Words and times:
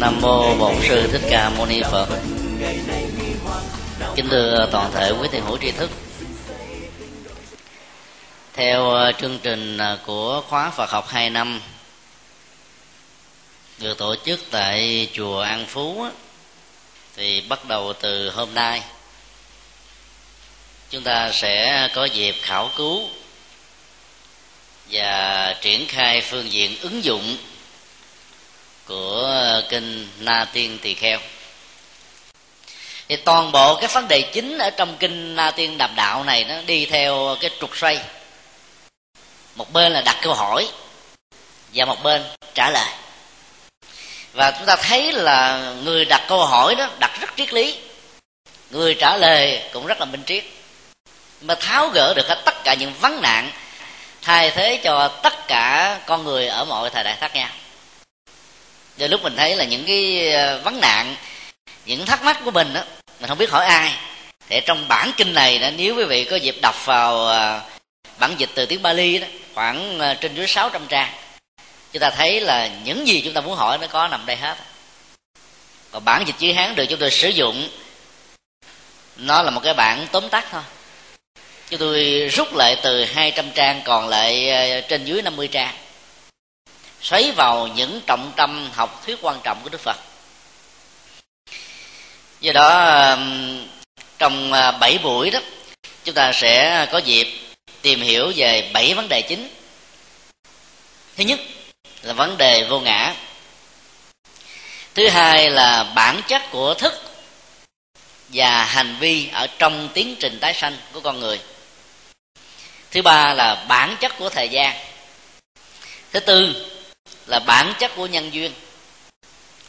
nam 0.00 0.20
mô 0.20 0.54
bổn 0.54 0.74
sư 0.88 1.08
thích 1.12 1.20
ca 1.30 1.50
mâu 1.50 1.66
ni 1.66 1.82
phật. 1.82 2.08
Kính 4.16 4.28
thưa 4.30 4.68
toàn 4.72 4.92
thể 4.92 5.10
quý 5.10 5.28
thiền 5.32 5.42
hữu 5.42 5.58
tri 5.58 5.70
thức. 5.70 5.90
Theo 8.52 8.90
ờ, 8.90 9.12
chương 9.12 9.38
trình 9.42 9.78
ờ, 9.78 9.98
của 10.06 10.42
khóa 10.48 10.70
Phật 10.70 10.90
học 10.90 11.08
2 11.08 11.30
năm, 11.30 11.60
được 13.78 13.98
tổ 13.98 14.14
chức 14.24 14.40
tại 14.50 15.08
chùa 15.12 15.40
An 15.40 15.66
Phú 15.66 16.06
thì 17.16 17.40
bắt 17.40 17.64
đầu 17.68 17.92
từ 17.92 18.30
hôm 18.30 18.54
nay, 18.54 18.82
chúng 20.90 21.02
ta 21.02 21.30
sẽ 21.32 21.88
có 21.94 22.04
dịp 22.04 22.34
khảo 22.42 22.70
cứu 22.76 23.08
và 24.90 25.54
triển 25.62 25.86
khai 25.88 26.20
phương 26.20 26.52
diện 26.52 26.76
ứng 26.80 27.04
dụng 27.04 27.36
của 28.86 29.62
kinh 29.68 30.08
Na 30.18 30.46
Tiên 30.52 30.78
Tỳ 30.82 30.94
Kheo. 30.94 31.18
Thì 33.08 33.16
toàn 33.16 33.52
bộ 33.52 33.76
các 33.80 33.92
vấn 33.92 34.08
đề 34.08 34.22
chính 34.32 34.58
ở 34.58 34.70
trong 34.70 34.96
kinh 34.96 35.36
Na 35.36 35.50
Tiên 35.50 35.78
Đàm 35.78 35.94
Đạo 35.96 36.24
này 36.24 36.44
nó 36.44 36.54
đi 36.66 36.86
theo 36.86 37.36
cái 37.40 37.50
trục 37.60 37.76
xoay. 37.76 38.00
Một 39.54 39.72
bên 39.72 39.92
là 39.92 40.00
đặt 40.00 40.16
câu 40.22 40.34
hỏi 40.34 40.68
và 41.74 41.84
một 41.84 42.02
bên 42.02 42.22
trả 42.54 42.70
lời. 42.70 42.88
Và 44.32 44.50
chúng 44.50 44.66
ta 44.66 44.76
thấy 44.76 45.12
là 45.12 45.58
người 45.84 46.04
đặt 46.04 46.22
câu 46.28 46.46
hỏi 46.46 46.74
đó 46.74 46.88
đặt 46.98 47.20
rất 47.20 47.30
triết 47.36 47.52
lý. 47.52 47.78
Người 48.70 48.94
trả 48.94 49.16
lời 49.16 49.62
cũng 49.72 49.86
rất 49.86 50.00
là 50.00 50.04
minh 50.04 50.22
triết. 50.26 50.44
Mà 51.40 51.54
tháo 51.54 51.88
gỡ 51.88 52.14
được 52.16 52.28
hết 52.28 52.42
tất 52.44 52.64
cả 52.64 52.74
những 52.74 52.92
vấn 53.00 53.22
nạn, 53.22 53.50
thay 54.22 54.50
thế 54.50 54.80
cho 54.84 55.08
tất 55.08 55.48
cả 55.48 55.98
con 56.06 56.24
người 56.24 56.46
ở 56.46 56.64
mọi 56.64 56.90
thời 56.90 57.04
đại 57.04 57.16
khác 57.20 57.34
nhau 57.34 57.48
do 58.96 59.06
lúc 59.06 59.22
mình 59.22 59.36
thấy 59.36 59.56
là 59.56 59.64
những 59.64 59.84
cái 59.84 60.32
ờ, 60.32 60.60
vấn 60.64 60.80
nạn 60.80 61.16
những 61.86 62.06
thắc 62.06 62.22
mắc 62.22 62.40
của 62.44 62.50
mình 62.50 62.72
đó 62.74 62.82
mình 63.20 63.28
không 63.28 63.38
biết 63.38 63.50
hỏi 63.50 63.64
ai. 63.64 63.92
Thì 64.48 64.60
trong 64.66 64.88
bản 64.88 65.12
kinh 65.16 65.34
này 65.34 65.58
đó, 65.58 65.68
nếu 65.76 65.96
quý 65.96 66.04
vị 66.04 66.24
có 66.24 66.36
dịp 66.36 66.56
đọc 66.62 66.86
vào 66.86 67.26
ờ, 67.26 67.60
bản 68.18 68.34
dịch 68.38 68.50
từ 68.54 68.66
tiếng 68.66 68.82
Bali 68.82 69.18
đó 69.18 69.26
khoảng 69.54 69.98
ờ, 69.98 70.14
trên 70.14 70.34
dưới 70.34 70.46
600 70.46 70.86
trang 70.88 71.12
chúng 71.92 72.00
ta 72.00 72.10
thấy 72.10 72.40
là 72.40 72.70
những 72.84 73.06
gì 73.06 73.20
chúng 73.24 73.32
ta 73.32 73.40
muốn 73.40 73.54
hỏi 73.54 73.78
nó 73.78 73.86
có 73.86 74.08
nằm 74.08 74.26
đây 74.26 74.36
hết. 74.36 74.56
Còn 75.90 76.04
bản 76.04 76.24
dịch 76.26 76.36
chữ 76.38 76.52
hán 76.52 76.74
được 76.74 76.86
chúng 76.90 76.98
tôi 76.98 77.10
sử 77.10 77.28
dụng 77.28 77.68
nó 79.16 79.42
là 79.42 79.50
một 79.50 79.60
cái 79.64 79.74
bản 79.74 80.06
tóm 80.12 80.28
tắt 80.28 80.44
thôi. 80.50 80.62
Chúng 81.70 81.80
tôi 81.80 82.28
rút 82.32 82.54
lại 82.54 82.76
từ 82.82 83.04
200 83.04 83.50
trang 83.54 83.82
còn 83.84 84.08
lại 84.08 84.52
trên 84.88 85.04
dưới 85.04 85.22
50 85.22 85.48
trang 85.48 85.74
xoáy 87.04 87.32
vào 87.32 87.66
những 87.66 88.00
trọng 88.06 88.32
tâm 88.36 88.70
học 88.74 89.02
thuyết 89.06 89.18
quan 89.22 89.40
trọng 89.44 89.60
của 89.62 89.68
Đức 89.68 89.80
Phật. 89.80 89.96
Do 92.40 92.52
đó 92.52 93.18
trong 94.18 94.52
à, 94.52 94.70
7 94.72 94.98
buổi 94.98 95.30
đó, 95.30 95.40
chúng 96.04 96.14
ta 96.14 96.32
sẽ 96.32 96.86
có 96.92 96.98
dịp 96.98 97.28
tìm 97.82 98.00
hiểu 98.00 98.32
về 98.36 98.70
bảy 98.72 98.94
vấn 98.94 99.08
đề 99.08 99.22
chính. 99.22 99.48
Thứ 101.16 101.24
nhất 101.24 101.40
là 102.02 102.12
vấn 102.12 102.36
đề 102.36 102.66
vô 102.70 102.80
ngã. 102.80 103.14
Thứ 104.94 105.08
hai 105.08 105.50
là 105.50 105.84
bản 105.94 106.20
chất 106.28 106.42
của 106.50 106.74
thức 106.74 106.94
và 108.28 108.64
hành 108.64 108.96
vi 109.00 109.28
ở 109.32 109.46
trong 109.58 109.88
tiến 109.94 110.16
trình 110.20 110.38
tái 110.40 110.54
sanh 110.54 110.76
của 110.92 111.00
con 111.00 111.20
người. 111.20 111.40
Thứ 112.90 113.02
ba 113.02 113.34
là 113.34 113.64
bản 113.68 113.96
chất 114.00 114.18
của 114.18 114.28
thời 114.28 114.48
gian. 114.48 114.76
Thứ 116.12 116.20
tư 116.20 116.66
là 117.26 117.38
bản 117.38 117.72
chất 117.78 117.92
của 117.96 118.06
nhân 118.06 118.34
duyên. 118.34 118.52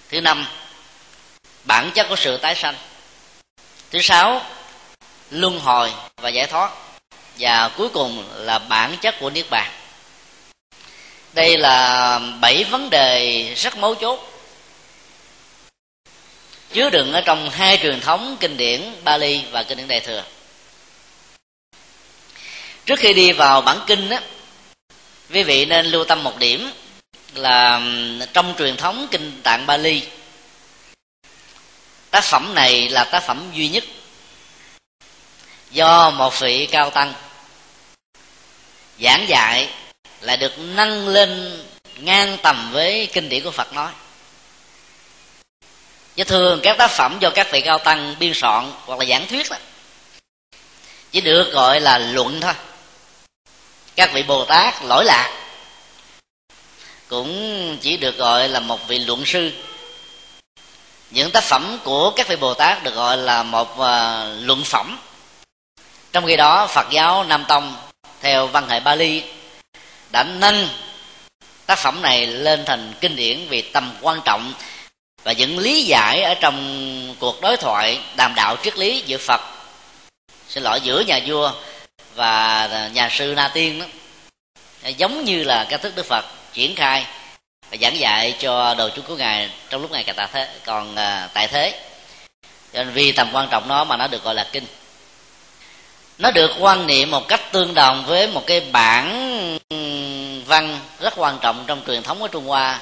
Thứ 0.09 0.21
năm, 0.21 0.47
bản 1.63 1.91
chất 1.95 2.05
của 2.09 2.15
sự 2.15 2.37
tái 2.37 2.55
sanh. 2.55 2.75
Thứ 3.91 4.01
sáu, 4.01 4.45
luân 5.29 5.59
hồi 5.59 5.93
và 6.15 6.29
giải 6.29 6.47
thoát. 6.47 6.71
Và 7.39 7.69
cuối 7.77 7.89
cùng 7.89 8.25
là 8.35 8.59
bản 8.59 8.97
chất 9.01 9.15
của 9.19 9.29
niết 9.29 9.49
bàn. 9.49 9.71
Đây 11.33 11.57
là 11.57 12.19
bảy 12.41 12.63
vấn 12.63 12.89
đề 12.89 13.53
rất 13.57 13.77
mấu 13.77 13.95
chốt. 13.95 14.31
Chứa 16.73 16.89
đựng 16.89 17.13
ở 17.13 17.21
trong 17.21 17.49
hai 17.49 17.77
truyền 17.77 18.01
thống 18.01 18.37
kinh 18.39 18.57
điển 18.57 18.95
Bali 19.03 19.41
và 19.51 19.63
kinh 19.63 19.77
điển 19.77 19.87
Đại 19.87 19.99
thừa. 19.99 20.23
Trước 22.85 22.99
khi 22.99 23.13
đi 23.13 23.31
vào 23.31 23.61
bản 23.61 23.79
kinh 23.87 24.09
á, 24.09 24.21
quý 25.29 25.43
vị 25.43 25.65
nên 25.65 25.85
lưu 25.85 26.03
tâm 26.03 26.23
một 26.23 26.37
điểm 26.37 26.71
là 27.37 27.81
trong 28.33 28.55
truyền 28.57 28.77
thống 28.77 29.07
kinh 29.11 29.41
tạng 29.43 29.65
Bali, 29.65 30.03
tác 32.11 32.23
phẩm 32.23 32.55
này 32.55 32.89
là 32.89 33.03
tác 33.03 33.23
phẩm 33.23 33.51
duy 33.53 33.69
nhất 33.69 33.83
do 35.71 36.09
một 36.09 36.39
vị 36.39 36.67
cao 36.71 36.89
tăng 36.89 37.13
giảng 38.99 39.25
dạy 39.27 39.69
là 40.21 40.35
được 40.35 40.53
nâng 40.57 41.07
lên 41.07 41.61
ngang 41.97 42.37
tầm 42.43 42.69
với 42.71 43.09
kinh 43.13 43.29
điển 43.29 43.43
của 43.43 43.51
Phật 43.51 43.73
nói. 43.73 43.91
Chứ 46.15 46.23
thường 46.23 46.59
các 46.63 46.77
tác 46.77 46.91
phẩm 46.91 47.17
do 47.19 47.29
các 47.29 47.47
vị 47.51 47.61
cao 47.61 47.77
tăng 47.77 48.15
biên 48.19 48.31
soạn 48.35 48.71
hoặc 48.85 48.99
là 48.99 49.05
giảng 49.05 49.27
thuyết 49.27 49.49
đó, 49.49 49.57
chỉ 51.11 51.21
được 51.21 51.51
gọi 51.51 51.79
là 51.79 51.97
luận 51.97 52.41
thôi. 52.41 52.53
Các 53.95 54.13
vị 54.13 54.23
bồ 54.23 54.45
tát 54.45 54.73
lỗi 54.83 55.05
lạc 55.05 55.44
cũng 57.07 57.77
chỉ 57.81 57.97
được 57.97 58.17
gọi 58.17 58.49
là 58.49 58.59
một 58.59 58.87
vị 58.87 58.99
luận 58.99 59.25
sư. 59.25 59.51
Những 61.09 61.31
tác 61.31 61.43
phẩm 61.43 61.79
của 61.83 62.11
các 62.11 62.27
vị 62.27 62.35
bồ 62.35 62.53
tát 62.53 62.83
được 62.83 62.95
gọi 62.95 63.17
là 63.17 63.43
một 63.43 63.71
uh, 63.71 64.45
luận 64.45 64.63
phẩm. 64.63 64.99
Trong 66.11 66.25
khi 66.25 66.35
đó 66.35 66.67
phật 66.67 66.87
giáo 66.91 67.23
nam 67.23 67.45
tông 67.47 67.75
theo 68.21 68.47
văn 68.47 68.69
hệ 68.69 68.79
bali 68.79 69.23
đã 70.11 70.23
nâng 70.23 70.67
tác 71.65 71.79
phẩm 71.79 72.01
này 72.01 72.27
lên 72.27 72.65
thành 72.65 72.93
kinh 73.01 73.15
điển 73.15 73.47
vì 73.49 73.61
tầm 73.61 73.97
quan 74.01 74.21
trọng 74.25 74.53
và 75.23 75.31
những 75.31 75.57
lý 75.57 75.83
giải 75.83 76.21
ở 76.21 76.33
trong 76.33 77.15
cuộc 77.19 77.41
đối 77.41 77.57
thoại 77.57 77.99
đàm 78.15 78.35
đạo 78.35 78.57
triết 78.63 78.77
lý 78.77 79.03
giữa 79.05 79.17
phật 79.17 79.41
xin 80.49 80.63
lỗi 80.63 80.79
giữa 80.83 81.01
nhà 81.01 81.19
vua 81.25 81.51
và 82.15 82.89
nhà 82.93 83.09
sư 83.11 83.33
na 83.35 83.51
tiên 83.53 83.79
đó. 83.79 83.85
Giống 84.97 85.23
như 85.23 85.43
là 85.43 85.67
cách 85.69 85.81
thức 85.81 85.95
đức 85.95 86.05
phật 86.05 86.25
triển 86.55 86.75
khai 86.75 87.05
và 87.71 87.77
giảng 87.81 87.99
dạy 87.99 88.35
cho 88.39 88.73
đồ 88.73 88.89
chúng 88.95 89.05
của 89.05 89.15
ngài 89.15 89.49
trong 89.69 89.81
lúc 89.81 89.91
ngài 89.91 90.03
còn 90.03 90.15
tại 90.15 90.27
thế, 90.33 90.49
còn 90.65 90.95
à, 90.95 91.29
tại 91.33 91.47
thế. 91.47 91.79
Cho 92.73 92.83
nên 92.83 92.93
vì 92.93 93.11
tầm 93.11 93.29
quan 93.33 93.47
trọng 93.51 93.67
nó 93.67 93.83
mà 93.83 93.97
nó 93.97 94.07
được 94.07 94.23
gọi 94.23 94.35
là 94.35 94.47
kinh. 94.51 94.65
Nó 96.17 96.31
được 96.31 96.51
quan 96.59 96.87
niệm 96.87 97.11
một 97.11 97.27
cách 97.27 97.41
tương 97.51 97.73
đồng 97.73 98.05
với 98.05 98.27
một 98.27 98.43
cái 98.47 98.59
bản 98.59 99.59
văn 100.45 100.79
rất 100.99 101.13
quan 101.17 101.39
trọng 101.41 101.63
trong 101.67 101.81
truyền 101.87 102.03
thống 102.03 102.19
của 102.19 102.27
trung 102.27 102.47
hoa, 102.47 102.79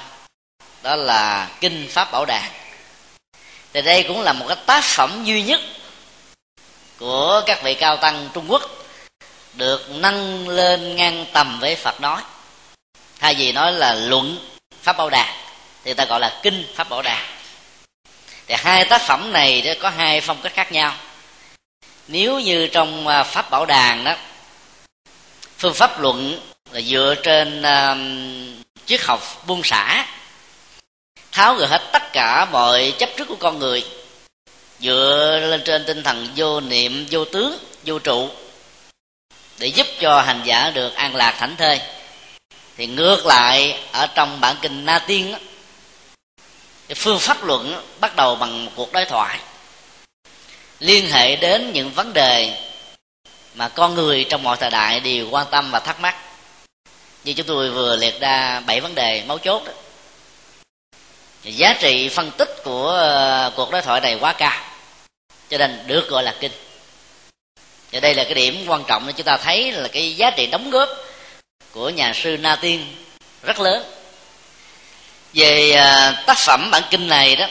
đó 0.82 0.96
là 0.96 1.50
kinh 1.60 1.88
pháp 1.90 2.12
bảo 2.12 2.24
đàn. 2.24 2.50
Thì 3.72 3.82
đây 3.82 4.02
cũng 4.02 4.20
là 4.20 4.32
một 4.32 4.44
cái 4.48 4.56
tác 4.66 4.84
phẩm 4.84 5.24
duy 5.24 5.42
nhất 5.42 5.60
của 6.98 7.42
các 7.46 7.62
vị 7.62 7.74
cao 7.74 7.96
tăng 7.96 8.28
trung 8.34 8.44
quốc 8.48 8.62
được 9.54 9.90
nâng 9.90 10.48
lên 10.48 10.96
ngang 10.96 11.26
tầm 11.32 11.60
với 11.60 11.76
phật 11.76 12.00
nói 12.00 12.22
thay 13.24 13.34
vì 13.34 13.52
nói 13.52 13.72
là 13.72 13.94
luận 13.94 14.38
pháp 14.82 14.96
bảo 14.96 15.10
đạt 15.10 15.28
thì 15.84 15.94
ta 15.94 16.04
gọi 16.04 16.20
là 16.20 16.40
kinh 16.42 16.66
pháp 16.74 16.88
bảo 16.88 17.02
đạt. 17.02 17.22
Thì 18.46 18.54
hai 18.58 18.84
tác 18.84 19.02
phẩm 19.02 19.32
này 19.32 19.76
có 19.80 19.90
hai 19.90 20.20
phong 20.20 20.40
cách 20.42 20.52
khác 20.54 20.72
nhau. 20.72 20.94
Nếu 22.08 22.40
như 22.40 22.66
trong 22.66 23.06
à, 23.06 23.22
pháp 23.22 23.50
bảo 23.50 23.66
đàn 23.66 24.04
đó 24.04 24.14
phương 25.58 25.74
pháp 25.74 26.00
luận 26.00 26.40
là 26.70 26.80
dựa 26.80 27.14
trên 27.22 27.62
uh, 27.62 27.98
triết 28.86 29.00
học 29.02 29.42
buông 29.46 29.62
xả 29.64 30.06
tháo 31.32 31.54
gỡ 31.54 31.66
hết 31.66 31.82
tất 31.92 32.12
cả 32.12 32.44
mọi 32.52 32.94
chấp 32.98 33.10
trước 33.16 33.28
của 33.28 33.36
con 33.36 33.58
người 33.58 33.84
dựa 34.80 35.38
lên 35.50 35.62
trên 35.64 35.84
tinh 35.86 36.02
thần 36.02 36.28
vô 36.36 36.60
niệm 36.60 37.06
vô 37.10 37.24
tướng 37.24 37.58
vô 37.84 37.98
trụ 37.98 38.30
để 39.58 39.66
giúp 39.66 39.86
cho 40.00 40.22
hành 40.22 40.40
giả 40.44 40.70
được 40.70 40.94
an 40.94 41.16
lạc 41.16 41.34
thảnh 41.38 41.56
thơi 41.56 41.80
thì 42.76 42.86
ngược 42.86 43.26
lại 43.26 43.80
ở 43.92 44.06
trong 44.06 44.40
bản 44.40 44.56
kinh 44.62 44.84
na 44.84 44.98
tiên 44.98 45.32
đó, 45.32 45.38
cái 46.88 46.94
phương 46.94 47.18
pháp 47.18 47.44
luận 47.44 47.82
bắt 48.00 48.16
đầu 48.16 48.36
bằng 48.36 48.64
một 48.64 48.70
cuộc 48.76 48.92
đối 48.92 49.04
thoại. 49.04 49.38
Liên 50.80 51.10
hệ 51.10 51.36
đến 51.36 51.72
những 51.72 51.90
vấn 51.90 52.12
đề 52.12 52.58
mà 53.54 53.68
con 53.68 53.94
người 53.94 54.26
trong 54.28 54.42
mọi 54.42 54.56
thời 54.56 54.70
đại 54.70 55.00
đều 55.00 55.28
quan 55.30 55.46
tâm 55.50 55.70
và 55.70 55.78
thắc 55.78 56.00
mắc. 56.00 56.16
Như 57.24 57.32
chúng 57.32 57.46
tôi 57.46 57.70
vừa 57.70 57.96
liệt 57.96 58.20
ra 58.20 58.60
bảy 58.60 58.80
vấn 58.80 58.94
đề 58.94 59.22
mấu 59.26 59.38
chốt 59.38 59.62
đó. 59.66 59.72
Giá 61.42 61.74
trị 61.80 62.08
phân 62.08 62.30
tích 62.30 62.48
của 62.64 62.88
ờ, 62.88 63.52
cuộc 63.56 63.70
đối 63.70 63.82
thoại 63.82 64.00
này 64.00 64.16
quá 64.20 64.32
cao 64.32 64.60
cho 65.50 65.58
nên 65.58 65.84
được 65.86 66.08
gọi 66.08 66.22
là 66.22 66.34
kinh. 66.40 66.52
Và 67.92 68.00
đây 68.00 68.14
là 68.14 68.24
cái 68.24 68.34
điểm 68.34 68.64
quan 68.66 68.84
trọng 68.86 69.06
để 69.06 69.12
chúng 69.16 69.24
ta 69.24 69.36
thấy 69.36 69.72
là 69.72 69.88
cái 69.88 70.16
giá 70.16 70.30
trị 70.30 70.46
đóng 70.46 70.70
góp 70.70 70.88
của 71.74 71.90
nhà 71.90 72.12
sư 72.14 72.36
na 72.40 72.56
tiên 72.56 72.86
rất 73.42 73.60
lớn. 73.60 73.84
Về 75.32 75.72
à, 75.72 76.22
tác 76.26 76.38
phẩm 76.38 76.68
bản 76.70 76.82
kinh 76.90 77.08
này 77.08 77.36
đó 77.36 77.46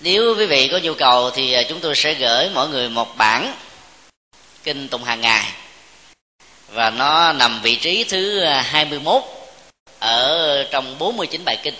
nếu 0.00 0.36
quý 0.38 0.46
vị 0.46 0.68
có 0.72 0.78
nhu 0.78 0.94
cầu 0.94 1.30
thì 1.30 1.52
à, 1.52 1.62
chúng 1.68 1.80
tôi 1.80 1.94
sẽ 1.96 2.14
gửi 2.14 2.50
mỗi 2.54 2.68
người 2.68 2.88
một 2.88 3.16
bản 3.16 3.54
kinh 4.62 4.88
tụng 4.88 5.04
hàng 5.04 5.20
ngày. 5.20 5.52
Và 6.68 6.90
nó 6.90 7.32
nằm 7.32 7.60
vị 7.62 7.76
trí 7.76 8.04
thứ 8.04 8.40
à, 8.40 8.62
21 8.62 9.22
ở 9.98 10.64
trong 10.70 10.98
49 10.98 11.44
bài 11.44 11.56
kinh. 11.62 11.74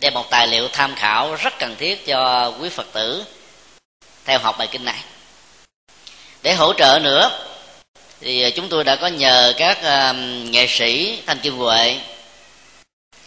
Đây 0.00 0.10
một 0.10 0.30
tài 0.30 0.46
liệu 0.46 0.68
tham 0.68 0.94
khảo 0.94 1.34
rất 1.34 1.58
cần 1.58 1.76
thiết 1.78 2.06
cho 2.06 2.52
quý 2.60 2.68
phật 2.68 2.86
tử 2.92 3.24
theo 4.24 4.38
học 4.38 4.58
bài 4.58 4.68
kinh 4.70 4.84
này. 4.84 5.00
Để 6.42 6.54
hỗ 6.54 6.72
trợ 6.72 6.98
nữa 7.02 7.30
thì 8.20 8.42
à, 8.42 8.50
chúng 8.50 8.68
tôi 8.68 8.84
đã 8.84 8.96
có 8.96 9.06
nhờ 9.06 9.52
các 9.56 9.82
à, 9.82 10.12
nghệ 10.50 10.66
sĩ 10.68 11.22
thanh 11.26 11.38
kim 11.38 11.56
huệ, 11.56 12.00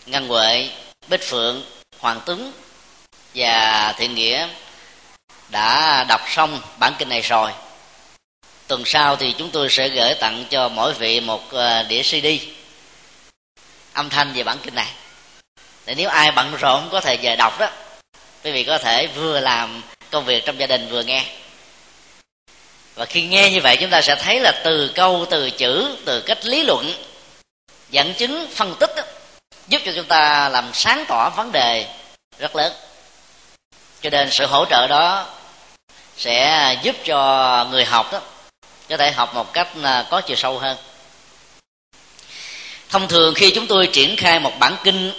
ngân 0.06 0.28
huệ, 0.28 0.70
bích 1.08 1.24
phượng, 1.24 1.64
hoàng 2.00 2.22
tuấn 2.26 2.52
và 3.36 3.94
thiện 3.98 4.16
nghĩa 4.16 4.48
đã 5.50 6.04
đọc 6.04 6.22
xong 6.28 6.62
bản 6.80 6.94
kinh 7.00 7.10
này 7.10 7.22
rồi. 7.22 7.52
Tuần 8.68 8.84
sau 8.86 9.16
thì 9.16 9.34
chúng 9.38 9.52
tôi 9.52 9.70
sẽ 9.70 9.90
gửi 9.90 10.14
tặng 10.14 10.46
cho 10.50 10.70
mỗi 10.70 10.94
vị 10.94 11.20
một 11.20 11.54
à, 11.54 11.84
đĩa 11.84 12.04
cd 12.04 12.26
âm 13.94 14.10
thanh 14.10 14.34
về 14.34 14.44
bản 14.44 14.58
kinh 14.64 14.76
này. 14.76 14.92
Để 15.86 15.96
nếu 15.96 16.10
ai 16.10 16.32
bận 16.32 16.56
rộn 16.56 16.82
không 16.82 16.90
có 16.92 17.02
thể 17.02 17.18
về 17.18 17.36
đọc 17.36 17.60
đó, 17.60 17.70
quý 18.44 18.52
vị 18.52 18.64
có 18.64 18.78
thể 18.78 19.08
vừa 19.08 19.40
làm 19.40 19.82
công 20.12 20.26
việc 20.26 20.46
trong 20.46 20.60
gia 20.60 20.68
đình 20.68 20.90
vừa 20.90 21.04
nghe 21.04 21.26
và 23.00 23.06
khi 23.06 23.22
nghe 23.22 23.52
như 23.52 23.62
vậy 23.62 23.78
chúng 23.80 23.90
ta 23.90 24.02
sẽ 24.02 24.16
thấy 24.16 24.40
là 24.40 24.52
từ 24.64 24.92
câu 24.96 25.26
từ 25.30 25.50
chữ 25.50 25.98
từ 26.06 26.22
cách 26.22 26.46
lý 26.46 26.64
luận 26.64 26.94
dẫn 27.90 28.14
chứng 28.14 28.48
phân 28.56 28.76
tích 28.80 28.90
đó, 28.96 29.04
giúp 29.68 29.82
cho 29.86 29.92
chúng 29.96 30.06
ta 30.06 30.50
làm 30.50 30.70
sáng 30.74 31.06
tỏ 31.08 31.30
vấn 31.30 31.52
đề 31.52 31.88
rất 32.40 32.56
lớn. 32.56 32.74
Cho 34.02 34.10
nên 34.10 34.32
sự 34.32 34.46
hỗ 34.46 34.66
trợ 34.66 34.88
đó 34.88 35.26
sẽ 36.18 36.78
giúp 36.84 36.96
cho 37.06 37.68
người 37.72 37.86
học 37.86 38.12
đó 38.12 38.22
có 38.90 38.98
thể 38.98 39.12
học 39.12 39.36
một 39.36 39.54
cách 39.54 39.68
à, 39.84 40.06
có 40.10 40.22
chiều 40.22 40.38
sâu 40.38 40.60
hơn. 40.60 40.78
Thông 42.90 43.08
thường 43.08 43.34
khi 43.34 43.52
chúng 43.56 43.68
tôi 43.68 43.88
triển 43.88 44.16
khai 44.16 44.40
một 44.40 44.54
bản 44.60 44.76
kinh 44.84 45.12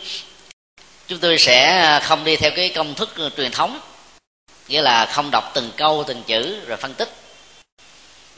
chúng 1.09 1.19
tôi 1.19 1.39
sẽ 1.39 2.01
không 2.03 2.25
đi 2.25 2.37
theo 2.37 2.51
cái 2.57 2.69
công 2.69 2.95
thức 2.95 3.15
truyền 3.37 3.51
thống 3.51 3.81
nghĩa 4.69 4.83
là 4.83 5.07
không 5.07 5.31
đọc 5.31 5.51
từng 5.55 5.71
câu 5.77 6.05
từng 6.07 6.23
chữ 6.23 6.61
rồi 6.67 6.77
phân 6.77 6.95
tích 6.95 7.20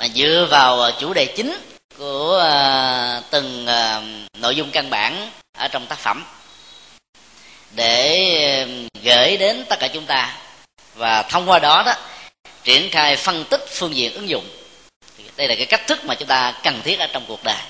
mà 0.02 0.08
dựa 0.08 0.46
vào 0.50 0.82
à, 0.82 0.90
chủ 1.00 1.12
đề 1.12 1.26
chính 1.26 1.58
của 1.98 2.38
à, 2.38 3.20
từng 3.30 3.66
à, 3.66 4.02
nội 4.38 4.56
dung 4.56 4.70
căn 4.70 4.90
bản 4.90 5.30
ở 5.58 5.68
trong 5.68 5.86
tác 5.86 5.98
phẩm 5.98 6.24
để 7.70 8.66
gửi 9.02 9.36
đến 9.36 9.64
tất 9.68 9.76
cả 9.80 9.88
chúng 9.88 10.06
ta. 10.06 10.36
Và 10.94 11.22
thông 11.22 11.50
qua 11.50 11.58
đó 11.58 11.82
đó, 11.86 11.94
triển 12.64 12.90
khai 12.90 13.16
phân 13.16 13.44
tích 13.50 13.60
phương 13.68 13.96
diện 13.96 14.14
ứng 14.14 14.28
dụng. 14.28 14.44
Đây 15.36 15.48
là 15.48 15.54
cái 15.54 15.66
cách 15.66 15.86
thức 15.86 16.04
mà 16.04 16.14
chúng 16.14 16.28
ta 16.28 16.54
cần 16.62 16.80
thiết 16.84 16.98
ở 16.98 17.06
trong 17.06 17.24
cuộc 17.28 17.44
đời. 17.44 17.62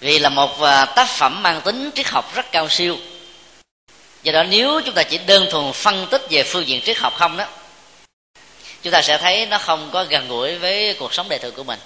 Vì 0.00 0.18
là 0.18 0.28
một 0.28 0.58
tác 0.96 1.08
phẩm 1.08 1.42
mang 1.42 1.60
tính 1.60 1.90
triết 1.94 2.08
học 2.08 2.34
rất 2.34 2.52
cao 2.52 2.68
siêu. 2.68 2.98
Do 4.22 4.32
đó, 4.32 4.42
nếu 4.42 4.80
chúng 4.84 4.94
ta 4.94 5.02
chỉ 5.02 5.18
đơn 5.18 5.46
thuần 5.50 5.72
phân 5.72 6.06
tích 6.10 6.22
về 6.30 6.42
phương 6.42 6.68
diện 6.68 6.80
triết 6.80 6.98
học 6.98 7.14
không 7.16 7.36
đó 7.36 7.46
chúng 8.84 8.92
ta 8.92 9.02
sẽ 9.02 9.18
thấy 9.18 9.46
nó 9.46 9.58
không 9.58 9.90
có 9.92 10.04
gần 10.04 10.28
gũi 10.28 10.58
với 10.58 10.96
cuộc 10.98 11.14
sống 11.14 11.28
đời 11.28 11.38
thường 11.38 11.54
của 11.54 11.64
mình. 11.64 11.78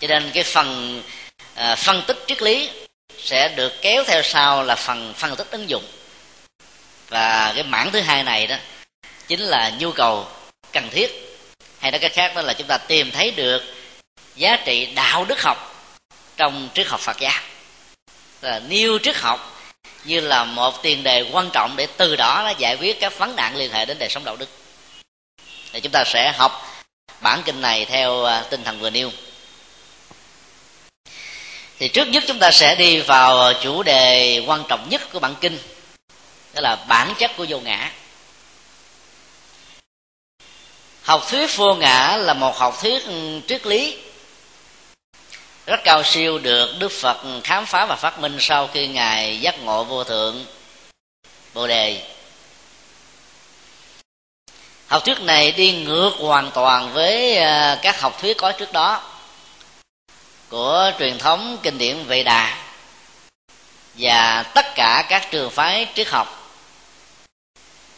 Cho 0.00 0.08
nên 0.08 0.30
cái 0.34 0.44
phần 0.44 1.02
à, 1.54 1.74
phân 1.74 2.02
tích 2.06 2.18
triết 2.26 2.42
lý 2.42 2.70
sẽ 3.18 3.48
được 3.48 3.72
kéo 3.82 4.04
theo 4.06 4.22
sau 4.22 4.62
là 4.62 4.74
phần 4.74 5.14
phân 5.16 5.36
tích 5.36 5.50
ứng 5.50 5.70
dụng. 5.70 5.84
Và 7.08 7.52
cái 7.54 7.62
mảng 7.62 7.92
thứ 7.92 8.00
hai 8.00 8.22
này 8.22 8.46
đó 8.46 8.56
chính 9.28 9.40
là 9.40 9.72
nhu 9.78 9.92
cầu 9.92 10.26
cần 10.72 10.88
thiết. 10.90 11.38
Hay 11.78 11.90
nói 11.90 11.98
cách 11.98 12.12
khác 12.12 12.32
đó 12.34 12.42
là 12.42 12.52
chúng 12.52 12.66
ta 12.66 12.78
tìm 12.78 13.10
thấy 13.10 13.30
được 13.30 13.62
giá 14.36 14.56
trị 14.56 14.86
đạo 14.86 15.24
đức 15.24 15.42
học 15.42 15.86
trong 16.36 16.68
triết 16.74 16.86
học 16.86 17.00
phật 17.00 17.18
giáo. 17.20 17.42
Là 18.40 18.60
nêu 18.68 18.98
triết 18.98 19.16
học 19.16 19.62
như 20.04 20.20
là 20.20 20.44
một 20.44 20.82
tiền 20.82 21.02
đề 21.02 21.30
quan 21.32 21.50
trọng 21.52 21.74
để 21.76 21.86
từ 21.96 22.16
đó 22.16 22.42
nó 22.44 22.50
giải 22.58 22.76
quyết 22.76 23.00
các 23.00 23.18
vấn 23.18 23.36
nạn 23.36 23.56
liên 23.56 23.72
hệ 23.72 23.84
đến 23.84 23.98
đời 23.98 24.08
sống 24.08 24.24
đạo 24.24 24.36
đức 24.36 24.48
thì 25.74 25.80
chúng 25.80 25.92
ta 25.92 26.04
sẽ 26.04 26.32
học 26.32 26.84
bản 27.20 27.42
kinh 27.44 27.60
này 27.60 27.84
theo 27.84 28.24
à, 28.24 28.44
tinh 28.50 28.64
thần 28.64 28.80
vừa 28.80 28.90
nêu. 28.90 29.10
Thì 31.78 31.88
trước 31.88 32.08
nhất 32.08 32.24
chúng 32.26 32.38
ta 32.38 32.50
sẽ 32.50 32.74
đi 32.74 33.00
vào 33.00 33.42
à, 33.42 33.52
chủ 33.62 33.82
đề 33.82 34.38
quan 34.46 34.64
trọng 34.68 34.88
nhất 34.88 35.02
của 35.12 35.18
bản 35.18 35.34
kinh, 35.40 35.58
đó 36.54 36.60
là 36.60 36.76
bản 36.88 37.14
chất 37.18 37.30
của 37.36 37.46
vô 37.48 37.60
ngã. 37.60 37.92
Học 41.02 41.26
thuyết 41.30 41.56
vô 41.56 41.74
ngã 41.74 42.16
là 42.16 42.34
một 42.34 42.56
học 42.56 42.78
thuyết 42.82 43.06
ừ, 43.06 43.40
triết 43.48 43.66
lý 43.66 43.98
rất 45.66 45.80
cao 45.84 46.02
siêu 46.02 46.38
được 46.38 46.74
đức 46.78 46.92
phật 46.92 47.16
khám 47.44 47.66
phá 47.66 47.86
và 47.86 47.96
phát 47.96 48.18
minh 48.18 48.36
sau 48.40 48.66
khi 48.66 48.86
ngài 48.86 49.40
giác 49.40 49.62
ngộ 49.62 49.84
vô 49.84 50.04
thượng 50.04 50.46
bồ 51.54 51.66
đề 51.66 52.13
học 54.88 55.04
thuyết 55.04 55.20
này 55.20 55.52
đi 55.52 55.72
ngược 55.72 56.10
hoàn 56.18 56.50
toàn 56.50 56.92
với 56.92 57.36
ờ, 57.36 57.78
các 57.82 58.00
học 58.00 58.18
thuyết 58.20 58.38
có 58.38 58.52
trước 58.52 58.72
đó 58.72 59.02
của 60.48 60.92
truyền 60.98 61.18
thống 61.18 61.58
kinh 61.62 61.78
điển 61.78 62.04
Vệ 62.06 62.22
Đà 62.22 62.56
và 63.94 64.42
tất 64.42 64.74
cả 64.74 65.06
các 65.08 65.30
trường 65.30 65.50
phái 65.50 65.86
triết 65.94 66.08
học 66.08 66.40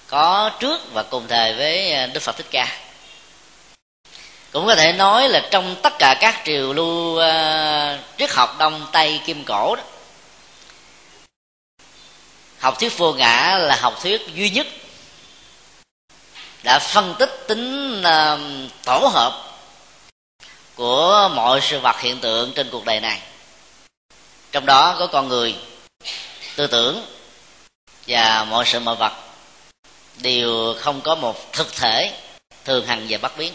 có 0.06 0.50
trước 0.60 0.92
và 0.92 1.02
cùng 1.02 1.28
thời 1.28 1.54
với 1.54 1.92
ờ, 1.92 2.06
Đức 2.06 2.20
Phật 2.20 2.36
Thích 2.36 2.46
Ca. 2.50 2.78
Cũng 4.52 4.66
có 4.66 4.74
thể 4.74 4.92
nói 4.92 5.28
là 5.28 5.48
trong 5.50 5.76
tất 5.82 5.92
cả 5.98 6.16
các 6.20 6.42
triều 6.44 6.72
lưu 6.72 7.14
uh, 7.16 8.00
triết 8.18 8.30
học 8.30 8.56
đông 8.58 8.86
tây 8.92 9.20
kim 9.26 9.44
cổ 9.44 9.76
đó 9.76 9.82
học 12.58 12.80
thuyết 12.80 12.98
vô 12.98 13.12
ngã 13.12 13.56
là 13.58 13.76
học 13.80 13.98
thuyết 14.02 14.26
duy 14.34 14.50
nhất 14.50 14.66
đã 16.66 16.78
phân 16.78 17.14
tích 17.18 17.44
tính 17.48 17.98
uh, 18.00 18.40
tổ 18.84 19.10
hợp 19.12 19.42
của 20.74 21.30
mọi 21.34 21.60
sự 21.60 21.80
vật 21.80 22.00
hiện 22.00 22.18
tượng 22.18 22.52
trên 22.52 22.68
cuộc 22.70 22.84
đời 22.84 23.00
này. 23.00 23.20
Trong 24.52 24.66
đó 24.66 24.96
có 24.98 25.06
con 25.06 25.28
người 25.28 25.54
tư 26.56 26.66
tưởng 26.66 27.06
và 28.06 28.44
mọi 28.44 28.64
sự 28.67 28.81
mọi 28.81 28.96
vật 28.96 29.12
đều 30.17 30.74
không 30.81 31.00
có 31.00 31.14
một 31.14 31.52
thực 31.52 31.74
thể 31.76 32.12
thường 32.64 32.86
hằng 32.86 33.06
và 33.08 33.19
bất 33.22 33.38
biến. 33.38 33.52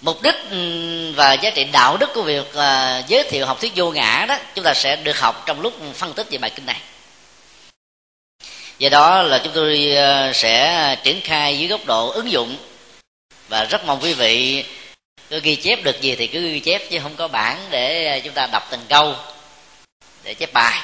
Mục 0.00 0.22
đích 0.22 0.36
ừ, 0.50 1.12
và 1.12 1.32
giá 1.32 1.50
trị 1.50 1.64
đạo 1.64 1.96
đức 1.96 2.10
của 2.14 2.22
việc 2.22 2.52
ờ, 2.52 3.02
giới 3.06 3.24
thiệu 3.30 3.46
học 3.46 3.60
thuyết 3.60 3.72
vô 3.76 3.90
ngã 3.90 4.26
đó 4.28 4.36
chúng 4.54 4.64
ta 4.64 4.74
sẽ 4.74 4.96
được 4.96 5.20
học 5.20 5.42
trong 5.46 5.60
lúc 5.60 5.72
phân 5.94 6.12
tích 6.12 6.26
về 6.30 6.38
bài 6.38 6.50
kinh 6.50 6.66
này 6.66 6.80
do 8.78 8.88
đó 8.88 9.22
là 9.22 9.40
chúng 9.44 9.52
tôi 9.52 9.90
ờ, 9.96 10.32
sẽ 10.32 10.96
triển 11.02 11.20
khai 11.20 11.58
dưới 11.58 11.68
góc 11.68 11.86
độ 11.86 12.10
ứng 12.10 12.30
dụng. 12.30 12.56
Và 13.48 13.64
rất 13.64 13.84
mong 13.84 14.00
quý 14.02 14.14
vị 14.14 14.64
cứ 15.30 15.40
ghi 15.40 15.56
chép 15.56 15.82
được 15.82 16.00
gì 16.00 16.16
thì 16.16 16.26
cứ 16.26 16.48
ghi 16.48 16.60
chép, 16.60 16.90
chứ 16.90 16.98
không 17.02 17.16
có 17.16 17.28
bản 17.28 17.58
để 17.70 18.06
ờ, 18.06 18.20
chúng 18.24 18.34
ta 18.34 18.46
đọc 18.52 18.62
từng 18.70 18.84
câu 18.88 19.14
để 20.24 20.34
chép 20.34 20.52
bài. 20.52 20.78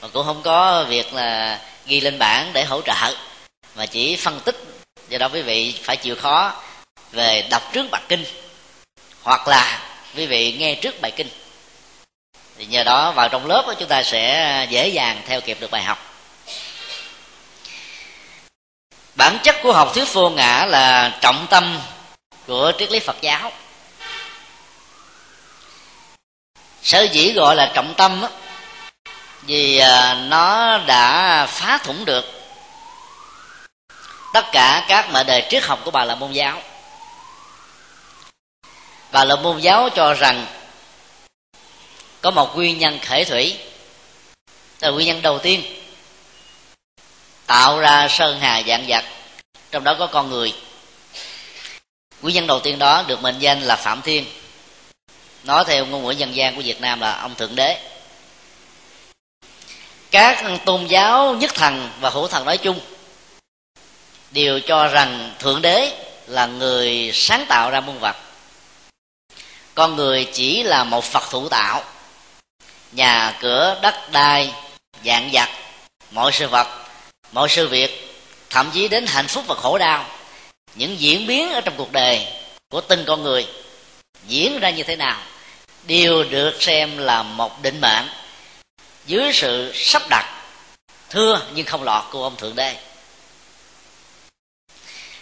Mà 0.00 0.08
cũng 0.08 0.26
không 0.26 0.42
có 0.42 0.84
việc 0.88 1.14
là 1.14 1.58
ghi 1.86 2.00
lên 2.00 2.18
bản 2.18 2.50
để 2.52 2.64
hỗ 2.64 2.80
trợ, 2.80 3.14
mà 3.74 3.86
chỉ 3.86 4.16
phân 4.16 4.40
tích. 4.40 4.56
Do 5.08 5.18
đó 5.18 5.28
quý 5.32 5.42
vị 5.42 5.74
phải 5.82 5.96
chịu 5.96 6.16
khó 6.16 6.52
về 7.12 7.46
đọc 7.50 7.72
trước 7.72 7.90
bài 7.90 8.02
kinh, 8.08 8.24
hoặc 9.22 9.48
là 9.48 9.82
quý 10.16 10.26
vị 10.26 10.52
nghe 10.52 10.74
trước 10.74 11.00
bài 11.00 11.10
kinh. 11.10 11.28
Thì 12.58 12.64
nhờ 12.64 12.84
đó 12.84 13.12
vào 13.12 13.28
trong 13.28 13.46
lớp 13.46 13.74
chúng 13.78 13.88
ta 13.88 14.02
sẽ 14.02 14.42
ờ, 14.60 14.62
dễ 14.70 14.88
dàng 14.88 15.22
theo 15.26 15.40
kịp 15.40 15.60
được 15.60 15.70
bài 15.70 15.82
học 15.82 16.11
bản 19.14 19.38
chất 19.42 19.56
của 19.62 19.72
học 19.72 19.90
thuyết 19.94 20.12
vô 20.12 20.30
ngã 20.30 20.66
là 20.68 21.18
trọng 21.20 21.46
tâm 21.50 21.80
của 22.46 22.72
triết 22.78 22.92
lý 22.92 23.00
phật 23.00 23.16
giáo. 23.20 23.52
Sở 26.82 27.02
dĩ 27.02 27.32
gọi 27.32 27.56
là 27.56 27.70
trọng 27.74 27.94
tâm 27.96 28.22
á, 28.22 28.28
vì 29.42 29.78
à, 29.78 30.14
nó 30.14 30.78
đã 30.78 31.46
phá 31.46 31.78
thủng 31.78 32.04
được 32.04 32.24
tất 34.32 34.44
cả 34.52 34.84
các 34.88 35.10
mệnh 35.10 35.26
đề 35.26 35.46
triết 35.50 35.64
học 35.64 35.80
của 35.84 35.90
bà 35.90 36.04
là 36.04 36.14
môn 36.14 36.32
giáo. 36.32 36.62
Bà 39.12 39.24
là 39.24 39.36
môn 39.36 39.58
giáo 39.58 39.88
cho 39.94 40.14
rằng 40.14 40.46
có 42.20 42.30
một 42.30 42.56
nguyên 42.56 42.78
nhân 42.78 42.98
khởi 42.98 43.24
thủy 43.24 43.58
là 44.80 44.90
nguyên 44.90 45.06
nhân 45.06 45.22
đầu 45.22 45.38
tiên 45.38 45.81
tạo 47.46 47.80
ra 47.80 48.08
sơn 48.10 48.40
hà 48.40 48.62
dạng 48.62 48.84
vật, 48.88 49.04
trong 49.70 49.84
đó 49.84 49.96
có 49.98 50.06
con 50.06 50.30
người. 50.30 50.54
Quý 52.22 52.32
nhân 52.32 52.46
đầu 52.46 52.60
tiên 52.60 52.78
đó 52.78 53.04
được 53.06 53.22
mệnh 53.22 53.38
danh 53.38 53.62
là 53.62 53.76
phạm 53.76 54.02
thiên. 54.02 54.24
Nói 55.44 55.64
theo 55.66 55.86
ngôn 55.86 56.04
ngữ 56.04 56.10
dân 56.10 56.36
gian 56.36 56.56
của 56.56 56.62
việt 56.62 56.80
nam 56.80 57.00
là 57.00 57.20
ông 57.20 57.34
thượng 57.34 57.56
đế. 57.56 57.78
Các 60.10 60.44
tôn 60.64 60.86
giáo 60.86 61.34
nhất 61.34 61.54
thần 61.54 61.90
và 62.00 62.10
hữu 62.10 62.28
thần 62.28 62.44
nói 62.44 62.58
chung 62.58 62.80
đều 64.30 64.60
cho 64.60 64.88
rằng 64.88 65.34
thượng 65.38 65.62
đế 65.62 65.92
là 66.26 66.46
người 66.46 67.10
sáng 67.14 67.46
tạo 67.48 67.70
ra 67.70 67.80
muôn 67.80 67.98
vật. 67.98 68.16
Con 69.74 69.96
người 69.96 70.28
chỉ 70.32 70.62
là 70.62 70.84
một 70.84 71.04
phật 71.04 71.30
thủ 71.30 71.48
tạo, 71.48 71.84
nhà 72.92 73.36
cửa 73.40 73.78
đất 73.82 74.12
đai, 74.12 74.52
dạng 75.04 75.30
vật, 75.32 75.48
mọi 76.10 76.32
sự 76.32 76.48
vật 76.48 76.81
mọi 77.32 77.48
sự 77.48 77.68
việc, 77.68 78.14
thậm 78.50 78.70
chí 78.74 78.88
đến 78.88 79.06
hạnh 79.06 79.28
phúc 79.28 79.44
và 79.46 79.54
khổ 79.54 79.78
đau, 79.78 80.06
những 80.74 81.00
diễn 81.00 81.26
biến 81.26 81.52
ở 81.52 81.60
trong 81.60 81.74
cuộc 81.76 81.92
đời 81.92 82.26
của 82.70 82.80
từng 82.80 83.04
con 83.06 83.22
người 83.22 83.46
diễn 84.26 84.60
ra 84.60 84.70
như 84.70 84.82
thế 84.82 84.96
nào 84.96 85.16
đều 85.86 86.24
được 86.24 86.62
xem 86.62 86.98
là 86.98 87.22
một 87.22 87.62
định 87.62 87.80
mệnh 87.80 88.08
dưới 89.06 89.32
sự 89.32 89.72
sắp 89.74 90.02
đặt 90.10 90.42
thưa 91.10 91.40
nhưng 91.54 91.66
không 91.66 91.82
lọt 91.82 92.02
của 92.10 92.22
ông 92.22 92.36
thượng 92.36 92.56
đế. 92.56 92.76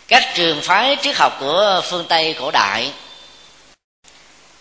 Các 0.09 0.33
trường 0.35 0.61
phái 0.61 0.97
triết 1.03 1.17
học 1.17 1.37
của 1.41 1.83
phương 1.91 2.07
tây 2.09 2.37
cổ 2.39 2.51
đại 2.51 2.93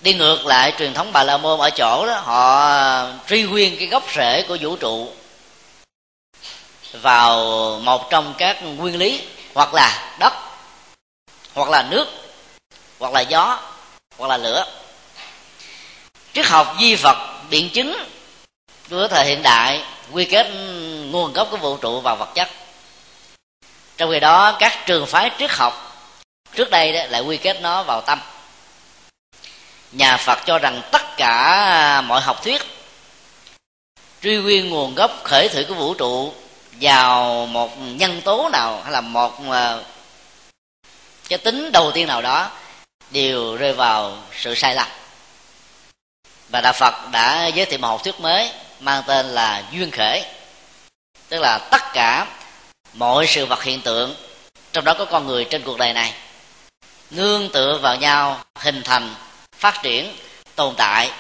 đi 0.02 0.14
ngược 0.14 0.46
lại 0.46 0.74
truyền 0.80 0.94
thống 0.94 1.12
bà 1.14 1.24
la 1.24 1.38
môn 1.38 1.60
ở 1.60 1.70
chỗ 1.70 2.06
đó, 2.08 2.20
họ 2.20 3.08
truy 3.30 3.44
nguyên 3.44 3.78
cái 3.78 3.88
gốc 3.88 4.04
rễ 4.16 4.44
của 4.48 4.58
vũ 4.62 4.76
trụ 4.76 5.14
vào 6.92 7.36
một 7.84 8.10
trong 8.10 8.34
các 8.38 8.64
nguyên 8.64 8.98
lý, 8.98 9.22
hoặc 9.54 9.74
là 9.74 10.16
đất, 10.20 10.34
hoặc 11.54 11.70
là 11.70 11.84
nước, 11.90 12.08
hoặc 13.00 13.14
là 13.14 13.22
gió, 13.22 13.60
hoặc 14.18 14.28
là 14.28 14.38
lửa. 14.38 14.66
Triết 16.34 16.46
học 16.46 16.76
di 16.80 16.96
vật 16.96 17.44
biện 17.50 17.70
chứng 17.70 18.06
của 18.90 19.08
thời 19.08 19.26
hiện 19.26 19.42
đại 19.44 19.84
quy 20.12 20.26
kết 20.26 20.52
nguồn 21.12 21.34
gốc 21.34 21.48
của 21.52 21.58
vũ 21.58 21.78
trụ 21.78 22.02
vào 22.02 22.16
vật 22.16 22.30
chất. 22.36 22.50
Trong 23.98 24.12
khi 24.12 24.20
đó, 24.20 24.56
các 24.60 24.86
trường 24.86 25.06
phái 25.06 25.32
triết 25.40 25.52
học 25.52 26.06
trước 26.56 26.70
đây 26.70 26.94
đó 26.94 27.00
lại 27.10 27.22
quy 27.22 27.38
kết 27.38 27.62
nó 27.62 27.84
vào 27.84 28.02
tâm. 28.02 28.20
Nhà 29.92 30.18
phật 30.18 30.40
cho 30.46 30.60
rằng 30.60 30.82
tất 30.92 31.18
cả 31.18 32.02
mọi 32.02 32.22
học 32.22 32.44
thuyết 32.44 32.62
truy 34.22 34.38
nguyên 34.38 34.70
nguồn 34.70 34.96
gốc 34.96 35.12
khởi 35.24 35.50
thủy 35.50 35.64
của 35.64 35.74
vũ 35.74 35.94
trụ 35.94 36.34
vào 36.82 37.46
một 37.46 37.78
nhân 37.80 38.22
tố 38.22 38.50
nào 38.50 38.82
hay 38.84 38.92
là 38.92 39.02
một 39.02 39.50
ờ, 39.50 39.84
cái 41.30 41.40
tính 41.40 41.72
đầu 41.72 41.92
tiên 41.92 42.08
nào 42.08 42.22
đó 42.22 42.52
đều 43.12 43.56
rơi 43.56 43.74
vào 43.74 44.18
sự 44.40 44.56
sai 44.56 44.76
lầm. 44.76 44.88
Và 46.50 46.62
đạo 46.62 46.74
phật 46.74 46.94
đã 47.12 47.48
giới 47.48 47.66
thiệu 47.66 47.80
một 47.80 47.88
học 47.88 48.04
thuyết 48.04 48.20
mới 48.20 48.52
mang 48.80 49.04
tên 49.08 49.26
là 49.26 49.64
duyên 49.72 49.92
khởi, 49.92 50.24
tức 51.30 51.40
là 51.40 51.58
tất 51.58 51.82
cả 51.94 52.28
mọi 52.94 53.28
sự 53.28 53.46
vật 53.46 53.64
hiện 53.64 53.82
tượng, 53.82 54.16
trong 54.74 54.86
đó 54.86 54.94
có 54.94 55.06
con 55.06 55.28
người 55.28 55.46
trên 55.46 55.64
cuộc 55.64 55.78
đời 55.78 55.94
này, 55.94 56.14
nương 57.10 57.50
tựa 57.50 57.80
vào 57.82 57.96
nhau, 57.96 58.44
hình 58.56 58.84
thành, 58.84 59.16
phát 59.58 59.80
triển, 59.84 60.16
tồn 60.56 60.76
tại, 60.78 61.12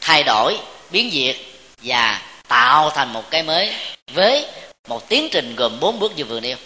thay 0.00 0.22
đổi, 0.22 0.58
biến 0.90 1.10
diệt 1.12 1.36
và 1.82 2.22
tạo 2.48 2.90
thành 2.90 3.12
một 3.12 3.30
cái 3.30 3.42
mới 3.42 3.74
với 4.12 4.46
một 4.88 5.08
tiến 5.08 5.28
trình 5.32 5.56
gồm 5.56 5.80
bốn 5.80 5.98
bước 5.98 6.16
như 6.16 6.24
vừa 6.24 6.40
nêu. 6.40 6.56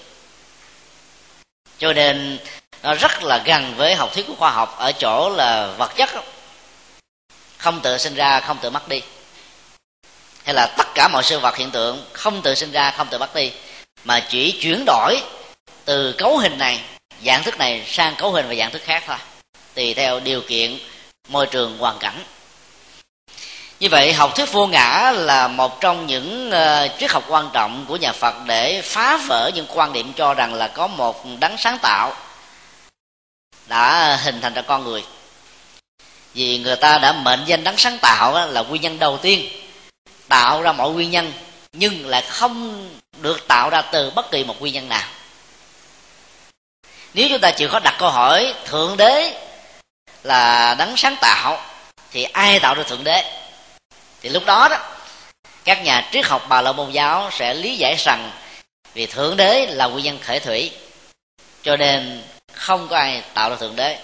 Cho 1.78 1.92
nên, 1.92 2.38
nó 2.82 2.94
rất 2.94 3.22
là 3.22 3.42
gần 3.44 3.74
với 3.76 3.94
học 3.94 4.14
thuyết 4.14 4.26
của 4.26 4.34
khoa 4.34 4.50
học, 4.50 4.78
ở 4.78 4.92
chỗ 4.92 5.30
là 5.36 5.74
vật 5.78 5.92
chất 5.96 6.10
không 7.56 7.80
tự 7.80 7.98
sinh 7.98 8.14
ra, 8.14 8.40
không 8.40 8.58
tự 8.62 8.70
mất 8.70 8.88
đi. 8.88 9.02
Hay 10.44 10.54
là 10.54 10.66
tất 10.76 10.86
cả 10.94 11.08
mọi 11.08 11.22
sự 11.22 11.38
vật 11.38 11.56
hiện 11.56 11.70
tượng 11.70 12.04
không 12.12 12.42
tự 12.42 12.54
sinh 12.54 12.72
ra, 12.72 12.90
không 12.90 13.08
tự 13.10 13.18
mất 13.18 13.34
đi, 13.34 13.52
mà 14.04 14.26
chỉ 14.28 14.58
chuyển 14.60 14.84
đổi 14.86 15.20
từ 15.84 16.12
cấu 16.12 16.38
hình 16.38 16.58
này, 16.58 16.80
dạng 17.24 17.42
thức 17.42 17.58
này 17.58 17.84
sang 17.86 18.14
cấu 18.18 18.32
hình 18.32 18.48
và 18.48 18.54
dạng 18.54 18.70
thức 18.70 18.82
khác 18.84 19.02
thôi. 19.06 19.16
Tùy 19.74 19.94
theo 19.94 20.20
điều 20.20 20.40
kiện, 20.40 20.78
môi 21.28 21.46
trường, 21.46 21.78
hoàn 21.78 21.98
cảnh 21.98 22.24
như 23.80 23.88
vậy 23.88 24.12
học 24.12 24.34
thuyết 24.36 24.52
vô 24.52 24.66
ngã 24.66 25.12
là 25.14 25.48
một 25.48 25.80
trong 25.80 26.06
những 26.06 26.50
uh, 26.50 26.90
triết 27.00 27.10
học 27.10 27.24
quan 27.28 27.50
trọng 27.52 27.84
của 27.88 27.96
nhà 27.96 28.12
phật 28.12 28.34
để 28.46 28.82
phá 28.82 29.16
vỡ 29.16 29.50
những 29.54 29.66
quan 29.68 29.92
điểm 29.92 30.12
cho 30.16 30.34
rằng 30.34 30.54
là 30.54 30.68
có 30.68 30.86
một 30.86 31.24
đấng 31.40 31.56
sáng 31.58 31.78
tạo 31.82 32.12
đã 33.66 34.16
hình 34.22 34.40
thành 34.40 34.54
ra 34.54 34.62
con 34.62 34.84
người. 34.84 35.04
Vì 36.34 36.58
người 36.58 36.76
ta 36.76 36.98
đã 36.98 37.12
mệnh 37.12 37.44
danh 37.46 37.64
đấng 37.64 37.76
sáng 37.76 37.98
tạo 37.98 38.48
là 38.48 38.62
nguyên 38.62 38.82
nhân 38.82 38.98
đầu 38.98 39.18
tiên 39.22 39.48
tạo 40.28 40.62
ra 40.62 40.72
mọi 40.72 40.90
nguyên 40.90 41.10
nhân 41.10 41.32
nhưng 41.72 42.06
lại 42.06 42.22
không 42.22 42.88
được 43.22 43.48
tạo 43.48 43.70
ra 43.70 43.82
từ 43.82 44.10
bất 44.10 44.30
kỳ 44.30 44.44
một 44.44 44.60
nguyên 44.60 44.74
nhân 44.74 44.88
nào. 44.88 45.08
Nếu 47.14 47.26
chúng 47.30 47.40
ta 47.40 47.50
chịu 47.50 47.68
khó 47.68 47.78
đặt 47.78 47.94
câu 47.98 48.10
hỏi 48.10 48.54
thượng 48.64 48.96
đế 48.96 49.40
là 50.22 50.74
đấng 50.74 50.96
sáng 50.96 51.16
tạo 51.20 51.60
thì 52.10 52.22
ai 52.22 52.60
tạo 52.60 52.74
ra 52.74 52.82
thượng 52.82 53.04
đế? 53.04 53.47
Thì 54.22 54.28
lúc 54.28 54.44
đó 54.46 54.68
đó, 54.70 54.78
các 55.64 55.84
nhà 55.84 56.08
triết 56.12 56.26
học 56.26 56.46
bà 56.48 56.62
la 56.62 56.72
môn 56.72 56.90
giáo 56.90 57.30
sẽ 57.32 57.54
lý 57.54 57.76
giải 57.76 57.96
rằng 57.98 58.30
vì 58.94 59.06
thượng 59.06 59.36
đế 59.36 59.66
là 59.66 59.86
nguyên 59.86 60.04
nhân 60.04 60.18
khởi 60.22 60.40
thủy, 60.40 60.70
cho 61.62 61.76
nên 61.76 62.22
không 62.52 62.88
có 62.88 62.96
ai 62.96 63.22
tạo 63.34 63.50
ra 63.50 63.56
thượng 63.56 63.76
đế. 63.76 63.98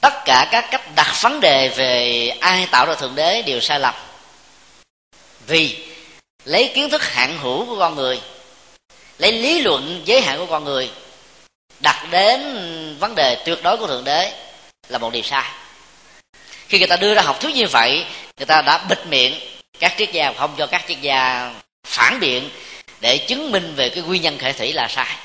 Tất 0.00 0.12
cả 0.24 0.48
các 0.52 0.68
cách 0.70 0.94
đặt 0.94 1.16
vấn 1.20 1.40
đề 1.40 1.68
về 1.68 2.28
ai 2.40 2.68
tạo 2.70 2.86
ra 2.86 2.94
thượng 2.94 3.14
đế 3.14 3.42
đều 3.42 3.60
sai 3.60 3.80
lầm. 3.80 3.94
Vì 5.46 5.86
lấy 6.44 6.72
kiến 6.74 6.90
thức 6.90 7.02
hạn 7.02 7.38
hữu 7.38 7.66
của 7.66 7.78
con 7.78 7.94
người, 7.94 8.20
lấy 9.18 9.32
lý 9.32 9.60
luận 9.60 10.02
giới 10.04 10.20
hạn 10.20 10.38
của 10.38 10.46
con 10.46 10.64
người, 10.64 10.90
đặt 11.80 12.06
đến 12.10 12.40
vấn 13.00 13.14
đề 13.14 13.42
tuyệt 13.44 13.62
đối 13.62 13.76
của 13.76 13.86
thượng 13.86 14.04
đế 14.04 14.32
là 14.88 14.98
một 14.98 15.12
điều 15.12 15.22
sai. 15.22 15.50
Khi 16.68 16.78
người 16.78 16.88
ta 16.88 16.96
đưa 16.96 17.14
ra 17.14 17.22
học 17.22 17.40
thuyết 17.40 17.54
như 17.54 17.66
vậy 17.66 18.04
người 18.38 18.46
ta 18.46 18.62
đã 18.62 18.78
bịt 18.88 19.06
miệng, 19.06 19.40
các 19.78 19.94
triết 19.98 20.12
gia 20.12 20.32
không 20.32 20.54
cho 20.58 20.66
các 20.66 20.84
triết 20.88 21.00
gia 21.00 21.50
phản 21.86 22.20
biện 22.20 22.50
để 23.00 23.18
chứng 23.18 23.50
minh 23.50 23.74
về 23.76 23.88
cái 23.88 24.02
nguyên 24.02 24.22
nhân 24.22 24.38
khởi 24.38 24.52
thủy 24.52 24.72
là 24.72 24.88
sai. 24.88 25.16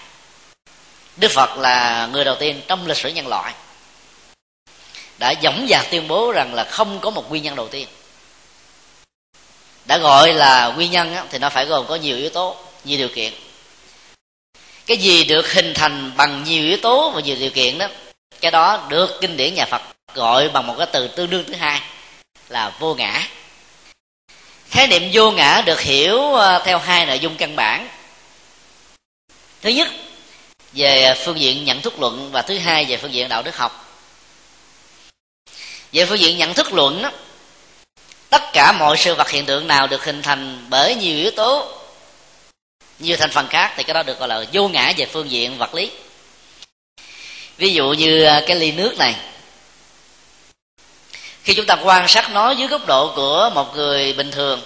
Đức 1.18 1.32
phật 1.32 1.58
là 1.58 2.08
người 2.12 2.24
đầu 2.24 2.36
tiên 2.40 2.62
trong 2.68 2.88
lịch 2.88 2.98
sử 2.98 3.10
nhân 3.10 3.28
loại 3.28 3.54
đã 5.18 5.34
dõng 5.44 5.68
dạc 5.70 5.86
tuyên 5.92 6.08
bố 6.08 6.32
rằng 6.32 6.54
là 6.54 6.64
không 6.64 7.00
có 7.00 7.10
một 7.10 7.30
nguyên 7.30 7.44
nhân 7.44 7.56
đầu 7.56 7.68
tiên. 7.68 7.88
Đã 9.86 9.98
gọi 9.98 10.34
là 10.34 10.68
nguyên 10.68 10.92
nhân 10.92 11.16
thì 11.32 11.40
nó 11.40 11.50
phải 11.50 11.66
gồm 11.66 11.86
có 11.88 11.96
nhiều 11.96 12.18
yếu 12.18 12.30
tố, 12.30 12.58
nhiều 12.84 12.98
điều 12.98 13.10
kiện. 13.10 13.34
Cái 14.86 14.98
gì 14.98 15.24
được 15.24 15.54
hình 15.54 15.74
thành 15.74 16.12
bằng 16.18 16.44
nhiều 16.44 16.64
yếu 16.64 16.78
tố 16.78 17.12
và 17.12 17.22
nhiều 17.22 17.36
điều 17.40 17.50
kiện 17.50 17.78
đó, 17.78 17.88
cái 18.42 18.52
đó 18.52 18.88
được 18.90 19.18
kinh 19.22 19.38
điển 19.38 19.56
nhà 19.56 19.66
phật 19.66 19.82
gọi 20.14 20.50
bằng 20.50 20.68
một 20.68 20.76
cái 20.78 20.88
từ 20.92 21.08
tương 21.08 21.30
đương 21.30 21.44
thứ 21.48 21.54
hai 21.54 21.82
là 22.50 22.74
vô 22.80 22.96
ngã. 22.96 23.28
Khái 24.70 24.88
niệm 24.88 25.10
vô 25.14 25.32
ngã 25.32 25.62
được 25.66 25.82
hiểu 25.82 26.34
ờ, 26.34 26.62
theo 26.66 26.78
hai 26.78 27.06
nội 27.06 27.20
dung 27.20 27.36
căn 27.38 27.56
bản. 27.56 27.90
Thứ 29.62 29.70
nhất 29.70 29.88
về 30.74 31.14
phương 31.26 31.40
diện 31.40 31.66
nhận 31.66 31.82
thức 31.82 32.00
luận 32.00 32.30
và 32.32 32.42
thứ 32.42 32.58
hai 32.58 32.86
về 32.86 32.98
phương 32.98 33.14
diện 33.14 33.30
đạo 33.30 33.44
đức 33.44 33.58
học. 33.58 34.00
Về 35.92 36.06
phương 36.06 36.20
diện 36.20 36.38
nhận 36.38 36.54
thức 36.54 36.74
luận 36.74 37.02
đó, 37.02 37.12
tất 38.30 38.44
cả 38.54 38.72
mọi 38.72 38.98
sự 38.98 39.16
vật 39.16 39.30
hiện 39.30 39.46
tượng 39.46 39.68
nào 39.68 39.88
được 39.88 40.04
hình 40.04 40.22
thành 40.22 40.66
bởi 40.70 40.96
nhiều 40.96 41.18
yếu 41.18 41.32
tố 41.32 41.68
nhiều 43.00 43.18
thành 43.18 43.32
phần 43.32 43.48
khác 43.48 43.74
thì 43.78 43.84
cái 43.84 43.94
đó 43.94 44.04
được 44.04 44.20
gọi 44.20 44.28
là 44.28 44.46
vô 44.54 44.68
ngã 44.68 44.94
về 44.98 45.06
phương 45.06 45.32
diện 45.32 45.58
vật 45.58 45.76
lý. 45.76 45.92
Ví 47.58 47.74
dụ 47.74 47.94
như 47.94 48.24
ờ, 48.24 48.44
cái 48.48 48.56
ly 48.56 48.72
nước 48.72 48.98
này 48.98 49.16
khi 51.44 51.54
chúng 51.54 51.66
ta 51.66 51.78
quan 51.84 52.08
sát 52.08 52.32
nó 52.32 52.52
dưới 52.52 52.68
góc 52.68 52.86
độ 52.88 53.14
của 53.16 53.52
một 53.54 53.76
người 53.76 54.14
bình 54.14 54.32
thường, 54.32 54.62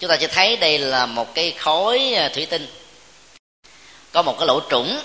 chúng 0.00 0.10
ta 0.10 0.16
sẽ 0.20 0.26
thấy 0.26 0.56
đây 0.56 0.78
là 0.78 1.06
một 1.06 1.34
cái 1.34 1.54
khối 1.58 2.14
à, 2.14 2.28
thủy 2.28 2.46
tinh. 2.46 2.66
Có 4.12 4.22
một 4.22 4.36
cái 4.38 4.46
lỗ 4.46 4.60
trũng. 4.70 5.00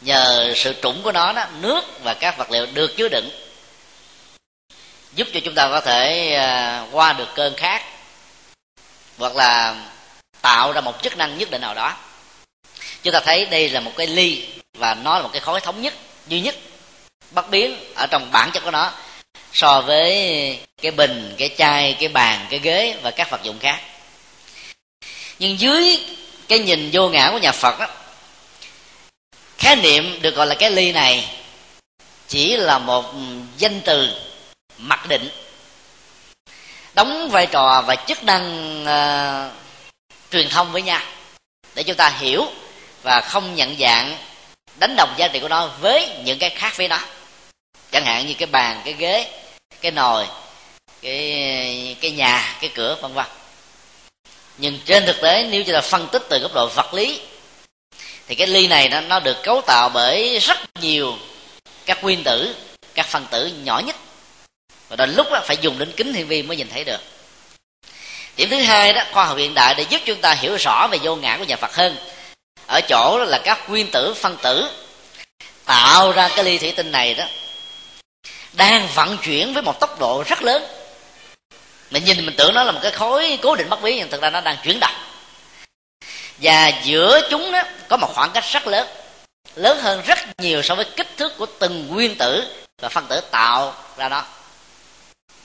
Nhờ 0.00 0.52
sự 0.56 0.74
trũng 0.82 1.02
của 1.02 1.12
nó 1.12 1.32
đó, 1.32 1.46
nước 1.60 1.84
và 2.02 2.14
các 2.14 2.38
vật 2.38 2.50
liệu 2.50 2.66
được 2.66 2.96
chứa 2.96 3.08
đựng, 3.08 3.30
giúp 5.14 5.28
cho 5.34 5.40
chúng 5.44 5.54
ta 5.54 5.68
có 5.68 5.80
thể 5.80 6.34
à, 6.34 6.86
qua 6.92 7.12
được 7.12 7.28
cơn 7.34 7.54
khát, 7.56 7.82
hoặc 9.18 9.36
là 9.36 9.76
tạo 10.42 10.72
ra 10.72 10.80
một 10.80 11.02
chức 11.02 11.16
năng 11.16 11.38
nhất 11.38 11.50
định 11.50 11.60
nào 11.60 11.74
đó. 11.74 11.96
Chúng 13.02 13.12
ta 13.12 13.20
thấy 13.20 13.46
đây 13.46 13.68
là 13.68 13.80
một 13.80 13.92
cái 13.96 14.06
ly 14.06 14.46
và 14.74 14.94
nó 14.94 15.16
là 15.16 15.22
một 15.22 15.30
cái 15.32 15.40
khối 15.40 15.60
thống 15.60 15.82
nhất, 15.82 15.94
duy 16.26 16.40
nhất, 16.40 16.56
bất 17.30 17.50
biến 17.50 17.76
ở 17.94 18.06
trong 18.06 18.32
bản 18.32 18.50
chất 18.52 18.64
của 18.64 18.70
nó 18.70 18.92
so 19.52 19.80
với 19.80 20.58
cái 20.82 20.90
bình 20.90 21.34
cái 21.38 21.50
chai 21.58 21.96
cái 22.00 22.08
bàn 22.08 22.46
cái 22.50 22.60
ghế 22.60 22.96
và 23.02 23.10
các 23.10 23.30
vật 23.30 23.40
dụng 23.42 23.58
khác. 23.58 23.80
Nhưng 25.38 25.60
dưới 25.60 26.00
cái 26.48 26.58
nhìn 26.58 26.90
vô 26.92 27.08
ngã 27.08 27.30
của 27.32 27.38
nhà 27.38 27.52
phật 27.52 27.78
đó, 27.78 27.86
khái 29.58 29.76
niệm 29.76 30.18
được 30.22 30.34
gọi 30.34 30.46
là 30.46 30.54
cái 30.54 30.70
ly 30.70 30.92
này 30.92 31.28
chỉ 32.28 32.56
là 32.56 32.78
một 32.78 33.14
danh 33.58 33.80
từ 33.80 34.08
mặc 34.78 35.08
định 35.08 35.30
đóng 36.94 37.28
vai 37.30 37.46
trò 37.46 37.84
và 37.86 37.96
chức 37.96 38.24
năng 38.24 38.44
uh, 38.82 39.52
truyền 40.32 40.48
thông 40.48 40.72
với 40.72 40.82
nhau 40.82 41.00
để 41.74 41.82
chúng 41.82 41.96
ta 41.96 42.08
hiểu 42.18 42.46
và 43.02 43.20
không 43.20 43.54
nhận 43.54 43.76
dạng 43.78 44.16
đánh 44.78 44.94
đồng 44.96 45.14
giá 45.16 45.28
trị 45.28 45.40
của 45.40 45.48
nó 45.48 45.66
với 45.80 46.08
những 46.24 46.38
cái 46.38 46.50
khác 46.50 46.76
với 46.76 46.88
nó. 46.88 46.98
Chẳng 47.92 48.04
hạn 48.04 48.26
như 48.26 48.34
cái 48.34 48.46
bàn 48.46 48.80
cái 48.84 48.94
ghế 48.94 49.39
cái 49.80 49.92
nồi 49.92 50.26
cái 51.02 51.96
cái 52.00 52.10
nhà 52.10 52.56
cái 52.60 52.70
cửa 52.74 52.96
vân 53.00 53.14
vân. 53.14 53.26
Nhưng 54.58 54.78
trên 54.84 55.06
thực 55.06 55.20
tế 55.20 55.48
nếu 55.50 55.62
chúng 55.64 55.74
ta 55.74 55.80
phân 55.80 56.08
tích 56.12 56.22
từ 56.28 56.38
góc 56.38 56.54
độ 56.54 56.68
vật 56.74 56.94
lý 56.94 57.20
thì 58.26 58.34
cái 58.34 58.46
ly 58.46 58.68
này 58.68 58.88
nó, 58.88 59.00
nó 59.00 59.20
được 59.20 59.42
cấu 59.42 59.60
tạo 59.60 59.88
bởi 59.88 60.38
rất 60.38 60.58
nhiều 60.80 61.18
các 61.86 62.04
nguyên 62.04 62.24
tử 62.24 62.54
các 62.94 63.06
phân 63.06 63.26
tử 63.30 63.46
nhỏ 63.46 63.78
nhất. 63.78 63.96
Và 64.88 64.96
đến 64.96 65.14
lúc 65.16 65.26
đó 65.32 65.40
phải 65.44 65.56
dùng 65.60 65.78
đến 65.78 65.92
kính 65.96 66.14
hiển 66.14 66.26
vi 66.26 66.42
mới 66.42 66.56
nhìn 66.56 66.68
thấy 66.68 66.84
được. 66.84 67.00
Điểm 68.36 68.50
thứ 68.50 68.60
hai 68.60 68.92
đó 68.92 69.02
khoa 69.12 69.24
học 69.24 69.36
hiện 69.36 69.54
đại 69.54 69.74
để 69.74 69.86
giúp 69.88 70.00
chúng 70.04 70.20
ta 70.20 70.34
hiểu 70.34 70.56
rõ 70.56 70.88
về 70.90 70.98
vô 71.02 71.16
ngã 71.16 71.36
của 71.36 71.44
nhà 71.44 71.56
phật 71.56 71.74
hơn. 71.74 71.96
Ở 72.66 72.80
chỗ 72.88 73.18
đó 73.18 73.24
là 73.24 73.40
các 73.44 73.70
nguyên 73.70 73.90
tử 73.90 74.14
phân 74.14 74.36
tử 74.42 74.70
tạo 75.64 76.12
ra 76.12 76.28
cái 76.28 76.44
ly 76.44 76.58
thủy 76.58 76.72
tinh 76.76 76.92
này 76.92 77.14
đó 77.14 77.24
đang 78.52 78.88
vận 78.94 79.18
chuyển 79.18 79.54
với 79.54 79.62
một 79.62 79.80
tốc 79.80 80.00
độ 80.00 80.24
rất 80.26 80.42
lớn. 80.42 80.62
Mình 81.90 82.04
nhìn 82.04 82.26
mình 82.26 82.34
tưởng 82.36 82.54
nó 82.54 82.64
là 82.64 82.72
một 82.72 82.80
cái 82.82 82.92
khối 82.92 83.38
cố 83.42 83.56
định 83.56 83.68
bất 83.68 83.82
biến 83.82 83.96
nhưng 83.96 84.10
thực 84.10 84.22
ra 84.22 84.30
nó 84.30 84.40
đang 84.40 84.56
chuyển 84.64 84.80
động. 84.80 84.94
Và 86.38 86.68
giữa 86.82 87.20
chúng 87.30 87.52
đó 87.52 87.62
có 87.88 87.96
một 87.96 88.12
khoảng 88.14 88.30
cách 88.30 88.44
rất 88.52 88.66
lớn 88.66 88.88
lớn 89.54 89.78
hơn 89.80 90.02
rất 90.06 90.18
nhiều 90.38 90.62
so 90.62 90.74
với 90.74 90.84
kích 90.96 91.16
thước 91.16 91.32
của 91.38 91.46
từng 91.46 91.88
nguyên 91.88 92.14
tử 92.18 92.44
và 92.82 92.88
phân 92.88 93.06
tử 93.06 93.20
tạo 93.20 93.74
ra 93.96 94.08
nó. 94.08 94.24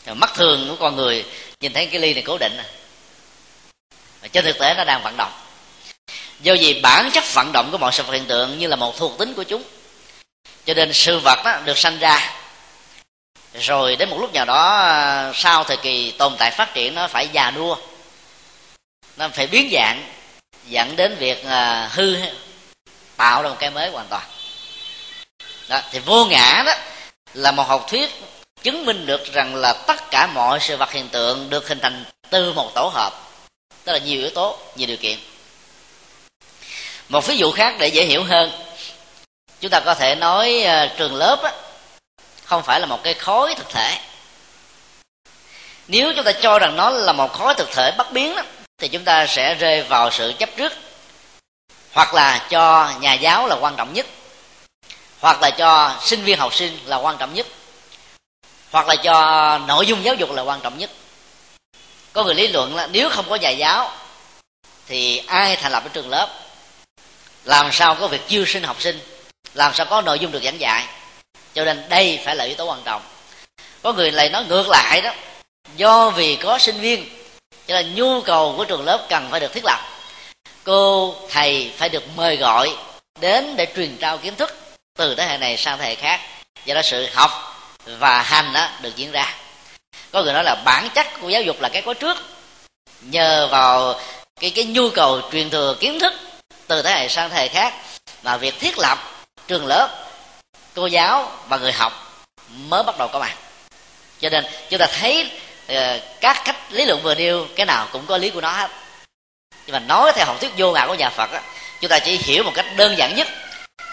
Mắt 0.05 0.33
thường 0.35 0.67
của 0.69 0.75
con 0.79 0.95
người 0.95 1.25
nhìn 1.59 1.73
thấy 1.73 1.85
cái 1.85 1.99
ly 1.99 2.13
này 2.13 2.23
cố 2.27 2.37
định 2.37 2.57
mà 4.21 4.27
trên 4.27 4.45
thực 4.45 4.59
tế 4.59 4.73
nó 4.77 4.83
đang 4.83 5.03
vận 5.03 5.17
động. 5.17 5.31
Do 6.39 6.53
vì 6.59 6.79
bản 6.81 7.11
chất 7.13 7.23
vận 7.33 7.51
động 7.53 7.69
của 7.71 7.77
mọi 7.77 7.91
sự 7.91 8.03
vật 8.03 8.13
hiện 8.13 8.25
tượng 8.25 8.59
như 8.59 8.67
là 8.67 8.75
một 8.75 8.97
thuộc 8.97 9.17
tính 9.17 9.33
của 9.33 9.43
chúng, 9.43 9.63
cho 10.65 10.73
nên 10.73 10.93
sự 10.93 11.19
vật 11.19 11.39
đó 11.45 11.59
được 11.65 11.77
sanh 11.77 11.99
ra 11.99 12.33
rồi 13.59 13.95
đến 13.95 14.09
một 14.09 14.17
lúc 14.19 14.33
nào 14.33 14.45
đó 14.45 14.77
à, 14.77 15.31
sau 15.33 15.63
thời 15.63 15.77
kỳ 15.77 16.11
tồn 16.11 16.35
tại 16.37 16.51
phát 16.51 16.73
triển 16.73 16.95
nó 16.95 17.07
phải 17.07 17.27
già 17.27 17.51
nua. 17.51 17.75
Nó 19.17 19.29
phải 19.33 19.47
biến 19.47 19.69
dạng 19.73 20.03
dẫn 20.67 20.95
đến 20.95 21.15
việc 21.19 21.45
à, 21.45 21.89
hư 21.93 22.15
tạo 23.17 23.43
ra 23.43 23.49
một 23.49 23.55
cái 23.59 23.69
mới 23.69 23.89
hoàn 23.89 24.07
toàn. 24.07 24.23
Đó 25.67 25.81
thì 25.91 25.99
vô 25.99 26.25
ngã 26.25 26.63
đó 26.65 26.73
là 27.33 27.51
một 27.51 27.63
học 27.63 27.85
thuyết 27.89 28.09
chứng 28.63 28.85
minh 28.85 29.05
được 29.05 29.33
rằng 29.33 29.55
là 29.55 29.73
tất 29.73 30.11
cả 30.11 30.27
mọi 30.27 30.59
sự 30.59 30.77
vật 30.77 30.91
hiện 30.91 31.09
tượng 31.09 31.49
được 31.49 31.67
hình 31.67 31.79
thành 31.79 32.03
từ 32.29 32.53
một 32.53 32.71
tổ 32.75 32.91
hợp. 32.93 33.13
Tức 33.83 33.91
là 33.91 33.97
nhiều 33.97 34.19
yếu 34.19 34.29
tố 34.29 34.57
nhiều 34.75 34.87
điều 34.87 34.97
kiện. 34.97 35.17
Một 37.09 37.27
ví 37.27 37.37
dụ 37.37 37.51
khác 37.51 37.75
để 37.79 37.87
dễ 37.87 38.03
hiểu 38.03 38.23
hơn. 38.23 38.51
Chúng 39.61 39.71
ta 39.71 39.79
có 39.79 39.95
thể 39.95 40.15
nói 40.15 40.61
à, 40.63 40.93
trường 40.97 41.15
lớp 41.15 41.43
á, 41.43 41.51
không 42.45 42.63
phải 42.63 42.79
là 42.79 42.85
một 42.85 43.03
cái 43.03 43.13
khối 43.13 43.55
thực 43.55 43.69
thể. 43.69 43.99
Nếu 45.87 46.13
chúng 46.15 46.25
ta 46.25 46.31
cho 46.31 46.59
rằng 46.59 46.75
nó 46.75 46.89
là 46.89 47.13
một 47.13 47.33
khối 47.33 47.53
thực 47.55 47.71
thể 47.71 47.91
bất 47.97 48.11
biến 48.11 48.35
đó, 48.35 48.43
thì 48.77 48.87
chúng 48.87 49.03
ta 49.03 49.27
sẽ 49.27 49.55
rơi 49.55 49.81
vào 49.81 50.11
sự 50.11 50.33
chấp 50.39 50.49
trước 50.57 50.73
hoặc 51.93 52.13
là 52.13 52.47
cho 52.49 52.93
nhà 52.99 53.13
giáo 53.13 53.47
là 53.47 53.55
quan 53.55 53.75
trọng 53.75 53.93
nhất 53.93 54.05
hoặc 55.19 55.41
là 55.41 55.49
cho 55.49 55.97
sinh 56.01 56.23
viên 56.23 56.39
học 56.39 56.55
sinh 56.55 56.79
là 56.85 56.97
quan 56.97 57.17
trọng 57.17 57.33
nhất 57.33 57.47
hoặc 58.71 58.87
là 58.87 58.95
cho 58.95 59.57
nội 59.67 59.87
dung 59.87 60.03
giáo 60.03 60.15
dục 60.15 60.31
là 60.31 60.41
quan 60.41 60.61
trọng 60.61 60.77
nhất. 60.77 60.89
Có 62.13 62.23
người 62.23 62.35
lý 62.35 62.47
luận 62.47 62.75
là 62.75 62.87
nếu 62.87 63.09
không 63.09 63.25
có 63.29 63.35
nhà 63.35 63.49
giáo 63.49 63.91
thì 64.87 65.17
ai 65.17 65.55
thành 65.55 65.71
lập 65.71 65.79
cái 65.83 65.89
trường 65.93 66.09
lớp? 66.09 66.29
Làm 67.43 67.71
sao 67.71 67.95
có 67.95 68.07
việc 68.07 68.27
chiêu 68.27 68.45
sinh 68.45 68.63
học 68.63 68.81
sinh? 68.81 68.99
Làm 69.53 69.73
sao 69.73 69.85
có 69.85 70.01
nội 70.01 70.19
dung 70.19 70.31
được 70.31 70.43
giảng 70.43 70.59
dạy? 70.59 70.87
Cho 71.55 71.65
nên 71.65 71.89
đây 71.89 72.19
phải 72.25 72.35
là 72.35 72.43
yếu 72.43 72.55
tố 72.55 72.65
quan 72.65 72.81
trọng. 72.85 73.01
Có 73.81 73.93
người 73.93 74.11
lại 74.11 74.29
nói 74.29 74.45
ngược 74.45 74.67
lại 74.69 75.01
đó. 75.01 75.13
Do 75.75 76.09
vì 76.09 76.35
có 76.35 76.57
sinh 76.57 76.79
viên, 76.79 77.09
cho 77.67 77.75
nên 77.75 77.95
nhu 77.95 78.21
cầu 78.21 78.53
của 78.57 78.65
trường 78.65 78.85
lớp 78.85 79.05
cần 79.09 79.27
phải 79.31 79.39
được 79.39 79.53
thiết 79.53 79.65
lập. 79.65 79.79
Cô 80.63 81.15
thầy 81.29 81.71
phải 81.77 81.89
được 81.89 82.03
mời 82.15 82.37
gọi 82.37 82.75
đến 83.19 83.55
để 83.55 83.67
truyền 83.75 83.97
trao 83.97 84.17
kiến 84.17 84.35
thức 84.35 84.57
từ 84.97 85.15
thế 85.15 85.25
hệ 85.25 85.37
này 85.37 85.57
sang 85.57 85.77
thế 85.77 85.85
hệ 85.85 85.95
khác. 85.95 86.21
Do 86.65 86.75
đó 86.75 86.81
sự 86.81 87.07
học 87.13 87.31
và 87.85 88.21
hành 88.21 88.53
đó 88.53 88.69
được 88.81 88.95
diễn 88.95 89.11
ra. 89.11 89.35
Có 90.11 90.23
người 90.23 90.33
nói 90.33 90.43
là 90.43 90.55
bản 90.65 90.89
chất 90.95 91.07
của 91.21 91.29
giáo 91.29 91.41
dục 91.41 91.61
là 91.61 91.69
cái 91.69 91.81
có 91.81 91.93
trước. 91.93 92.17
Nhờ 93.01 93.47
vào 93.51 93.99
cái 94.39 94.49
cái 94.49 94.65
nhu 94.65 94.89
cầu 94.89 95.21
truyền 95.31 95.49
thừa 95.49 95.75
kiến 95.79 95.99
thức 95.99 96.13
từ 96.67 96.81
thế 96.81 96.91
hệ 96.91 97.07
sang 97.07 97.29
thế 97.29 97.35
hệ 97.35 97.47
khác 97.47 97.73
mà 98.23 98.37
việc 98.37 98.59
thiết 98.59 98.79
lập 98.79 98.97
trường 99.47 99.65
lớp 99.65 100.04
cô 100.75 100.85
giáo 100.85 101.31
và 101.47 101.57
người 101.57 101.71
học 101.71 102.21
mới 102.49 102.83
bắt 102.83 102.97
đầu 102.97 103.07
có 103.07 103.19
mặt 103.19 103.35
cho 104.19 104.29
nên 104.29 104.45
chúng 104.69 104.79
ta 104.79 104.87
thấy 104.99 105.31
ờ, 105.67 105.99
các 106.21 106.41
cách 106.45 106.55
lý 106.69 106.85
luận 106.85 107.01
vừa 107.03 107.15
nêu 107.15 107.47
cái 107.55 107.65
nào 107.65 107.87
cũng 107.91 108.05
có 108.05 108.17
lý 108.17 108.29
của 108.29 108.41
nó 108.41 108.51
hết. 108.51 108.71
Nhưng 109.65 109.73
mà 109.73 109.79
nói 109.79 110.11
theo 110.15 110.25
học 110.25 110.41
thuyết 110.41 110.51
vô 110.57 110.71
ngã 110.71 110.85
của 110.87 110.95
nhà 110.95 111.09
phật 111.09 111.31
á, 111.31 111.41
chúng 111.81 111.89
ta 111.89 111.99
chỉ 111.99 112.17
hiểu 112.17 112.43
một 112.43 112.51
cách 112.55 112.65
đơn 112.75 112.97
giản 112.97 113.15
nhất 113.15 113.27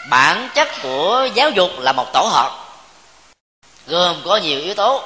bản 0.09 0.49
chất 0.55 0.68
của 0.83 1.29
giáo 1.35 1.51
dục 1.51 1.71
là 1.79 1.92
một 1.92 2.12
tổ 2.12 2.21
hợp 2.21 2.62
gồm 3.87 4.23
có 4.25 4.37
nhiều 4.37 4.61
yếu 4.61 4.75
tố. 4.75 5.03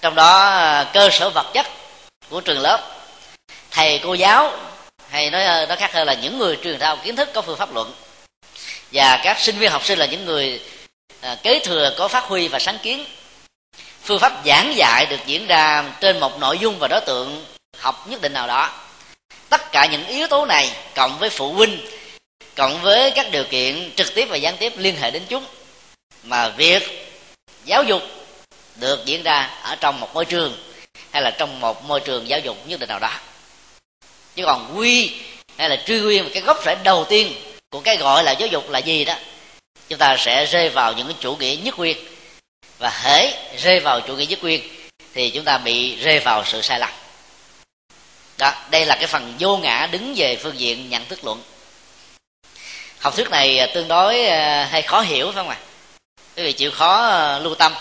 Trong 0.00 0.14
đó 0.14 0.50
ờ, 0.50 0.86
cơ 0.92 1.10
sở 1.12 1.30
vật 1.30 1.46
chất 1.54 1.66
của 2.30 2.40
trường 2.40 2.60
lớp. 2.60 2.80
Thầy 3.70 4.00
cô 4.04 4.14
giáo 4.14 4.52
hay 5.10 5.30
nói 5.30 5.44
ờ, 5.44 5.66
nó 5.66 5.76
khác 5.76 5.92
hơn 5.92 6.06
là 6.06 6.14
những 6.14 6.38
người 6.38 6.58
truyền 6.62 6.78
thao 6.78 6.96
kiến 6.96 7.16
thức 7.16 7.28
có 7.34 7.42
phương 7.42 7.56
pháp 7.56 7.74
luận. 7.74 7.92
Và 8.92 9.20
các 9.24 9.40
sinh 9.40 9.58
viên 9.58 9.70
học 9.70 9.84
sinh 9.84 9.98
là 9.98 10.06
những 10.06 10.24
người 10.24 10.60
à, 11.20 11.36
kế 11.42 11.58
thừa 11.58 11.94
có 11.98 12.08
phát 12.08 12.24
huy 12.24 12.48
và 12.48 12.58
sáng 12.58 12.78
kiến. 12.82 13.04
Phương 14.02 14.18
pháp 14.18 14.32
giảng 14.46 14.76
dạy 14.76 15.06
được 15.06 15.20
diễn 15.26 15.46
ra 15.46 15.84
trên 16.00 16.20
một 16.20 16.38
nội 16.38 16.58
dung 16.58 16.78
và 16.78 16.88
đối 16.88 17.00
tượng 17.00 17.46
học 17.78 18.08
nhất 18.08 18.20
định 18.20 18.32
nào 18.32 18.46
đó. 18.46 18.72
Tất 19.48 19.72
cả 19.72 19.86
những 19.86 20.06
yếu 20.06 20.26
tố 20.26 20.46
này 20.46 20.70
cộng 20.94 21.18
với 21.18 21.30
phụ 21.30 21.52
huynh 21.52 21.86
cộng 22.56 22.82
với 22.82 23.10
các 23.10 23.30
điều 23.30 23.44
kiện 23.44 23.90
trực 23.96 24.14
tiếp 24.14 24.26
và 24.30 24.36
gián 24.36 24.56
tiếp 24.56 24.72
liên 24.76 24.96
hệ 24.96 25.10
đến 25.10 25.22
chúng 25.28 25.44
mà 26.22 26.48
việc 26.48 27.12
giáo 27.64 27.82
dục 27.82 28.02
được 28.76 29.04
diễn 29.04 29.22
ra 29.22 29.50
ở 29.62 29.76
trong 29.76 30.00
một 30.00 30.14
môi 30.14 30.24
trường 30.24 30.56
hay 31.10 31.22
là 31.22 31.30
trong 31.30 31.60
một 31.60 31.84
môi 31.84 32.00
trường 32.00 32.28
giáo 32.28 32.38
dục 32.38 32.56
nhất 32.66 32.80
định 32.80 32.88
nào 32.88 32.98
đó. 32.98 33.10
Chứ 34.34 34.42
còn 34.46 34.78
quy 34.78 35.12
hay 35.56 35.68
là 35.68 35.82
truy 35.86 36.00
nguyên 36.00 36.30
cái 36.34 36.42
gốc 36.42 36.62
rễ 36.64 36.76
đầu 36.84 37.04
tiên 37.08 37.32
của 37.70 37.80
cái 37.80 37.96
gọi 37.96 38.24
là 38.24 38.32
giáo 38.32 38.48
dục 38.48 38.70
là 38.70 38.78
gì 38.78 39.04
đó 39.04 39.14
chúng 39.88 39.98
ta 39.98 40.16
sẽ 40.18 40.46
rơi 40.46 40.68
vào 40.68 40.92
những 40.92 41.06
cái 41.06 41.16
chủ 41.20 41.36
nghĩa 41.36 41.56
nhất 41.56 41.78
nguyên 41.78 41.96
và 42.78 42.90
hễ 43.02 43.32
rơi 43.58 43.80
vào 43.80 44.00
chủ 44.00 44.16
nghĩa 44.16 44.26
nhất 44.26 44.42
nguyên 44.42 44.62
thì 45.14 45.30
chúng 45.30 45.44
ta 45.44 45.58
bị 45.58 45.96
rơi 45.96 46.20
vào 46.20 46.44
sự 46.44 46.62
sai 46.62 46.78
lầm. 46.78 46.90
Đó, 48.38 48.52
đây 48.70 48.86
là 48.86 48.96
cái 48.96 49.06
phần 49.06 49.34
vô 49.38 49.56
ngã 49.56 49.88
đứng 49.90 50.14
về 50.16 50.36
phương 50.36 50.58
diện 50.58 50.90
nhận 50.90 51.04
thức 51.04 51.24
luận. 51.24 51.42
Học 52.98 53.16
thuyết 53.16 53.30
này 53.30 53.58
à, 53.58 53.66
tương 53.74 53.88
đối 53.88 54.26
à, 54.26 54.68
hay 54.70 54.82
khó 54.82 55.00
hiểu, 55.00 55.26
phải 55.26 55.34
không 55.34 55.48
ạ? 55.48 55.58
Quý 56.36 56.42
vị 56.42 56.52
chịu 56.52 56.70
khó 56.70 57.06
à, 57.06 57.38
lưu 57.38 57.54
tâm. 57.54 57.72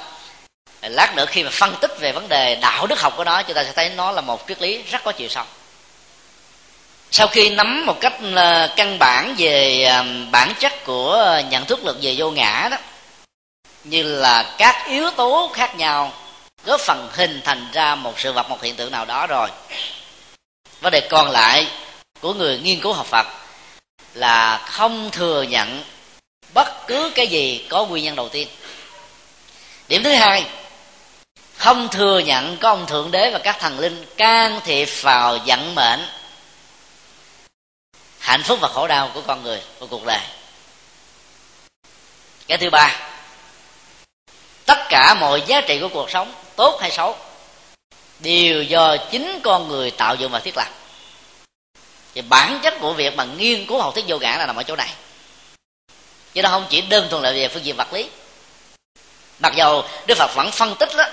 Lát 0.82 1.16
nữa 1.16 1.26
khi 1.26 1.44
mà 1.44 1.50
phân 1.54 1.76
tích 1.82 1.92
về 2.00 2.12
vấn 2.12 2.30
đề 2.30 2.56
đạo 2.56 2.88
đức 2.88 3.02
học 3.02 3.14
của 3.18 3.24
nó, 3.24 3.44
chúng 3.44 3.56
ta 3.56 3.64
sẽ 3.64 3.72
thấy 3.72 3.90
nó 3.90 4.12
là 4.12 4.22
một 4.22 4.48
triết 4.48 4.62
lý 4.62 4.84
rất 4.84 5.04
có 5.04 5.12
chiều 5.12 5.30
sâu 5.30 5.46
sau 7.16 7.28
khi 7.28 7.50
nắm 7.50 7.86
một 7.86 8.02
cách 8.02 8.14
ờ, 8.36 8.74
căn 8.76 9.00
bản 9.00 9.36
về 9.38 9.84
ờ, 9.84 10.06
bản 10.32 10.54
chất 10.60 10.74
của 10.86 11.42
nhận 11.50 11.66
thức 11.66 11.86
lực 11.86 11.98
về 12.02 12.16
vô 12.18 12.32
ngã 12.32 12.68
đó, 12.72 12.78
như 13.84 14.04
là 14.04 14.56
các 14.58 14.88
yếu 14.88 15.10
tố 15.12 15.52
khác 15.54 15.76
nhau 15.76 16.14
góp 16.66 16.82
phần 16.82 17.10
hình 17.14 17.42
thành 17.44 17.68
ra 17.74 17.96
một 17.96 18.20
sự 18.20 18.34
vật, 18.34 18.50
một 18.50 18.62
hiện 18.62 18.76
tượng 18.76 18.92
nào 18.92 19.06
đó 19.06 19.28
rồi. 19.28 19.50
Vấn 20.82 20.92
đề 20.92 21.08
còn 21.10 21.30
lại 21.30 21.68
của 22.22 22.34
người 22.34 22.60
nghiên 22.60 22.80
cứu 22.80 22.94
học 22.94 23.06
phật 23.06 23.28
là 24.14 24.58
không 24.58 25.12
thừa 25.12 25.42
nhận 25.42 25.84
bất 26.54 26.88
cứ 26.88 27.12
cái 27.16 27.28
gì 27.28 27.66
có 27.70 27.86
nguyên 27.86 28.04
nhân 28.04 28.16
đầu 28.16 28.30
tiên. 28.30 28.48
Điểm 29.88 30.04
thứ 30.04 30.14
hai, 30.14 30.46
không 31.58 31.88
thừa 31.88 32.20
nhận 32.20 32.58
có 32.58 32.70
ông 32.70 32.86
thượng 32.86 33.12
đế 33.12 33.32
và 33.34 33.40
các 33.40 33.58
thần 33.60 33.80
linh 33.80 34.06
can 34.18 34.60
thiệp 34.64 34.90
vào 35.02 35.38
vận 35.46 35.76
mệnh 35.76 36.00
hạnh 38.24 38.44
phúc 38.44 38.60
và 38.62 38.68
khổ 38.68 38.88
đau 38.88 39.12
của 39.14 39.22
con 39.28 39.44
người 39.44 39.62
của 39.80 39.88
cuộc 39.88 40.06
đời. 40.06 40.20
Cái 42.48 42.58
thứ 42.58 42.70
ba, 42.70 42.96
tất 44.66 44.86
cả 44.90 45.14
mọi 45.14 45.42
giá 45.48 45.62
trị 45.62 45.80
của 45.82 45.90
cuộc 45.90 46.10
sống, 46.10 46.34
tốt 46.56 46.78
hay 46.82 46.92
xấu, 46.92 47.18
đều 48.20 48.64
do 48.64 48.98
chính 49.12 49.40
con 49.44 49.68
người 49.68 49.92
tạo 49.92 50.16
dựng 50.16 50.32
và 50.32 50.40
thiết 50.40 50.58
lập. 50.58 50.68
Thì 52.14 52.22
bản 52.22 52.60
chất 52.64 52.74
của 52.82 52.94
việc 52.94 53.16
mà 53.16 53.24
nghiên 53.24 53.66
cứu 53.66 53.82
học 53.82 53.94
thuyết 53.94 54.06
vô 54.08 54.18
ngã 54.18 54.38
là 54.38 54.46
nằm 54.46 54.56
ở 54.56 54.64
chỗ 54.64 54.76
này. 54.76 54.94
Chứ 56.34 56.42
nó 56.42 56.50
không 56.50 56.68
chỉ 56.70 56.82
đơn 56.82 57.08
thuần 57.10 57.24
là 57.24 57.32
về 57.32 57.48
phương 57.48 57.66
diện 57.66 57.76
vật 57.76 57.94
lý. 57.94 58.10
Mặc 59.40 59.54
dầu 59.56 59.84
đức 60.06 60.18
phật 60.18 60.36
vẫn 60.36 60.52
phân 60.52 60.76
tích 60.76 60.90
đó, 60.98 61.06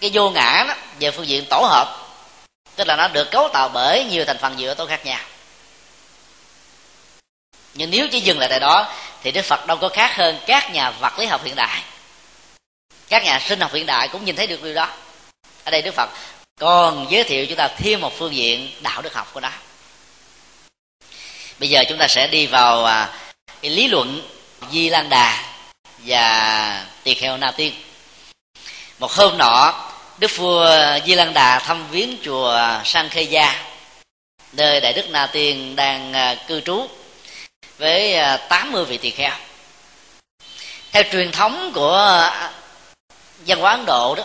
cái 0.00 0.10
vô 0.14 0.30
ngã 0.30 0.64
đó 0.68 0.74
về 1.00 1.10
phương 1.10 1.26
diện 1.26 1.44
tổ 1.50 1.60
hợp, 1.60 2.06
tức 2.76 2.86
là 2.88 2.96
nó 2.96 3.08
được 3.08 3.30
cấu 3.30 3.48
tạo 3.48 3.68
bởi 3.68 4.04
nhiều 4.04 4.24
thành 4.24 4.38
phần 4.38 4.56
nhiều 4.56 4.68
yếu 4.68 4.74
tố 4.74 4.86
khác 4.86 5.06
nhau 5.06 5.20
nhưng 7.76 7.90
nếu 7.90 8.08
chỉ 8.12 8.20
dừng 8.20 8.38
lại 8.38 8.48
tại 8.48 8.60
đó, 8.60 8.92
thì 9.22 9.32
đức 9.32 9.44
phật 9.44 9.66
đâu 9.66 9.76
có 9.76 9.88
khác 9.88 10.16
hơn 10.16 10.38
các 10.46 10.72
nhà 10.72 10.90
vật 10.90 11.18
lý 11.18 11.26
học 11.26 11.44
hiện 11.44 11.54
đại. 11.54 11.82
Các 13.08 13.24
nhà 13.24 13.40
sinh 13.40 13.60
học 13.60 13.74
hiện 13.74 13.86
đại 13.86 14.08
cũng 14.08 14.24
nhìn 14.24 14.36
thấy 14.36 14.46
được 14.46 14.62
điều 14.62 14.74
đó. 14.74 14.88
Ở 15.64 15.70
đây 15.70 15.82
đức 15.82 15.94
phật 15.94 16.10
còn 16.60 17.06
giới 17.10 17.24
thiệu 17.24 17.46
chúng 17.46 17.56
ta 17.56 17.68
thêm 17.68 18.00
một 18.00 18.18
phương 18.18 18.34
diện 18.34 18.70
đạo 18.80 19.02
đức 19.02 19.14
học 19.14 19.30
của 19.32 19.40
nó. 19.40 19.50
bây 21.58 21.70
giờ 21.70 21.84
chúng 21.88 21.98
ta 21.98 22.08
sẽ 22.08 22.26
đi 22.26 22.46
vào 22.46 22.84
à, 22.84 23.08
cái 23.62 23.70
lý 23.70 23.88
luận 23.88 24.28
di 24.72 24.88
lan 24.88 25.08
đà 25.08 25.42
và 25.98 26.86
tỳ 27.02 27.14
kheo 27.14 27.36
na 27.36 27.50
tiên 27.50 27.74
một 28.98 29.12
hôm 29.12 29.38
nọ, 29.38 29.74
đức 30.18 30.36
vua 30.36 30.68
di 31.06 31.14
lan 31.14 31.34
đà 31.34 31.58
thăm 31.58 31.90
viếng 31.90 32.16
chùa 32.24 32.58
sang 32.84 33.08
khê 33.08 33.22
gia 33.22 33.64
nơi 34.52 34.80
đại 34.80 34.92
đức 34.92 35.10
na 35.10 35.26
tiên 35.26 35.76
đang 35.76 36.12
à, 36.12 36.34
cư 36.48 36.60
trú 36.60 36.88
với 37.78 38.14
à, 38.14 38.36
80 38.36 38.84
vị 38.84 38.98
tỳ 38.98 39.10
kheo. 39.10 39.32
Theo 40.92 41.02
truyền 41.12 41.32
thống 41.32 41.72
của 41.74 42.30
văn 43.46 43.60
hóa 43.60 43.70
ấn 43.70 43.86
độ 43.86 44.14
đó 44.14 44.24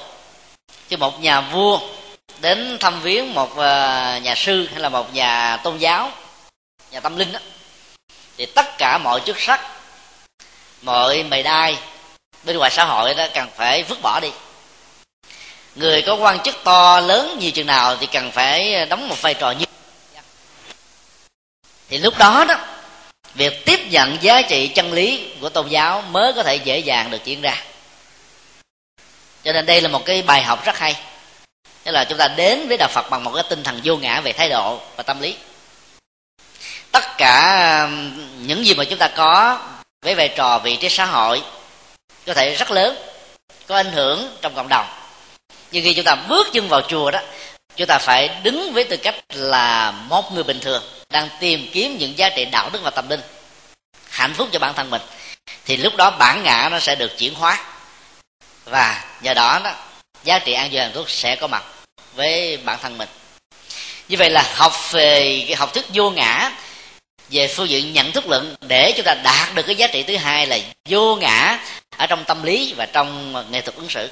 khi 0.89 0.95
một 0.95 1.21
nhà 1.21 1.41
vua 1.41 1.79
đến 2.41 2.77
thăm 2.79 3.01
viếng 3.01 3.33
một 3.33 3.57
à, 3.57 4.19
nhà 4.23 4.35
sư 4.35 4.67
hay 4.71 4.79
là 4.79 4.89
một 4.89 5.13
nhà 5.13 5.57
tôn 5.57 5.77
giáo, 5.77 6.11
nhà 6.91 6.99
tâm 6.99 7.17
linh 7.17 7.31
đó, 7.31 7.39
thì 8.37 8.45
tất 8.45 8.77
cả 8.77 8.97
mọi 8.97 9.21
chức 9.25 9.39
sắc, 9.39 9.61
mọi 10.81 11.23
mày 11.23 11.43
đai 11.43 11.77
bên 12.43 12.57
ngoài 12.57 12.71
xã 12.71 12.85
hội 12.85 13.13
đó 13.13 13.27
cần 13.33 13.49
phải 13.55 13.83
vứt 13.83 14.01
bỏ 14.01 14.19
đi. 14.19 14.31
Người 15.75 16.01
có 16.01 16.15
quan 16.15 16.39
chức 16.39 16.55
to 16.63 16.99
lớn 16.99 17.37
như 17.39 17.51
chừng 17.51 17.67
nào 17.67 17.95
thì 17.95 18.05
cần 18.05 18.31
phải 18.31 18.75
à, 18.75 18.85
đóng 18.85 19.09
một 19.09 19.21
vai 19.21 19.33
trò 19.33 19.51
như. 19.51 19.65
Thì 21.89 21.97
lúc 21.97 22.17
đó 22.17 22.45
đó 22.47 22.55
việc 23.35 23.65
tiếp 23.65 23.79
nhận 23.89 24.17
giá 24.21 24.41
trị 24.41 24.67
chân 24.67 24.93
lý 24.93 25.27
của 25.41 25.49
tôn 25.49 25.67
giáo 25.67 26.01
mới 26.01 26.33
có 26.33 26.43
thể 26.43 26.55
dễ 26.55 26.79
dàng 26.79 27.11
được 27.11 27.25
diễn 27.25 27.41
ra. 27.41 27.63
Cho 29.43 29.53
nên 29.53 29.65
đây 29.65 29.81
là 29.81 29.89
một 29.89 30.05
cái 30.05 30.21
bài 30.21 30.43
học 30.43 30.65
rất 30.65 30.77
hay. 30.77 30.95
Tức 31.83 31.91
là 31.91 32.03
chúng 32.03 32.17
ta 32.17 32.27
đến 32.27 32.67
với 32.67 32.77
đạo 32.77 32.89
phật 32.91 33.09
bằng 33.09 33.23
một 33.23 33.31
cái 33.35 33.43
tinh 33.49 33.63
thần 33.63 33.81
vô 33.83 33.97
ngã 33.97 34.21
về 34.21 34.33
thái 34.33 34.49
độ 34.49 34.79
và 34.95 35.03
tâm 35.03 35.21
lý. 35.21 35.35
Tất 36.91 37.17
cả 37.17 37.89
những 38.37 38.65
gì 38.65 38.73
mà 38.73 38.83
chúng 38.83 38.99
ta 38.99 39.07
có 39.07 39.59
với 40.01 40.15
vai 40.15 40.27
trò 40.27 40.59
vị 40.59 40.75
trí 40.75 40.89
xã 40.89 41.05
hội 41.05 41.41
có 42.25 42.33
thể 42.33 42.55
rất 42.55 42.71
lớn, 42.71 42.97
có 43.67 43.75
ảnh 43.75 43.91
hưởng 43.91 44.37
trong 44.41 44.55
cộng 44.55 44.69
đồng. 44.69 44.85
Nhưng 45.71 45.83
khi 45.83 45.93
chúng 45.93 46.05
ta 46.05 46.15
bước 46.15 46.47
chân 46.53 46.67
vào 46.67 46.81
chùa 46.81 47.11
đó, 47.11 47.19
chúng 47.75 47.87
ta 47.87 47.97
phải 47.97 48.29
đứng 48.43 48.73
với 48.73 48.83
tư 48.83 48.97
cách 48.97 49.15
là 49.29 49.91
một 49.91 50.31
người 50.31 50.43
bình 50.43 50.59
thường 50.59 50.83
đang 51.11 51.29
tìm 51.39 51.69
kiếm 51.73 51.97
những 51.97 52.17
giá 52.17 52.29
trị 52.29 52.45
đạo 52.45 52.69
đức 52.69 52.79
và 52.83 52.89
tâm 52.89 53.09
linh 53.09 53.21
hạnh 54.09 54.33
phúc 54.33 54.49
cho 54.51 54.59
bản 54.59 54.73
thân 54.73 54.89
mình 54.89 55.01
thì 55.65 55.77
lúc 55.77 55.95
đó 55.95 56.11
bản 56.11 56.43
ngã 56.43 56.69
nó 56.71 56.79
sẽ 56.79 56.95
được 56.95 57.17
chuyển 57.17 57.33
hóa. 57.33 57.65
Và 58.65 59.05
nhờ 59.21 59.33
đó 59.33 59.61
đó 59.63 59.73
giá 60.23 60.39
trị 60.39 60.53
an 60.53 60.69
vui 60.71 60.81
hạnh 60.81 60.91
phúc 60.93 61.05
sẽ 61.09 61.35
có 61.35 61.47
mặt 61.47 61.63
với 62.13 62.57
bản 62.57 62.79
thân 62.81 62.97
mình. 62.97 63.09
Như 64.07 64.17
vậy 64.17 64.29
là 64.29 64.43
học 64.55 64.91
về 64.91 65.43
cái 65.47 65.55
học 65.55 65.73
thức 65.73 65.85
vô 65.93 66.09
ngã 66.09 66.51
về 67.29 67.47
phương 67.47 67.69
diện 67.69 67.93
nhận 67.93 68.11
thức 68.11 68.27
luận 68.27 68.55
để 68.61 68.93
chúng 68.97 69.05
ta 69.05 69.15
đạt 69.23 69.55
được 69.55 69.63
cái 69.63 69.75
giá 69.75 69.87
trị 69.87 70.03
thứ 70.03 70.17
hai 70.17 70.47
là 70.47 70.59
vô 70.89 71.15
ngã 71.15 71.59
ở 71.97 72.07
trong 72.07 72.23
tâm 72.23 72.43
lý 72.43 72.73
và 72.77 72.85
trong 72.85 73.33
nghệ 73.51 73.61
thuật 73.61 73.75
ứng 73.75 73.89
xử. 73.89 74.09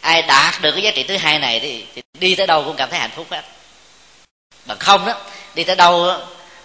Ai 0.00 0.22
đạt 0.22 0.62
được 0.62 0.72
cái 0.72 0.82
giá 0.82 0.90
trị 0.90 1.02
thứ 1.02 1.16
hai 1.16 1.38
này 1.38 1.60
thì, 1.60 1.84
thì 1.94 2.02
đi 2.18 2.34
tới 2.34 2.46
đâu 2.46 2.64
cũng 2.64 2.76
cảm 2.76 2.90
thấy 2.90 2.98
hạnh 2.98 3.10
phúc 3.16 3.26
hết. 3.30 3.44
Bằng 4.66 4.78
không 4.78 5.06
đó 5.06 5.20
đi 5.56 5.64
tới 5.64 5.76
đâu 5.76 6.12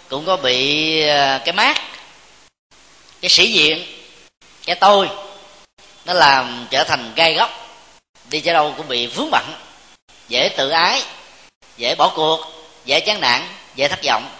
cũng 0.08 0.26
có 0.26 0.36
bị 0.36 1.00
à, 1.08 1.40
cái 1.44 1.52
mát, 1.52 1.82
cái 3.20 3.28
sĩ 3.28 3.52
diện, 3.52 3.84
cái 4.66 4.76
tôi, 4.76 5.08
nó 6.04 6.12
làm 6.12 6.66
trở 6.70 6.84
thành 6.84 7.12
gai 7.16 7.34
góc. 7.34 7.50
Đi 8.30 8.40
tới 8.40 8.54
đâu 8.54 8.74
cũng 8.76 8.88
bị 8.88 9.06
vướng 9.06 9.30
bận, 9.30 9.44
dễ 10.28 10.48
tự 10.56 10.70
ái, 10.70 11.02
dễ 11.76 11.94
bỏ 11.94 12.12
cuộc, 12.14 12.40
dễ 12.84 13.00
chán 13.00 13.20
nản, 13.20 13.42
dễ 13.74 13.88
thất 13.88 14.00
vọng. 14.04 14.30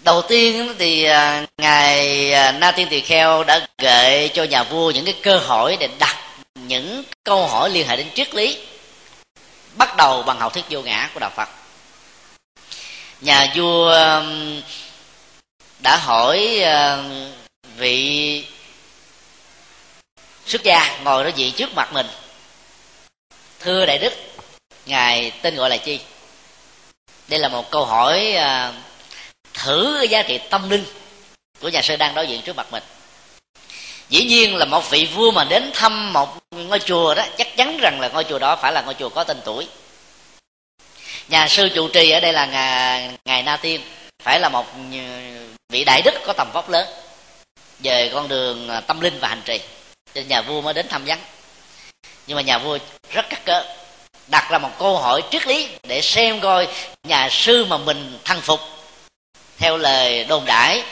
Đầu 0.00 0.22
tiên 0.22 0.74
thì 0.78 1.04
à, 1.04 1.46
ngài 1.58 2.32
à, 2.32 2.52
na 2.52 2.70
tiên 2.70 2.86
tỳ 2.90 3.00
kheo 3.00 3.44
đã 3.44 3.66
gợi 3.78 4.28
cho 4.28 4.44
nhà 4.44 4.62
vua 4.62 4.90
những 4.90 5.04
cái 5.04 5.14
cơ 5.22 5.38
hội 5.38 5.76
để 5.80 5.88
đặt 5.98 6.16
những 6.54 7.04
câu 7.24 7.46
hỏi 7.46 7.70
liên 7.70 7.88
hệ 7.88 7.96
đến 7.96 8.06
triết 8.14 8.34
lý, 8.34 8.58
bắt 9.74 9.96
đầu 9.96 10.22
bằng 10.22 10.40
học 10.40 10.54
thuyết 10.54 10.64
vô 10.70 10.82
ngã 10.82 11.10
của 11.14 11.20
đạo 11.20 11.30
phật 11.36 11.48
nhà 13.20 13.52
vua 13.54 13.90
um, 13.90 14.60
đã 15.78 15.96
hỏi 15.96 16.60
um, 16.62 17.32
vị 17.76 18.44
xuất 20.46 20.62
gia 20.62 20.98
ngồi 21.04 21.24
đối 21.24 21.32
diện 21.32 21.52
trước 21.52 21.74
mặt 21.74 21.92
mình. 21.92 22.06
Thưa 23.60 23.86
đại 23.86 23.98
đức, 23.98 24.12
ngài 24.86 25.32
tên 25.42 25.56
gọi 25.56 25.70
là 25.70 25.76
chi? 25.76 26.00
Đây 27.28 27.40
là 27.40 27.48
một 27.48 27.70
câu 27.70 27.84
hỏi 27.84 28.34
um, 28.34 28.74
thử 29.54 29.96
cái 29.98 30.08
giá 30.08 30.22
trị 30.22 30.38
tâm 30.50 30.70
linh 30.70 30.84
của 31.60 31.68
nhà 31.68 31.82
sư 31.82 31.96
đang 31.96 32.14
đối 32.14 32.26
diện 32.26 32.42
trước 32.42 32.56
mặt 32.56 32.66
mình. 32.72 32.82
Dĩ 34.08 34.24
nhiên 34.24 34.56
là 34.56 34.64
một 34.64 34.90
vị 34.90 35.08
vua 35.14 35.30
mà 35.30 35.44
đến 35.44 35.70
thăm 35.74 36.12
một 36.12 36.38
ngôi 36.50 36.78
chùa 36.80 37.14
đó, 37.14 37.26
chắc 37.38 37.56
chắn 37.56 37.78
rằng 37.82 38.00
là 38.00 38.08
ngôi 38.08 38.24
chùa 38.24 38.38
đó 38.38 38.56
phải 38.56 38.72
là 38.72 38.82
ngôi 38.82 38.94
chùa 38.94 39.08
có 39.08 39.24
tên 39.24 39.40
tuổi 39.44 39.68
nhà 41.28 41.48
sư 41.48 41.68
trụ 41.68 41.88
trì 41.88 42.10
ở 42.10 42.20
đây 42.20 42.32
là 42.32 42.46
ngài, 42.46 43.10
ngài 43.24 43.42
na 43.42 43.56
tiên. 43.56 43.80
Phải 44.22 44.40
là 44.40 44.48
một 44.48 44.66
vị 45.68 45.84
đại 45.84 46.02
đức 46.02 46.14
có 46.26 46.32
tầm 46.32 46.50
vóc 46.52 46.68
lớn. 46.68 46.88
Về 47.78 48.10
con 48.14 48.28
đường 48.28 48.68
à, 48.68 48.80
tâm 48.80 49.00
linh 49.00 49.18
và 49.20 49.28
hành 49.28 49.42
trì. 49.44 49.60
Cho 50.14 50.20
nhà 50.20 50.42
vua 50.42 50.60
mới 50.60 50.74
đến 50.74 50.88
thăm 50.88 51.04
vắng. 51.04 51.20
Nhưng 52.26 52.36
mà 52.36 52.42
nhà 52.42 52.58
vua 52.58 52.78
rất 53.12 53.30
cắt 53.30 53.44
cớ 53.44 53.64
đặt 54.26 54.50
ra 54.50 54.58
một 54.58 54.70
câu 54.78 54.98
hỏi 54.98 55.22
triết 55.30 55.46
lý 55.46 55.68
để 55.82 56.00
xem 56.02 56.40
coi 56.40 56.68
nhà 57.02 57.28
sư 57.30 57.64
mà 57.64 57.76
mình 57.78 58.18
thăng 58.24 58.40
phục. 58.40 58.60
Theo 59.58 59.76
lời 59.76 60.24
đồn 60.24 60.44
đãi 60.44 60.82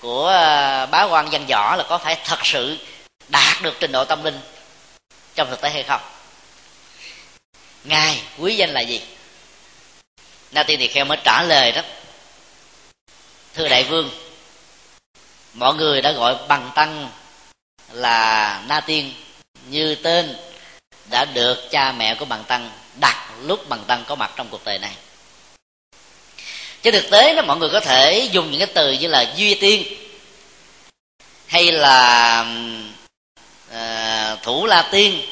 của 0.00 0.28
à, 0.28 0.86
bá 0.86 1.02
quan 1.02 1.28
văn 1.30 1.46
võ 1.46 1.76
là 1.76 1.84
có 1.88 1.98
phải 1.98 2.16
thật 2.24 2.38
sự 2.46 2.78
đạt 3.28 3.62
được 3.62 3.76
trình 3.80 3.92
độ 3.92 4.04
tâm 4.04 4.24
linh 4.24 4.40
trong 5.34 5.50
thực 5.50 5.60
tế 5.60 5.70
hay 5.70 5.82
không? 5.82 6.00
Ngài 7.84 8.20
quý 8.38 8.56
danh 8.56 8.70
là 8.70 8.80
gì? 8.80 9.00
Na 10.52 10.62
tiên 10.62 10.78
thì 10.80 10.88
kheo 10.88 11.04
mới 11.04 11.18
trả 11.24 11.42
lời 11.42 11.72
đó. 11.72 11.82
Thưa 13.54 13.68
đại 13.68 13.84
vương 13.84 14.10
mọi 15.54 15.74
người 15.74 16.02
đã 16.02 16.12
gọi 16.12 16.36
bằng 16.48 16.70
tăng 16.74 17.10
là 17.92 18.62
na 18.68 18.80
tiên 18.80 19.14
như 19.68 19.94
tên 19.94 20.36
đã 21.10 21.24
được 21.24 21.70
cha 21.70 21.92
mẹ 21.92 22.14
của 22.14 22.24
bằng 22.24 22.44
tăng 22.44 22.70
đặt 23.00 23.30
lúc 23.42 23.68
bằng 23.68 23.84
tăng 23.84 24.04
có 24.08 24.14
mặt 24.14 24.30
trong 24.36 24.48
cuộc 24.50 24.64
đời 24.64 24.78
này. 24.78 24.92
Chứ 26.82 26.90
thực 26.90 27.10
tế 27.10 27.36
đó 27.36 27.42
mọi 27.42 27.56
người 27.56 27.68
có 27.68 27.80
thể 27.80 28.28
dùng 28.32 28.50
những 28.50 28.60
cái 28.60 28.68
từ 28.74 28.92
như 28.92 29.08
là 29.08 29.32
duy 29.36 29.54
tiên 29.54 29.84
hay 31.46 31.72
là 31.72 32.40
uh, 33.70 34.42
thủ 34.42 34.66
la 34.66 34.88
tiên 34.92 35.22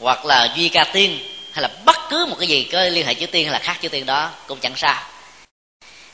hoặc 0.00 0.24
là 0.24 0.52
duy 0.56 0.68
ca 0.68 0.84
tiên 0.84 1.18
hay 1.54 1.62
là 1.62 1.68
bất 1.84 1.96
cứ 2.10 2.26
một 2.26 2.36
cái 2.38 2.48
gì 2.48 2.68
có 2.72 2.82
liên 2.82 3.06
hệ 3.06 3.14
chữ 3.14 3.26
tiên 3.26 3.44
hay 3.44 3.52
là 3.52 3.58
khác 3.58 3.78
chữ 3.80 3.88
tiên 3.88 4.06
đó 4.06 4.30
cũng 4.46 4.60
chẳng 4.60 4.76
sao. 4.76 5.02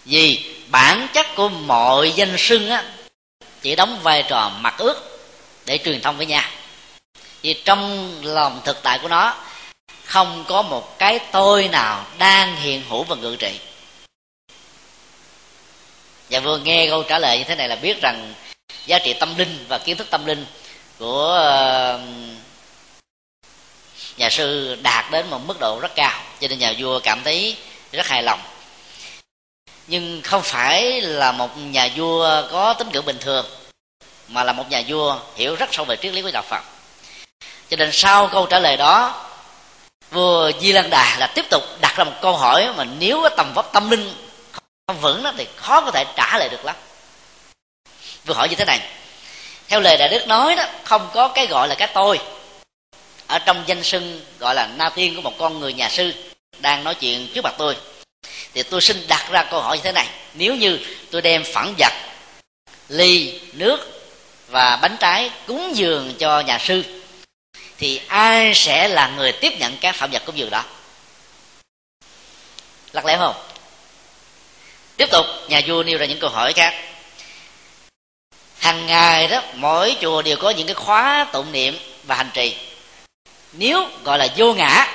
Vì 0.05 0.55
bản 0.69 1.07
chất 1.13 1.27
của 1.35 1.49
mọi 1.49 2.13
danh 2.13 2.35
sưng 2.39 2.71
á, 2.71 2.85
chỉ 3.63 3.77
đóng 3.77 4.01
vai 4.03 4.25
trò 4.29 4.53
mặc 4.61 4.75
ước 4.79 5.21
để 5.67 5.79
truyền 5.85 6.01
thông 6.01 6.17
với 6.17 6.27
nhau. 6.27 6.45
Vì 7.43 7.63
trong 7.65 8.13
lòng 8.23 8.61
thực 8.65 8.83
tại 8.83 8.99
của 9.03 9.09
nó, 9.09 9.37
không 10.05 10.45
có 10.49 10.63
một 10.63 10.99
cái 10.99 11.19
tôi 11.33 11.69
nào 11.69 12.07
đang 12.19 12.57
hiện 12.57 12.83
hữu 12.89 13.05
và 13.05 13.17
ngự 13.17 13.37
trị. 13.37 13.61
Và 16.31 16.41
vừa 16.41 16.59
nghe 16.59 16.87
câu 16.89 17.03
trả 17.03 17.19
lời 17.19 17.39
như 17.39 17.45
thế 17.45 17.55
này 17.55 17.69
là 17.69 17.77
biết 17.77 18.03
rằng 18.03 18.35
giá 18.87 18.99
trị 18.99 19.13
tâm 19.13 19.39
linh 19.39 19.65
và 19.69 19.79
kiến 19.79 19.97
thức 19.97 20.07
tâm 20.11 20.27
linh 20.27 20.47
của 20.99 21.27
ờ, 21.27 22.01
nhà 24.21 24.31
sư 24.31 24.79
đạt 24.83 25.11
đến 25.11 25.31
một 25.31 25.39
mức 25.47 25.61
độ 25.61 25.79
rất 25.81 25.95
cao, 25.95 26.21
cho 26.41 26.49
nên 26.49 26.59
nhà 26.59 26.75
vua 26.79 27.01
cảm 27.01 27.23
thấy 27.25 27.57
rất 27.93 28.07
hài 28.07 28.23
lòng. 28.23 28.41
Nhưng 29.87 30.23
không 30.23 30.43
phải 30.43 31.01
là 31.01 31.33
một 31.33 31.57
nhà 31.57 31.89
vua 31.97 32.43
có 32.51 32.75
tính 32.75 32.91
cử 32.93 33.03
bình 33.03 33.19
thường, 33.21 33.47
mà 34.29 34.45
là 34.45 34.53
một 34.53 34.71
nhà 34.71 34.83
vua 34.89 35.19
hiểu 35.37 35.55
rất 35.55 35.75
sâu 35.75 35.85
về 35.85 35.97
triết 35.97 36.13
lý 36.13 36.23
của 36.23 36.31
đạo 36.33 36.43
phật. 36.49 36.61
Cho 37.69 37.77
nên 37.77 37.93
sau 37.93 38.29
câu 38.29 38.47
trả 38.47 38.59
lời 38.59 38.77
đó, 38.77 39.25
vua 40.11 40.51
di 40.61 40.73
lan 40.73 40.91
đà 40.91 41.17
là 41.19 41.27
tiếp 41.27 41.45
tục 41.51 41.63
đặt 41.81 41.97
ra 41.97 42.05
một 42.05 42.15
câu 42.23 42.37
hỏi 42.37 42.69
mà 42.77 42.85
nếu 42.85 43.21
có 43.23 43.29
tầm 43.29 43.53
vóc 43.55 43.71
tâm 43.73 43.91
linh 43.91 44.15
không 44.87 45.01
vững 45.01 45.23
đó 45.23 45.33
thì 45.37 45.47
khó 45.57 45.81
có 45.81 45.91
thể 45.91 46.05
trả 46.17 46.39
lời 46.39 46.49
được 46.49 46.65
lắm. 46.65 46.77
Vừa 48.25 48.35
hỏi 48.35 48.49
như 48.49 48.57
thế 48.57 48.65
này, 48.65 48.81
theo 49.69 49.81
lời 49.81 49.97
đại 49.97 50.09
đức 50.09 50.27
nói 50.27 50.57
đó, 50.57 50.65
không 50.85 51.11
có 51.15 51.29
cái 51.29 51.47
gọi 51.47 51.69
là 51.69 51.75
cái 51.75 51.89
tôi 51.95 52.21
ở 53.31 53.39
trong 53.39 53.65
danh 53.67 53.83
sưng 53.85 54.21
gọi 54.39 54.55
là 54.55 54.67
na 54.67 54.89
tiên 54.89 55.17
của 55.17 55.23
một 55.23 55.39
con 55.39 55.61
người 55.61 55.73
nhà 55.73 55.89
sư 55.89 56.13
đang 56.59 56.85
nói 56.85 56.95
chuyện 56.95 57.29
trước 57.35 57.45
mặt 57.45 57.55
tôi. 57.59 57.77
Thì 58.55 58.63
tôi 58.63 58.81
xin 58.81 59.07
đặt 59.09 59.31
ra 59.31 59.45
câu 59.45 59.61
hỏi 59.61 59.77
như 59.77 59.83
thế 59.83 59.93
này. 59.93 60.07
Nếu 60.35 60.55
như 60.55 60.79
tôi 61.11 61.23
đem 61.23 61.45
phẳng 61.45 61.75
vật, 61.79 61.93
ly, 62.89 63.41
nước 63.53 64.11
và 64.49 64.79
bánh 64.83 64.97
trái 65.01 65.31
cúng 65.47 65.77
dường 65.77 66.15
cho 66.19 66.41
nhà 66.41 66.59
sư, 66.59 67.03
thì 67.79 68.01
ai 68.07 68.55
sẽ 68.55 68.89
là 68.89 69.09
người 69.17 69.33
tiếp 69.33 69.53
nhận 69.59 69.77
các 69.81 69.95
phạm 69.95 70.11
vật 70.11 70.23
cúng 70.27 70.39
dường 70.39 70.51
đó? 70.51 70.65
Lắc 72.93 73.07
lẽ 73.07 73.17
không? 73.19 73.35
Tiếp 74.97 75.11
tục, 75.11 75.27
nhà 75.49 75.61
vua 75.67 75.83
nêu 75.83 75.99
ra 75.99 76.07
những 76.07 76.21
câu 76.21 76.31
hỏi 76.31 76.53
khác. 76.53 76.75
Hàng 78.59 78.87
ngày 78.87 79.29
đó, 79.29 79.43
mỗi 79.55 79.97
chùa 80.01 80.23
đều 80.23 80.37
có 80.37 80.51
những 80.51 80.67
cái 80.67 80.75
khóa 80.75 81.27
tụng 81.33 81.53
niệm 81.53 81.79
và 82.05 82.15
hành 82.15 82.31
trì 82.35 82.57
nếu 83.53 83.89
gọi 84.05 84.19
là 84.19 84.29
vô 84.37 84.55
ngã, 84.55 84.87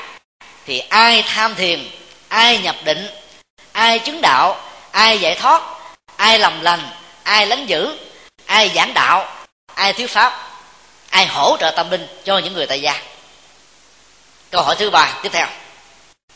thì 0.65 0.79
ai 0.79 1.23
tham 1.27 1.55
thiền, 1.55 1.89
ai 2.27 2.57
nhập 2.57 2.75
định, 2.83 3.07
ai 3.71 3.99
chứng 3.99 4.21
đạo, 4.21 4.61
ai 4.91 5.19
giải 5.19 5.35
thoát, 5.35 5.61
ai 6.15 6.39
lầm 6.39 6.61
lành, 6.61 6.89
ai 7.23 7.47
lánh 7.47 7.65
giữ, 7.65 7.97
ai 8.45 8.71
giảng 8.75 8.93
đạo, 8.93 9.45
ai 9.73 9.93
thiếu 9.93 10.07
pháp, 10.07 10.49
ai 11.09 11.25
hỗ 11.25 11.57
trợ 11.59 11.71
tâm 11.75 11.89
linh 11.91 12.07
cho 12.23 12.37
những 12.37 12.53
người 12.53 12.67
tại 12.67 12.81
gia. 12.81 13.01
Câu 14.51 14.61
hỏi 14.61 14.75
thứ 14.79 14.89
ba 14.89 15.19
tiếp 15.23 15.29
theo. 15.33 15.47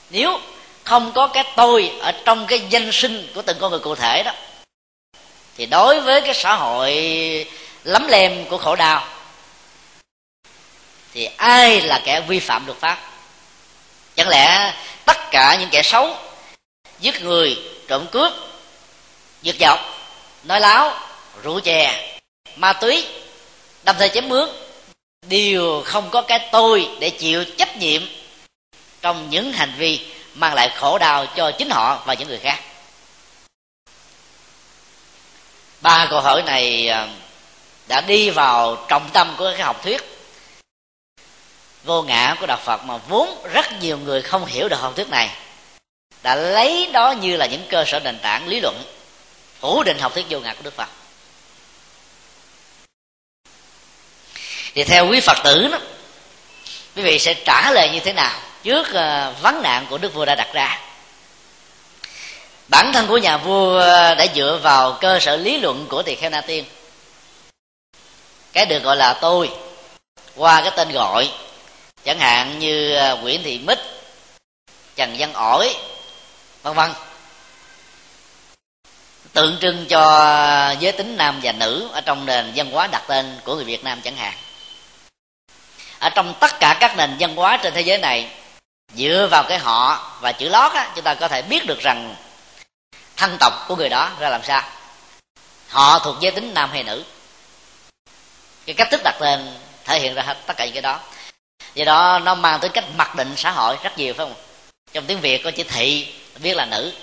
Nếu 0.09 0.39
không 0.83 1.11
có 1.11 1.27
cái 1.27 1.43
tôi 1.55 1.91
ở 1.99 2.11
trong 2.25 2.45
cái 2.47 2.59
danh 2.69 2.91
sinh 2.91 3.31
của 3.35 3.41
từng 3.41 3.57
con 3.59 3.71
người 3.71 3.79
cụ 3.79 3.95
thể 3.95 4.23
đó, 4.23 4.31
thì 5.57 5.65
đối 5.65 5.99
với 5.99 6.21
cái 6.21 6.33
xã 6.33 6.55
hội 6.55 6.93
lấm 7.83 8.07
lem 8.07 8.45
của 8.45 8.57
khổ 8.57 8.75
đau 8.75 9.07
thì 11.13 11.25
ai 11.37 11.81
là 11.81 12.01
kẻ 12.05 12.21
vi 12.21 12.39
phạm 12.39 12.65
luật 12.65 12.77
pháp? 12.77 12.99
Chẳng 14.15 14.29
lẽ 14.29 14.73
tất 15.05 15.17
cả 15.31 15.57
những 15.59 15.69
kẻ 15.69 15.81
xấu, 15.83 16.17
giết 16.99 17.21
người, 17.21 17.57
trộm 17.87 18.07
cướp, 18.11 18.33
giật 19.41 19.55
dọc 19.59 19.79
nói 20.43 20.59
láo 20.59 20.93
rượu 21.43 21.59
chè, 21.59 22.11
ma 22.55 22.73
túy, 22.73 23.07
đâm 23.83 23.95
thê 23.99 24.09
chém 24.09 24.29
mướn, 24.29 24.49
đều 25.27 25.81
không 25.85 26.09
có 26.09 26.21
cái 26.21 26.49
tôi 26.51 26.89
để 26.99 27.09
chịu 27.09 27.45
trách 27.57 27.77
nhiệm 27.77 28.01
trong 29.01 29.29
những 29.29 29.53
hành 29.53 29.73
vi 29.77 30.05
mang 30.33 30.53
lại 30.53 30.69
khổ 30.75 30.97
đau 30.97 31.25
cho 31.35 31.51
chính 31.51 31.69
họ 31.69 32.03
và 32.05 32.13
những 32.13 32.27
người 32.27 32.39
khác? 32.39 32.59
Ba 35.81 36.07
câu 36.09 36.21
hỏi 36.21 36.43
này 36.45 36.87
à, 36.87 37.07
đã 37.87 38.01
đi 38.01 38.29
vào 38.29 38.85
trọng 38.87 39.09
tâm 39.13 39.35
của 39.37 39.51
cái 39.51 39.63
học 39.63 39.83
thuyết 39.83 40.18
vô 41.83 42.01
ngã 42.01 42.35
của 42.39 42.45
đạo 42.45 42.59
phật 42.65 42.83
mà 42.83 42.97
vốn 42.97 43.47
rất 43.53 43.65
nhiều 43.81 43.97
người 43.97 44.21
không 44.21 44.45
hiểu 44.45 44.69
được 44.69 44.79
học 44.79 44.93
thuyết 44.95 45.09
này, 45.09 45.29
đã 46.23 46.35
lấy 46.35 46.89
đó 46.93 47.11
như 47.11 47.37
là 47.37 47.45
những 47.45 47.65
cơ 47.69 47.85
sở 47.87 47.99
nền 47.99 48.19
tảng 48.19 48.47
lý 48.47 48.59
luận 48.59 48.83
phủ 49.59 49.83
định 49.83 49.99
học 49.99 50.13
thuyết 50.13 50.25
vô 50.29 50.39
ngã 50.39 50.53
của 50.53 50.61
đức 50.63 50.73
phật. 50.75 50.89
Thì 54.75 54.83
theo 54.83 55.07
quý 55.07 55.19
phật 55.19 55.37
tử 55.43 55.67
đó, 55.71 55.79
quý 56.95 57.03
vị 57.03 57.19
sẽ 57.19 57.33
trả 57.33 57.71
lời 57.71 57.89
như 57.93 57.99
thế 57.99 58.13
nào 58.13 58.39
trước 58.63 58.93
ờ, 58.93 59.33
vấn 59.41 59.61
nạn 59.61 59.85
của 59.89 59.97
đức 59.97 60.13
vua 60.13 60.25
đã 60.25 60.35
đặt 60.35 60.47
ra? 60.53 60.81
Bản 62.67 62.93
thân 62.93 63.07
của 63.07 63.17
nhà 63.17 63.37
vua 63.37 63.79
đã 64.15 64.25
dựa 64.35 64.59
vào 64.63 64.97
cơ 65.01 65.19
sở 65.19 65.35
lý 65.35 65.57
luận 65.57 65.85
của 65.89 66.03
tỳ 66.03 66.15
kheo 66.15 66.29
na 66.29 66.41
tiên. 66.41 66.65
Cái 68.53 68.65
được 68.65 68.83
gọi 68.83 68.95
là 68.95 69.13
tôi, 69.13 69.49
qua 70.35 70.61
cái 70.61 70.71
tên 70.75 70.91
gọi 70.91 71.31
chẳng 72.05 72.19
hạn 72.19 72.59
như 72.59 72.95
à, 72.95 73.11
nguyễn 73.11 73.43
thị 73.43 73.59
mít 73.59 73.79
trần 74.95 75.15
văn 75.19 75.33
ổi 75.33 75.75
vân 76.61 76.73
vân. 76.73 76.91
Tượng 79.33 79.57
trưng 79.61 79.85
cho 79.85 80.75
giới 80.79 80.91
tính 80.91 81.17
nam 81.17 81.39
và 81.43 81.51
nữ 81.51 81.89
ở 81.93 82.01
trong 82.01 82.25
nền 82.25 82.51
văn 82.55 82.71
hóa 82.71 82.87
đặt 82.87 83.03
tên 83.07 83.39
của 83.43 83.55
người 83.55 83.63
việt 83.63 83.83
nam 83.83 84.01
chẳng 84.01 84.15
hạn. 84.15 84.33
Ở 85.99 86.09
trong 86.09 86.33
tất 86.39 86.59
cả 86.59 86.77
các 86.79 86.97
nền 86.97 87.15
văn 87.19 87.35
hóa 87.35 87.59
trên 87.63 87.73
thế 87.73 87.81
giới 87.81 87.97
này 87.97 88.29
dựa 88.93 89.27
vào 89.31 89.43
cái 89.43 89.57
họ 89.59 90.11
và 90.21 90.31
chữ 90.31 90.49
lót 90.49 90.71
á, 90.71 90.91
chúng 90.95 91.03
ta 91.03 91.13
có 91.13 91.27
thể 91.27 91.41
biết 91.41 91.65
được 91.65 91.79
rằng 91.79 92.15
thân 93.17 93.37
tộc 93.39 93.65
của 93.67 93.75
người 93.75 93.89
đó 93.89 94.11
ra 94.19 94.29
làm 94.29 94.43
sao. 94.43 94.63
Họ 95.69 95.99
thuộc 95.99 96.15
giới 96.19 96.31
tính 96.31 96.53
nam 96.53 96.69
hay 96.71 96.83
nữ. 96.83 97.03
Cái 98.65 98.75
cách 98.75 98.87
thức 98.91 99.01
đặt 99.03 99.15
tên 99.19 99.55
thể 99.85 99.99
hiện 99.99 100.13
ra 100.13 100.23
hết 100.23 100.37
tất 100.45 100.53
cả 100.57 100.65
những 100.65 100.73
cái 100.73 100.81
đó 100.81 100.99
do 101.75 101.85
đó 101.85 102.19
nó 102.19 102.35
mang 102.35 102.59
tới 102.59 102.69
cách 102.69 102.85
mặc 102.95 103.15
định 103.15 103.33
xã 103.37 103.51
hội 103.51 103.77
rất 103.83 103.97
nhiều, 103.97 104.13
phải 104.13 104.25
không? 104.25 104.35
Trong 104.93 105.05
tiếng 105.05 105.19
việt 105.19 105.43
có 105.43 105.51
chữ 105.51 105.63
thị, 105.63 106.13
biết 106.39 106.53
là 106.53 106.65
nữ. 106.65 106.93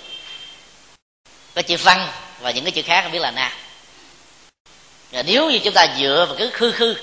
Có 1.55 1.61
chữ 1.61 1.77
văn 1.77 2.07
và 2.39 2.51
những 2.51 2.63
cái 2.63 2.71
chữ 2.71 2.81
khác 2.81 3.09
biết 3.11 3.19
là 3.19 3.31
nam 3.31 3.51
và 5.11 5.23
nếu 5.23 5.49
như 5.49 5.59
chúng 5.59 5.73
ta 5.73 5.87
dựa 5.99 6.25
vào 6.27 6.35
cứ 6.39 6.49
khư 6.53 6.71
khư, 6.71 6.95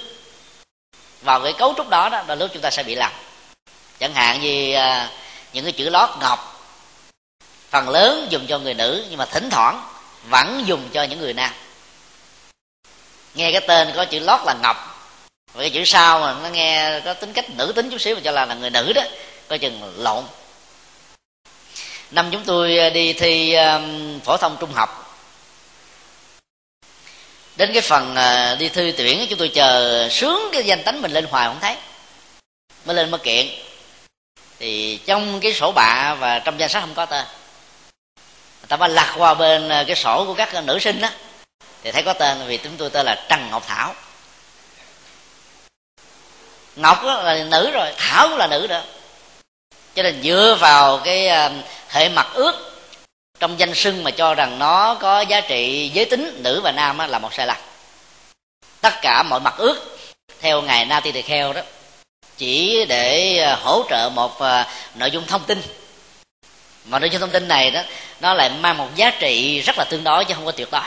vào 1.22 1.40
cái 1.40 1.53
cấu 1.53 1.74
trúc 1.77 1.88
đó 1.88 2.09
đó, 2.09 2.24
đôi 2.27 2.37
lúc 2.37 2.50
chúng 2.53 2.62
ta 2.62 2.70
sẽ 2.70 2.83
bị 2.83 2.94
lầm. 2.94 3.12
Chẳng 3.98 4.14
hạn 4.14 4.40
như 4.40 4.74
à, 4.74 5.11
những 5.53 5.64
cái 5.64 5.72
chữ 5.72 5.90
lót 5.90 6.11
ngọc, 6.20 6.70
phần 7.70 7.88
lớn 7.88 8.27
dùng 8.31 8.46
cho 8.46 8.59
người 8.59 8.74
nữ, 8.74 9.05
nhưng 9.09 9.18
mà 9.18 9.24
thỉnh 9.24 9.50
thoảng 9.50 9.83
vẫn 10.29 10.62
dùng 10.66 10.88
cho 10.92 11.03
những 11.03 11.20
người 11.20 11.33
nam. 11.33 11.50
Nghe 13.35 13.53
cái 13.53 13.61
tên 13.68 13.92
có 13.96 14.05
chữ 14.05 14.18
lót 14.18 14.40
là 14.44 14.55
ngọc 14.62 14.93
và 15.55 15.61
cái 15.61 15.71
chữ 15.71 15.85
sau 15.85 16.21
mà 16.21 16.37
nó 16.43 16.49
nghe 16.49 17.01
có 17.05 17.14
tính 17.14 17.33
cách 17.33 17.51
nữ 17.51 17.73
tính 17.77 17.90
chút 17.90 18.01
xíu 18.01 18.14
mà 18.14 18.21
cho 18.25 18.31
là 18.31 18.45
là 18.45 18.55
người 18.55 18.71
nữ 18.71 18.93
đó 18.93 19.03
coi 19.49 19.59
chừng 19.59 19.93
lộn. 19.97 20.25
Năm 22.11 22.29
chúng 22.33 22.45
tôi 22.45 22.79
à, 22.79 22.90
đi 22.90 23.12
thi 23.12 23.55
um, 23.55 24.21
phổ 24.21 24.37
thông 24.37 24.57
trung 24.61 24.73
học. 24.73 25.19
Đến 27.57 27.71
cái 27.73 27.83
phần 27.83 28.12
uh, 28.12 28.59
đi 28.59 28.69
thi 28.69 28.93
tuyển 28.93 29.27
chúng 29.31 29.38
tôi 29.38 29.49
chờ 29.49 30.09
sướng 30.11 30.49
cái 30.53 30.64
danh 30.64 30.83
tánh 30.83 31.03
mình 31.03 31.12
lên 31.12 31.25
hoài 31.25 31.49
không 31.49 31.61
thấy 31.61 31.77
mới 32.85 32.97
lên 32.97 33.11
mới 33.11 33.21
kiện. 33.21 33.47
Thì 34.59 34.99
trong 35.07 35.40
cái 35.40 35.55
sổ 35.55 35.73
bạ 35.73 36.17
và 36.21 36.38
trong 36.38 36.61
danh 36.61 36.69
sách 36.69 36.81
không 36.81 36.95
có 36.95 37.07
tên 37.07 37.25
người 38.61 38.69
ta 38.69 38.77
mới 38.77 38.88
lạc 38.88 39.14
qua 39.19 39.35
bên 39.35 39.69
cái 39.87 39.97
sổ 39.97 40.25
của 40.27 40.35
các 40.35 40.64
nữ 40.64 40.79
sinh 40.79 41.01
đó 41.01 41.09
thì 41.83 41.93
thấy 41.93 42.03
có 42.03 42.12
tên 42.12 42.47
vì 42.47 42.57
chúng 42.57 42.77
tôi 42.77 42.90
tên 42.90 43.07
là 43.07 43.27
trần 43.29 43.51
ngọc 43.51 43.64
thảo 43.67 43.95
ngọc 46.77 47.05
là 47.05 47.45
nữ 47.51 47.71
rồi, 47.71 47.93
thảo 47.97 48.29
cũng 48.29 48.39
là 48.39 48.47
nữ 48.47 48.67
nữa 48.69 48.83
cho 49.95 50.03
nên 50.03 50.23
dựa 50.23 50.57
vào 50.61 50.99
cái 50.99 51.29
à, 51.29 51.51
hệ 51.89 52.09
mặt 52.09 52.27
ước 52.35 52.81
trong 53.41 53.59
danh 53.59 53.75
sưng 53.75 54.05
mà 54.05 54.11
cho 54.11 54.35
rằng 54.35 54.59
nó 54.59 54.95
có 54.95 55.21
giá 55.21 55.41
trị 55.41 55.91
giới 55.95 56.05
tính, 56.05 56.41
nữ 56.43 56.61
và 56.61 56.73
nam 56.73 56.99
là 56.99 57.19
một 57.19 57.35
sai 57.35 57.47
lầm. 57.47 57.57
Tất 58.81 58.95
cả 59.03 59.23
mọi 59.23 59.41
mặt 59.41 59.55
ước 59.57 59.99
theo 60.41 60.63
ngài 60.63 60.85
na 60.85 61.01
ti 61.01 61.13
tỳ 61.13 61.23
kheo 61.23 61.53
đó, 61.53 61.61
chỉ 62.37 62.85
để 62.89 63.39
à, 63.39 63.59
hỗ 63.63 63.85
trợ 63.91 64.11
một 64.15 64.41
à, 64.41 64.69
nội 64.95 65.11
dung 65.11 65.27
thông 65.27 65.45
tin. 65.45 65.63
Mà 66.85 66.99
nội 66.99 67.11
dung 67.11 67.21
thông 67.21 67.31
tin 67.31 67.49
này 67.49 67.71
đó, 67.71 67.83
nó 68.21 68.35
lại 68.35 68.51
mang 68.61 68.77
một 68.77 68.89
giá 68.95 69.11
trị 69.11 69.61
rất 69.61 69.79
là 69.79 69.85
tương 69.85 70.05
đối 70.05 70.25
chứ 70.25 70.35
không 70.35 70.47
có 70.47 70.53
tuyệt 70.53 70.69
đối. 70.71 70.83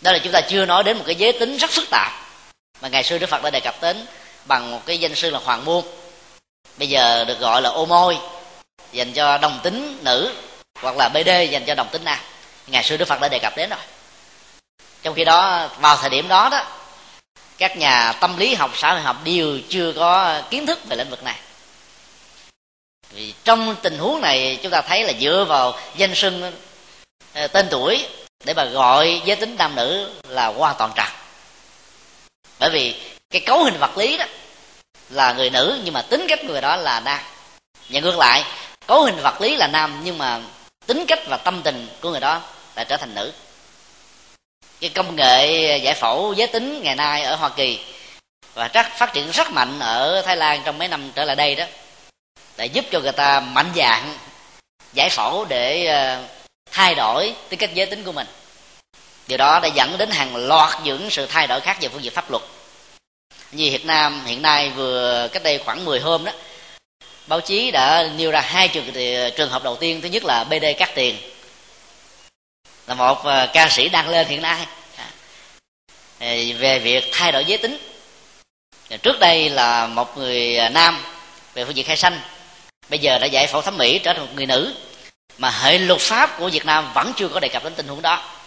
Đó 0.00 0.12
là 0.12 0.18
chúng 0.18 0.32
ta 0.32 0.40
chưa 0.40 0.66
nói 0.66 0.84
đến 0.84 0.98
một 0.98 1.04
cái 1.06 1.14
giới 1.14 1.32
tính 1.32 1.56
rất 1.56 1.70
phức 1.70 1.90
tạp 1.90 2.27
mà 2.80 2.88
ngày 2.88 3.04
xưa 3.04 3.18
đức 3.18 3.28
phật 3.28 3.42
đã 3.42 3.50
đề 3.50 3.60
cập 3.60 3.82
đến 3.82 4.06
bằng 4.44 4.70
một 4.70 4.80
cái 4.86 4.98
danh 4.98 5.14
sư 5.14 5.30
là 5.30 5.38
hoàng 5.38 5.64
môn. 5.64 5.84
Bây 6.76 6.88
giờ 6.88 7.24
được 7.24 7.40
gọi 7.40 7.62
là 7.62 7.70
ô 7.70 7.86
môi, 7.86 8.18
dành 8.92 9.12
cho 9.12 9.38
đồng 9.38 9.60
tính 9.62 9.98
nữ 10.02 10.32
hoặc 10.82 10.96
là 10.96 11.08
bd 11.08 11.28
dành 11.50 11.64
cho 11.66 11.74
đồng 11.74 11.88
tính 11.88 12.04
nam. 12.04 12.18
Ngày 12.66 12.84
xưa 12.84 12.96
đức 12.96 13.08
phật 13.08 13.20
đã 13.20 13.28
đề 13.28 13.38
cập 13.38 13.56
đến 13.56 13.70
rồi. 13.70 13.78
Trong 15.02 15.14
khi 15.14 15.24
đó, 15.24 15.68
vào 15.80 15.96
thời 15.96 16.10
điểm 16.10 16.28
đó 16.28 16.48
đó, 16.52 16.66
các 17.58 17.76
nhà 17.76 18.12
tâm 18.12 18.36
lý 18.36 18.54
học, 18.54 18.70
xã 18.74 18.92
hội 18.92 19.00
học 19.00 19.16
đều 19.24 19.58
chưa 19.68 19.92
có 19.92 20.40
kiến 20.50 20.66
thức 20.66 20.78
về 20.88 20.96
lĩnh 20.96 21.10
vực 21.10 21.24
này. 21.24 21.36
Vì 23.10 23.34
trong 23.44 23.76
tình 23.82 23.98
huống 23.98 24.20
này, 24.20 24.58
chúng 24.62 24.72
ta 24.72 24.80
thấy 24.80 25.04
là 25.04 25.12
dựa 25.20 25.44
vào 25.48 25.78
danh 25.96 26.14
xưng 26.14 26.52
ờ, 27.34 27.46
tên 27.46 27.66
tuổi 27.70 28.06
để 28.44 28.54
mà 28.54 28.64
gọi 28.64 29.22
giới 29.24 29.36
tính 29.36 29.56
nam 29.58 29.74
nữ 29.74 30.12
là 30.28 30.46
hoàn 30.46 30.74
toàn 30.78 30.92
trật 30.96 31.17
bởi 32.58 32.70
vì 32.70 32.94
cái 33.30 33.42
cấu 33.46 33.64
hình 33.64 33.78
vật 33.78 33.98
lý 33.98 34.16
đó 34.16 34.24
là 35.10 35.32
người 35.32 35.50
nữ, 35.50 35.80
nhưng 35.84 35.94
mà 35.94 36.02
tính 36.02 36.26
cách 36.28 36.44
người 36.44 36.60
đó 36.60 36.76
là 36.76 37.00
nam. 37.00 37.20
Và 37.88 38.00
ngược 38.00 38.18
lại, 38.18 38.44
cấu 38.86 39.04
hình 39.04 39.16
vật 39.22 39.40
lý 39.40 39.56
là 39.56 39.66
nam, 39.66 40.00
nhưng 40.04 40.18
mà 40.18 40.40
tính 40.86 41.04
cách 41.08 41.20
và 41.28 41.36
tâm 41.36 41.62
tình 41.62 41.88
của 42.00 42.10
người 42.10 42.20
đó 42.20 42.42
lại 42.76 42.84
trở 42.88 42.96
thành 42.96 43.14
nữ. 43.14 43.32
Cái 44.80 44.90
công 44.90 45.16
nghệ 45.16 45.76
giải 45.82 45.94
phẫu 45.94 46.32
giới 46.32 46.46
tính 46.46 46.82
ngày 46.82 46.94
nay 46.94 47.22
ở 47.22 47.36
hoa 47.36 47.48
kỳ 47.48 47.78
và 48.54 48.68
chắc 48.68 48.98
phát 48.98 49.12
triển 49.12 49.30
rất 49.30 49.50
mạnh 49.50 49.80
ở 49.80 50.22
thái 50.22 50.36
lan 50.36 50.62
trong 50.64 50.78
mấy 50.78 50.88
năm 50.88 51.12
trở 51.14 51.24
lại 51.24 51.36
đây 51.36 51.54
đó 51.54 51.64
để 52.56 52.66
giúp 52.66 52.84
cho 52.90 53.00
người 53.00 53.12
ta 53.12 53.40
mạnh 53.40 53.72
dạng 53.76 54.18
giải 54.92 55.10
phẫu 55.10 55.44
để 55.44 55.86
ờ, 55.86 56.22
thay 56.70 56.94
đổi 56.94 57.34
tính 57.48 57.58
cách 57.58 57.74
giới 57.74 57.86
tính 57.86 58.04
của 58.04 58.12
mình 58.12 58.26
điều 59.28 59.38
đó 59.38 59.60
đã 59.62 59.68
dẫn 59.68 59.98
đến 59.98 60.10
hàng 60.10 60.36
loạt 60.36 60.70
những 60.84 61.10
sự 61.10 61.26
thay 61.26 61.46
đổi 61.46 61.60
khác 61.60 61.78
về 61.80 61.88
phương 61.88 62.04
diện 62.04 62.12
pháp 62.12 62.30
luật. 62.30 62.42
Như 63.52 63.70
Việt 63.70 63.86
Nam 63.86 64.24
hiện 64.26 64.42
nay 64.42 64.70
vừa 64.70 65.28
cách 65.32 65.42
đây 65.42 65.60
khoảng 65.64 65.84
10 65.84 66.00
hôm 66.00 66.24
đó, 66.24 66.32
báo 67.26 67.40
chí 67.40 67.70
đã 67.70 68.08
nêu 68.16 68.30
ra 68.30 68.40
hai 68.40 68.68
trường 68.68 68.92
trường 69.36 69.50
hợp 69.50 69.64
đầu 69.64 69.76
tiên, 69.76 70.00
thứ 70.00 70.08
nhất 70.08 70.24
là 70.24 70.44
bd 70.44 70.64
cắt 70.78 70.90
tiền. 70.94 71.16
Là 72.86 72.94
một 72.94 73.24
ờ, 73.24 73.50
ca 73.52 73.68
sĩ 73.68 73.88
đang 73.88 74.08
lên 74.08 74.26
hiện 74.26 74.42
nay. 74.42 74.66
À, 76.18 76.34
về 76.58 76.78
việc 76.78 77.04
thay 77.12 77.32
đổi 77.32 77.44
giới 77.44 77.58
tính. 77.58 77.78
Trước 79.02 79.18
đây 79.20 79.50
là 79.50 79.86
một 79.86 80.18
người 80.18 80.56
à, 80.56 80.68
nam 80.68 81.04
về 81.54 81.64
phương 81.64 81.76
diện 81.76 81.86
khai 81.86 81.96
sanh 81.96 82.20
bây 82.88 82.98
giờ 82.98 83.18
đã 83.18 83.26
giải 83.26 83.46
phẫu 83.46 83.62
thẩm 83.62 83.76
mỹ 83.76 83.98
trở 83.98 84.12
thành 84.12 84.26
một 84.26 84.32
người 84.34 84.46
nữ. 84.46 84.74
Mà 85.38 85.50
hệ 85.50 85.78
luật 85.78 86.00
pháp 86.00 86.38
của 86.38 86.48
việt 86.48 86.66
nam 86.66 86.90
vẫn 86.94 87.12
chưa 87.16 87.28
có 87.28 87.40
đề 87.40 87.48
cập 87.48 87.64
đến 87.64 87.74
tình 87.76 87.88
huống 87.88 88.02
đó 88.02 88.37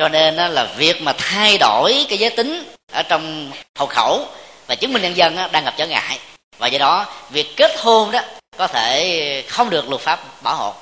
cho 0.00 0.08
nên 0.08 0.36
là 0.36 0.64
việc 0.64 1.02
mà 1.02 1.12
thay 1.12 1.58
đổi 1.58 2.06
cái 2.08 2.18
giới 2.18 2.30
tính 2.30 2.72
ở 2.92 3.02
trong 3.02 3.52
hộ 3.78 3.86
khẩu 3.86 4.26
và 4.66 4.74
chứng 4.74 4.92
minh 4.92 5.02
nhân 5.02 5.16
dân 5.16 5.36
đang 5.52 5.64
gặp 5.64 5.74
trở 5.76 5.86
ngại. 5.86 6.18
Và 6.58 6.66
do 6.66 6.78
đó, 6.78 7.06
việc 7.30 7.56
kết 7.56 7.72
hôn 7.78 8.10
đó 8.10 8.20
có 8.56 8.66
thể 8.66 9.44
không 9.48 9.70
được 9.70 9.88
luật 9.88 10.00
pháp 10.00 10.42
bảo 10.42 10.56
hộ. 10.56 10.74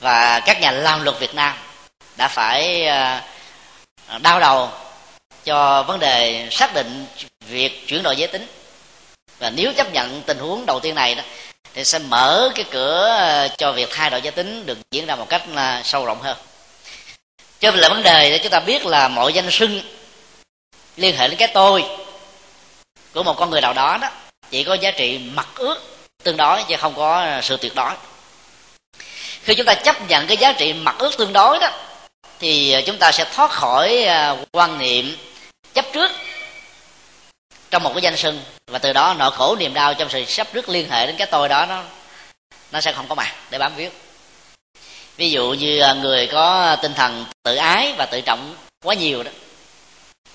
Và 0.00 0.40
các 0.40 0.60
nhà 0.60 0.70
làm 0.70 1.04
luật 1.04 1.18
việt 1.18 1.34
nam 1.34 1.56
đã 2.16 2.28
phải 2.28 2.86
à, 2.86 3.22
đau 4.22 4.40
đầu 4.40 4.68
cho 5.44 5.82
vấn 5.82 6.00
đề 6.00 6.48
xác 6.50 6.74
định 6.74 7.06
việc 7.40 7.88
chuyển 7.88 8.02
đổi 8.02 8.16
giới 8.16 8.28
tính. 8.28 8.46
Và 9.38 9.50
nếu 9.50 9.72
chấp 9.72 9.92
nhận 9.92 10.22
tình 10.22 10.38
huống 10.38 10.66
đầu 10.66 10.80
tiên 10.80 10.94
này 10.94 11.14
đó, 11.14 11.22
thì 11.74 11.84
sẽ 11.84 11.98
mở 11.98 12.50
cái 12.54 12.64
cửa 12.70 13.08
à, 13.18 13.48
cho 13.48 13.72
việc 13.72 13.88
thay 13.92 14.10
đổi 14.10 14.22
giới 14.22 14.32
tính 14.32 14.66
được 14.66 14.78
diễn 14.90 15.06
ra 15.06 15.16
một 15.16 15.28
cách 15.28 15.42
à, 15.54 15.82
sâu 15.84 16.04
rộng 16.04 16.22
hơn 16.22 16.36
cho 17.64 17.70
nên 17.70 17.80
là 17.80 17.88
vấn 17.88 18.02
đề 18.02 18.30
để 18.30 18.38
chúng 18.38 18.52
ta 18.52 18.60
biết 18.60 18.86
là 18.86 19.08
mọi 19.08 19.32
danh 19.32 19.50
xưng 19.50 19.80
liên 20.96 21.16
hệ 21.16 21.28
đến 21.28 21.36
cái 21.36 21.48
tôi 21.54 21.84
của 23.14 23.22
một 23.22 23.36
con 23.36 23.50
người 23.50 23.60
nào 23.60 23.72
đó 23.72 23.98
đó, 24.00 24.10
chỉ 24.50 24.64
có 24.64 24.74
giá 24.74 24.90
trị 24.90 25.18
mặc 25.18 25.48
ước 25.54 25.76
tương 26.22 26.36
đối 26.36 26.62
chứ 26.68 26.76
không 26.76 26.94
có 26.96 27.40
sự 27.42 27.56
tuyệt 27.56 27.74
đối. 27.74 27.90
Khi 29.42 29.54
chúng 29.54 29.66
ta 29.66 29.74
chấp 29.74 30.08
nhận 30.08 30.26
cái 30.26 30.36
giá 30.36 30.52
trị 30.52 30.72
mặc 30.72 30.96
ước 30.98 31.16
tương 31.18 31.32
đối 31.32 31.58
đó, 31.58 31.70
thì 32.38 32.76
chúng 32.86 32.98
ta 32.98 33.12
sẽ 33.12 33.24
thoát 33.34 33.50
khỏi 33.50 34.02
à, 34.02 34.36
quan 34.52 34.78
niệm 34.78 35.16
chấp 35.74 35.84
trước 35.92 36.10
trong 37.70 37.82
một 37.82 37.92
cái 37.94 38.02
danh 38.02 38.16
sưng 38.16 38.40
và 38.66 38.78
từ 38.78 38.92
đó 38.92 39.14
nỗi 39.18 39.30
khổ 39.30 39.56
niềm 39.56 39.74
đau 39.74 39.94
trong 39.94 40.08
sự 40.10 40.24
sắp 40.24 40.46
trước 40.52 40.68
liên 40.68 40.90
hệ 40.90 41.06
đến 41.06 41.16
cái 41.16 41.26
tôi 41.26 41.48
đó, 41.48 41.66
nó 41.66 41.82
nó 42.72 42.80
sẽ 42.80 42.92
không 42.92 43.08
có 43.08 43.14
mặt 43.14 43.34
để 43.50 43.58
bám 43.58 43.74
víu 43.76 43.90
ví 45.16 45.30
dụ 45.30 45.52
như 45.52 45.80
à, 45.80 45.94
người 45.94 46.26
có 46.32 46.76
tinh 46.82 46.94
thần 46.94 47.24
tự 47.42 47.56
ái 47.56 47.94
và 47.98 48.06
tự 48.06 48.20
trọng 48.20 48.56
quá 48.84 48.94
nhiều 48.94 49.22
đó 49.22 49.30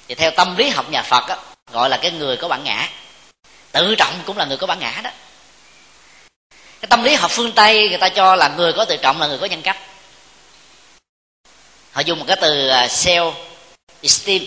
thì 0.09 0.15
theo 0.15 0.31
tâm 0.31 0.57
lý 0.57 0.69
học 0.69 0.91
nhà 0.91 1.01
phật 1.01 1.27
đó, 1.27 1.35
gọi 1.71 1.89
là 1.89 1.97
cái 1.97 2.11
người 2.11 2.37
có 2.37 2.47
bản 2.47 2.63
ngã. 2.63 2.89
Tự 3.71 3.95
trọng 3.95 4.13
cũng 4.25 4.37
là 4.37 4.45
người 4.45 4.57
có 4.57 4.67
bản 4.67 4.79
ngã 4.79 5.01
đó. 5.03 5.09
Cái 6.81 6.87
tâm 6.89 7.03
lý 7.03 7.15
học 7.15 7.31
phương 7.31 7.51
tây 7.51 7.89
người 7.89 7.97
ta 7.97 8.09
cho 8.09 8.35
là 8.35 8.47
người 8.47 8.73
có 8.73 8.85
tự 8.85 8.97
trọng 8.97 9.21
là 9.21 9.27
người 9.27 9.37
có 9.37 9.45
nhân 9.45 9.61
cách. 9.61 9.77
Họ 11.91 12.01
dùng 12.01 12.19
một 12.19 12.25
cái 12.27 12.37
từ 12.41 12.67
à, 12.67 12.87
self 12.87 13.33
esteem 14.01 14.43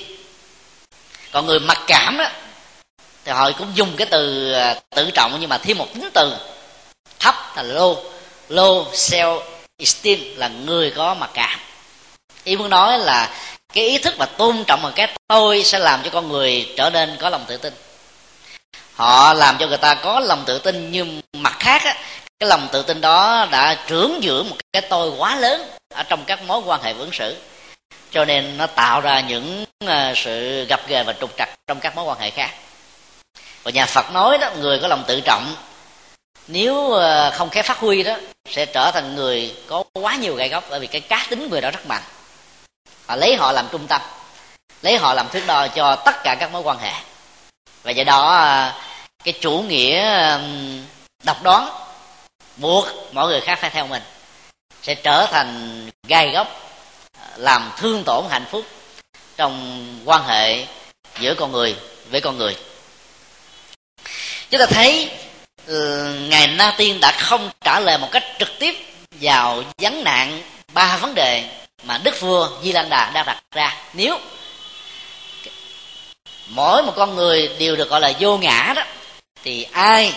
còn 1.33 1.47
người 1.47 1.61
mặc 1.61 1.79
cảm 1.87 2.17
đó 2.17 2.31
thì 3.25 3.33
họ 3.33 3.51
cũng 3.59 3.73
dùng 3.75 3.97
cái 3.97 4.07
từ 4.11 4.53
à, 4.53 4.81
tự 4.91 5.11
trọng 5.15 5.37
nhưng 5.41 5.49
mà 5.49 5.59
thêm 5.59 5.79
một 5.79 5.89
tính 5.95 6.11
từ. 6.15 6.37
Thấp 7.19 7.57
là 7.57 7.63
low 7.63 7.97
low 8.49 8.91
self 8.93 9.52
esteem 9.83 10.19
là 10.37 10.49
người 10.49 10.91
có 10.91 11.15
mặc 11.15 11.31
cảm. 11.35 11.59
Ý 12.45 12.57
muốn 12.57 12.71
nói 12.71 12.99
là 12.99 13.31
cái 13.73 13.89
ý 13.89 13.99
thức 13.99 14.15
và 14.19 14.27
tôn 14.27 14.65
trọng 14.67 14.83
một 14.83 14.91
cái 14.95 15.09
tôi 15.29 15.65
sẽ 15.65 15.79
làm 15.79 16.01
cho 16.05 16.11
con 16.11 16.29
người 16.29 16.73
trở 16.77 16.91
nên 16.91 17.17
có 17.21 17.31
lòng 17.31 17.45
tự 17.49 17.57
tin. 17.57 17.73
Họ 18.95 19.35
làm 19.35 19.59
cho 19.59 19.67
người 19.67 19.79
ta 19.79 19.95
có 19.95 20.21
lòng 20.21 20.43
tự 20.47 20.59
tin 20.59 20.91
nhưng 20.91 21.21
mặt 21.33 21.57
khác 21.59 21.83
á, 21.85 21.95
cái 22.39 22.49
lòng 22.49 22.69
tự 22.73 22.83
tin 22.83 23.01
đó 23.01 23.47
đã 23.51 23.77
trưởng 23.87 24.21
dưỡng 24.23 24.49
một 24.51 24.57
cái 24.73 24.83
tôi 24.83 25.11
quá 25.19 25.37
lớn 25.37 25.71
ở 25.95 26.03
trong 26.03 26.25
các 26.25 26.43
mối 26.43 26.61
quan 26.67 26.83
hệ 26.83 26.93
ứng 26.93 27.13
xử. 27.13 27.37
Cho 28.11 28.25
nên 28.25 28.57
nó 28.57 28.67
tạo 28.67 29.01
ra 29.01 29.21
những 29.21 29.65
ờ, 29.87 30.13
sự 30.17 30.65
gặp 30.69 30.81
ghề 30.89 31.03
và 31.03 31.13
trục 31.13 31.31
trặc 31.39 31.49
trong 31.67 31.81
các 31.81 31.97
mối 31.97 32.05
quan 32.05 32.19
hệ 32.21 32.31
khác. 32.31 32.51
Và 33.63 33.71
nhà 33.71 33.87
phật 33.87 34.13
nói 34.13 34.39
đó 34.39 34.51
người 34.61 34.79
có 34.79 34.89
lòng 34.89 35.05
tự 35.07 35.21
trọng 35.21 35.55
nếu 36.47 36.91
ờ, 36.91 37.31
không 37.31 37.51
khéo 37.51 37.63
phát 37.63 37.79
huy 37.79 38.03
đó, 38.03 38.17
sẽ 38.51 38.67
trở 38.67 38.91
thành 38.91 39.15
người 39.15 39.57
có 39.67 39.85
quá 39.93 40.17
nhiều 40.17 40.35
gai 40.35 40.49
góc, 40.49 40.65
bởi 40.71 40.81
vì 40.81 40.87
cái 40.87 41.01
cá 41.01 41.27
tính 41.31 41.51
người 41.51 41.61
đó 41.61 41.71
rất 41.71 41.87
mạnh. 41.87 42.03
Và 43.07 43.17
lấy 43.17 43.37
họ 43.37 43.53
làm 43.53 43.69
trung 43.73 43.87
tâm, 43.87 44.03
lấy 44.83 44.99
họ 44.99 45.15
làm 45.15 45.29
thước 45.29 45.43
đo 45.47 45.69
cho 45.69 45.97
tất 45.97 46.23
cả 46.25 46.37
các 46.41 46.53
mối 46.53 46.63
quan 46.63 46.79
hệ. 46.79 46.93
Và 47.83 47.91
do 47.91 48.05
đó 48.05 48.35
ờ, 48.35 48.73
cái 49.25 49.35
chủ 49.41 49.61
nghĩa 49.61 50.39
độc 51.25 51.43
đoán 51.43 51.69
buộc 52.57 52.87
mọi 53.13 53.29
người 53.29 53.41
khác 53.41 53.59
phải 53.61 53.71
theo 53.71 53.87
mình 53.87 54.03
sẽ 54.83 54.95
trở 54.95 55.27
thành 55.27 55.91
gai 56.09 56.31
góc 56.31 56.61
ờ, 57.19 57.27
làm 57.37 57.73
thương 57.77 58.05
tổn 58.05 58.25
hạnh 58.31 58.45
phúc 58.51 58.65
trong 59.37 59.87
quan 60.05 60.25
hệ 60.25 60.67
giữa 61.19 61.35
con 61.35 61.53
người 61.53 61.77
với 62.11 62.21
con 62.21 62.39
người. 62.39 62.57
Chúng 64.51 64.61
ta 64.61 64.67
thấy 64.67 65.11
ừ, 65.67 66.15
ngài 66.29 66.47
na 66.47 66.75
tiên 66.77 67.01
đã 67.01 67.13
không 67.13 67.51
trả 67.61 67.81
lời 67.81 67.99
một 67.99 68.09
cách 68.13 68.25
trực 68.39 68.59
tiếp 68.59 68.75
vào 69.21 69.63
vấn 69.79 70.05
nạn 70.05 70.43
ba 70.73 70.97
vấn 70.97 71.15
đề 71.15 71.45
mà 71.83 71.99
đức 71.99 72.21
vua 72.21 72.49
di 72.63 72.73
lan 72.73 72.91
đà 72.91 73.11
đang 73.15 73.27
đặt 73.27 73.43
ra. 73.55 73.77
Nếu 73.93 74.19
mỗi 76.47 76.83
một 76.83 76.93
con 76.97 77.15
người 77.15 77.51
đều 77.59 77.77
được 77.77 77.91
gọi 77.91 78.01
là 78.01 78.13
vô 78.21 78.39
ngã 78.39 78.73
đó 78.77 78.83
thì 79.45 79.67
ai 79.73 80.13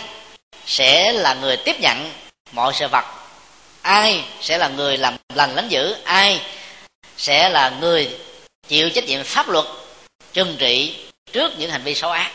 sẽ 0.66 1.12
là 1.12 1.34
người 1.34 1.58
tiếp 1.58 1.76
nhận 1.80 2.12
mọi 2.52 2.74
sự 2.74 2.88
vật? 2.88 3.06
Ai 3.82 4.24
sẽ 4.42 4.58
là 4.58 4.68
người 4.68 4.98
làm 4.98 5.18
lành 5.34 5.56
lánh 5.56 5.70
dữ? 5.70 5.96
Ai 6.04 6.42
sẽ 7.18 7.50
là 7.50 7.70
người 7.70 8.10
chịu 8.68 8.90
trách 8.90 9.06
nhiệm 9.06 9.24
pháp 9.24 9.50
luật 9.50 9.66
trừng 10.34 10.56
trị 10.60 10.96
trước 11.32 11.60
những 11.60 11.72
hành 11.72 11.84
vi 11.84 11.96
xấu 11.96 12.12
ác? 12.12 12.32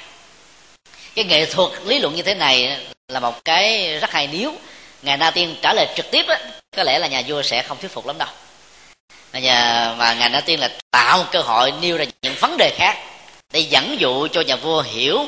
Cái 1.14 1.24
nghệ 1.24 1.46
thuật 1.46 1.70
lý 1.84 1.98
luận 1.98 2.14
như 2.14 2.22
thế 2.22 2.34
này 2.34 2.86
là 3.10 3.20
một 3.20 3.44
cái 3.44 3.98
rất 3.98 4.10
hay 4.10 4.28
nếu 4.32 4.54
ngài 5.02 5.16
na 5.16 5.30
tiên 5.30 5.56
trả 5.62 5.74
lời 5.74 5.86
trực 5.96 6.10
tiếp 6.10 6.24
đó, 6.28 6.34
có 6.76 6.82
lẽ 6.82 6.98
là 6.98 7.06
nhà 7.06 7.22
vua 7.26 7.42
sẽ 7.42 7.62
không 7.62 7.78
thuyết 7.80 7.92
phục 7.92 8.06
lắm 8.06 8.18
đâu. 8.18 8.28
Nhà 9.32 9.94
mà 9.98 10.14
ngài 10.14 10.28
na 10.28 10.40
tiên 10.40 10.60
là 10.60 10.70
tạo 10.90 11.18
một 11.18 11.24
cơ 11.32 11.40
hội 11.40 11.72
nêu 11.80 11.96
ra 11.96 12.04
những 12.22 12.34
vấn 12.40 12.56
đề 12.56 12.74
khác 12.76 12.98
để 13.52 13.60
dẫn 13.60 14.00
dụ 14.00 14.28
cho 14.32 14.40
nhà 14.40 14.56
vua 14.56 14.82
hiểu 14.82 15.26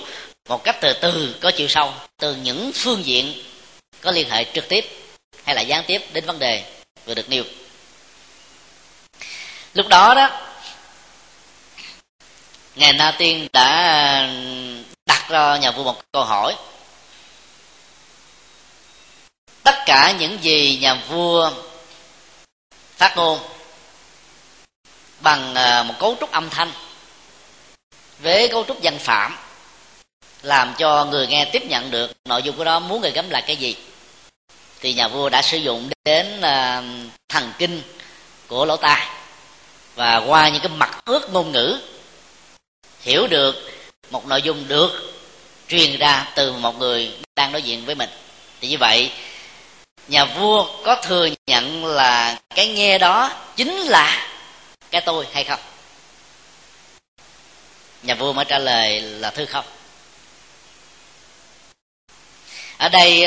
một 0.49 0.65
cách 0.65 0.77
từ 0.81 0.93
từ 0.93 1.37
có 1.41 1.51
chiều 1.51 1.69
sâu 1.69 1.93
từ 2.19 2.35
những 2.35 2.71
phương 2.75 3.05
diện 3.05 3.43
có 4.01 4.11
liên 4.11 4.31
hệ 4.31 4.45
trực 4.55 4.69
tiếp 4.69 4.89
hay 5.45 5.55
là 5.55 5.61
gián 5.61 5.85
tiếp 5.87 6.03
đến 6.13 6.27
vấn 6.27 6.39
đề 6.39 6.63
vừa 7.07 7.15
được 7.15 7.29
nêu. 7.29 7.45
Lúc 9.75 9.89
đó 9.89 10.15
đó 10.15 10.31
ngài 12.75 12.93
na 12.93 13.15
tiên 13.19 13.49
đã 13.53 14.29
đặt 15.07 15.27
cho 15.29 15.57
nhà 15.57 15.71
vua 15.71 15.85
một 15.85 16.01
câu 16.13 16.25
hỏi 16.25 16.57
tất 19.63 19.75
cả 19.87 20.15
những 20.19 20.39
gì 20.43 20.79
nhà 20.81 20.95
vua 20.95 21.51
phát 22.97 23.17
ngôn 23.17 23.39
bằng 25.21 25.55
à, 25.55 25.83
một 25.83 25.95
cấu 25.99 26.17
trúc 26.21 26.31
âm 26.31 26.51
thanh 26.51 26.73
với 28.19 28.49
cấu 28.49 28.65
trúc 28.69 28.81
danh 28.81 28.99
phạm, 28.99 29.37
làm 30.43 30.75
cho 30.79 31.05
người 31.05 31.27
nghe 31.27 31.45
tiếp 31.45 31.63
nhận 31.69 31.91
được 31.91 32.13
nội 32.25 32.43
dung 32.43 32.57
của 32.57 32.65
đó, 32.65 32.81
muốn 32.81 33.01
người 33.01 33.11
gấm 33.11 33.31
lại 33.31 33.43
cái 33.47 33.57
gì, 33.57 33.77
thì 34.81 34.95
nhà 34.95 35.09
vua 35.09 35.29
đã 35.29 35.43
sử 35.43 35.59
dụng 35.59 35.91
đến 36.05 36.41
à, 36.41 36.83
thần 37.29 37.53
kinh 37.59 37.83
của 38.47 38.65
lỗ 38.65 38.77
tai. 38.77 39.07
Và 39.95 40.17
qua 40.17 40.49
những 40.49 40.63
cái 40.63 40.73
mặt 40.77 41.01
ước 41.05 41.33
ngôn 41.33 41.53
ngữ, 41.53 41.79
hiểu 43.01 43.27
được 43.27 43.73
một 44.11 44.27
nội 44.27 44.43
dung 44.43 44.69
được 44.69 45.13
truyền 45.69 45.97
ra 45.97 46.27
từ 46.35 46.53
một 46.53 46.79
người 46.79 47.13
đang 47.37 47.53
đối 47.53 47.63
diện 47.63 47.85
với 47.85 47.95
mình. 47.95 48.11
Thì 48.61 48.69
như 48.69 48.77
vậy 48.81 49.11
nhà 50.09 50.25
vua 50.25 50.67
có 50.85 50.95
thừa 50.95 51.29
nhận 51.47 51.85
là 51.85 52.39
cái 52.55 52.69
nghe 52.69 52.99
đó 52.99 53.31
chính 53.57 53.77
là 53.77 54.29
cái 54.91 55.01
tôi 55.01 55.27
hay 55.33 55.45
không? 55.45 55.61
Nhà 58.03 58.15
vua 58.15 58.33
mới 58.33 58.45
trả 58.45 58.59
lời 58.59 59.01
là 59.01 59.31
thư 59.31 59.47
không. 59.47 59.65
Ở 62.79 62.89
đây, 62.89 63.27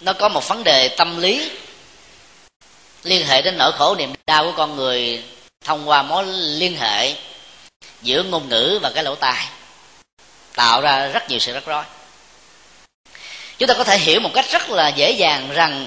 nó 0.00 0.12
có 0.12 0.28
một 0.28 0.48
vấn 0.48 0.64
đề 0.64 0.88
tâm 0.88 1.20
lý 1.20 1.50
liên 3.02 3.26
hệ 3.26 3.42
đến 3.42 3.58
nỗi 3.58 3.72
khổ 3.72 3.94
niềm 3.94 4.12
đau 4.26 4.44
của 4.44 4.52
con 4.56 4.76
người 4.76 5.24
thông 5.64 5.88
qua 5.88 6.02
mối 6.02 6.24
liên 6.26 6.76
hệ 6.76 7.14
giữa 8.02 8.22
ngôn 8.22 8.48
ngữ 8.48 8.78
và 8.82 8.90
cái 8.94 9.04
lỗ 9.04 9.14
tai, 9.14 9.46
tạo 10.54 10.80
ra 10.80 11.06
rất 11.06 11.30
nhiều 11.30 11.38
sự 11.38 11.52
rắc 11.52 11.66
rối 11.66 11.84
chúng 13.58 13.68
ta 13.68 13.74
có 13.74 13.84
thể 13.84 13.98
hiểu 13.98 14.20
một 14.20 14.30
cách 14.34 14.44
rất 14.50 14.70
là 14.70 14.88
dễ 14.88 15.10
dàng 15.10 15.50
rằng 15.52 15.86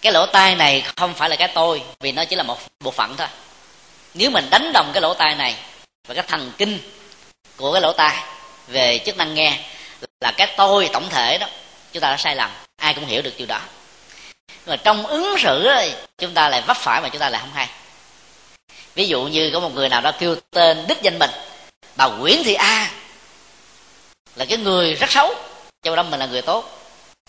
cái 0.00 0.12
lỗ 0.12 0.26
tai 0.26 0.54
này 0.54 0.84
không 0.96 1.14
phải 1.14 1.28
là 1.28 1.36
cái 1.36 1.48
tôi, 1.48 1.82
vì 2.00 2.12
nó 2.12 2.24
chỉ 2.24 2.36
là 2.36 2.42
một 2.42 2.58
bộ 2.80 2.90
phận 2.90 3.16
thôi. 3.16 3.28
Nếu 4.14 4.30
mình 4.30 4.50
đánh 4.50 4.72
đồng 4.72 4.90
cái 4.92 5.00
lỗ 5.02 5.14
tai 5.14 5.34
này 5.34 5.56
và 6.08 6.14
cái 6.14 6.24
thần 6.28 6.52
kinh 6.58 6.78
của 7.56 7.72
cái 7.72 7.82
lỗ 7.82 7.92
tai 7.92 8.24
về 8.68 9.00
chức 9.06 9.16
năng 9.16 9.34
nghe 9.34 9.58
là 10.20 10.32
cái 10.36 10.54
tôi 10.56 10.88
tổng 10.92 11.08
thể 11.10 11.38
đó, 11.38 11.46
chúng 11.92 12.00
ta 12.00 12.10
đã 12.10 12.16
sai 12.16 12.36
lầm, 12.36 12.50
ai 12.76 12.94
cũng 12.94 13.06
hiểu 13.06 13.22
được 13.22 13.34
điều 13.36 13.46
đó. 13.46 13.60
Nhưng 14.48 14.66
mà 14.66 14.76
trong 14.76 15.06
ứng 15.06 15.36
xử 15.38 15.68
chúng 16.18 16.34
ta 16.34 16.48
lại 16.48 16.62
vấp 16.66 16.76
phải 16.76 17.00
mà 17.00 17.08
chúng 17.08 17.20
ta 17.20 17.30
lại 17.30 17.40
không 17.40 17.52
hay. 17.54 17.68
Ví 18.94 19.06
dụ 19.06 19.22
như 19.22 19.50
có 19.54 19.60
một 19.60 19.74
người 19.74 19.88
nào 19.88 20.00
đó 20.00 20.12
kêu 20.18 20.36
tên 20.50 20.84
đích 20.88 21.02
danh 21.02 21.18
mình 21.18 21.30
bà 21.96 22.06
nguyễn 22.08 22.44
thị 22.44 22.54
a 22.54 22.90
là 24.36 24.44
cái 24.44 24.58
người 24.58 24.94
rất 24.94 25.10
xấu 25.10 25.34
châu 25.82 25.96
đó 25.96 26.02
mình 26.02 26.20
là 26.20 26.26
người 26.26 26.42
tốt. 26.42 26.64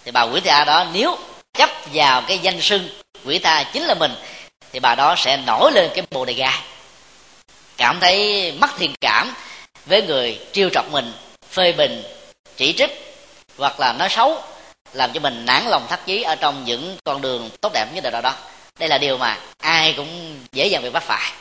Thì 0.05 0.11
bà 0.11 0.21
quỷ 0.21 0.39
tha 0.39 0.65
đó, 0.65 0.85
nếu 0.93 1.17
chấp 1.53 1.69
vào 1.93 2.21
cái 2.27 2.39
danh 2.39 2.61
sưng 2.61 2.89
quỷ 3.25 3.39
tha 3.39 3.63
chính 3.73 3.83
là 3.83 3.93
mình, 3.93 4.11
thì 4.71 4.79
bà 4.79 4.95
đó 4.95 5.15
sẽ 5.17 5.37
nổi 5.37 5.71
lên 5.71 5.89
cái 5.95 6.05
bồ 6.11 6.25
đề 6.25 6.33
gai 6.33 6.59
cảm 7.77 7.99
thấy 7.99 8.51
mất 8.51 8.69
thiện 8.77 8.93
cảm 9.01 9.33
với 9.85 10.01
người 10.01 10.39
trêu 10.51 10.69
chọc 10.69 10.91
mình, 10.91 11.13
phê 11.49 11.71
bình, 11.71 12.03
chỉ 12.57 12.73
trích, 12.73 13.15
hoặc 13.57 13.79
là 13.79 13.93
nói 13.93 14.09
xấu, 14.09 14.41
làm 14.93 15.11
cho 15.13 15.19
mình 15.19 15.45
nản 15.45 15.63
lòng 15.67 15.87
thắt 15.89 16.05
chí 16.05 16.21
ở 16.21 16.35
trong 16.35 16.65
những 16.65 16.97
con 17.03 17.21
đường 17.21 17.49
tốt 17.61 17.71
đẹp 17.73 17.85
như 17.93 18.01
đời 18.01 18.21
đó. 18.21 18.33
Đây 18.79 18.89
là 18.89 18.97
điều 18.97 19.17
mà 19.17 19.37
ai 19.57 19.93
cũng 19.97 20.39
dễ 20.51 20.67
dàng 20.67 20.83
bị 20.83 20.89
bắt 20.89 21.03
phải. 21.03 21.31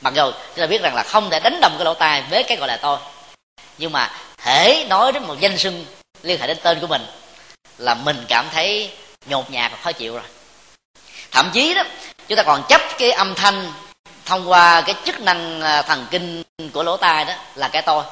Mặc 0.00 0.14
dù 0.14 0.30
chúng 0.30 0.62
ta 0.62 0.66
biết 0.66 0.82
rằng 0.82 0.94
là 0.94 1.02
không 1.02 1.30
thể 1.30 1.40
đánh 1.40 1.60
đồng 1.60 1.74
cái 1.78 1.84
lỗ 1.84 1.94
tai 1.94 2.22
với 2.30 2.42
cái 2.42 2.56
gọi 2.56 2.68
là 2.68 2.76
tôi, 2.76 2.98
nhưng 3.78 3.92
mà 3.92 4.10
thể 4.38 4.86
nói 4.88 5.12
đến 5.12 5.22
một 5.22 5.40
danh 5.40 5.58
sưng 5.58 5.84
liên 6.24 6.40
hệ 6.40 6.46
đến 6.46 6.56
tên 6.62 6.80
của 6.80 6.86
mình 6.86 7.02
là 7.78 7.94
mình 7.94 8.24
cảm 8.28 8.48
thấy 8.52 8.90
nhột 9.26 9.50
nhạt 9.50 9.72
và 9.72 9.78
khó 9.82 9.92
chịu 9.92 10.14
rồi. 10.14 10.24
Thậm 11.30 11.50
chí 11.52 11.74
đó 11.74 11.82
chúng 12.28 12.36
ta 12.36 12.42
còn 12.42 12.62
chấp 12.68 12.80
cái 12.98 13.10
âm 13.10 13.34
thanh 13.34 13.72
thông 14.24 14.50
qua 14.50 14.80
cái 14.80 14.94
chức 15.04 15.20
năng 15.20 15.60
à, 15.60 15.82
thần 15.82 16.06
kinh 16.10 16.42
của 16.72 16.82
lỗ 16.82 16.96
tai 16.96 17.24
đó 17.24 17.34
là 17.54 17.68
cái 17.68 17.82
tôi. 17.82 18.04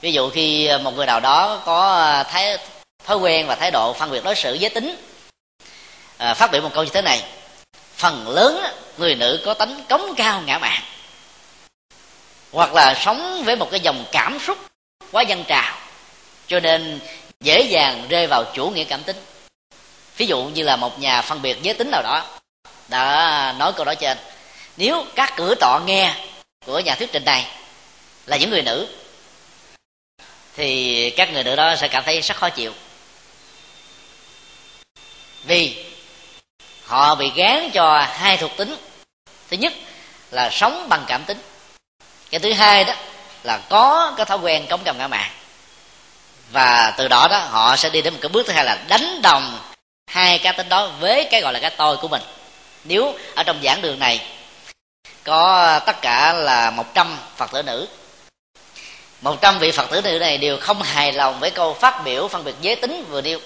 Ví 0.00 0.12
dụ 0.12 0.30
khi 0.30 0.70
một 0.82 0.96
người 0.96 1.06
nào 1.06 1.20
đó 1.20 1.62
có 1.64 1.94
à, 1.94 2.22
thái 2.22 2.58
thói 3.04 3.16
quen 3.16 3.46
và 3.46 3.54
thái 3.54 3.70
độ 3.70 3.92
phân 3.92 4.10
biệt 4.10 4.24
đối 4.24 4.34
xử 4.34 4.54
giới 4.54 4.70
tính 4.70 4.96
à, 6.18 6.34
phát 6.34 6.52
biểu 6.52 6.62
một 6.62 6.70
câu 6.74 6.84
như 6.84 6.90
thế 6.94 7.02
này 7.02 7.22
phần 7.96 8.28
lớn 8.28 8.64
người 8.98 9.14
nữ 9.14 9.42
có 9.44 9.54
tính 9.54 9.84
cống 9.88 10.14
cao 10.16 10.42
ngã 10.46 10.58
mạn 10.58 10.82
hoặc 12.52 12.74
là 12.74 12.94
sống 12.94 13.42
với 13.44 13.56
một 13.56 13.68
cái 13.70 13.80
dòng 13.80 14.04
cảm 14.12 14.38
xúc 14.46 14.58
quá 15.12 15.22
dân 15.22 15.44
trào 15.44 15.76
cho 16.46 16.60
nên 16.60 17.00
dễ 17.44 17.62
dàng 17.62 18.06
rơi 18.08 18.26
vào 18.26 18.44
chủ 18.54 18.70
nghĩa 18.70 18.84
cảm 18.84 19.02
tính. 19.02 19.16
Ví 20.16 20.26
dụ 20.26 20.44
như 20.44 20.62
là 20.62 20.76
một 20.76 20.98
nhà 20.98 21.22
phân 21.22 21.42
biệt 21.42 21.62
giới 21.62 21.74
tính 21.74 21.90
nào 21.90 22.02
đó. 22.02 22.26
Đã 22.88 23.54
nói 23.58 23.72
câu 23.72 23.84
đó 23.84 23.94
trên. 23.94 24.18
Nếu 24.76 25.04
các 25.14 25.32
cửa 25.36 25.54
tọ 25.54 25.80
nghe 25.86 26.14
của 26.66 26.80
nhà 26.80 26.94
thuyết 26.94 27.12
trình 27.12 27.24
này 27.24 27.46
là 28.26 28.36
những 28.36 28.50
người 28.50 28.62
nữ, 28.62 28.88
thì 30.56 31.10
các 31.10 31.32
người 31.32 31.44
nữ 31.44 31.56
đó 31.56 31.76
sẽ 31.76 31.88
cảm 31.88 32.04
thấy 32.04 32.20
rất 32.20 32.36
khó 32.36 32.48
chịu. 32.50 32.72
Vì 35.44 35.84
họ 36.84 37.14
bị 37.14 37.30
gán 37.34 37.70
cho 37.70 38.06
hai 38.10 38.36
thuộc 38.36 38.56
tính. 38.56 38.76
Thứ 39.50 39.56
nhất 39.56 39.72
là 40.30 40.50
sống 40.52 40.88
bằng 40.88 41.04
cảm 41.06 41.24
tính. 41.24 41.38
Cái 42.30 42.40
thứ 42.40 42.52
hai 42.52 42.84
đó 42.84 42.94
là 43.42 43.60
có 43.70 44.14
cái 44.16 44.26
thói 44.26 44.38
quen 44.38 44.66
cống 44.66 44.80
cầm 44.84 44.98
ngã 44.98 45.08
mạng 45.08 45.30
và 46.52 46.94
từ 46.96 47.08
đó 47.08 47.28
đó, 47.30 47.38
họ 47.38 47.76
sẽ 47.76 47.90
đi 47.90 48.02
đến 48.02 48.12
một 48.12 48.18
cái 48.22 48.28
bước 48.28 48.46
thứ 48.46 48.52
hai 48.52 48.64
là 48.64 48.78
đánh 48.88 49.22
đồng 49.22 49.58
hai 50.06 50.38
cá 50.38 50.52
tính 50.52 50.68
đó 50.68 50.90
với 51.00 51.28
cái 51.30 51.40
gọi 51.40 51.52
là 51.52 51.58
cái 51.60 51.70
tôi 51.70 51.96
của 51.96 52.08
mình. 52.08 52.22
Nếu 52.84 53.14
ở 53.34 53.42
trong 53.42 53.60
giảng 53.62 53.82
đường 53.82 53.98
này 53.98 54.20
có 55.24 55.80
tất 55.86 56.02
cả 56.02 56.32
là 56.32 56.70
100 56.70 57.18
phật 57.36 57.52
tử 57.52 57.62
nữ, 57.62 57.88
một 59.20 59.40
trăm 59.40 59.58
vị 59.58 59.70
phật 59.70 59.90
tử 59.90 60.00
nữ 60.02 60.18
này 60.18 60.38
đều 60.38 60.58
không 60.60 60.82
hài 60.82 61.12
lòng 61.12 61.40
với 61.40 61.50
câu 61.50 61.74
phát 61.74 62.04
biểu 62.04 62.28
phân 62.28 62.44
biệt 62.44 62.54
giới 62.60 62.76
tính 62.76 63.04
vừa 63.08 63.20
nêu, 63.20 63.40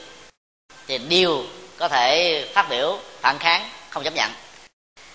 thì 0.86 0.98
đều 0.98 1.44
có 1.78 1.88
thể 1.88 2.44
phát 2.54 2.68
biểu 2.68 2.98
phản 3.20 3.38
kháng, 3.38 3.68
không 3.90 4.04
chấp 4.04 4.14
nhận. 4.14 4.30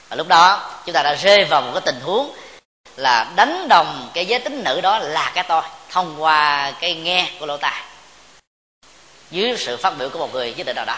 Và 0.10 0.16
lúc 0.16 0.28
đó, 0.28 0.72
chúng 0.86 0.94
ta 0.94 1.04
đã 1.04 1.14
rơi 1.14 1.46
vào 1.46 1.62
một 1.62 1.72
cái 1.74 1.82
tình 1.86 2.00
huống 2.04 2.36
là 2.96 3.32
đánh 3.36 3.68
đồng 3.68 4.10
cái 4.14 4.26
giới 4.26 4.40
tính 4.40 4.64
nữ 4.64 4.82
đó 4.82 5.00
là 5.00 5.32
cái 5.36 5.44
tôi 5.48 5.62
thông 5.94 6.24
qua 6.24 6.72
cái 6.80 6.96
nghe 6.96 7.30
của 7.39 7.46
lỗ 7.46 7.58
tai 7.58 7.84
dưới 9.32 9.58
sự 9.58 9.78
phát 9.78 9.98
biểu 9.98 10.10
của 10.10 10.20
một 10.20 10.34
người 10.34 10.54
nhất 10.54 10.66
định 10.66 10.76
nào 10.76 10.86
đó. 10.86 10.98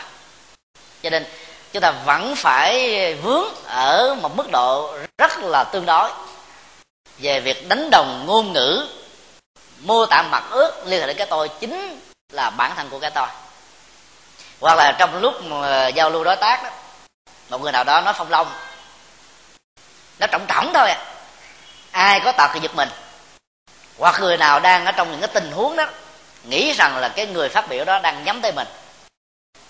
Cho 1.03 1.09
nên, 1.09 1.25
chúng 1.71 1.81
ta 1.81 1.91
vẫn 1.91 2.35
phải 2.35 3.13
vướng 3.13 3.45
ở 3.65 4.15
một 4.21 4.37
mức 4.37 4.51
độ 4.51 4.97
rất 5.17 5.37
là 5.39 5.63
tương 5.63 5.85
đối 5.85 6.09
về 7.17 7.39
việc 7.39 7.69
đánh 7.69 7.89
đồng 7.89 8.23
ngôn 8.27 8.53
ngữ, 8.53 8.87
mô 9.79 10.05
tả 10.05 10.21
mặt 10.21 10.43
ước 10.49 10.83
liên 10.85 11.01
hệ 11.01 11.07
đến 11.07 11.17
cái 11.17 11.27
tôi 11.29 11.49
chính 11.59 11.99
là 12.31 12.49
bản 12.49 12.71
thân 12.75 12.89
của 12.89 12.99
cái 12.99 13.11
tôi. 13.11 13.27
Hoặc 14.61 14.75
là 14.75 14.95
trong 14.99 15.21
lúc 15.21 15.43
mà 15.43 15.87
giao 15.87 16.09
lưu 16.09 16.23
đối 16.23 16.35
tác 16.35 16.63
đó, 16.63 16.69
một 17.49 17.61
người 17.61 17.71
nào 17.71 17.83
đó 17.83 18.01
nói 18.01 18.13
phong 18.17 18.29
long, 18.29 18.47
nó 20.19 20.27
trọng 20.27 20.45
trọng 20.47 20.73
thôi 20.73 20.89
à. 20.89 21.05
Ai 21.91 22.19
có 22.19 22.31
tật 22.31 22.49
thì 22.53 22.59
giật 22.59 22.75
mình 22.75 22.89
hoặc 24.05 24.19
người 24.19 24.37
nào 24.37 24.59
đang 24.59 24.85
ở 24.85 24.91
trong 24.91 25.11
những 25.11 25.19
cái 25.19 25.29
tình 25.33 25.51
huống 25.51 25.75
đó 25.75 25.85
nghĩ 26.43 26.73
rằng 26.73 26.97
là 26.97 27.09
cái 27.09 27.25
người 27.25 27.49
phát 27.49 27.69
biểu 27.69 27.85
đó 27.85 27.99
đang 27.99 28.23
nhắm 28.23 28.41
tới 28.41 28.51
mình. 28.51 28.67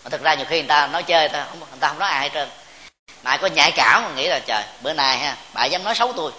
Mà 0.04 0.10
thực 0.10 0.22
ra 0.22 0.34
nhiều 0.34 0.46
khi 0.50 0.60
người 0.60 0.68
ta 0.68 0.88
nói 0.88 1.04
chơi 1.04 1.20
người 1.20 1.30
ta 1.30 1.46
không, 1.50 1.60
người 1.60 1.80
ta 1.80 1.88
không 1.88 2.00
nói 2.00 2.10
ai 2.10 2.22
hết 2.22 2.30
trơn. 2.34 2.50
Mà 3.24 3.32
ai 3.32 3.38
có 3.38 3.48
nhạy 3.48 3.72
cảm 3.72 4.04
mà 4.04 4.10
nghĩ 4.16 4.28
là 4.28 4.40
trời 4.40 4.64
bữa 4.82 4.94
nay 4.94 5.18
ha 5.18 5.38
bà 5.54 5.66
dám 5.66 5.84
nói 5.84 5.96
xấu 5.96 6.14
tôi. 6.14 6.32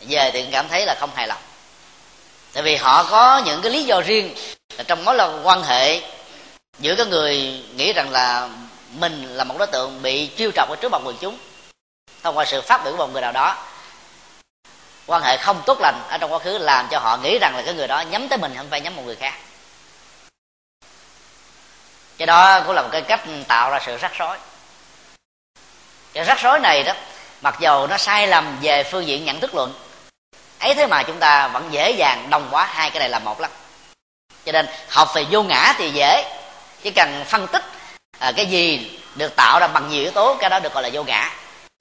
Về 0.00 0.30
thì 0.32 0.46
cảm 0.52 0.68
thấy 0.68 0.86
là 0.86 0.94
không 1.00 1.10
hài 1.14 1.28
lòng. 1.28 1.40
Tại 2.52 2.62
vì 2.62 2.76
họ 2.76 3.04
có 3.10 3.42
những 3.44 3.62
cái 3.62 3.72
lý 3.72 3.84
do 3.84 4.00
riêng 4.00 4.34
là 4.76 4.84
trong 4.84 5.04
mối 5.04 5.18
quan 5.42 5.62
hệ 5.62 6.00
giữa 6.78 6.94
cái 6.96 7.06
người 7.06 7.62
nghĩ 7.74 7.92
rằng 7.92 8.10
là 8.10 8.48
mình 8.92 9.36
là 9.36 9.44
một 9.44 9.54
đối 9.58 9.66
tượng 9.66 10.02
bị 10.02 10.26
chiêu 10.26 10.50
trọc 10.54 10.68
ở 10.68 10.76
trước 10.80 10.92
mặt 10.92 11.00
quần 11.04 11.16
chúng 11.20 11.38
thông 12.22 12.36
qua 12.36 12.44
sự 12.44 12.60
phát 12.60 12.84
biểu 12.84 12.92
của 12.92 12.98
một 12.98 13.12
người 13.12 13.22
nào 13.22 13.32
đó 13.32 13.56
quan 15.06 15.22
hệ 15.22 15.36
không 15.36 15.62
tốt 15.66 15.78
lành 15.80 16.02
ở 16.08 16.18
trong 16.18 16.32
quá 16.32 16.38
khứ 16.38 16.58
làm 16.58 16.88
cho 16.90 16.98
họ 16.98 17.16
nghĩ 17.16 17.38
rằng 17.38 17.56
là 17.56 17.62
cái 17.62 17.74
người 17.74 17.88
đó 17.88 18.00
nhắm 18.00 18.28
tới 18.28 18.38
mình 18.38 18.54
không 18.56 18.66
phải 18.70 18.80
nhắm 18.80 18.96
một 18.96 19.02
người 19.06 19.16
khác. 19.16 19.34
Cái 22.18 22.26
đó 22.26 22.60
cũng 22.60 22.74
là 22.74 22.82
một 22.82 22.88
cái 22.92 23.02
cách 23.02 23.20
tạo 23.48 23.70
ra 23.70 23.80
sự 23.86 23.96
rắc 23.96 24.12
rối. 24.18 24.36
Cái 26.12 26.24
rắc 26.24 26.38
rối 26.40 26.58
này 26.60 26.82
đó 26.82 26.92
mặc 27.40 27.56
dầu 27.60 27.86
nó 27.86 27.96
sai 27.96 28.26
lầm 28.26 28.58
về 28.62 28.84
phương 28.84 29.06
diện 29.06 29.24
nhận 29.24 29.40
thức 29.40 29.54
luận 29.54 29.74
ấy 30.58 30.74
thế 30.74 30.86
mà 30.86 31.02
chúng 31.02 31.18
ta 31.18 31.48
vẫn 31.48 31.68
dễ 31.70 31.90
dàng 31.90 32.26
đồng 32.30 32.48
hóa 32.50 32.64
hai 32.64 32.90
cái 32.90 33.00
này 33.00 33.08
là 33.08 33.18
một 33.18 33.40
lắm. 33.40 33.50
Cho 34.44 34.52
nên 34.52 34.66
học 34.88 35.08
về 35.14 35.24
vô 35.30 35.42
ngã 35.42 35.74
thì 35.78 35.90
dễ 35.90 36.38
chỉ 36.82 36.90
cần 36.90 37.24
phân 37.26 37.46
tích 37.46 37.64
à, 38.18 38.32
cái 38.36 38.46
gì 38.46 38.90
được 39.14 39.36
tạo 39.36 39.60
ra 39.60 39.66
bằng 39.66 39.88
nhiều 39.88 40.02
yếu 40.02 40.10
tố 40.10 40.36
cái 40.40 40.50
đó 40.50 40.58
được 40.58 40.72
gọi 40.72 40.82
là 40.82 40.90
vô 40.92 41.02
ngã. 41.02 41.30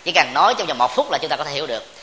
Chỉ 0.03 0.11
cần 0.11 0.33
nói 0.33 0.55
trong 0.57 0.67
vòng 0.67 0.77
một 0.77 0.95
phút 0.95 1.11
là 1.11 1.17
chúng 1.17 1.29
ta 1.29 1.35
có 1.35 1.43
thể 1.43 1.51
hiểu 1.51 1.67
được 1.67 1.94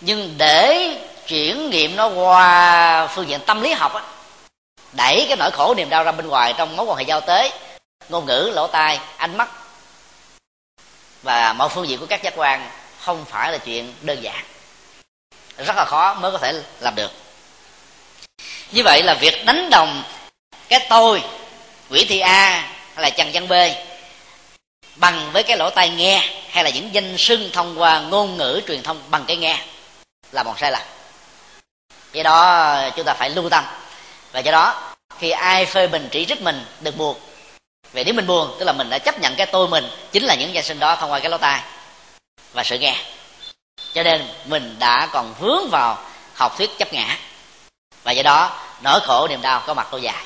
nhưng 0.00 0.34
để 0.38 0.90
chuyển 1.26 1.70
nghiệm 1.70 1.96
nó 1.96 2.08
qua 2.08 3.06
phương 3.06 3.28
diện 3.28 3.40
tâm 3.46 3.60
lý 3.60 3.72
học 3.72 3.94
á, 3.94 4.02
đẩy 4.92 5.24
cái 5.28 5.36
nỗi 5.36 5.50
khổ 5.50 5.74
niềm 5.74 5.90
đau 5.90 6.04
ra 6.04 6.12
bên 6.12 6.28
ngoài 6.28 6.54
trong 6.56 6.76
mối 6.76 6.86
quan 6.86 6.98
hệ 6.98 7.04
giao 7.04 7.20
tế. 7.20 7.52
Ngôn 8.08 8.26
ngữ 8.26 8.50
lỗ 8.54 8.66
tai, 8.66 9.00
ánh 9.16 9.36
mắt. 9.36 9.48
Và 11.22 11.52
mọi 11.52 11.68
phương 11.68 11.88
diện 11.88 11.98
của 11.98 12.06
các 12.06 12.22
giác 12.22 12.32
quan 12.36 12.70
không 13.00 13.24
phải 13.24 13.52
là 13.52 13.58
chuyện 13.58 13.94
đơn 14.00 14.22
giản. 14.22 14.44
Rất 15.58 15.76
là 15.76 15.84
khó 15.84 16.14
mới 16.14 16.32
có 16.32 16.38
thể 16.38 16.52
làm 16.80 16.94
được. 16.94 17.10
Như 18.72 18.82
vậy 18.84 19.02
là 19.02 19.14
việc 19.14 19.44
đánh 19.46 19.70
đồng 19.70 20.02
cái 20.68 20.86
tôi, 20.88 21.22
quỷ 21.90 22.04
thị 22.08 22.18
a 22.20 22.68
hay 22.94 23.02
là 23.02 23.10
trần 23.10 23.30
văn 23.32 23.48
b, 23.48 23.52
bằng 24.96 25.30
với 25.32 25.42
cái 25.42 25.56
lỗ 25.56 25.70
tai 25.70 25.88
nghe 25.88 26.28
hay 26.50 26.64
là 26.64 26.70
những 26.70 26.94
danh 26.94 27.18
sưng 27.18 27.50
thông 27.52 27.80
qua 27.80 28.00
ngôn 28.00 28.36
ngữ 28.36 28.60
truyền 28.68 28.82
thông 28.82 29.02
bằng 29.10 29.24
cái 29.26 29.36
nghe 29.36 29.58
là 30.32 30.42
một 30.42 30.58
sai 30.58 30.70
lầm. 30.70 30.82
Do 32.12 32.22
đó, 32.22 32.76
chúng 32.96 33.04
ta 33.04 33.14
phải 33.14 33.30
lưu 33.30 33.48
tâm. 33.50 33.64
Và 34.32 34.40
do 34.40 34.52
đó, 34.52 34.94
khi 35.18 35.30
ai 35.30 35.66
phê 35.66 35.86
bình 35.86 36.08
chỉ 36.10 36.24
trích 36.24 36.42
mình 36.42 36.64
đừng 36.80 36.98
buồn 36.98 37.16
về 37.92 38.04
nếu 38.04 38.14
mình 38.14 38.26
buồn, 38.26 38.56
tức 38.58 38.64
là 38.64 38.72
mình 38.72 38.90
đã 38.90 38.98
chấp 38.98 39.20
nhận 39.20 39.36
cái 39.36 39.46
tôi 39.46 39.68
mình, 39.68 39.90
chính 40.12 40.24
là 40.24 40.34
những 40.34 40.54
danh 40.54 40.64
sinh 40.64 40.78
đó 40.78 40.96
thông 40.96 41.12
qua 41.12 41.20
cái 41.20 41.30
lỗ 41.30 41.38
tai 41.38 41.60
và 42.52 42.64
sự 42.64 42.78
nghe 42.78 42.96
cho 43.92 44.02
nên 44.02 44.28
mình 44.44 44.76
đã 44.78 45.08
còn 45.12 45.34
vướng 45.40 45.70
vào 45.70 46.04
học 46.34 46.58
thuyết 46.58 46.70
chấp 46.78 46.92
ngã. 46.92 47.18
Và 48.02 48.12
do 48.12 48.22
đó, 48.22 48.60
nỗi 48.82 49.00
khổ, 49.00 49.28
niềm 49.28 49.42
đau 49.42 49.62
có 49.66 49.74
mặt 49.74 49.92
lâu 49.92 50.00
dài. 50.00 50.24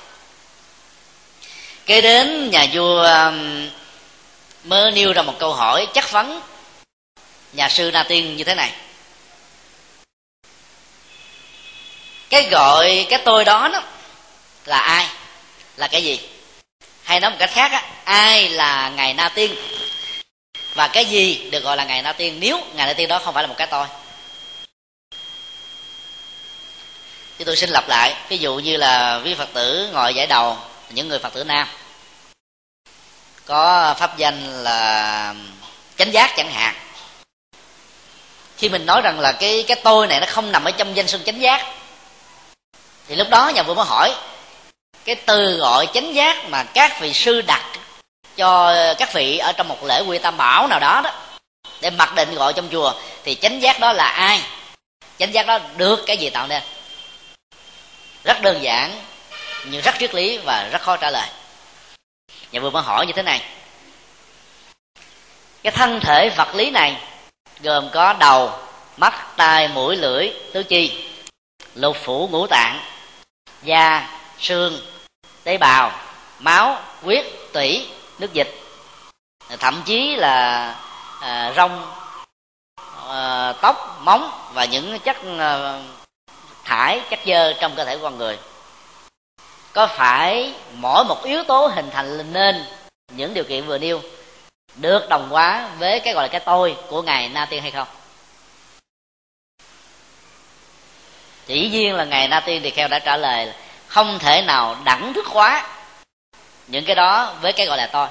Kế 1.87 2.01
đến, 2.01 2.51
nhà 2.51 2.67
vua 2.73 3.03
um, 3.03 3.69
mới 4.65 4.93
nêu 4.93 5.13
ra 5.13 5.23
một 5.23 5.35
câu 5.39 5.55
hỏi 5.55 5.87
chắc 5.95 6.11
vấn 6.11 6.41
nhà 7.53 7.69
sư 7.69 7.91
na 7.91 8.03
tiên 8.03 8.37
như 8.37 8.45
thế 8.45 8.55
này. 8.55 8.73
Cái 12.31 12.49
gọi 12.51 13.07
cái 13.11 13.21
tôi 13.25 13.45
đó 13.45 13.69
đó 13.73 13.83
là 14.65 14.79
ai? 14.79 15.07
Là 15.77 15.89
cái 15.89 16.05
gì? 16.05 16.21
Hay 17.03 17.21
nói 17.21 17.31
một 17.31 17.37
cách 17.41 17.51
khác 17.53 17.73
á, 17.73 17.83
ai 18.05 18.49
là 18.49 18.89
ngài 18.89 19.15
na 19.15 19.29
tiên? 19.29 19.55
Và 20.75 20.89
cái 20.89 21.05
gì 21.05 21.49
được 21.51 21.65
gọi 21.65 21.77
là 21.77 21.85
ngài 21.85 22.03
na 22.03 22.13
tiên 22.13 22.37
nếu 22.41 22.61
ngài 22.75 22.87
na 22.87 22.93
tiên 22.93 23.09
đó 23.09 23.19
không 23.19 23.35
phải 23.35 23.43
là 23.43 23.47
một 23.47 23.55
cái 23.59 23.67
tôi? 23.67 23.87
Thì 27.39 27.45
tôi 27.45 27.57
xin 27.57 27.71
lặp 27.71 27.89
lại, 27.89 28.15
ví 28.29 28.39
dụ 28.39 28.55
như 28.55 28.77
là 28.77 29.21
quý 29.25 29.35
phật 29.35 29.49
tử 29.53 29.91
ngồi 29.93 30.15
giải 30.15 30.27
đầu, 30.27 30.57
những 30.91 31.09
người 31.09 31.19
phật 31.19 31.35
tử 31.35 31.45
nam. 31.45 31.69
Có 33.45 33.95
pháp 33.99 34.17
danh 34.17 34.63
là 34.63 35.35
chánh 35.99 36.13
giác 36.13 36.31
chẳng 36.37 36.51
hạn. 36.53 36.75
Khi 38.57 38.69
mình 38.69 38.87
nói 38.87 39.01
rằng 39.05 39.21
là 39.21 39.33
cái 39.33 39.65
cái 39.69 39.81
tôi 39.85 40.07
này 40.07 40.21
nó 40.21 40.27
không 40.27 40.53
nằm 40.53 40.65
ở 40.65 40.71
trong 40.71 40.97
danh 40.97 41.09
xưng 41.09 41.25
chánh 41.25 41.41
giác 41.41 41.76
thì 43.09 43.15
lúc 43.17 43.29
đó 43.31 43.49
nhà 43.49 43.63
vua 43.63 43.75
mới 43.75 43.85
hỏi, 43.85 44.15
cái 45.05 45.15
từ 45.15 45.57
gọi 45.57 45.89
chánh 45.95 46.15
giác 46.15 46.49
mà 46.49 46.63
các 46.63 47.01
vị 47.01 47.13
sư 47.13 47.41
đặt 47.41 47.65
cho 48.37 48.75
các 48.99 49.13
vị 49.13 49.39
ở 49.39 49.53
trong 49.53 49.69
một 49.69 49.85
lễ 49.85 50.03
quy 50.07 50.19
tam 50.19 50.37
bảo 50.37 50.67
nào 50.67 50.81
đó 50.81 51.01
đó, 51.05 51.13
để 51.81 51.91
mặc 51.91 52.15
định 52.15 52.35
gọi 52.35 52.53
trong 52.53 52.69
chùa, 52.73 52.93
thì 53.25 53.35
chánh 53.35 53.63
giác 53.63 53.81
đó 53.81 53.93
là 53.93 54.09
ai? 54.09 54.43
Chánh 55.19 55.35
giác 55.35 55.47
đó 55.47 55.59
được 55.77 56.07
cái 56.07 56.17
gì 56.17 56.31
tạo 56.31 56.47
nên? 56.47 56.63
Rất 58.25 58.43
đơn 58.43 58.63
giản, 58.63 59.03
nhưng 59.65 59.83
rất 59.83 59.95
triết 59.99 60.15
lý 60.15 60.39
và 60.39 60.69
rất 60.73 60.83
khó 60.83 60.97
trả 60.97 61.11
lời. 61.11 61.29
Nhà 62.53 62.61
vua 62.61 62.71
mới 62.71 62.83
hỏi 62.83 63.07
như 63.07 63.13
thế 63.13 63.23
này, 63.23 63.43
cái 65.63 65.73
thân 65.73 66.01
thể 66.01 66.29
vật 66.37 66.55
lý 66.55 66.71
này 66.71 66.97
gồm 67.61 67.91
có 67.93 68.13
đầu, 68.13 68.53
mắt, 68.97 69.37
tai, 69.37 69.69
mũi, 69.69 69.97
lưỡi, 69.97 70.31
tứ 70.53 70.63
chi, 70.63 71.05
lục 71.75 71.97
phủ, 72.05 72.29
ngũ 72.33 72.47
tạng 72.47 72.81
da 73.63 74.09
xương 74.39 74.81
tế 75.45 75.59
bào 75.59 75.93
máu 76.39 76.79
huyết 77.03 77.27
tủy 77.53 77.89
nước 78.19 78.33
dịch. 78.33 78.61
Thậm 79.61 79.83
chí 79.85 80.17
là 80.17 80.75
à, 81.21 81.53
rong 81.57 81.93
à, 83.09 83.53
tóc 83.61 83.99
móng 84.03 84.31
và 84.53 84.65
những 84.65 84.99
chất 84.99 85.17
à, 85.39 85.81
thải 86.65 87.01
chất 87.11 87.21
dơ 87.27 87.53
trong 87.53 87.75
cơ 87.77 87.85
thể 87.85 87.99
con 88.03 88.19
người. 88.19 88.39
Có 89.73 89.87
phải 89.87 90.55
mỗi 90.73 91.05
một 91.05 91.25
yếu 91.25 91.45
tố 91.45 91.67
hình 91.67 91.91
thành 91.91 92.33
nên 92.33 92.65
những 93.13 93.35
điều 93.35 93.45
kiện 93.45 93.67
vừa 93.67 93.79
nêu 93.79 94.01
được 94.75 95.09
đồng 95.09 95.29
hóa 95.29 95.69
với 95.79 96.01
cái 96.01 96.15
gọi 96.15 96.25
là 96.25 96.29
cái 96.29 96.41
tôi 96.41 96.77
của 96.89 97.03
ngài 97.03 97.29
na 97.29 97.47
tiên 97.51 97.63
hay 97.63 97.71
không? 97.71 97.89
Chỉ 101.47 101.69
nhiên 101.69 101.95
là 101.95 102.05
ngài 102.05 102.29
na 102.29 102.41
tiên 102.41 102.61
thì 102.63 102.71
kheo 102.71 102.89
đã 102.89 102.99
trả 102.99 103.17
lời 103.17 103.53
không 103.87 104.19
thể 104.19 104.43
nào 104.43 104.77
đẳng 104.85 105.13
thức 105.13 105.27
hóa 105.27 105.67
những 106.67 106.85
cái 106.85 106.97
đó 106.97 107.35
với 107.41 107.53
cái 107.53 107.67
gọi 107.67 107.79
là 107.79 107.87
tôi. 107.87 108.09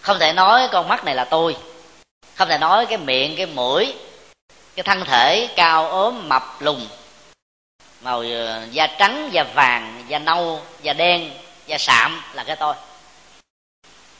Không 0.00 0.18
thể 0.18 0.32
nói 0.32 0.68
con 0.72 0.88
mắt 0.88 1.04
này 1.04 1.14
là 1.14 1.24
tôi. 1.24 1.56
Không 2.34 2.48
thể 2.48 2.58
nói 2.58 2.86
cái 2.86 2.98
miệng, 2.98 3.36
cái 3.36 3.46
mũi, 3.46 3.94
cái 4.74 4.82
thân 4.82 5.04
thể 5.04 5.48
cao, 5.56 5.90
ốm, 5.90 6.28
mập, 6.28 6.42
lùn, 6.60 6.86
màu 8.00 8.20
ờ, 8.20 8.66
da 8.70 8.86
trắng, 8.86 9.28
da 9.32 9.44
vàng, 9.54 10.04
da 10.08 10.18
nâu, 10.18 10.60
da 10.82 10.92
đen, 10.92 11.30
da 11.66 11.78
sạm 11.78 12.22
là 12.34 12.44
cái 12.44 12.56
tôi. 12.56 12.74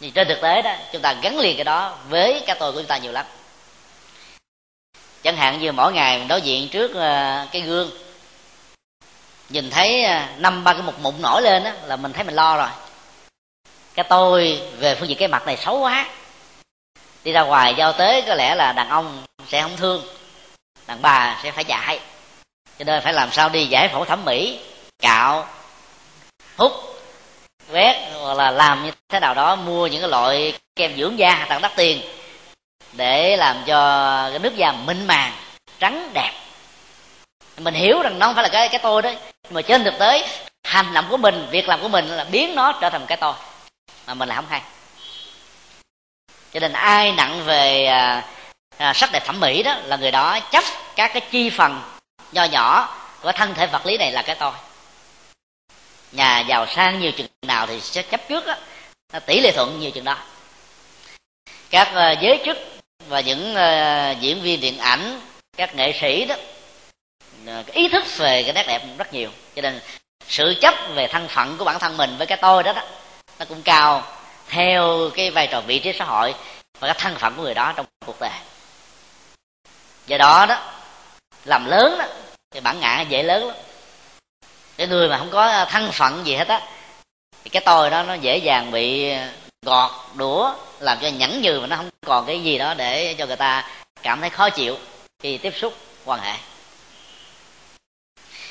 Nhưng 0.01 0.13
trên 0.13 0.29
thực 0.29 0.41
tế 0.41 0.63
đó, 0.63 0.75
chúng 0.93 1.03
ta 1.03 1.15
gắn 1.23 1.39
liền 1.39 1.57
cái 1.57 1.65
đó 1.65 1.99
với 2.09 2.43
cái 2.47 2.57
tôi 2.61 2.73
của 2.73 2.79
chúng 2.79 2.87
ta 2.87 2.99
nhiều 2.99 3.13
lắm 3.13 3.27
chẳng 5.29 5.37
hạn 5.37 5.61
như 5.61 5.73
mỗi 5.73 5.93
ngày 5.93 6.19
mình 6.19 6.29
đối 6.29 6.43
diện 6.43 6.69
trước 6.69 6.95
ờ, 6.95 7.47
cái 7.53 7.63
gương 7.63 7.91
nhìn 9.49 9.71
thấy 9.71 10.05
ờ, 10.05 10.23
năm 10.39 10.65
ba 10.65 10.73
cái 10.73 10.83
mục 10.83 10.99
mụn 11.01 11.23
nổi 11.23 11.43
lên 11.43 11.65
đó, 11.65 11.71
là 11.85 11.97
mình 11.97 12.13
thấy 12.13 12.25
mình 12.25 12.35
lo 12.35 12.57
rồi. 12.57 12.69
Cái 13.95 14.07
tôi 14.09 14.61
về 14.79 14.95
phương 14.95 15.09
diện 15.09 15.19
cái 15.19 15.29
mặt 15.29 15.47
này 15.47 15.57
xấu 15.57 15.81
quá. 15.81 16.09
Đi 17.25 17.33
ra 17.33 17.43
ngoài 17.43 17.75
giao 17.79 17.93
tế 17.93 18.21
có 18.21 18.35
lẽ 18.35 18.55
là 18.55 18.73
đàn 18.73 18.89
ông 18.89 19.23
sẽ 19.49 19.63
không 19.63 19.77
thương 19.77 20.03
đàn 20.87 21.03
bà 21.03 21.41
sẽ 21.43 21.51
phải 21.51 21.65
dạy. 21.65 22.01
Cho 22.79 22.85
nên 22.85 23.03
phải 23.03 23.13
làm 23.13 23.33
sao 23.33 23.49
đi 23.49 23.67
giải 23.67 23.89
phẫu 23.89 24.05
thẩm 24.05 24.25
mỹ 24.25 24.61
cạo 24.99 25.47
hút 26.57 26.73
quét 27.73 28.11
hoặc 28.23 28.35
là 28.35 28.51
làm 28.51 28.85
như 28.85 28.91
thế 29.09 29.21
nào 29.21 29.35
đó 29.35 29.57
mua 29.57 29.87
những 29.87 30.01
cái 30.01 30.11
loại 30.11 30.53
kem 30.77 30.97
dưỡng 30.97 31.19
da 31.19 31.47
tặng 31.49 31.63
đắt 31.63 31.73
tiền 31.77 32.01
để 32.93 33.37
làm 33.37 33.57
cho 33.67 33.77
cái 34.31 34.39
nước 34.39 34.57
da 34.57 34.73
mịn 34.73 35.07
màng 35.07 35.33
trắng 35.79 36.11
đẹp. 36.15 36.33
Mình 37.57 37.75
hiểu 37.75 38.03
rằng 38.03 38.19
nó 38.19 38.27
không 38.27 38.35
phải 38.35 38.45
là 38.45 38.49
cái 38.49 38.69
cái 38.69 38.81
tôi 38.83 39.03
đấy 39.03 39.17
mà 39.51 39.63
trên 39.63 39.85
thực 39.85 39.99
tế 39.99 40.29
hành 40.65 40.95
động 40.95 41.07
của 41.11 41.17
mình 41.17 41.47
việc 41.51 41.69
làm 41.69 41.81
của 41.83 41.89
mình 41.89 42.07
là 42.07 42.25
biến 42.25 42.55
nó 42.55 42.73
trở 42.81 42.91
thành 42.91 43.07
cái 43.07 43.17
tôi 43.17 43.35
mà 44.07 44.15
mình 44.15 44.29
là 44.29 44.35
không 44.35 44.49
hay. 44.49 44.63
Cho 46.53 46.61
nên 46.61 46.73
ai 46.73 47.13
nặng 47.13 47.43
về 47.45 47.85
à, 47.85 48.25
à, 48.79 48.93
sắc 48.93 49.13
đẹp 49.13 49.27
thẩm 49.27 49.41
mỹ 49.41 49.63
đó 49.63 49.77
là 49.85 49.97
người 49.97 50.11
đó 50.11 50.41
chấp 50.41 50.65
các 50.97 51.11
cái 51.15 51.23
chi 51.31 51.51
phần 51.51 51.83
nho 52.33 52.45
nhỏ 52.45 52.97
của 53.23 53.33
thân 53.33 53.55
thể 53.55 53.67
vật 53.67 53.87
lý 53.87 53.97
này 53.97 54.13
là 54.13 54.23
cái 54.23 54.37
tôi. 54.37 54.53
Nhà 56.13 56.41
giàu 56.41 56.67
sang 56.67 57.01
nhiều 57.01 57.13
chừng 57.13 57.27
nào 57.47 57.67
thì 57.67 57.81
sẽ 57.81 58.03
chấp 58.03 58.21
trước 58.29 58.47
á 58.47 58.57
tỷ 59.27 59.41
lệ 59.41 59.53
thuận 59.53 59.81
nhiều 59.81 59.91
chừng 59.91 60.05
đó. 60.05 60.17
Các 61.71 61.95
à, 61.95 62.13
giới 62.13 62.43
chức 62.45 62.59
và 63.09 63.21
những 63.21 63.55
uh, 63.55 64.21
diễn 64.21 64.43
viên 64.43 64.61
điện 64.61 64.79
ảnh 64.79 65.21
các 65.57 65.75
nghệ 65.75 65.93
sĩ 66.01 66.25
đó 66.25 66.35
uh, 67.61 67.67
ý 67.67 67.89
thức 67.89 68.05
về 68.17 68.43
cái 68.43 68.53
nét 68.53 68.65
đẹp 68.67 68.83
rất 68.99 69.13
nhiều. 69.13 69.31
Cho 69.57 69.63
nên 69.63 69.81
sự 70.29 70.55
chấp 70.61 70.75
về 70.95 71.07
thân 71.07 71.29
phận 71.29 71.57
của 71.59 71.65
bản 71.65 71.79
thân 71.79 71.97
mình 71.97 72.17
với 72.19 72.27
cái 72.27 72.39
tôi 72.41 72.63
đó, 72.63 72.73
đó 72.73 72.83
nó 73.39 73.45
cũng 73.49 73.63
cao 73.63 74.03
theo 74.49 75.11
cái 75.15 75.31
vai 75.31 75.47
trò 75.47 75.61
vị 75.61 75.79
trí 75.79 75.93
xã 75.99 76.05
hội 76.05 76.35
và 76.79 76.89
cái 76.89 76.97
thân 76.99 77.15
phận 77.15 77.35
của 77.37 77.43
người 77.43 77.55
đó 77.55 77.73
trong 77.77 77.87
cuộc 78.07 78.21
đời. 78.21 78.31
Do 80.07 80.19
đó 80.19 80.47
đó 80.49 80.73
làm 81.45 81.67
lớn 81.67 81.99
đó 81.99 82.05
thì 82.51 82.61
bản 82.61 82.81
ngã 82.81 83.01
dễ 83.01 83.23
lớn 83.23 83.47
lắm. 83.47 83.57
Cái 84.77 84.87
người 84.87 85.09
mà 85.09 85.19
không 85.19 85.31
có 85.31 85.67
thân 85.71 85.93
phận 85.93 86.27
gì 86.27 86.35
hết 86.35 86.49
á 86.49 86.61
thì 87.45 87.51
cái 87.51 87.63
tôi 87.67 87.91
đó 87.91 88.03
nó 88.03 88.15
dễ 88.15 88.37
dàng 88.37 88.71
bị 88.71 89.13
gọt 89.67 89.91
đũa 90.15 90.55
làm 90.81 90.99
cho 91.03 91.09
nhẫn 91.09 91.43
nhừ 91.43 91.61
mà 91.61 91.67
nó 91.67 91.77
không 91.77 91.91
còn 92.07 92.27
cái 92.27 92.43
gì 92.43 92.59
đó 92.59 92.75
để 92.75 93.15
cho 93.19 93.27
người 93.27 93.37
ta 93.37 93.65
cảm 94.03 94.21
thấy 94.21 94.31
khó 94.31 94.51
chịu 94.51 94.77
khi 95.23 95.39
tiếp 95.39 95.55
xúc 95.57 95.75
quan 96.05 96.21
hệ. 96.21 96.35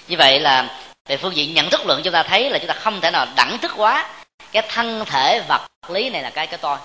Như 0.07 0.15
vậy 0.17 0.39
là 0.39 0.79
về 1.05 1.17
phương 1.17 1.35
diện 1.35 1.53
nhận 1.53 1.69
thức 1.69 1.81
luận 1.85 2.01
chúng 2.03 2.13
ta 2.13 2.23
thấy 2.23 2.49
là 2.49 2.59
chúng 2.59 2.67
ta 2.67 2.73
không 2.73 3.01
thể 3.01 3.11
nào 3.11 3.27
đẳng 3.35 3.57
thức 3.61 3.71
quá. 3.75 4.09
Cái 4.51 4.63
thân 4.69 5.05
thể 5.05 5.41
vật 5.47 5.61
lý 5.87 6.09
này 6.09 6.21
là 6.21 6.29
cái 6.29 6.47
cái 6.47 6.57
tôi. 6.57 6.77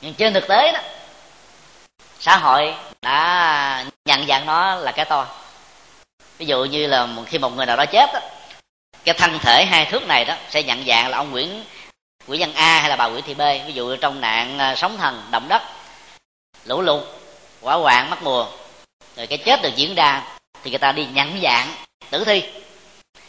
Nhưng 0.00 0.14
trên 0.14 0.34
thực 0.34 0.48
tế 0.48 0.72
đó 0.72 0.80
xã 2.20 2.36
hội 2.36 2.74
đã 3.02 3.84
nhận 4.04 4.26
dạng 4.26 4.46
nó 4.46 4.74
là 4.74 4.92
cái 4.92 5.04
tôi. 5.04 5.24
Ví 6.38 6.46
dụ 6.46 6.64
như 6.64 6.86
là 6.86 7.08
khi 7.26 7.38
một 7.38 7.56
người 7.56 7.66
nào 7.66 7.76
đó 7.76 7.84
chết 7.86 8.10
đó, 8.12 8.20
cái 9.04 9.14
thân 9.18 9.38
thể 9.38 9.64
hai 9.64 9.84
thước 9.84 10.06
này 10.06 10.24
đó 10.24 10.34
sẽ 10.50 10.62
nhận 10.62 10.84
dạng 10.86 11.08
là 11.08 11.16
ông 11.16 11.30
nguyễn 11.30 11.64
nguyễn 12.26 12.40
văn 12.40 12.52
a 12.54 12.80
hay 12.80 12.90
là 12.90 12.96
bà 12.96 13.08
nguyễn 13.08 13.24
thị 13.24 13.34
b. 13.34 13.40
Ví 13.66 13.72
dụ 13.72 13.96
trong 13.96 14.20
nạn 14.20 14.58
à, 14.58 14.74
sóng 14.76 14.98
thần, 14.98 15.22
động 15.30 15.48
đất, 15.48 15.62
lũ 16.64 16.82
lụt 16.82 17.02
quả 17.60 17.74
hoạn, 17.74 18.10
mất 18.10 18.22
mùa, 18.22 18.46
rồi 19.16 19.26
cái 19.26 19.38
chết 19.38 19.62
được 19.62 19.76
diễn 19.76 19.94
ra, 19.94 20.22
thì 20.62 20.70
người 20.70 20.78
ta 20.78 20.92
đi 20.92 21.06
nhận 21.06 21.40
dạng 21.42 21.68
tử 22.10 22.24
thi. 22.24 22.42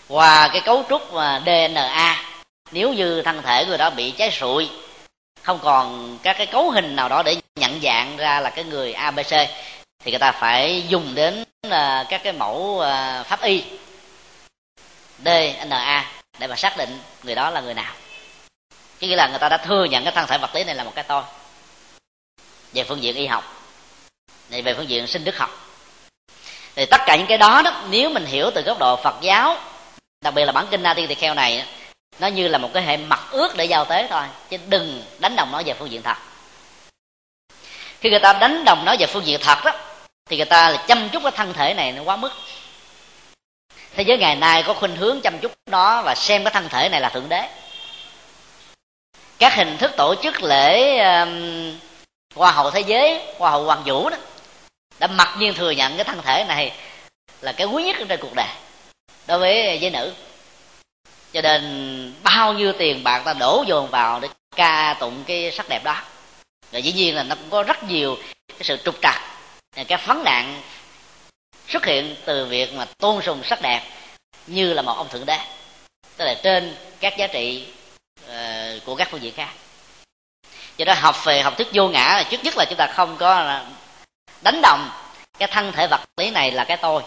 Qua 0.07 0.47
cái 0.47 0.61
cấu 0.61 0.83
trúc 0.89 1.15
à, 1.15 1.41
dna 1.45 2.23
nếu 2.71 2.93
như 2.93 3.21
thân 3.21 3.41
thể 3.41 3.65
người 3.65 3.77
đó 3.77 3.89
bị 3.89 4.11
cháy 4.11 4.31
sụi, 4.31 4.69
không 5.41 5.59
còn 5.63 6.17
các 6.23 6.37
cái 6.37 6.47
cấu 6.47 6.71
hình 6.71 6.95
nào 6.95 7.09
đó 7.09 7.23
để 7.23 7.35
nhận 7.55 7.79
dạng 7.81 8.17
ra 8.17 8.39
là 8.39 8.49
cái 8.49 8.63
người 8.63 8.93
abc 8.93 9.29
thì 10.03 10.11
người 10.11 10.19
ta 10.19 10.31
phải 10.31 10.83
dùng 10.87 11.15
đến 11.15 11.43
à, 11.69 12.05
các 12.09 12.23
cái 12.23 12.33
mẫu 12.33 12.83
pháp 13.25 13.41
y 13.41 13.63
dna 15.25 16.05
để 16.39 16.47
mà 16.47 16.55
xác 16.55 16.77
định 16.77 16.99
người 17.23 17.35
đó 17.35 17.49
là 17.49 17.61
người 17.61 17.73
nào 17.73 17.93
chứ 18.99 19.07
nghĩa 19.07 19.15
là 19.15 19.27
người 19.27 19.39
ta 19.39 19.49
đã 19.49 19.57
thừa 19.57 19.85
nhận 19.85 20.03
cái 20.03 20.13
thân 20.13 20.27
thể 20.27 20.37
vật 20.37 20.55
lý 20.55 20.63
này 20.63 20.75
là 20.75 20.83
một 20.83 20.91
cái 20.95 21.03
tôi. 21.03 21.23
Về 22.73 22.83
phương 22.83 23.03
diện 23.03 23.15
y 23.15 23.27
học. 23.27 23.43
Này, 24.49 24.61
về 24.61 24.73
phương 24.73 24.89
diện 24.89 25.07
sinh 25.07 25.23
đức 25.23 25.37
học. 25.37 25.49
Thì 26.75 26.85
tất 26.85 27.01
cả 27.05 27.15
những 27.15 27.27
cái 27.27 27.37
đó 27.37 27.61
đó, 27.61 27.83
nếu 27.89 28.09
mình 28.09 28.25
hiểu 28.25 28.51
từ 28.55 28.61
góc 28.61 28.79
độ 28.79 28.95
phật 28.95 29.15
giáo, 29.21 29.57
đặc 30.21 30.33
biệt 30.33 30.45
là 30.45 30.51
bản 30.51 30.67
kinh 30.71 30.83
na 30.83 30.93
tiên 30.93 31.07
tỳ 31.07 31.15
kheo 31.15 31.33
này, 31.33 31.65
nó 32.19 32.27
như 32.27 32.47
là 32.47 32.57
một 32.57 32.69
cái 32.73 32.83
hệ 32.83 32.97
mặt 32.97 33.19
ước 33.31 33.55
để 33.55 33.65
giao 33.65 33.85
tế 33.85 34.07
thôi, 34.09 34.23
chứ 34.49 34.57
đừng 34.67 35.03
đánh 35.19 35.35
đồng 35.35 35.51
nó 35.51 35.61
về 35.65 35.73
phương 35.73 35.91
diện 35.91 36.01
thật. 36.01 36.17
Khi 37.99 38.09
người 38.09 38.19
ta 38.19 38.33
đánh 38.33 38.65
đồng 38.65 38.85
nó 38.85 38.95
về 38.99 39.05
phương 39.05 39.25
diện 39.25 39.39
thật 39.43 39.57
đó, 39.65 39.71
thì 40.29 40.37
người 40.37 40.45
ta 40.45 40.69
là 40.69 40.83
chăm 40.87 41.09
chút 41.09 41.23
cái 41.23 41.31
thân 41.31 41.53
thể 41.53 41.73
này 41.73 41.91
nó 41.91 42.03
quá 42.03 42.15
mức. 42.15 42.31
Thế 43.95 44.03
giới 44.03 44.17
ngày 44.17 44.35
nay 44.35 44.63
có 44.67 44.73
khuynh 44.73 44.95
hướng 44.95 45.21
chăm 45.21 45.39
chút 45.39 45.51
đó 45.65 46.01
và 46.01 46.15
xem 46.15 46.43
cái 46.43 46.53
thân 46.53 46.69
thể 46.69 46.89
này 46.89 47.01
là 47.01 47.09
thượng 47.09 47.29
đế 47.29 47.49
các 49.39 49.55
hình 49.55 49.77
thức 49.77 49.91
tổ 49.97 50.15
chức 50.23 50.43
lễ 50.43 50.97
um, 50.97 51.73
hoa 52.35 52.51
hậu 52.51 52.71
thế 52.71 52.81
giới 52.81 53.21
hoa 53.37 53.51
hậu 53.51 53.63
hoàng 53.63 53.83
vũ 53.85 54.09
đó 54.09 54.17
đã 54.99 55.07
mặc 55.07 55.35
nhiên 55.39 55.53
thừa 55.53 55.71
nhận 55.71 55.95
cái 55.95 56.03
thân 56.03 56.21
thể 56.21 56.45
này 56.47 56.71
là 57.41 57.51
cái 57.51 57.67
quý 57.67 57.83
nhất 57.83 57.95
trên 58.09 58.19
cuộc 58.21 58.33
đời 58.35 58.47
đối 59.27 59.39
với 59.39 59.79
giới 59.81 59.91
nữ. 59.91 60.13
Cho 61.33 61.41
nên 61.41 62.13
bao 62.23 62.53
nhiêu 62.53 62.73
tiền 62.73 63.03
bạc 63.03 63.21
ta 63.25 63.33
đổ 63.33 63.63
dồn 63.67 63.87
vào 63.87 64.19
để 64.19 64.27
ca 64.55 64.95
tụng 64.99 65.23
cái 65.27 65.51
sắc 65.51 65.69
đẹp 65.69 65.83
đó. 65.83 66.01
Và 66.71 66.79
dĩ 66.79 66.93
nhiên 66.93 67.15
là 67.15 67.23
nó 67.23 67.35
cũng 67.35 67.49
có 67.49 67.63
rất 67.63 67.83
nhiều 67.83 68.17
cái 68.47 68.63
sự 68.63 68.77
trục 68.85 68.95
trặc 69.01 69.21
cái 69.87 69.97
phấn 69.97 70.23
nạn 70.23 70.61
xuất 71.67 71.85
hiện 71.85 72.15
từ 72.25 72.45
việc 72.45 72.73
mà 72.73 72.85
tôn 72.97 73.21
sùng 73.21 73.43
sắc 73.43 73.61
đẹp 73.61 73.81
như 74.47 74.73
là 74.73 74.81
một 74.81 74.93
ông 74.97 75.09
thượng 75.09 75.25
đế. 75.25 75.39
Tức 76.17 76.25
là 76.25 76.35
trên 76.43 76.75
các 76.99 77.17
giá 77.17 77.27
trị 77.27 77.67
của 78.87 78.95
các 78.95 79.07
phương 79.11 79.21
diện 79.21 79.33
khác. 79.33 79.49
Do 80.77 80.85
đó 80.85 80.93
học 80.93 81.25
về 81.25 81.41
học 81.41 81.57
thuyết 81.57 81.67
vô 81.73 81.87
ngã 81.87 82.13
là 82.17 82.23
trước 82.23 82.43
nhất 82.43 82.57
là 82.57 82.65
chúng 82.65 82.77
ta 82.77 82.87
không 82.87 83.17
có 83.17 83.59
đánh 84.41 84.61
đồng 84.61 84.89
cái 85.39 85.47
thân 85.51 85.71
thể 85.71 85.87
vật 85.87 86.01
lý 86.17 86.29
này 86.29 86.51
là 86.51 86.63
cái 86.63 86.77
tôi. 86.77 87.03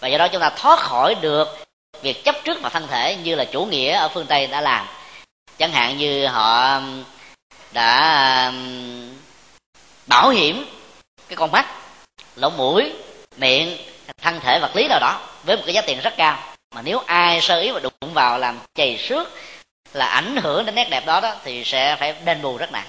Và 0.00 0.08
do 0.08 0.18
đó 0.18 0.28
chúng 0.28 0.40
ta 0.40 0.50
thoát 0.50 0.78
khỏi 0.78 1.14
được 1.14 1.66
việc 2.02 2.24
chấp 2.24 2.36
trước 2.44 2.62
vào 2.62 2.70
thân 2.70 2.86
thể 2.86 3.16
như 3.16 3.34
là 3.34 3.44
chủ 3.44 3.64
nghĩa 3.64 3.92
ở 3.92 4.08
phương 4.08 4.26
tây 4.26 4.46
đã 4.46 4.60
làm. 4.60 4.86
Chẳng 5.58 5.72
hạn 5.72 5.98
như 5.98 6.26
họ 6.26 6.74
um, 6.74 7.04
đã 7.72 8.46
um, 8.46 9.18
bảo 10.06 10.28
hiểm 10.28 10.66
cái 11.28 11.36
con 11.36 11.52
mắt, 11.52 11.66
lỗ 12.36 12.50
mũi, 12.50 12.92
miệng, 13.36 13.78
thân 14.22 14.40
thể 14.40 14.58
vật 14.60 14.76
lý 14.76 14.88
nào 14.88 14.98
đó 15.00 15.20
với 15.44 15.56
một 15.56 15.62
cái 15.66 15.74
giá 15.74 15.80
tiền 15.80 16.00
rất 16.00 16.14
cao. 16.16 16.38
Mà 16.74 16.82
nếu 16.82 16.98
ai 17.06 17.40
sơ 17.40 17.60
ý 17.60 17.70
và 17.70 17.80
đụng 17.80 18.14
vào 18.14 18.38
làm 18.38 18.58
chày 18.74 18.98
xước 18.98 19.28
là 19.96 20.06
ảnh 20.06 20.36
hưởng 20.36 20.66
đến 20.66 20.74
nét 20.74 20.88
đẹp 20.90 21.06
đó 21.06 21.20
đó, 21.20 21.34
thì 21.44 21.64
sẽ 21.64 21.96
phải 21.96 22.14
đền 22.24 22.42
bù 22.42 22.56
rất 22.56 22.72
nặng. 22.72 22.86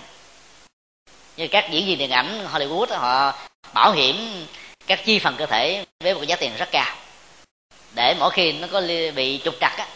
Như 1.38 1.47
các 1.47 1.66
diễn 1.72 1.86
viên 1.86 1.97
điện 1.97 2.12
ảnh 2.12 2.47
Hollywood 2.53 2.97
họ 2.99 3.34
bảo 3.74 3.91
hiểm 3.91 4.45
các 4.88 5.05
chi 5.05 5.20
phần 5.20 5.36
cơ 5.38 5.45
thể 5.45 5.86
với 6.03 6.14
một 6.14 6.20
cái 6.20 6.28
giá 6.28 6.36
tiền 6.36 6.51
rất 6.58 6.70
cao. 6.72 6.95
Để 7.95 8.16
mỗi 8.20 8.32
khi 8.32 8.51
nó 8.51 8.68
có 8.72 8.82
bị 9.16 9.41
trục 9.43 9.55
trặc 9.60 9.78
á, 9.78 9.88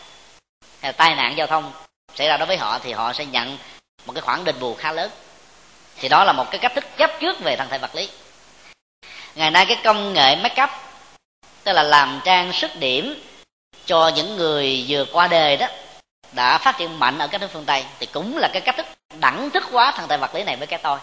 hay 0.81 0.93
tai 0.93 1.15
nạn 1.15 1.37
giao 1.37 1.47
thông 1.47 1.71
xảy 2.15 2.27
ra 2.27 2.37
đối 2.37 2.47
với 2.47 2.57
họ, 2.57 2.79
thì 2.79 2.91
họ 2.91 3.13
sẽ 3.13 3.25
nhận 3.25 3.57
một 4.05 4.13
cái 4.13 4.21
khoản 4.21 4.43
đền 4.43 4.59
bù 4.59 4.75
khá 4.75 4.91
lớn. 4.91 5.11
Thì 5.97 6.09
đó 6.09 6.23
là 6.23 6.33
một 6.33 6.51
cái 6.51 6.59
cách 6.59 6.71
thức 6.75 6.85
chấp 6.97 7.11
trước 7.19 7.39
về 7.39 7.55
thân 7.55 7.69
thể 7.69 7.77
vật 7.77 7.95
lý. 7.95 8.09
Ngày 9.35 9.51
nay 9.51 9.65
cái 9.65 9.77
công 9.83 10.13
nghệ 10.13 10.35
make 10.35 10.63
up, 10.63 10.69
tức 11.63 11.73
là 11.73 11.83
làm 11.83 12.21
trang 12.25 12.53
sức 12.53 12.71
điểm 12.75 13.23
cho 13.85 14.11
những 14.15 14.37
người 14.37 14.85
vừa 14.87 15.05
qua 15.11 15.27
đời 15.27 15.57
đó 15.57 15.67
đã 16.31 16.57
phát 16.57 16.77
triển 16.77 16.99
mạnh 16.99 17.17
ở 17.19 17.27
các 17.27 17.41
nước 17.41 17.47
phương 17.53 17.65
tây 17.65 17.85
thì 17.99 18.05
cũng 18.05 18.37
là 18.37 18.49
cái 18.53 18.61
cách 18.61 18.75
thức 18.77 18.85
đẳng 19.19 19.49
thức 19.49 19.63
hóa 19.63 19.91
thần 19.91 20.07
tài 20.07 20.17
vật 20.17 20.35
lý 20.35 20.43
này 20.43 20.55
với 20.55 20.67
cái 20.67 20.79
tôi. 20.83 20.99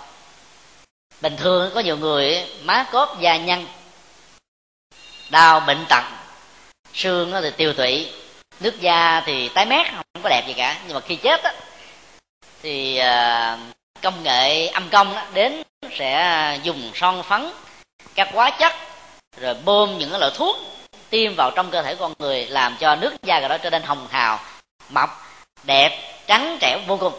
Bình 1.20 1.36
thường 1.36 1.70
có 1.74 1.80
nhiều 1.80 1.96
người 1.96 2.46
má 2.62 2.86
cốp 2.92 3.20
da 3.20 3.36
nhăn 3.36 3.66
đau 5.30 5.60
bệnh 5.60 5.84
tật 5.88 6.04
xương 6.94 7.32
thì 7.42 7.50
tiêu 7.50 7.72
tụy 7.72 8.12
nước 8.60 8.80
da 8.80 9.22
thì 9.26 9.48
tái 9.48 9.66
mét 9.66 9.86
không 9.86 10.22
có 10.22 10.28
đẹp 10.28 10.44
gì 10.46 10.52
cả. 10.52 10.76
Nhưng 10.86 10.94
mà 10.94 11.00
khi 11.00 11.16
chết 11.16 11.42
á 11.42 11.52
thì 12.62 12.96
à, 12.96 13.58
công 14.02 14.22
nghệ 14.22 14.66
âm 14.66 14.88
công 14.90 15.14
đó, 15.14 15.22
đến 15.34 15.62
sẽ 15.98 16.58
dùng 16.62 16.90
son 16.94 17.22
phấn 17.22 17.50
các 18.14 18.28
hóa 18.32 18.50
chất 18.50 18.72
rồi 19.40 19.54
bơm 19.64 19.98
những 19.98 20.10
cái 20.10 20.20
loại 20.20 20.32
thuốc 20.34 20.56
tiêm 21.10 21.34
vào 21.34 21.50
trong 21.56 21.70
cơ 21.70 21.82
thể 21.82 21.94
con 21.94 22.14
người 22.18 22.46
làm 22.46 22.76
cho 22.80 22.96
nước 22.96 23.22
da 23.22 23.40
của 23.40 23.48
đó 23.48 23.58
trở 23.58 23.70
nên 23.70 23.82
hồng 23.82 24.06
hào 24.10 24.40
mập, 24.88 25.10
đẹp, 25.62 26.18
trắng 26.26 26.58
trẻo 26.60 26.78
vô 26.86 26.96
cùng. 26.96 27.12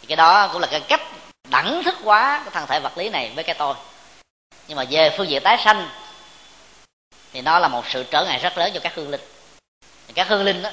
Thì 0.00 0.06
cái 0.06 0.16
đó 0.16 0.48
cũng 0.52 0.60
là 0.60 0.68
cái 0.70 0.80
cách 0.80 1.00
đẳng 1.48 1.82
thức 1.84 1.94
quá 2.04 2.40
cái 2.44 2.50
thân 2.52 2.66
thể 2.66 2.80
vật 2.80 2.98
lý 2.98 3.08
này 3.08 3.32
với 3.34 3.44
cái 3.44 3.54
tôi. 3.58 3.74
Nhưng 4.68 4.76
mà 4.76 4.84
về 4.90 5.14
phương 5.16 5.28
diện 5.28 5.42
tái 5.42 5.58
sanh, 5.64 5.88
thì 7.32 7.40
nó 7.40 7.58
là 7.58 7.68
một 7.68 7.84
sự 7.88 8.04
trở 8.10 8.24
ngại 8.24 8.38
rất 8.38 8.58
lớn 8.58 8.70
cho 8.74 8.80
các 8.80 8.94
hương 8.94 9.10
linh. 9.10 9.20
Các 10.14 10.28
hương 10.28 10.44
linh 10.44 10.62
đó, 10.62 10.70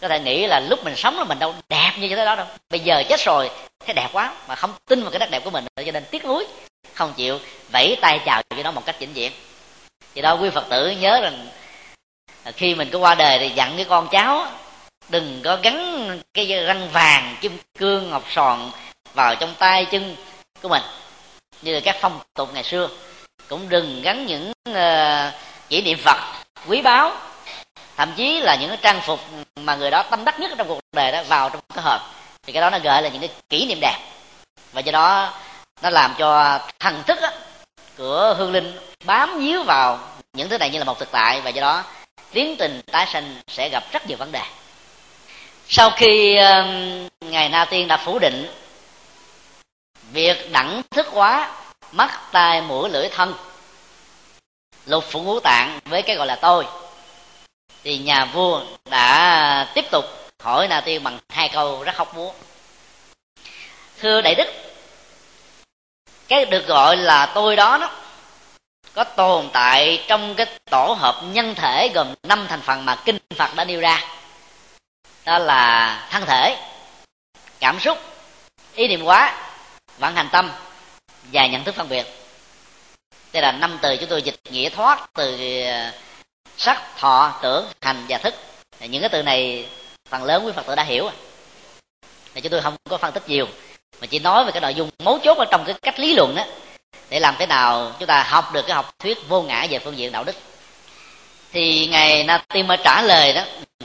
có 0.00 0.08
thể 0.08 0.20
nghĩ 0.20 0.46
là 0.46 0.60
lúc 0.60 0.84
mình 0.84 0.96
sống 0.96 1.18
là 1.18 1.24
mình 1.24 1.38
đâu 1.38 1.54
đẹp 1.68 1.92
như 1.98 2.08
thế 2.08 2.24
đó 2.24 2.36
đâu. 2.36 2.46
Bây 2.70 2.80
giờ 2.80 3.02
chết 3.08 3.20
rồi, 3.20 3.50
thấy 3.86 3.94
đẹp 3.94 4.08
quá 4.12 4.34
mà 4.48 4.54
không 4.54 4.74
tin 4.88 5.02
vào 5.02 5.10
cái 5.10 5.18
nét 5.18 5.28
đẹp 5.30 5.44
của 5.44 5.50
mình, 5.50 5.64
cho 5.76 5.92
nên 5.92 6.04
tiếc 6.10 6.24
nuối, 6.24 6.46
không 6.94 7.12
chịu 7.12 7.38
vẫy 7.72 7.96
tay 8.00 8.20
chào 8.26 8.42
cho 8.56 8.62
nó 8.62 8.70
một 8.70 8.86
cách 8.86 8.96
chỉnh 8.98 9.12
diện 9.12 9.32
thì 10.14 10.22
đó 10.22 10.36
quý 10.40 10.50
phật 10.50 10.64
tử 10.70 10.90
nhớ 10.90 11.20
rằng 11.20 11.48
khi 12.56 12.74
mình 12.74 12.90
có 12.92 12.98
qua 12.98 13.14
đời 13.14 13.38
thì 13.38 13.48
dặn 13.48 13.76
cái 13.76 13.84
con 13.84 14.08
cháu 14.10 14.46
đừng 15.10 15.40
có 15.44 15.58
gắn 15.62 16.20
cái 16.34 16.46
răng 16.46 16.88
vàng 16.92 17.36
kim 17.40 17.58
cương 17.78 18.10
ngọc 18.10 18.24
sòn 18.30 18.70
vào 19.14 19.34
trong 19.34 19.54
tay 19.58 19.84
chân 19.84 20.16
của 20.62 20.68
mình. 20.68 20.82
Như 21.62 21.74
là 21.74 21.80
các 21.84 21.96
phong 22.00 22.20
tục 22.34 22.50
ngày 22.54 22.64
xưa. 22.64 22.88
Cũng 23.48 23.68
đừng 23.68 24.02
gắn 24.02 24.26
những 24.26 24.52
uh, 24.68 25.34
kỷ 25.68 25.82
niệm 25.82 25.98
phật 26.04 26.16
quý 26.66 26.82
báu. 26.82 27.12
Thậm 27.96 28.12
chí 28.16 28.40
là 28.40 28.56
những 28.60 28.68
cái 28.68 28.78
trang 28.82 29.00
phục 29.00 29.20
mà 29.56 29.74
người 29.76 29.90
đó 29.90 30.02
tâm 30.02 30.24
đắc 30.24 30.40
nhất 30.40 30.50
trong 30.58 30.68
cuộc 30.68 30.80
đời 30.92 31.12
đó 31.12 31.22
vào 31.28 31.50
trong 31.50 31.60
cái 31.74 31.84
hộp. 31.84 32.00
Thì 32.42 32.52
cái 32.52 32.60
đó 32.60 32.70
nó 32.70 32.78
gợi 32.78 33.02
là 33.02 33.08
những 33.08 33.20
cái 33.20 33.30
kỷ 33.48 33.66
niệm 33.66 33.78
đẹp. 33.80 33.98
Và 34.72 34.80
do 34.80 34.92
đó 34.92 35.34
nó 35.82 35.90
làm 35.90 36.14
cho 36.18 36.58
thần 36.78 37.02
thức 37.06 37.18
á, 37.22 37.32
của 37.98 38.34
hương 38.38 38.52
linh 38.52 38.78
bám 39.04 39.38
víu 39.38 39.62
vào 39.62 39.98
những 40.32 40.48
thứ 40.48 40.58
này 40.58 40.70
như 40.70 40.78
là 40.78 40.84
một 40.84 40.98
thực 40.98 41.10
tại. 41.10 41.40
Và 41.40 41.50
do 41.50 41.60
đó 41.60 41.84
tiến 42.32 42.56
trình 42.58 42.80
tái 42.92 43.06
sinh 43.12 43.40
sẽ 43.48 43.68
gặp 43.68 43.84
rất 43.92 44.06
nhiều 44.06 44.16
vấn 44.16 44.32
đề 44.32 44.42
sau 45.72 45.90
khi 45.90 46.38
uh, 46.38 46.66
ngài 47.20 47.48
na 47.48 47.64
tiên 47.64 47.88
đã 47.88 47.96
phủ 47.96 48.18
định 48.18 48.46
việc 50.12 50.52
đẳng 50.52 50.82
thức 50.90 51.06
hóa 51.06 51.50
mắt 51.92 52.20
tai 52.32 52.60
mũi 52.60 52.90
lưỡi 52.90 53.08
thân 53.08 53.34
lục 54.86 55.04
phủ 55.10 55.22
ngũ 55.22 55.40
tạng 55.40 55.78
với 55.84 56.02
cái 56.02 56.16
gọi 56.16 56.26
là 56.26 56.36
tôi 56.36 56.66
thì 57.84 57.98
nhà 57.98 58.24
vua 58.24 58.62
đã 58.90 59.66
tiếp 59.74 59.84
tục 59.90 60.04
hỏi 60.42 60.68
na 60.68 60.80
tiên 60.80 61.02
bằng 61.02 61.18
hai 61.28 61.48
câu 61.48 61.84
rất 61.84 61.96
hóc 61.96 62.16
búa. 62.16 62.32
Thưa 64.00 64.20
đại 64.20 64.34
đức 64.34 64.48
cái 66.28 66.44
được 66.44 66.66
gọi 66.66 66.96
là 66.96 67.26
tôi 67.34 67.56
đó 67.56 67.78
đó 67.78 67.90
có 68.94 69.04
tồn 69.04 69.48
tại 69.52 70.04
trong 70.08 70.34
cái 70.34 70.46
tổ 70.70 70.96
hợp 70.98 71.20
nhân 71.32 71.54
thể 71.54 71.90
gồm 71.94 72.14
năm 72.22 72.46
thành 72.48 72.60
phần 72.60 72.84
mà 72.84 72.96
kinh 73.04 73.18
phật 73.36 73.54
đã 73.54 73.64
nêu 73.64 73.80
ra 73.80 74.19
đó 75.24 75.38
là 75.38 76.06
thân 76.10 76.26
thể, 76.26 76.56
cảm 77.60 77.80
xúc, 77.80 77.98
ý 78.74 78.88
niệm 78.88 79.04
quá 79.04 79.50
vận 79.98 80.14
hành 80.14 80.28
tâm 80.32 80.50
và 81.32 81.46
nhận 81.46 81.64
thức 81.64 81.74
phân 81.74 81.88
biệt. 81.88 82.06
Đây 83.32 83.42
là 83.42 83.52
năm 83.52 83.78
từ 83.82 83.96
chúng 83.96 84.08
tôi 84.08 84.22
dịch 84.22 84.40
nghĩa 84.50 84.68
thoát 84.68 85.10
từ 85.14 85.62
ờ, 85.64 85.90
sắc, 86.56 86.82
thọ, 86.96 87.38
tưởng, 87.42 87.66
hành 87.80 88.04
và 88.08 88.18
thức. 88.18 88.34
Những 88.80 89.02
cái 89.02 89.08
từ 89.08 89.22
này 89.22 89.68
phần 90.08 90.24
lớn 90.24 90.46
quý 90.46 90.52
phật 90.56 90.66
tử 90.66 90.74
đã 90.74 90.82
hiểu 90.82 91.10
thì 92.34 92.40
chúng 92.40 92.52
tôi 92.52 92.62
không 92.62 92.76
có 92.88 92.98
phân 92.98 93.12
tích 93.12 93.28
nhiều, 93.28 93.46
mà 94.00 94.06
chỉ 94.06 94.18
nói 94.18 94.44
về 94.44 94.52
cái 94.52 94.60
nội 94.60 94.74
dung 94.74 94.90
mấu 94.98 95.18
chốt 95.18 95.38
ở 95.38 95.44
trong 95.50 95.64
cái 95.64 95.74
cách 95.82 96.00
lý 96.00 96.14
luận 96.14 96.34
đó, 96.34 96.44
để 97.10 97.20
làm 97.20 97.34
thế 97.38 97.46
nào 97.46 97.92
chúng 97.98 98.06
ta 98.06 98.22
học 98.22 98.52
được 98.52 98.62
cái 98.66 98.76
học 98.76 98.94
thuyết 98.98 99.18
vô 99.28 99.42
ngã 99.42 99.66
về 99.70 99.78
phương 99.78 99.98
diện 99.98 100.12
đạo 100.12 100.24
đức 100.24 100.36
thì 101.52 101.86
ngài 101.86 102.24
na 102.24 102.42
tiên 102.48 102.66
mới 102.66 102.76
trả 102.84 103.02
lời 103.02 103.32
đó 103.32 103.42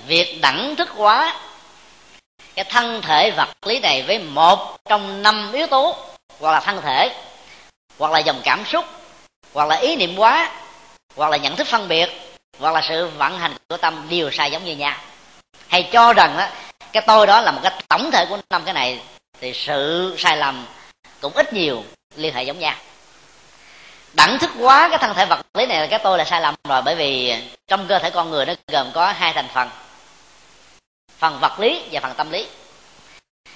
việc 0.07 0.41
đẳng 0.41 0.75
thức 0.75 0.89
hóa 0.89 1.35
cái 2.55 2.65
thân 2.69 3.01
thể 3.01 3.31
vật 3.31 3.49
lý 3.65 3.79
này 3.79 4.03
với 4.07 4.19
một 4.19 4.77
trong 4.89 5.21
năm 5.21 5.51
yếu 5.53 5.67
tố 5.67 5.95
hoặc 6.39 6.51
là 6.51 6.59
thân 6.59 6.81
thể 6.81 7.11
hoặc 7.99 8.11
là 8.11 8.19
dòng 8.19 8.41
cảm 8.43 8.65
xúc 8.65 8.85
hoặc 9.53 9.67
là 9.67 9.75
ý 9.75 9.95
niệm 9.95 10.15
quá 10.17 10.51
hoặc 11.15 11.31
là 11.31 11.37
nhận 11.37 11.55
thức 11.55 11.67
phân 11.67 11.87
biệt 11.87 12.09
hoặc 12.59 12.73
là 12.73 12.81
sự 12.89 13.07
vận 13.07 13.39
hành 13.39 13.53
của 13.69 13.77
tâm 13.77 14.07
đều 14.09 14.31
sai 14.31 14.51
giống 14.51 14.65
như 14.65 14.75
nhau. 14.75 14.97
Hay 15.67 15.89
cho 15.91 16.13
rằng 16.13 16.37
đó, 16.37 16.47
cái 16.91 17.03
tôi 17.07 17.27
đó 17.27 17.41
là 17.41 17.51
một 17.51 17.59
cái 17.63 17.71
tổng 17.87 18.11
thể 18.11 18.25
của 18.29 18.37
năm 18.49 18.61
cái 18.65 18.73
này 18.73 18.99
thì 19.41 19.53
sự 19.53 20.15
sai 20.17 20.37
lầm 20.37 20.65
cũng 21.21 21.33
ít 21.33 21.53
nhiều 21.53 21.83
liên 22.15 22.33
hệ 22.33 22.43
giống 22.43 22.59
nhau. 22.59 22.75
Đẳng 24.13 24.39
thức 24.39 24.51
quá 24.59 24.87
cái 24.89 24.99
thân 24.99 25.13
thể 25.15 25.25
vật 25.25 25.39
lý 25.53 25.65
này 25.65 25.79
là 25.79 25.87
cái 25.87 25.99
tôi 26.03 26.17
là 26.17 26.25
sai 26.25 26.41
lầm 26.41 26.55
rồi 26.69 26.81
bởi 26.81 26.95
vì 26.95 27.35
trong 27.67 27.87
cơ 27.87 27.99
thể 27.99 28.09
con 28.09 28.31
người 28.31 28.45
nó 28.45 28.53
gồm 28.67 28.91
có 28.93 29.11
hai 29.11 29.33
thành 29.33 29.47
phần 29.53 29.69
phần 31.17 31.39
vật 31.41 31.59
lý 31.59 31.83
và 31.91 31.99
phần 31.99 32.13
tâm 32.17 32.31
lý. 32.31 32.47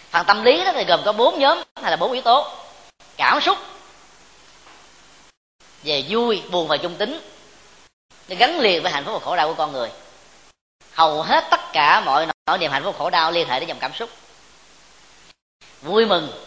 Phần 0.10 0.26
tâm 0.26 0.43
lý 0.43 0.66
đó 0.66 0.72
thì 0.76 0.84
gồm 0.84 1.01
có 1.05 1.14
bốn 1.14 1.39
nhóm 1.39 1.64
hay 1.82 1.91
là 1.91 1.97
bốn 1.97 2.12
yếu 2.12 2.22
tố 2.22 2.51
cảm 3.18 3.41
xúc, 3.41 3.57
về 5.84 6.03
vui, 6.10 6.43
buồn 6.51 6.68
và 6.68 6.78
trung 6.78 6.95
tính. 6.95 7.22
Nó 8.28 8.36
gắn 8.39 8.60
liền 8.60 8.84
với 8.84 8.91
hạnh 8.91 9.05
phúc 9.05 9.14
và 9.14 9.26
khổ 9.26 9.36
đau 9.36 9.47
của 9.47 9.53
con 9.53 9.72
người. 9.72 9.89
Hầu 10.93 11.22
hết 11.22 11.47
tất 11.51 11.60
cả 11.74 12.01
mọi 12.05 12.28
nỗi 12.45 12.57
niềm 12.57 12.72
hạnh 12.72 12.84
phúc 12.84 12.95
khổ 12.97 13.10
đau 13.10 13.32
liên 13.32 13.49
hệ 13.49 13.60
đến 13.60 13.70
dòng 13.70 13.80
cảm 13.80 13.93
xúc. 13.93 14.10
Vui 15.82 16.05
mừng 16.05 16.45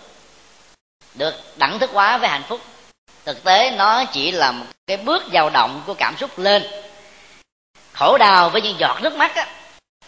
được 1.14 1.34
đẳng 1.56 1.78
thức 1.78 1.90
hóa 1.92 2.18
với 2.18 2.28
hạnh 2.28 2.42
phúc. 2.48 2.60
Thực 3.24 3.44
tế 3.44 3.70
nó 3.70 4.04
chỉ 4.04 4.30
là 4.30 4.52
một 4.52 4.66
cái 4.86 4.96
bước 4.96 5.22
dao 5.32 5.50
động 5.50 5.82
của 5.86 5.94
cảm 5.94 6.16
xúc 6.16 6.38
lên 6.38 6.81
khổ 7.92 8.18
đau 8.18 8.50
với 8.50 8.62
những 8.62 8.78
giọt 8.78 8.98
nước 9.02 9.14
mắt 9.16 9.34
á, 9.34 9.46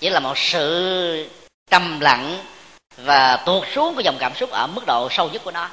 chỉ 0.01 0.11
là 0.11 0.21
một 0.21 0.39
sự 0.39 1.29
trầm 1.71 2.01
lặng 2.01 2.45
và 2.97 3.37
tuột 3.37 3.69
xuống 3.75 3.95
của 3.95 4.01
dòng 4.01 4.17
cảm 4.19 4.35
xúc 4.35 4.51
ở 4.51 4.67
mức 4.67 4.87
độ 4.87 5.09
sâu 5.11 5.29
nhất 5.29 5.43
của 5.45 5.51
nó. 5.51 5.71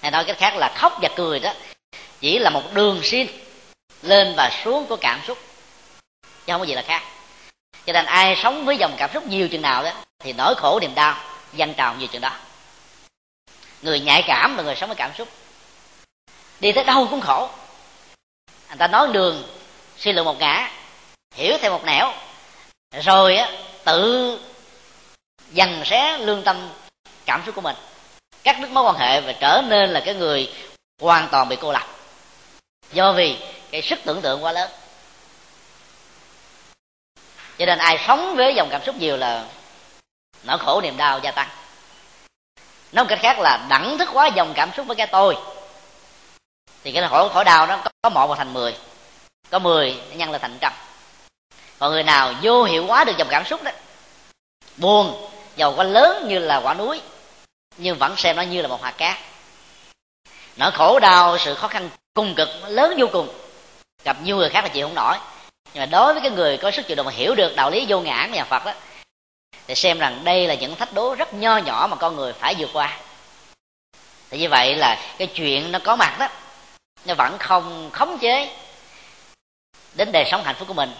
Hay 0.00 0.10
nói 0.10 0.24
cách 0.24 0.38
khác 0.38 0.56
là 0.56 0.72
khóc 0.76 0.98
và 1.02 1.08
cười 1.16 1.40
đó 1.40 1.52
chỉ 2.20 2.38
là 2.38 2.50
một 2.50 2.74
đường 2.74 3.00
xin 3.02 3.26
lên 4.02 4.34
và 4.36 4.50
xuống 4.64 4.86
của 4.86 4.96
cảm 4.96 5.20
xúc 5.26 5.38
chứ 6.46 6.52
không 6.52 6.60
có 6.60 6.66
gì 6.66 6.74
là 6.74 6.82
khác. 6.82 7.02
Cho 7.86 7.92
nên 7.92 8.04
ai 8.04 8.36
sống 8.42 8.64
với 8.64 8.76
dòng 8.76 8.94
cảm 8.96 9.10
xúc 9.14 9.26
nhiều 9.26 9.48
chừng 9.48 9.62
nào 9.62 9.82
đó 9.82 9.90
thì 10.18 10.32
nỗi 10.32 10.54
khổ 10.54 10.80
niềm 10.80 10.94
đau 10.94 11.16
dâng 11.52 11.74
trào 11.74 11.94
nhiều 11.96 12.08
chừng 12.08 12.20
đó. 12.20 12.32
Người 13.82 14.00
nhạy 14.00 14.24
cảm 14.26 14.56
là 14.56 14.62
người 14.62 14.74
sống 14.74 14.88
với 14.88 14.96
cảm 14.96 15.10
xúc. 15.18 15.28
Đi 16.60 16.72
tới 16.72 16.84
đâu 16.84 17.06
cũng 17.10 17.20
khổ. 17.20 17.50
Người 18.68 18.76
ta 18.78 18.86
nói 18.86 19.08
đường 19.12 19.42
suy 20.02 20.12
luận 20.12 20.26
một 20.26 20.38
ngã, 20.38 20.70
hiểu 21.34 21.58
theo 21.60 21.70
một 21.70 21.84
nẻo, 21.84 22.12
rồi 23.02 23.36
á, 23.36 23.52
tự 23.84 24.38
dằn 25.52 25.82
xé 25.84 26.18
lương 26.18 26.42
tâm, 26.42 26.70
cảm 27.26 27.42
xúc 27.46 27.54
của 27.54 27.60
mình, 27.60 27.76
cắt 28.42 28.56
đứt 28.60 28.70
mối 28.70 28.84
quan 28.84 28.96
hệ 28.96 29.20
và 29.20 29.32
trở 29.32 29.62
nên 29.68 29.90
là 29.90 30.02
cái 30.04 30.14
người 30.14 30.52
hoàn 31.00 31.28
toàn 31.28 31.48
bị 31.48 31.56
cô 31.60 31.72
lập. 31.72 31.86
Do 32.92 33.12
vì 33.12 33.38
cái 33.70 33.82
sức 33.82 33.98
tưởng 34.04 34.22
tượng 34.22 34.44
quá 34.44 34.52
lớn. 34.52 34.70
Cho 37.58 37.66
nên 37.66 37.78
ai 37.78 38.04
sống 38.06 38.36
với 38.36 38.54
dòng 38.54 38.68
cảm 38.70 38.84
xúc 38.84 38.96
nhiều 38.96 39.16
là 39.16 39.44
nỗi 40.42 40.58
khổ 40.58 40.80
niềm 40.80 40.96
đau 40.96 41.18
gia 41.18 41.30
tăng. 41.30 41.48
Nói 42.92 43.04
một 43.04 43.08
cách 43.08 43.18
khác 43.22 43.38
là 43.38 43.66
đẳng 43.70 43.98
thức 43.98 44.08
quá 44.12 44.26
dòng 44.26 44.52
cảm 44.56 44.70
xúc 44.76 44.86
với 44.86 44.96
cái 44.96 45.06
tôi. 45.06 45.36
Thì 46.84 46.92
cái 46.92 47.08
khổ 47.08 47.28
khổ 47.28 47.44
đau 47.44 47.66
nó 47.66 47.82
có 48.02 48.10
một 48.10 48.26
và 48.26 48.36
thành 48.36 48.52
mười 48.52 48.76
có 49.52 49.58
mười 49.58 49.96
nhân 50.14 50.30
là 50.30 50.38
thành 50.38 50.58
trăm. 50.60 50.72
Còn 51.78 51.92
người 51.92 52.02
nào 52.02 52.34
vô 52.42 52.64
hiệu 52.64 52.86
hóa 52.86 53.04
được 53.04 53.16
dòng 53.18 53.28
cảm 53.30 53.44
xúc 53.44 53.62
đó, 53.62 53.70
buồn 54.76 55.28
dầu 55.56 55.74
có 55.76 55.82
lớn 55.82 56.28
như 56.28 56.38
là 56.38 56.60
quả 56.60 56.74
núi, 56.74 57.00
nhưng 57.76 57.98
vẫn 57.98 58.16
xem 58.16 58.36
nó 58.36 58.42
như 58.42 58.62
là 58.62 58.68
một 58.68 58.82
hạt 58.82 58.90
cát. 58.90 59.18
Nỗi 60.56 60.70
khổ 60.70 60.98
đau, 60.98 61.38
sự 61.38 61.54
khó 61.54 61.68
khăn 61.68 61.90
cung 62.14 62.34
cực, 62.34 62.48
lớn 62.68 62.94
vô 62.98 63.06
cùng. 63.12 63.28
Gặp 64.04 64.16
nhiều 64.22 64.36
người 64.36 64.50
khác 64.50 64.64
là 64.64 64.68
chịu 64.68 64.86
không 64.86 64.94
nổi. 64.94 65.16
Nhưng 65.74 65.80
mà 65.80 65.86
đối 65.86 66.14
với 66.14 66.22
cái 66.22 66.30
người 66.30 66.56
có 66.56 66.70
sức 66.70 66.86
chịu 66.86 66.96
đựng 66.96 67.06
mà 67.06 67.12
hiểu 67.12 67.34
được 67.34 67.56
đạo 67.56 67.70
lý 67.70 67.86
vô 67.88 68.00
ngã 68.00 68.26
của 68.28 68.34
nhà 68.34 68.44
phật 68.44 68.64
đó 68.64 68.72
thì 69.66 69.74
xem 69.74 69.98
rằng 69.98 70.20
đây 70.24 70.46
là 70.46 70.54
những 70.54 70.76
thách 70.76 70.92
đố 70.92 71.14
rất 71.14 71.34
nho 71.34 71.56
nhỏ 71.56 71.86
mà 71.90 71.96
con 71.96 72.16
người 72.16 72.32
phải 72.32 72.54
vượt 72.58 72.70
qua. 72.72 72.98
Thì 74.30 74.38
như 74.38 74.48
vậy 74.48 74.74
là 74.74 75.14
cái 75.18 75.28
chuyện 75.34 75.72
nó 75.72 75.78
có 75.84 75.96
mặt 75.96 76.16
đó, 76.18 76.28
nó 77.04 77.14
vẫn 77.14 77.38
không 77.38 77.90
khống 77.92 78.18
chế 78.18 78.50
đến 79.94 80.12
đời 80.12 80.24
sống 80.30 80.44
hạnh 80.44 80.56
phúc 80.58 80.68
của 80.68 80.74
mình. 80.74 80.92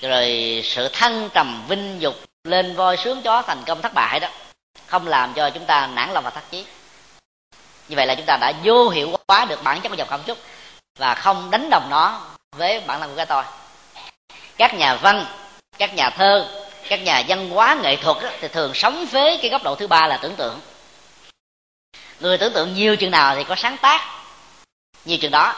Rồi 0.00 0.60
sự 0.64 0.88
thăng 0.88 1.28
trầm 1.34 1.64
vinh 1.68 1.96
dục 2.00 2.14
lên 2.44 2.76
voi 2.76 2.96
sướng 2.96 3.22
chó 3.22 3.42
thành 3.42 3.62
công 3.66 3.82
thất 3.82 3.94
bại 3.94 4.20
đó 4.20 4.28
không 4.86 5.06
làm 5.06 5.34
cho 5.34 5.50
chúng 5.50 5.64
ta 5.64 5.86
nản 5.86 6.12
lòng 6.12 6.24
và 6.24 6.30
thất 6.30 6.44
chí. 6.50 6.64
Như 7.88 7.96
vậy 7.96 8.06
là 8.06 8.14
chúng 8.14 8.26
ta 8.26 8.36
đã 8.40 8.52
vô 8.64 8.88
hiệu 8.88 9.16
hóa 9.28 9.44
được 9.44 9.62
bản 9.62 9.80
chất 9.80 9.88
của 9.88 9.94
dòng 9.94 10.08
cảm 10.10 10.20
xúc 10.26 10.38
và 10.98 11.14
không 11.14 11.50
đánh 11.50 11.70
đồng 11.70 11.86
nó 11.90 12.20
với 12.56 12.80
bản 12.80 13.00
năng 13.00 13.10
của 13.10 13.16
cái 13.16 13.26
tôi. 13.26 13.44
Các 14.56 14.74
nhà 14.74 14.94
văn 14.94 15.26
các 15.78 15.94
nhà 15.94 16.10
thơ 16.10 16.48
các 16.88 17.02
nhà 17.02 17.22
văn 17.28 17.50
hóa 17.50 17.76
nghệ 17.82 17.96
thuật 17.96 18.16
đó, 18.22 18.30
thì 18.40 18.48
thường 18.48 18.74
sống 18.74 19.06
với 19.06 19.38
cái 19.42 19.50
góc 19.50 19.62
độ 19.62 19.74
thứ 19.74 19.86
ba 19.86 20.06
là 20.06 20.16
tưởng 20.16 20.36
tượng. 20.36 20.60
Người 22.20 22.38
tưởng 22.38 22.52
tượng 22.52 22.74
nhiều 22.74 22.96
chừng 22.96 23.10
nào 23.10 23.36
thì 23.36 23.44
có 23.44 23.54
sáng 23.56 23.76
tác 23.76 24.00
nhiều 25.04 25.18
chừng 25.18 25.30
đó 25.30 25.54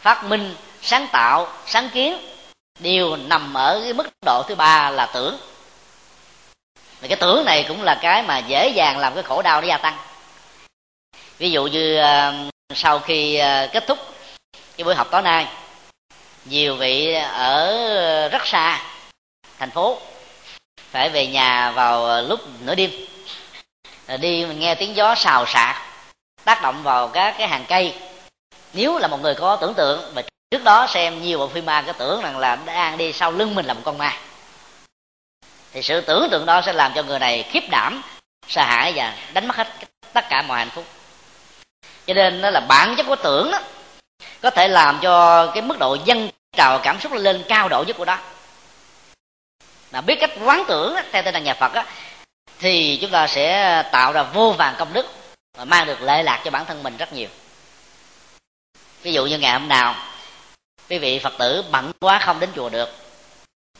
phát 0.00 0.24
minh 0.24 0.56
sáng 0.84 1.08
tạo, 1.12 1.48
sáng 1.66 1.90
kiến. 1.90 2.18
Đều 2.78 3.16
nằm 3.16 3.54
ở 3.54 3.80
cái 3.84 3.92
mức 3.92 4.06
độ 4.26 4.42
thứ 4.48 4.54
ba 4.54 4.90
là 4.90 5.06
tưởng. 5.06 5.38
Và 7.00 7.08
cái 7.08 7.16
tưởng 7.16 7.44
này 7.44 7.64
cũng 7.68 7.82
là 7.82 7.98
cái 8.02 8.22
mà 8.22 8.38
dễ 8.38 8.68
dàng 8.68 8.98
làm 8.98 9.14
cái 9.14 9.22
khổ 9.22 9.42
đau 9.42 9.60
nó 9.60 9.66
gia 9.66 9.78
tăng. 9.78 9.98
Ví 11.38 11.50
dụ 11.50 11.66
như 11.66 11.96
ờ, 11.96 12.34
sau 12.74 12.98
khi 12.98 13.36
ờ, 13.36 13.68
kết 13.72 13.84
thúc 13.86 13.98
cái 14.76 14.84
buổi 14.84 14.94
học 14.94 15.08
tối 15.10 15.22
nay, 15.22 15.46
nhiều 16.44 16.76
vị 16.76 17.14
ở 17.32 18.28
rất 18.28 18.46
xa 18.46 18.82
thành 19.58 19.70
phố 19.70 19.98
phải 20.90 21.08
về 21.08 21.26
nhà 21.26 21.70
vào 21.70 22.22
lúc 22.22 22.40
nửa 22.60 22.74
đêm. 22.74 22.90
Đi 24.20 24.44
mình 24.46 24.60
nghe 24.60 24.74
tiếng 24.74 24.96
gió 24.96 25.14
xào 25.14 25.46
xạc 25.46 25.82
tác 26.44 26.62
động 26.62 26.82
vào 26.82 27.08
các 27.08 27.34
cái 27.38 27.48
hàng 27.48 27.64
cây. 27.68 27.94
Nếu 28.72 28.98
là 28.98 29.08
một 29.08 29.20
người 29.20 29.34
có 29.34 29.56
tưởng 29.56 29.74
tượng 29.74 30.14
và 30.14 30.22
trước 30.54 30.64
đó 30.64 30.86
xem 30.86 31.22
nhiều 31.22 31.38
bộ 31.38 31.48
phim 31.48 31.66
ma 31.66 31.82
cái 31.82 31.94
tưởng 31.98 32.22
rằng 32.22 32.38
là 32.38 32.56
đang 32.56 32.98
đi 32.98 33.12
sau 33.12 33.32
lưng 33.32 33.54
mình 33.54 33.66
là 33.66 33.74
một 33.74 33.80
con 33.84 33.98
ma. 33.98 34.18
Thì 35.72 35.82
sự 35.82 36.00
tưởng 36.00 36.28
tượng 36.30 36.46
đó 36.46 36.62
sẽ 36.66 36.72
làm 36.72 36.92
cho 36.94 37.02
người 37.02 37.18
này 37.18 37.42
khiếp 37.42 37.62
đảm 37.70 38.02
sợ 38.48 38.62
hãi 38.62 38.92
và 38.96 39.14
đánh 39.32 39.48
mất 39.48 39.56
hết 39.56 39.68
tất 40.12 40.24
cả 40.30 40.42
mọi 40.42 40.58
hạnh 40.58 40.70
phúc. 40.70 40.84
Cho 42.06 42.14
nên 42.14 42.40
nó 42.40 42.50
là 42.50 42.60
bản 42.60 42.94
chất 42.96 43.06
của 43.06 43.16
tưởng 43.16 43.50
đó. 43.50 43.60
Có 44.42 44.50
thể 44.50 44.68
làm 44.68 44.98
cho 45.02 45.46
cái 45.46 45.62
mức 45.62 45.78
độ 45.78 45.96
dân 46.04 46.30
trào 46.56 46.78
cảm 46.78 47.00
xúc 47.00 47.12
lên 47.12 47.44
cao 47.48 47.68
độ 47.68 47.84
nhất 47.86 47.96
của 47.96 48.04
đó 48.04 48.18
mà 49.92 50.00
biết 50.00 50.16
cách 50.20 50.30
quán 50.44 50.64
tưởng 50.68 50.96
theo 51.12 51.22
tinh 51.22 51.34
thần 51.34 51.44
nhà 51.44 51.54
phật 51.54 51.74
đó, 51.74 51.84
thì 52.58 52.98
chúng 53.00 53.10
ta 53.10 53.26
sẽ 53.26 53.82
tạo 53.92 54.12
ra 54.12 54.22
vô 54.22 54.54
vàng 54.58 54.74
công 54.78 54.92
đức 54.92 55.06
và 55.58 55.64
mang 55.64 55.86
được 55.86 56.02
lệ 56.02 56.22
lạc 56.22 56.40
cho 56.44 56.50
bản 56.50 56.64
thân 56.64 56.82
mình 56.82 56.96
rất 56.96 57.12
nhiều. 57.12 57.28
Ví 59.02 59.12
dụ 59.12 59.26
như 59.26 59.38
ngày 59.38 59.52
hôm 59.52 59.68
nào 59.68 59.94
quý 60.90 60.98
vị 60.98 61.18
phật 61.18 61.32
tử 61.38 61.64
bận 61.70 61.92
quá 62.00 62.18
không 62.18 62.40
đến 62.40 62.50
chùa 62.56 62.68
được. 62.68 62.88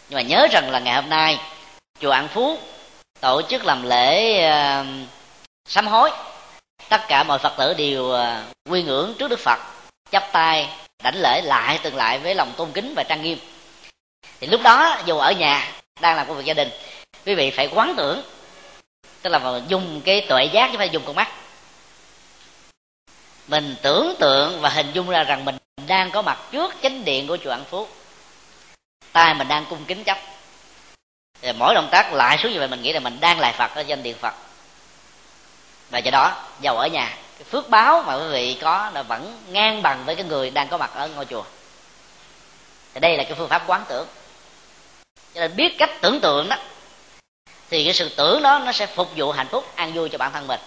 Nhưng 0.09 0.17
mà 0.17 0.23
nhớ 0.23 0.47
rằng 0.53 0.71
là 0.71 0.79
ngày 0.79 0.95
hôm 0.95 1.11
nay 1.11 1.39
chùa 2.01 2.11
an 2.11 2.29
phú 2.29 2.59
tổ 3.21 3.43
chức 3.43 3.65
làm 3.65 3.83
lễ 3.83 4.39
uh, 4.49 4.87
sám 5.69 5.87
hối. 5.87 6.11
Tất 6.89 7.01
cả 7.09 7.23
mọi 7.23 7.39
phật 7.39 7.53
tử 7.59 7.75
đều 7.75 8.05
uh, 8.05 8.19
quy 8.71 8.83
ngưỡng 8.83 9.15
trước 9.19 9.29
đức 9.29 9.39
phật 9.39 9.59
chắp 10.11 10.33
tay 10.33 10.69
đảnh 11.03 11.21
lễ 11.21 11.41
lại 11.41 11.79
từng 11.83 11.97
lại 11.97 12.19
với 12.19 12.35
lòng 12.35 12.53
tôn 12.57 12.73
kính 12.73 12.95
và 12.97 13.03
trang 13.03 13.23
nghiêm. 13.23 13.39
Thì 14.41 14.47
lúc 14.47 14.61
đó 14.63 14.99
dù 15.07 15.19
ở 15.19 15.33
nhà 15.33 15.73
đang 16.01 16.17
làm 16.17 16.27
công 16.27 16.37
việc 16.37 16.45
gia 16.45 16.55
đình 16.55 16.71
quý 17.27 17.35
vị 17.35 17.51
phải 17.51 17.69
quán 17.75 17.95
tưởng 17.97 18.23
tức 19.23 19.31
là 19.31 19.61
dùng 19.69 20.01
cái 20.05 20.27
tuệ 20.29 20.45
giác 20.45 20.67
chứ 20.67 20.71
không 20.71 20.79
phải 20.79 20.89
dùng 20.89 21.03
con 21.07 21.17
mắt 21.17 21.29
mình 23.47 23.77
tưởng 23.83 24.15
tượng 24.19 24.61
và 24.61 24.69
hình 24.69 24.93
dung 24.93 25.11
ra 25.11 25.25
rằng 25.25 25.45
mình 25.45 25.57
đang 25.87 26.11
có 26.11 26.23
mặt 26.23 26.39
trước 26.53 26.75
chánh 26.83 27.05
điện 27.05 27.27
của 27.27 27.37
chùa 27.45 27.51
An 27.51 27.65
Phú. 27.71 27.87
Tay 29.13 29.35
mình 29.35 29.49
đang 29.49 29.67
cung 29.71 29.85
kính 29.85 30.05
chấp. 30.05 30.19
Thì 31.41 31.53
mỗi 31.53 31.75
động 31.75 31.89
tác 31.91 32.13
lại 32.13 32.39
xuống 32.39 32.53
như 32.53 32.59
vậy, 32.59 32.69
mình 32.69 32.83
nghĩ 32.83 32.93
là 32.93 33.01
mình 33.01 33.21
đang 33.21 33.41
lại 33.41 33.55
Phật 33.59 33.75
ở 33.75 33.81
danh 33.81 34.03
điện 34.03 34.17
Phật. 34.21 34.35
Và 35.91 35.99
do 35.99 36.11
đó 36.11 36.43
giàu 36.61 36.77
ở 36.77 36.87
nhà, 36.87 37.17
cái 37.39 37.45
phước 37.45 37.69
báo 37.69 38.03
mà 38.07 38.15
quý 38.15 38.29
vị 38.33 38.59
có 38.61 38.91
là 38.95 39.03
vẫn 39.03 39.39
ngang 39.49 39.83
bằng 39.83 40.03
với 40.05 40.15
cái 40.15 40.25
người 40.25 40.51
đang 40.51 40.69
có 40.69 40.77
mặt 40.79 40.91
ở 40.95 41.09
ngôi 41.09 41.25
chùa. 41.25 41.45
Thì 42.95 43.01
đây 43.01 43.17
là 43.17 43.25
cái 43.25 43.35
phương 43.35 43.49
pháp 43.49 43.63
quán 43.67 43.85
tưởng. 43.89 44.07
Cho 45.35 45.41
nên 45.41 45.57
biết 45.57 45.79
cách 45.79 45.91
tưởng 46.01 46.21
tượng 46.21 46.49
đó, 46.49 46.57
thì 47.71 47.85
cái 47.85 47.95
sự 47.95 48.09
tưởng 48.17 48.43
đó 48.43 48.59
nó 48.59 48.73
sẽ 48.73 48.87
phục 48.87 49.09
vụ 49.17 49.33
hạnh 49.33 49.49
phúc, 49.49 49.65
an 49.75 49.93
vui 49.93 50.09
cho 50.09 50.19
bản 50.19 50.33
thân 50.33 50.47
mình. 50.47 50.61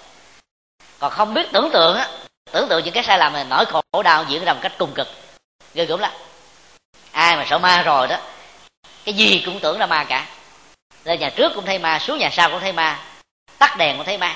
Còn 1.00 1.12
không 1.12 1.34
biết 1.34 1.48
tưởng 1.54 1.70
tượng 1.74 1.98
á 1.98 2.10
tưởng 2.52 2.70
tượng 2.70 2.84
những 2.84 2.94
cái 2.94 3.04
sai 3.04 3.18
lầm 3.18 3.34
này 3.34 3.46
nỗi 3.50 3.66
khổ 3.66 4.04
đau 4.04 4.26
diễn 4.30 4.46
ra 4.46 4.54
một 4.54 4.60
cách 4.62 4.74
cùng 4.78 4.94
cực. 4.94 5.08
Ghê 5.74 5.86
gớm 5.86 6.00
lắm. 6.00 6.12
Ai 7.12 7.36
mà 7.36 7.46
sợ 7.50 7.58
ma 7.58 7.84
rồi 7.84 8.08
đó 8.08 8.18
cái 9.06 9.14
gì 9.14 9.42
cũng 9.46 9.60
tưởng 9.60 9.80
là 9.80 9.86
ma 9.86 10.04
cả. 10.04 10.26
Lên 11.04 11.20
nhà 11.20 11.30
trước 11.30 11.52
cũng 11.56 11.66
thấy 11.66 11.80
ma 11.80 12.00
xuống 12.00 12.18
nhà 12.18 12.30
sau 12.32 12.50
cũng 12.50 12.60
thấy 12.60 12.74
ma 12.74 13.00
tắt 13.58 13.78
đèn 13.78 13.98
cũng 13.98 14.06
thấy 14.06 14.18
ma. 14.18 14.36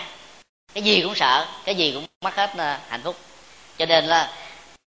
Cái 0.74 0.84
gì 0.84 1.02
cũng 1.02 1.16
sợ 1.16 1.48
cái 1.64 1.76
gì 1.76 1.92
cũng 1.92 2.06
mất 2.22 2.36
hết 2.36 2.52
ờ, 2.58 2.78
hạnh 2.90 3.02
phúc. 3.04 3.16
Cho 3.78 3.86
nên 3.86 4.06
là 4.06 4.30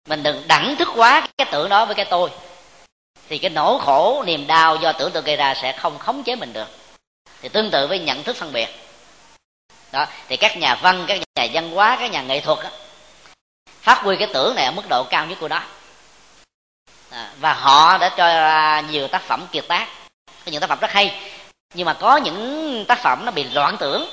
mình 0.09 0.23
đừng 0.23 0.43
đẳng 0.49 0.77
thức 0.77 0.89
quá 0.95 1.29
cái 1.39 1.49
tưởng 1.53 1.69
đó 1.69 1.85
với 1.85 1.95
cái 1.95 2.05
tôi. 2.05 2.31
Thì 3.29 3.39
cái 3.39 3.51
nỗi 3.51 3.79
khổ 3.81 4.23
niềm 4.27 4.47
đau 4.47 4.77
do 4.77 4.93
tưởng 4.93 5.13
tượng 5.13 5.25
gây 5.25 5.37
ra 5.37 5.55
sẽ 5.55 5.73
không 5.73 5.99
khống 5.99 6.23
chế 6.23 6.37
mình 6.37 6.53
được. 6.53 6.69
Thì 7.43 7.49
tương 7.49 7.71
tự 7.71 7.87
với 7.87 7.99
nhận 7.99 8.23
thức 8.23 8.37
phân 8.37 8.53
biệt. 8.53 8.69
Đó 9.93 10.07
thì 10.29 10.37
các 10.37 10.57
nhà 10.57 10.75
văn 10.75 11.05
các 11.09 11.21
nhà 11.37 11.47
văn 11.53 11.71
hóa 11.71 11.97
các 12.01 12.11
nhà 12.11 12.23
nghệ 12.23 12.41
thuật 12.41 12.59
đó, 12.65 12.71
phát 13.85 13.99
huy 14.03 14.17
cái 14.17 14.29
tưởng 14.33 14.55
này 14.55 14.65
ở 14.65 14.71
mức 14.71 14.89
độ 14.89 15.05
cao 15.05 15.27
nhất 15.27 15.39
của 15.41 15.49
nó. 15.49 15.63
À, 17.11 17.31
và 17.41 17.55
họ 17.55 17.99
đã 17.99 18.09
cho 18.09 18.27
ra 18.27 18.83
nhiều 18.91 19.09
tác 19.09 19.23
phẩm 19.23 19.47
kiệt 19.53 19.65
tác. 19.69 19.89
Có 20.45 20.53
những 20.53 20.61
tác 20.61 20.67
phẩm 20.67 20.79
rất 20.81 20.91
hay 20.91 21.21
nhưng 21.75 21.87
mà 21.87 21.95
có 21.95 22.17
những 22.17 22.85
tác 22.89 22.99
phẩm 23.03 23.25
nó 23.25 23.31
bị 23.31 23.45
loạn 23.45 23.77
tưởng. 23.81 24.07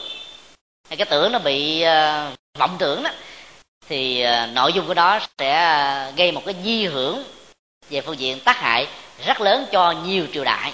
Hay 0.90 0.98
cái 0.98 1.06
tưởng 1.10 1.32
nó 1.32 1.40
bị 1.40 1.84
uh, 1.84 2.38
vọng 2.60 2.76
tưởng 2.80 3.04
đó 3.04 3.10
thì 3.88 4.26
uh, 4.26 4.54
nội 4.54 4.74
dung 4.74 4.88
của 4.88 4.94
nó 4.94 5.20
sẽ 5.38 6.08
uh, 6.10 6.16
gây 6.16 6.32
một 6.32 6.42
cái 6.46 6.56
di 6.64 6.86
hưởng 6.86 7.24
về 7.90 8.02
phương 8.02 8.20
diện 8.20 8.40
tác 8.40 8.58
hại 8.58 8.88
rất 9.26 9.42
lớn 9.42 9.66
cho 9.72 9.92
nhiều 9.92 10.28
triều 10.34 10.44
đại 10.44 10.74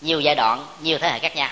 nhiều 0.00 0.20
giai 0.20 0.34
đoạn 0.34 0.66
nhiều 0.80 0.98
thế 0.98 1.10
hệ 1.10 1.18
khác 1.18 1.36
nhau. 1.36 1.50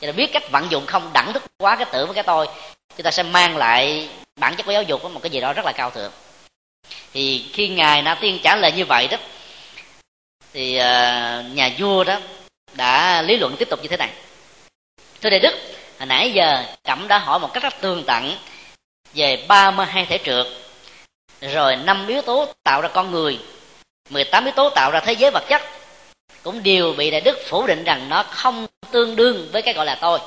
Cho 0.00 0.06
nên 0.06 0.16
biết 0.16 0.32
cách 0.32 0.50
vận 0.50 0.70
dụng 0.70 0.86
không 0.86 1.10
đẳng 1.12 1.32
thức 1.32 1.42
quá 1.58 1.76
cái 1.76 1.86
tưởng 1.92 2.06
với 2.06 2.14
cái 2.14 2.24
tôi 2.24 2.48
chúng 2.96 3.04
ta 3.04 3.10
sẽ 3.10 3.22
mang 3.22 3.56
lại 3.56 4.08
bản 4.38 4.56
chất 4.56 4.66
của 4.66 4.72
giáo 4.72 4.82
dục 4.82 5.02
có 5.02 5.08
một 5.08 5.20
cái 5.22 5.30
gì 5.30 5.40
đó 5.40 5.52
rất 5.52 5.64
là 5.64 5.72
cao 5.72 5.90
thượng. 5.90 6.12
Thì 7.12 7.44
khi 7.52 7.68
ngài 7.68 8.02
na 8.02 8.14
tiên 8.14 8.38
trả 8.42 8.56
lời 8.56 8.72
như 8.72 8.84
vậy 8.84 9.08
đó, 9.08 9.16
thì 10.52 10.76
ờ, 10.76 11.44
nhà 11.52 11.70
vua 11.78 12.04
đó 12.04 12.20
đã 12.74 13.22
lý 13.22 13.36
luận 13.36 13.56
tiếp 13.58 13.68
tục 13.70 13.80
như 13.82 13.88
thế 13.88 13.96
này. 13.96 14.10
Thưa 15.20 15.30
đại 15.30 15.40
đức, 15.40 15.54
hồi 15.98 16.06
nãy 16.06 16.32
giờ 16.32 16.64
cẩm 16.84 17.08
đã 17.08 17.18
hỏi 17.18 17.38
một 17.38 17.52
cách 17.54 17.62
rất 17.62 17.74
tương 17.80 18.04
tận 18.04 18.36
về 19.14 19.44
32 19.48 20.06
thể 20.06 20.18
trượt, 20.24 20.46
rồi 21.40 21.76
năm 21.76 22.06
yếu 22.06 22.22
tố 22.22 22.48
tạo 22.62 22.80
ra 22.80 22.88
con 22.88 23.10
người 23.10 23.38
18 24.10 24.44
yếu 24.44 24.52
tố 24.52 24.70
tạo 24.70 24.90
ra 24.90 25.00
thế 25.00 25.12
giới 25.12 25.30
vật 25.30 25.44
chất, 25.48 25.62
cũng 26.42 26.62
đều 26.62 26.92
bị 26.92 27.10
đại 27.10 27.20
đức 27.20 27.38
phủ 27.46 27.66
định 27.66 27.84
rằng 27.84 28.08
nó 28.08 28.22
không 28.22 28.66
tương 28.90 29.16
đương 29.16 29.48
với 29.52 29.62
cái 29.62 29.74
gọi 29.74 29.86
là 29.86 29.94
tôi. 29.94 30.18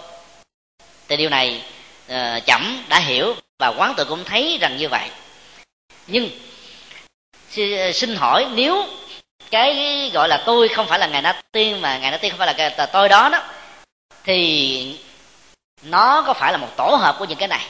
Thì 1.08 1.18
điều 1.18 1.30
này 1.30 1.62
uh, 2.12 2.46
chậm 2.46 2.84
đã 2.90 3.00
hiểu 3.00 3.36
và 3.60 3.68
quán 3.68 3.94
tự 3.98 4.06
cũng 4.06 4.24
thấy 4.24 4.58
rằng 4.62 4.78
như 4.78 4.90
vậy. 4.90 5.10
Nhưng 6.08 6.30
xin 7.94 8.16
hỏi 8.16 8.48
nếu 8.54 8.86
cái 9.52 10.10
gọi 10.14 10.28
là 10.30 10.44
tôi 10.46 10.68
không 10.68 10.88
phải 10.88 11.00
là 11.00 11.08
ngài 11.08 11.22
na 11.22 11.42
tiên 11.52 11.82
mà 11.82 11.98
ngài 11.98 12.12
na 12.12 12.18
tiên 12.18 12.32
không 12.32 12.38
phải 12.38 12.48
là 12.48 12.54
cái 12.54 12.88
tôi 12.94 13.10
đó 13.10 13.30
đó 13.30 13.44
thì 14.24 15.00
nó 15.84 16.24
có 16.28 16.34
phải 16.34 16.52
là 16.52 16.58
một 16.58 16.78
tổ 16.78 16.96
hợp 16.96 17.16
của 17.20 17.26
những 17.26 17.38
cái 17.38 17.48
này 17.48 17.66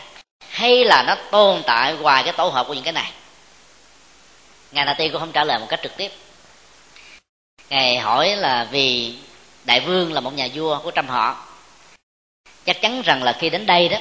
hay 0.50 0.86
là 0.86 1.04
nó 1.08 1.16
tồn 1.32 1.62
tại 1.66 1.94
ngoài 1.94 2.24
cái 2.24 2.34
tổ 2.34 2.48
hợp 2.48 2.68
của 2.68 2.74
những 2.74 2.84
cái 2.84 2.94
này? 2.94 3.12
Ngài 4.72 4.86
na 4.86 4.94
tiên 4.94 5.12
cũng 5.12 5.20
không 5.20 5.32
trả 5.32 5.44
lời 5.44 5.60
một 5.60 5.66
cách 5.70 5.80
trực 5.84 5.98
tiếp. 5.98 6.12
Ngài 7.70 8.00
hỏi 8.00 8.36
là 8.36 8.68
vì 8.72 9.16
đại 9.64 9.80
vương 9.80 10.14
là 10.14 10.20
một 10.20 10.34
nhà 10.34 10.48
vua 10.54 10.80
của 10.80 10.92
trăm 10.92 11.08
họ. 11.08 11.46
Chắc 12.66 12.82
chắn 12.82 13.02
rằng 13.02 13.24
là 13.24 13.34
khi 13.40 13.50
đến 13.50 13.66
đây 13.66 13.90
đó 13.90 13.98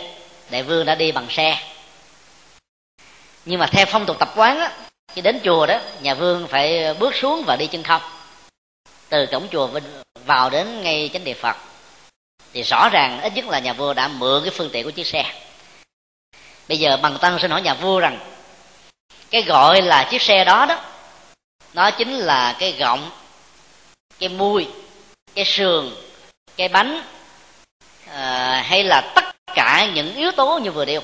đại 0.51 0.62
vương 0.62 0.86
đã 0.86 0.94
đi 0.94 1.12
bằng 1.12 1.26
xe. 1.30 1.59
Nhưng 3.44 3.61
mà 3.61 3.66
theo 3.66 3.86
phong 3.86 4.07
tục 4.07 4.18
tập 4.18 4.32
quán 4.36 4.59
á 4.59 4.72
khi 5.14 5.22
đến 5.22 5.40
chùa 5.44 5.66
đó 5.66 5.80
nhà 6.03 6.14
vương 6.14 6.48
phải 6.48 6.94
bước 6.94 7.14
xuống 7.14 7.42
và 7.46 7.57
đi 7.57 7.66
chân 7.66 7.82
không. 7.82 8.03
Từ 9.09 9.26
cổng 9.26 9.48
chùa 9.53 9.70
vào 10.26 10.51
đến 10.51 10.82
ngay 10.82 11.11
chánh 11.12 11.24
địa 11.24 11.34
phật. 11.34 11.57
Thì 12.53 12.62
rõ 12.62 12.88
ràng 12.88 13.20
ít 13.20 13.32
nhất 13.34 13.44
là 13.48 13.59
nhà 13.59 13.72
vua 13.72 13.94
đã 13.94 14.09
mượn 14.09 14.42
cái 14.42 14.51
phương 14.51 14.70
tiện 14.72 14.84
của 14.84 14.90
chiếc 14.90 15.07
xe. 15.07 15.24
Bây 16.68 16.78
giờ 16.78 16.96
bằng 16.96 17.18
tăng 17.20 17.38
xin 17.38 17.51
hỏi 17.51 17.62
nhà 17.62 17.74
vua 17.74 18.01
rằng 18.01 18.18
cái 19.30 19.42
gọi 19.42 19.82
là 19.82 20.09
chiếc 20.11 20.22
xe 20.22 20.44
đó 20.44 20.66
đó 20.66 20.84
nó 21.74 21.90
chính 21.90 22.12
là 22.12 22.57
cái 22.59 22.72
gọng 22.72 23.11
cái 24.18 24.28
mui 24.28 24.66
cái 25.34 25.44
sườn 25.44 25.90
cái 26.57 26.68
bánh 26.68 27.03
à, 28.07 28.62
hay 28.66 28.84
là 28.84 29.12
tất 29.14 29.24
cả 29.61 29.87
những 29.95 30.15
yếu 30.17 30.33
tố 30.33 30.59
như 30.59 30.71
vừa 30.71 30.85
điêu 30.85 31.01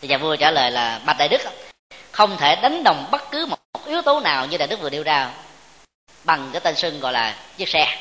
thì 0.00 0.08
nhà 0.08 0.18
vua 0.18 0.36
trả 0.36 0.50
lời 0.50 0.70
là 0.70 1.00
bạch 1.06 1.18
đại 1.18 1.28
đức, 1.28 1.40
không 2.12 2.36
thể 2.36 2.56
đánh 2.56 2.84
đồng 2.84 3.08
bất 3.10 3.30
cứ 3.30 3.46
một 3.46 3.58
yếu 3.86 4.02
tố 4.02 4.20
nào 4.20 4.46
như 4.46 4.56
đại 4.56 4.68
đức 4.68 4.80
vừa 4.80 4.90
nêu 4.90 5.02
ra 5.02 5.30
bằng 6.24 6.50
cái 6.52 6.60
tên 6.60 6.76
xưng 6.76 7.00
gọi 7.00 7.12
là 7.12 7.36
chiếc 7.56 7.68
xe. 7.68 7.98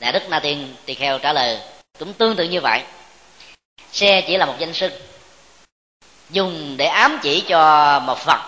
Đại 0.00 0.12
đức 0.12 0.28
na 0.28 0.40
tiên 0.40 0.74
tỳ 0.84 0.94
kheo 0.94 1.18
trả 1.18 1.32
lời 1.32 1.58
cũng 1.98 2.12
tương 2.12 2.36
tự 2.36 2.44
như 2.44 2.60
vậy. 2.60 2.82
Xe 3.92 4.24
chỉ 4.26 4.36
là 4.36 4.46
một 4.46 4.54
danh 4.58 4.74
xưng, 4.74 4.92
dùng 6.30 6.76
để 6.76 6.86
ám 6.86 7.18
chỉ 7.22 7.40
cho 7.48 8.00
một 8.00 8.24
vật 8.24 8.40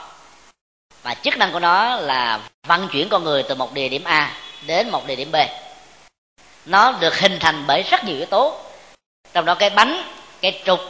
và 1.02 1.14
chức 1.14 1.36
năng 1.36 1.52
của 1.52 1.60
nó 1.60 1.96
là 1.96 2.40
vận 2.66 2.88
chuyển 2.88 3.08
con 3.08 3.24
người 3.24 3.42
từ 3.42 3.54
một 3.54 3.72
địa 3.72 3.88
điểm 3.88 4.04
a 4.04 4.36
đến 4.66 4.90
một 4.90 5.06
địa 5.06 5.16
điểm 5.16 5.32
b 5.32 5.36
nó 6.66 6.92
được 6.92 7.18
hình 7.18 7.38
thành 7.40 7.64
bởi 7.66 7.82
rất 7.82 8.04
nhiều 8.04 8.16
yếu 8.16 8.26
tố. 8.26 8.60
Trong 9.32 9.44
đó 9.44 9.54
cái 9.54 9.70
bánh 9.70 10.08
cái 10.40 10.62
trục 10.64 10.80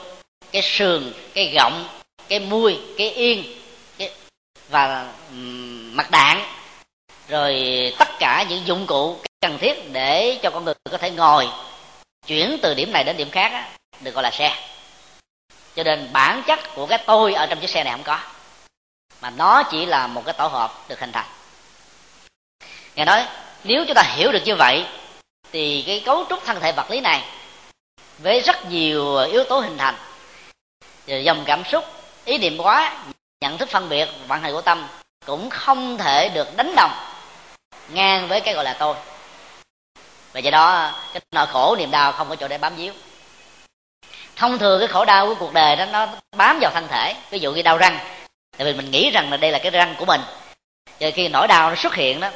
cái 0.53 0.63
sườn 0.63 1.13
cái 1.35 1.53
gọng 1.55 1.89
cái 2.29 2.41
mui 2.41 2.79
cái 2.99 3.11
yên 3.11 3.45
cái 3.99 4.11
và 4.69 5.13
mặt 5.93 6.11
đạn. 6.11 6.45
Rồi 7.29 7.65
tất 7.99 8.09
cả 8.19 8.47
những 8.49 8.67
dụng 8.67 8.87
cụ 8.87 9.19
cần 9.41 9.59
thiết 9.59 9.93
để 9.93 10.39
cho 10.43 10.51
con 10.51 10.65
người 10.65 10.75
có 10.91 10.99
thể 10.99 11.11
ngồi 11.11 11.49
chuyển 12.27 12.59
từ 12.63 12.75
điểm 12.75 12.93
này 12.93 13.05
đến 13.05 13.17
điểm 13.17 13.31
khác 13.31 13.53
á, 13.53 13.69
được 14.01 14.15
gọi 14.15 14.23
là 14.23 14.31
xe. 14.31 14.57
Cho 15.77 15.83
nên 15.83 16.09
bản 16.13 16.43
chất 16.47 16.75
của 16.75 16.87
cái 16.87 16.99
tôi 17.07 17.35
ở 17.35 17.47
trong 17.47 17.61
chiếc 17.61 17.71
xe 17.71 17.85
này 17.85 17.93
không 17.93 18.03
có 18.03 18.19
mà 19.21 19.31
nó 19.31 19.63
chỉ 19.63 19.87
là 19.87 20.07
một 20.07 20.23
cái 20.25 20.35
tổ 20.39 20.47
hợp 20.47 20.85
được 20.89 21.01
hình 21.01 21.13
thành. 21.13 21.27
Ngài 22.95 23.07
nói 23.07 23.27
nếu 23.65 23.85
chúng 23.87 23.95
ta 23.95 24.03
hiểu 24.03 24.33
được 24.33 24.43
như 24.45 24.57
vậy 24.57 24.85
thì 25.55 25.85
cái 25.87 26.03
cấu 26.05 26.25
trúc 26.31 26.45
thân 26.45 26.61
thể 26.61 26.73
vật 26.73 26.91
lý 26.91 27.01
này 27.01 27.25
với 28.19 28.41
rất 28.41 28.71
nhiều 28.71 29.17
yếu 29.17 29.45
tố 29.45 29.61
hình 29.61 29.79
thành. 29.79 29.95
Dòng 31.07 31.43
cảm 31.47 31.65
xúc, 31.65 31.85
ý 32.25 32.39
niệm 32.39 32.59
quá 32.59 32.97
nhận 33.41 33.59
thức 33.59 33.69
phân 33.69 33.89
biệt, 33.89 34.09
vận 34.29 34.43
hành 34.43 34.53
của 34.53 34.61
tâm 34.61 34.89
cũng 35.27 35.51
không 35.51 35.99
thể 35.99 36.29
được 36.29 36.57
đánh 36.57 36.75
đồng 36.77 36.91
ngang 37.89 38.29
với 38.29 38.41
cái 38.41 38.55
gọi 38.55 38.65
là 38.65 38.73
tôi. 38.79 38.97
Và 40.33 40.41
do 40.41 40.51
đó, 40.51 40.93
cái 41.13 41.21
nỗi 41.33 41.47
khổ, 41.47 41.77
niềm 41.79 41.91
đau 41.91 42.13
không 42.13 42.29
có 42.29 42.37
chỗ 42.37 42.49
để 42.49 42.59
bám 42.59 42.77
víu. 42.77 42.93
Thông 44.37 44.59
thường 44.59 44.79
cái 44.81 44.89
khổ 44.89 45.05
đau 45.05 45.27
của 45.27 45.35
cuộc 45.35 45.53
đời 45.53 45.77
đó, 45.77 45.85
nó 45.85 46.09
bám 46.37 46.59
vào 46.61 46.71
thân 46.75 46.89
thể. 46.89 47.17
Ví 47.31 47.39
dụ 47.39 47.53
như 47.53 47.63
đau 47.63 47.79
răng, 47.79 47.99
tại 48.57 48.65
vì 48.65 48.73
mình 48.73 48.91
nghĩ 48.91 49.11
rằng 49.11 49.31
là 49.31 49.37
đây 49.37 49.53
là 49.53 49.59
cái 49.59 49.71
răng 49.71 49.95
của 49.99 50.05
mình. 50.05 50.21
Rồi 51.01 51.13
khi 51.13 51.29
nỗi 51.29 51.49
đau 51.49 51.71
nó 51.71 51.77
xuất 51.77 51.95
hiện 51.95 52.21
đó, 52.21 52.31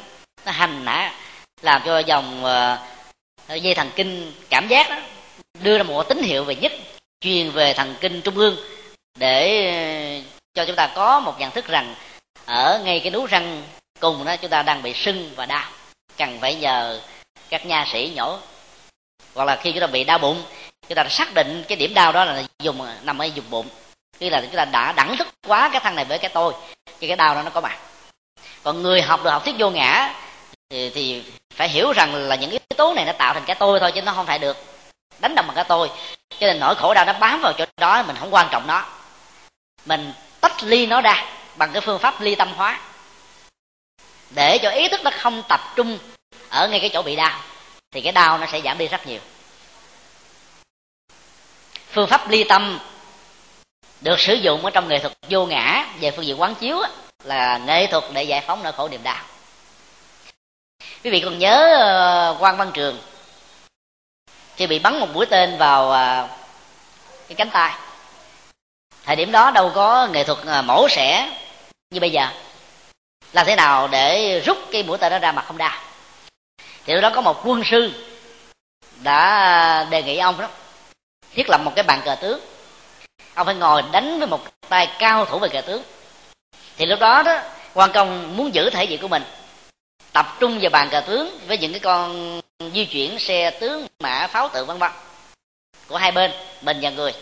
nó 0.47 0.53
hành 0.53 0.85
nã, 0.85 1.12
làm 1.62 1.83
cho 1.85 1.99
dòng 1.99 2.45
ờ, 2.45 2.79
dây 3.55 3.74
thần 3.74 3.90
kinh 3.96 4.32
cảm 4.51 4.68
giác 4.68 4.90
đó, 4.90 4.96
đưa 5.62 5.76
ra 5.76 5.82
một 5.82 6.03
tín 6.09 6.22
hiệu 6.22 6.44
về 6.44 6.55
nhất, 6.55 6.72
truyền 7.20 7.51
về 7.51 7.74
thần 7.74 7.94
kinh 8.01 8.20
trung 8.20 8.36
ương, 8.36 8.57
để 9.18 9.66
ờ, 9.66 10.30
cho 10.55 10.64
chúng 10.66 10.76
ta 10.76 10.92
có 10.94 11.20
một 11.20 11.34
nhận 11.38 11.51
thức 11.51 11.66
rằng, 11.66 11.94
ở 12.44 12.80
ngay 12.84 13.01
cái 13.01 13.11
nú 13.11 13.26
răng 13.26 13.62
cùng 14.01 14.24
đó, 14.24 14.36
chúng 14.36 14.51
ta 14.51 14.62
đang 14.62 14.82
bị 14.82 14.94
sưng 14.94 15.30
và 15.36 15.46
đau. 15.46 15.70
Cần 16.16 16.38
phải 16.40 16.55
nhờ 16.55 17.01
các 17.49 17.66
nha 17.66 17.86
sĩ 17.92 18.12
nhổ 18.16 18.38
hoặc 19.34 19.44
là 19.44 19.57
khi 19.57 19.72
chúng 19.72 19.80
ta 19.80 19.86
bị 19.86 20.05
đau 20.05 20.18
bụng, 20.18 20.42
chúng 20.88 20.96
ta 20.96 21.05
xác 21.09 21.34
định 21.34 21.64
cái 21.68 21.76
điểm 21.76 21.94
đau 21.94 22.12
đó 22.12 22.24
là 22.24 22.42
dùng, 22.62 22.86
nằm 23.03 23.18
ở 23.18 23.24
dùng 23.24 23.51
bụng. 23.51 23.68
Khi 24.20 24.30
là 24.30 24.40
chúng 24.40 24.57
ta 24.57 24.64
đã 24.64 24.92
đẳng 24.92 25.16
thức 25.16 25.28
quá 25.46 25.68
cái 25.72 25.80
thân 25.84 25.94
này 25.94 26.05
với 26.05 26.18
cái 26.18 26.30
tôi, 26.34 26.55
thì 27.01 27.07
cái 27.07 27.16
đau 27.16 27.34
đó 27.34 27.42
nó 27.42 27.51
có 27.51 27.61
mặt. 27.61 27.78
Còn 28.62 28.82
người 28.82 29.03
học 29.03 29.24
được 29.24 29.30
học 29.30 29.44
thuyết 29.44 29.55
vô 29.59 29.70
ngã 29.70 30.14
thì, 30.71 30.91
thì 30.91 31.23
phải 31.55 31.69
hiểu 31.69 31.93
rằng 31.93 32.14
là 32.14 32.37
những 32.37 32.51
yếu 32.51 32.61
tố 32.77 32.95
này 32.95 33.05
nó 33.05 33.12
tạo 33.12 33.35
thành 33.35 33.45
cái 33.47 33.57
tôi 33.59 33.81
thôi 33.81 33.93
chứ 33.95 34.03
nó 34.03 34.12
không 34.12 34.27
phải 34.27 34.39
được 34.39 34.57
đánh 35.19 35.35
đồng 35.35 35.47
bằng 35.47 35.57
cái 35.57 35.64
tôi. 35.69 35.91
Cho 36.41 36.47
nên 36.47 36.61
nỗi 36.61 36.75
khổ 36.75 36.95
đau 36.95 37.05
nó 37.05 37.12
bám 37.12 37.41
vào 37.41 37.53
chỗ 37.53 37.64
đó 37.77 38.03
mình 38.03 38.16
không 38.21 38.35
quan 38.35 38.49
trọng 38.51 38.66
nó. 38.66 38.87
Mình 39.85 40.12
tách 40.41 40.62
ly 40.62 40.87
nó 40.87 41.01
ra 41.01 41.25
bằng 41.57 41.73
cái 41.73 41.81
phương 41.81 41.99
pháp 41.99 42.21
ly 42.21 42.35
tâm 42.35 42.53
hóa. 42.57 42.81
Để 44.31 44.59
cho 44.59 44.71
ý 44.71 44.89
thức 44.89 45.01
nó 45.05 45.11
không 45.21 45.43
tập 45.49 45.61
trung 45.77 45.99
ở 46.49 46.69
ngay 46.69 46.81
cái 46.81 46.91
chỗ 46.93 47.03
bị 47.03 47.16
đau 47.16 47.41
thì 47.91 48.01
cái 48.01 48.12
đau 48.12 48.39
nó 48.39 48.47
sẽ 48.47 48.61
giảm 48.61 48.79
đi 48.79 48.89
rất 48.89 49.07
nhiều. 49.07 49.21
Phương 51.91 52.09
pháp 52.09 52.31
ly 52.31 52.45
tâm 52.45 52.79
được 54.01 54.21
sử 54.21 54.35
dụng 54.35 54.64
ở 54.64 54.71
trong 54.71 54.89
nghệ 54.89 54.99
thuật 54.99 55.12
vô 55.31 55.47
ngã 55.47 55.87
về 56.01 56.11
phương 56.11 56.27
diện 56.27 56.41
quán 56.41 56.55
chiếu 56.55 56.83
là 57.25 57.59
nghệ 57.59 57.87
thuật 57.87 58.05
để 58.12 58.23
giải 58.23 58.41
phóng 58.41 58.62
nỗi 58.62 58.73
khổ 58.73 58.89
niềm 58.89 59.03
đau 59.03 59.25
quý 61.05 61.11
vị 61.11 61.20
còn 61.20 61.38
nhớ 61.38 61.76
ờ, 61.80 62.36
quan 62.40 62.57
văn 62.57 62.70
trường 62.74 62.99
khi 64.57 64.66
bị 64.66 64.78
bắn 64.78 65.01
một 65.01 65.09
mũi 65.14 65.26
tên 65.26 65.59
vào 65.59 65.90
ờ, 65.90 66.28
cái 67.28 67.34
cánh 67.36 67.51
tay. 67.51 67.74
Thời 69.05 69.16
điểm 69.16 69.32
đó 69.32 69.51
đâu 69.51 69.72
có 69.74 70.09
nghệ 70.12 70.24
thuật 70.24 70.38
ờ, 70.46 70.62
mổ 70.62 70.88
xẻ 70.88 71.32
như 71.90 72.01
bây 72.01 72.11
giờ. 72.11 72.26
Làm 73.32 73.46
thế 73.46 73.57
nào 73.57 73.88
để 73.88 74.40
rút 74.46 74.59
cái 74.72 74.82
mũi 74.82 74.99
tên 74.99 75.12
đó 75.12 75.18
ra 75.18 75.32
mà 75.32 75.42
không 75.42 75.59
đau? 75.59 75.80
Thì 76.84 76.94
lúc 76.94 77.03
đó 77.03 77.11
có 77.14 77.20
một 77.20 77.40
quân 77.44 77.62
sư 77.64 77.92
đã 79.03 79.86
đề 79.90 80.03
nghị 80.03 80.18
ông 80.18 80.38
đó 80.38 80.49
thiết 81.34 81.49
lập 81.49 81.61
một 81.64 81.72
cái 81.76 81.82
bàn 81.82 82.03
cờ 82.05 82.14
tướng. 82.14 82.40
Ông 83.34 83.46
phải 83.46 83.55
ngồi 83.55 83.82
đánh 83.92 84.18
với 84.18 84.28
một 84.28 84.40
tay 84.68 84.88
cao 84.99 85.24
thủ 85.24 85.38
về 85.38 85.49
cờ 85.49 85.61
tướng. 85.61 85.82
Thì 86.76 86.86
lúc 86.86 87.01
đó 87.01 87.22
đó 87.22 87.40
quan 87.74 87.92
công 87.92 88.36
muốn 88.36 88.55
giữ 88.55 88.70
thể 88.70 88.84
diện 88.84 89.01
của 89.01 89.09
mình 89.09 89.22
tập 90.19 90.37
trung 90.41 90.59
vào 90.61 90.71
bàn 90.71 90.89
cờ 90.91 91.01
tướng 91.01 91.39
với 91.47 91.59
những 91.59 91.73
cái 91.73 91.81
con 91.81 92.41
di 92.75 92.85
chuyển 92.85 93.19
xe 93.19 93.51
tướng 93.51 93.87
mã 94.01 94.27
pháo 94.27 94.49
tự 94.49 94.64
vân 94.64 94.79
vân 94.79 94.91
của 95.89 95.97
hai 95.97 96.12
bên 96.12 96.33
mình 96.61 96.79
và 96.83 96.91
người. 96.91 97.12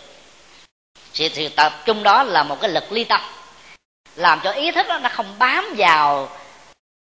Thì, 1.15 1.29
thì 1.29 1.49
tập 1.49 1.73
trung 1.85 2.03
đó 2.03 2.23
là 2.23 2.43
một 2.43 2.61
cái 2.61 2.71
lực 2.71 2.93
ly 2.93 3.05
tâm 3.05 3.21
làm 4.15 4.41
cho 4.45 4.53
ý 4.53 4.71
thức 4.71 4.87
đó 4.89 4.99
nó 4.99 5.09
không 5.09 5.35
bám 5.39 5.75
vào 5.79 6.29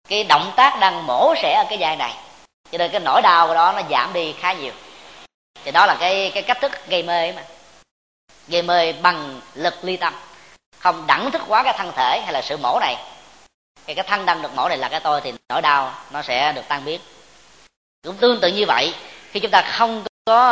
cái 0.08 0.24
động 0.24 0.54
tác 0.56 0.80
đang 0.80 1.08
mổ 1.08 1.34
xẻ 1.41 1.54
ở 1.54 1.66
cái 1.70 1.78
vai 1.82 1.96
này. 1.96 2.14
Cho 2.72 2.78
nên 2.78 2.91
cái 2.91 3.02
nỗi 3.06 3.22
đau 3.22 3.48
của 3.48 3.54
đó 3.54 3.74
nó 3.76 3.82
giảm 3.89 4.14
đi 4.14 4.34
khá 4.39 4.54
nhiều. 4.54 4.74
Thì 5.64 5.72
đó 5.72 5.86
là 5.86 5.96
cái 6.00 6.32
cái 6.34 6.43
cách 6.43 6.58
thức 6.62 6.72
gây 6.88 7.04
mê 7.04 7.32
mà. 7.32 7.43
Gây 8.48 8.62
mê 8.62 8.93
bằng 8.93 9.41
lực 9.54 9.74
ly 9.84 9.98
tâm 9.98 10.14
không 10.80 11.08
đẳng 11.08 11.32
thức 11.32 11.41
quá 11.48 11.64
cái 11.64 11.74
thân 11.78 11.91
thể 11.96 12.22
hay 12.24 12.34
là 12.34 12.41
sự 12.41 12.58
mổ 12.58 12.80
này 12.80 12.96
cái 13.86 13.95
cái 13.95 14.05
thân 14.07 14.25
đang 14.25 14.41
được 14.41 14.55
mổ 14.55 14.69
này 14.69 14.77
là 14.77 14.89
cái 14.89 14.99
tôi 14.99 15.21
thì 15.21 15.33
nỗi 15.49 15.61
đau 15.61 15.93
nó 16.11 16.21
sẽ 16.21 16.51
được 16.51 16.61
tan 16.67 16.86
biến. 16.86 17.01
Cũng 18.03 18.17
tương 18.17 18.39
tự 18.39 18.47
như 18.47 18.65
vậy 18.65 18.93
khi 19.31 19.39
chúng 19.39 19.51
ta 19.51 19.61
không 19.61 20.03
có 20.25 20.49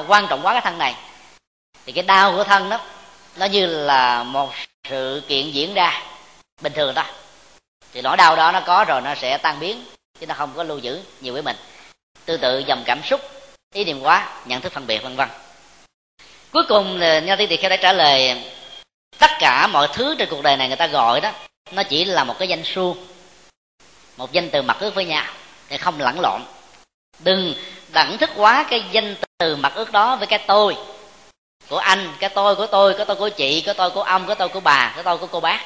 uh, 0.00 0.10
quan 0.10 0.26
trọng 0.28 0.46
quá 0.46 0.52
cái 0.52 0.62
thân 0.62 0.78
này 0.78 0.94
thì 1.86 1.92
cái 1.92 2.04
đau 2.04 2.32
của 2.32 2.44
thân 2.44 2.70
đó 2.70 2.80
nó 3.36 3.46
như 3.46 3.66
là 3.66 4.22
một 4.22 4.52
sự 4.88 5.22
kiện 5.28 5.50
diễn 5.50 5.74
ra 5.74 6.02
bình 6.60 6.72
thường 6.72 6.94
đó. 6.94 7.04
Thì 7.92 8.02
nỗi 8.02 8.16
đau 8.16 8.36
đó 8.36 8.52
nó 8.52 8.60
có 8.60 8.84
rồi 8.88 9.00
nó 9.00 9.14
sẽ 9.14 9.38
tan 9.38 9.60
biến 9.60 9.84
chứ 10.20 10.26
nó 10.26 10.34
không 10.34 10.52
có 10.56 10.62
lưu 10.62 10.78
giữ 10.78 11.00
nhiều 11.20 11.32
với 11.32 11.42
mình. 11.42 11.56
Tương 12.24 12.40
tự 12.40 12.58
dòng 12.58 12.82
cảm 12.86 13.02
xúc 13.02 13.20
ý 13.74 13.84
niệm 13.84 14.00
quá 14.00 14.28
nhận 14.44 14.60
thức 14.60 14.72
phân 14.72 14.86
biệt 14.86 15.02
vân 15.02 15.16
vân. 15.16 15.28
Cuối 16.52 16.62
cùng 16.68 17.00
nho 17.00 17.36
tiên 17.36 17.48
tỳ 17.48 17.56
kheo 17.56 17.70
đã 17.70 17.76
trả 17.76 17.92
lời 17.92 18.44
tất 19.18 19.30
cả 19.38 19.66
mọi 19.66 19.88
thứ 19.92 20.14
trên 20.18 20.28
cuộc 20.30 20.42
đời 20.42 20.56
này 20.56 20.68
người 20.68 20.76
ta 20.76 20.86
gọi 20.86 21.20
đó 21.20 21.32
nó 21.72 21.82
chỉ 21.82 22.04
là 22.04 22.24
một 22.24 22.38
cái 22.38 22.48
danh 22.48 22.62
xu, 22.64 22.96
một 24.16 24.32
danh 24.32 24.50
từ 24.50 24.62
mặc 24.62 24.76
ước 24.80 24.94
với 24.94 25.04
nhau 25.04 25.24
để 25.68 25.78
không 25.78 26.00
lẫn 26.00 26.20
lộn. 26.20 26.42
Đừng 27.18 27.54
đẳng 27.92 28.18
thức 28.18 28.30
quá 28.36 28.66
cái 28.70 28.84
danh 28.92 29.14
từ 29.38 29.56
mặc 29.56 29.72
ước 29.74 29.92
đó 29.92 30.16
với 30.16 30.26
cái 30.26 30.38
tôi 30.46 30.76
của 31.68 31.78
anh, 31.78 32.12
cái 32.18 32.30
tôi 32.30 32.56
của 32.56 32.66
tôi, 32.66 32.94
cái 32.96 33.06
tôi 33.06 33.16
của 33.16 33.28
chị, 33.28 33.60
cái 33.60 33.74
tôi 33.74 33.90
của 33.90 34.02
ông, 34.02 34.26
cái 34.26 34.36
tôi 34.36 34.48
của 34.48 34.60
bà, 34.60 34.92
cái 34.94 35.04
tôi 35.04 35.18
của 35.18 35.26
cô 35.26 35.40
bác. 35.40 35.60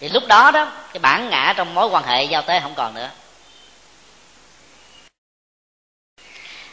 Thì 0.00 0.08
lúc 0.08 0.22
đó 0.26 0.50
đó, 0.50 0.72
cái 0.92 0.98
bản 0.98 1.30
ngã 1.30 1.54
trong 1.56 1.74
mối 1.74 1.88
quan 1.88 2.04
hệ 2.04 2.24
giao 2.24 2.42
tế 2.42 2.60
không 2.60 2.74
còn 2.74 2.94
nữa. 2.94 3.10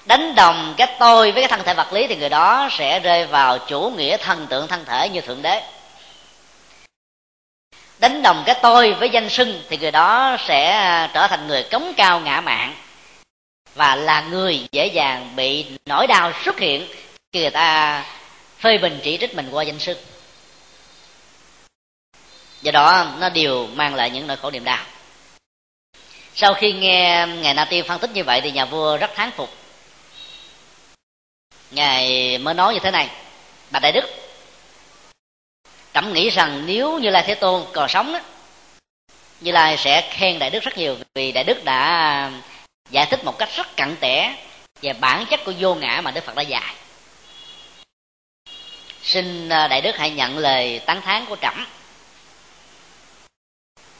Đánh 0.06 0.36
đồng 0.36 0.74
cái 0.78 0.96
tôi 1.00 1.32
với 1.32 1.42
cái 1.42 1.50
thân 1.50 1.64
thể 1.66 1.74
vật 1.74 1.94
lý 1.94 2.08
thì 2.08 2.16
người 2.16 2.30
đó 2.30 2.68
sẽ 2.72 3.00
rơi 3.00 3.26
vào 3.26 3.60
chủ 3.60 3.94
nghĩa 3.98 4.18
thần 4.18 4.48
tượng 4.48 4.68
thân 4.68 4.86
thể 4.86 5.10
như 5.10 5.22
thượng 5.22 5.42
đế 5.42 5.64
đánh 8.06 8.22
đồng 8.22 8.44
cái 8.46 8.56
tôi 8.62 8.94
với 8.94 9.10
danh 9.10 9.30
sưng 9.30 9.64
thì 9.70 9.78
người 9.78 9.92
đó 9.92 10.38
sẽ 10.48 10.72
à, 10.72 11.12
trở 11.14 11.28
thành 11.28 11.48
người 11.48 11.64
cống 11.64 11.94
cao 11.98 12.20
ngã 12.20 12.42
mạng 12.42 12.76
và 13.76 13.96
là 13.96 14.22
người 14.22 14.68
dễ 14.72 14.88
dàng 14.88 15.36
bị 15.36 15.66
nỗi 15.86 16.08
đau 16.08 16.32
xuất 16.44 16.60
hiện 16.60 16.88
khi 17.34 17.42
người 17.42 17.50
ta 17.50 18.06
phê 18.60 18.78
bình 18.78 19.00
chỉ 19.04 19.18
trích 19.18 19.36
mình 19.36 19.50
qua 19.52 19.64
danh 19.64 19.80
sưng. 19.80 19.98
Do 22.62 22.72
đó, 22.72 23.08
nó 23.20 23.30
đều 23.30 23.68
mang 23.68 23.96
lại 23.96 24.10
những 24.10 24.28
nỗi 24.28 24.38
khổ 24.38 24.52
niềm 24.52 24.64
đau. 24.64 24.86
Sau 26.36 26.54
khi 26.54 26.74
nghe 26.74 27.28
ngài 27.42 27.54
na 27.54 27.66
tiên 27.66 27.86
phân 27.88 28.00
tích 28.00 28.12
như 28.14 28.24
vậy 28.24 28.42
thì 28.42 28.52
nhà 28.52 28.66
vua 28.66 28.98
rất 28.98 29.12
thán 29.16 29.32
phục. 29.32 29.50
Ngài 31.72 32.38
mới 32.38 32.54
nói 32.54 32.74
như 32.74 32.80
thế 32.84 32.92
này 32.92 33.10
bà 33.72 33.80
đại 33.80 33.92
đức 33.92 34.25
cảm 35.96 36.14
nghĩ 36.14 36.30
rằng 36.30 36.64
nếu 36.66 37.00
như 37.00 37.10
lai 37.10 37.24
thế 37.28 37.36
tôn 37.36 37.66
còn 37.74 37.90
sống 37.90 38.14
đó, 38.14 38.20
như 39.42 39.52
lai 39.52 39.78
sẽ 39.78 40.10
khen 40.12 40.40
đại 40.40 40.50
đức 40.50 40.64
rất 40.64 40.78
nhiều 40.78 40.98
vì 41.14 41.32
đại 41.32 41.44
đức 41.44 41.64
đã 41.64 41.80
à, 41.88 42.32
giải 42.90 43.06
thích 43.06 43.24
một 43.24 43.38
cách 43.38 43.50
rất 43.56 43.76
cặn 43.76 43.96
kẽ 43.96 44.36
về 44.82 44.94
bản 44.94 45.26
chất 45.30 45.40
của 45.46 45.54
vô 45.60 45.76
ngã 45.76 46.02
mà 46.04 46.12
đức 46.12 46.24
phật 46.24 46.36
đã 46.36 46.42
dạy. 46.42 46.76
Xin 49.04 49.50
à, 49.50 49.68
đại 49.68 49.82
đức 49.82 49.98
hãy 49.98 50.10
nhận 50.10 50.38
lời 50.38 50.80
tán 50.80 51.02
thán 51.02 51.26
của 51.26 51.36
trẫm 51.42 51.66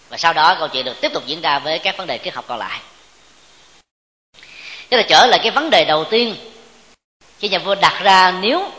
và 0.10 0.18
sau 0.18 0.34
đó 0.34 0.56
câu 0.60 0.68
chuyện 0.68 0.86
được 0.86 1.02
tiếp 1.02 1.12
tục 1.14 1.24
diễn 1.26 1.42
ra 1.42 1.60
với 1.60 1.80
các 1.80 1.98
vấn 1.98 2.08
đề 2.08 2.20
triết 2.24 2.34
học 2.34 2.46
còn 2.48 2.60
lại. 2.60 2.80
Tức 4.90 4.98
là 4.98 5.04
trở 5.10 5.26
lại 5.26 5.40
cái 5.44 5.52
vấn 5.52 5.70
đề 5.70 5.86
đầu 5.86 6.06
tiên 6.06 6.36
khi 7.40 7.50
nhà 7.50 7.60
vua 7.60 7.76
đặt 7.76 8.00
ra 8.04 8.32
nếu 8.32 8.72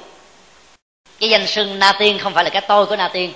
cái 1.20 1.30
danh 1.30 1.46
sưng 1.46 1.78
na 1.78 1.92
tiên 1.98 2.18
không 2.18 2.34
phải 2.34 2.44
là 2.44 2.50
cái 2.50 2.62
tôi 2.68 2.86
của 2.86 2.96
na 2.96 3.08
tiên. 3.08 3.32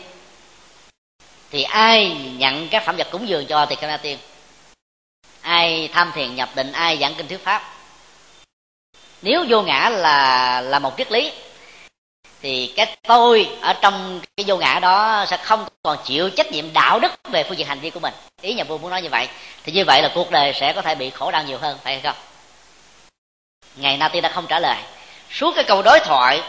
Thì 1.51 1.63
ai 1.63 2.17
nhận 2.37 2.69
các 2.69 2.85
phẩm 2.85 2.97
vật 2.97 3.09
cúng 3.11 3.29
dường 3.29 3.47
cho 3.47 3.67
thì 3.67 3.77
cái 3.77 3.91
na 3.91 3.97
tiên. 3.97 4.19
Ai 5.41 5.89
tham 5.93 6.13
thiền 6.15 6.35
nhập 6.35 6.49
định, 6.55 6.73
ai 6.73 6.99
giảng 6.99 7.15
kinh 7.15 7.29
thuyết 7.29 7.45
pháp. 7.45 7.75
Nếu 9.23 9.45
vô 9.49 9.63
ngã 9.63 9.89
là 9.89 10.61
là 10.61 10.79
một 10.79 10.95
triết 10.99 11.13
lý, 11.13 11.33
thì 12.43 12.73
cái 12.77 12.97
tôi 13.03 13.51
ở 13.61 13.73
trong 13.73 14.21
cái 14.37 14.45
vô 14.49 14.57
ngã 14.57 14.79
đó 14.83 15.25
sẽ 15.29 15.37
không 15.37 15.67
còn 15.83 15.99
chịu 16.05 16.31
trách 16.31 16.53
nhiệm 16.53 16.73
đạo 16.73 16.99
đức 16.99 17.13
về 17.31 17.45
phương 17.45 17.59
diện 17.59 17.67
hành 17.67 17.81
vi 17.81 17.91
của 17.91 18.01
mình. 18.01 18.15
Ý 18.43 18.55
nhà 18.55 18.65
vua 18.65 18.79
muốn 18.79 18.91
nói 18.91 19.03
như 19.03 19.09
vậy. 19.09 19.29
Thì 19.65 19.73
như 19.73 19.85
vậy 19.85 20.03
là 20.03 20.11
cuộc 20.15 20.31
đời 20.31 20.53
sẽ 20.53 20.73
có 20.73 20.83
thể 20.83 20.95
bị 20.95 21.11
khổ 21.11 21.31
đau 21.31 21.45
nhiều 21.45 21.59
hơn, 21.59 21.79
phải 21.83 21.93
hay 21.93 22.03
không? 22.03 22.23
Ngày 23.77 23.97
na 23.97 24.09
tiên 24.09 24.23
đã 24.23 24.29
không 24.29 24.47
trả 24.49 24.59
lời. 24.59 24.77
Suốt 25.31 25.53
cái 25.55 25.65
câu 25.65 25.83
đối 25.83 26.01
thoại 26.01 26.43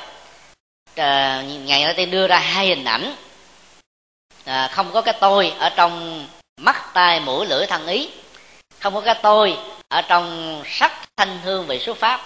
Ờ, 0.95 1.03
à, 1.03 1.41
ngày 1.41 1.83
nói 1.83 1.93
tiên 1.93 2.11
đưa 2.11 2.27
ra 2.27 2.39
hai 2.39 2.67
hình 2.67 2.83
ảnh. 2.83 3.15
À, 4.45 4.67
không 4.67 4.91
có 4.93 5.01
cái 5.01 5.13
tôi 5.19 5.53
ở 5.59 5.69
trong 5.69 6.27
mắt 6.57 6.93
tai 6.93 7.19
mũi 7.19 7.45
lưỡi 7.45 7.65
thân 7.65 7.87
ý. 7.87 8.09
Không 8.79 8.93
có 8.93 9.01
cái 9.01 9.15
tôi 9.21 9.57
ở 9.87 10.01
trong 10.01 10.63
sắc 10.65 10.91
thanh 11.17 11.39
hương 11.43 11.67
vị 11.67 11.79
xuất 11.79 11.97
pháp. 11.97 12.21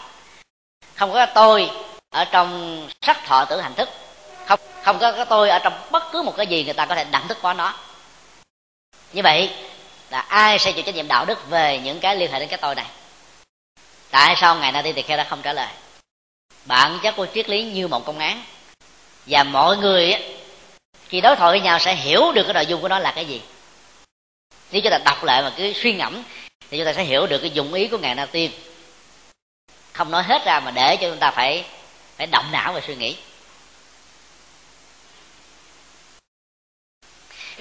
Không 0.95 1.13
có 1.13 1.25
cái 1.25 1.31
tôi 1.35 1.69
ở 2.09 2.25
trong 2.25 2.81
sắc 3.01 3.25
thọ 3.25 3.45
tử 3.45 3.61
hành 3.61 3.73
thức. 3.73 3.89
Không 4.45 4.59
không 4.83 4.99
có 4.99 5.11
cái 5.11 5.25
tôi 5.25 5.49
ở 5.49 5.59
trong 5.59 5.73
bất 5.91 6.03
cứ 6.11 6.21
một 6.21 6.33
cái 6.37 6.47
gì 6.47 6.63
người 6.63 6.73
ta 6.73 6.85
có 6.85 6.95
thể 6.95 7.03
đẳng 7.03 7.27
thức 7.27 7.37
có 7.41 7.53
nó. 7.53 7.73
Như 9.13 9.21
vậy 9.21 9.49
là 10.09 10.19
ai 10.19 10.59
sẽ 10.59 10.71
chịu 10.71 10.83
trách 10.83 10.95
nhiệm 10.95 11.07
đạo 11.07 11.25
đức 11.25 11.49
về 11.49 11.79
những 11.83 11.99
cái 11.99 12.15
liên 12.15 12.31
hệ 12.31 12.39
đến 12.39 12.49
cái 12.49 12.59
tôi 12.61 12.75
này? 12.75 12.85
Tại 14.11 14.35
sao 14.37 14.55
ngày 14.55 14.71
nay 14.71 14.93
thì 14.95 15.01
kheo 15.01 15.17
đã 15.17 15.23
không 15.23 15.41
trả 15.41 15.53
lời? 15.53 15.67
Bản 16.65 16.99
chất 17.03 17.15
của 17.15 17.27
triết 17.33 17.49
lý 17.49 17.63
như 17.63 17.87
một 17.87 18.05
công 18.05 18.19
án 18.19 18.43
và 19.25 19.43
mọi 19.43 19.77
người 19.77 20.15
khi 21.09 21.21
đối 21.21 21.35
thoại 21.35 21.51
với 21.51 21.61
nhau 21.61 21.79
sẽ 21.79 21.95
hiểu 21.95 22.31
được 22.31 22.43
cái 22.43 22.53
nội 22.53 22.65
dung 22.65 22.81
của 22.81 22.87
nó 22.87 22.99
là 22.99 23.11
cái 23.11 23.25
gì. 23.25 23.41
Nếu 24.71 24.81
chúng 24.81 24.91
ta 24.91 24.97
đọc 25.05 25.23
lại 25.23 25.41
mà 25.41 25.53
cứ 25.57 25.73
suy 25.73 25.93
ngẫm, 25.93 26.23
thì 26.69 26.77
chúng 26.77 26.85
ta 26.85 26.93
sẽ 26.93 27.03
hiểu 27.03 27.27
được 27.27 27.37
cái 27.37 27.49
dụng 27.49 27.73
ý 27.73 27.87
của 27.87 27.97
ngài 27.97 28.15
na 28.15 28.25
tiên. 28.25 28.51
Không 29.93 30.11
nói 30.11 30.23
hết 30.23 30.45
ra 30.45 30.59
mà 30.59 30.71
để 30.71 30.97
cho 31.01 31.09
chúng 31.09 31.19
ta 31.19 31.31
phải 31.31 31.65
phải 32.17 32.27
động 32.27 32.45
não 32.51 32.73
và 32.73 32.81
suy 32.87 32.95
nghĩ. 32.95 33.15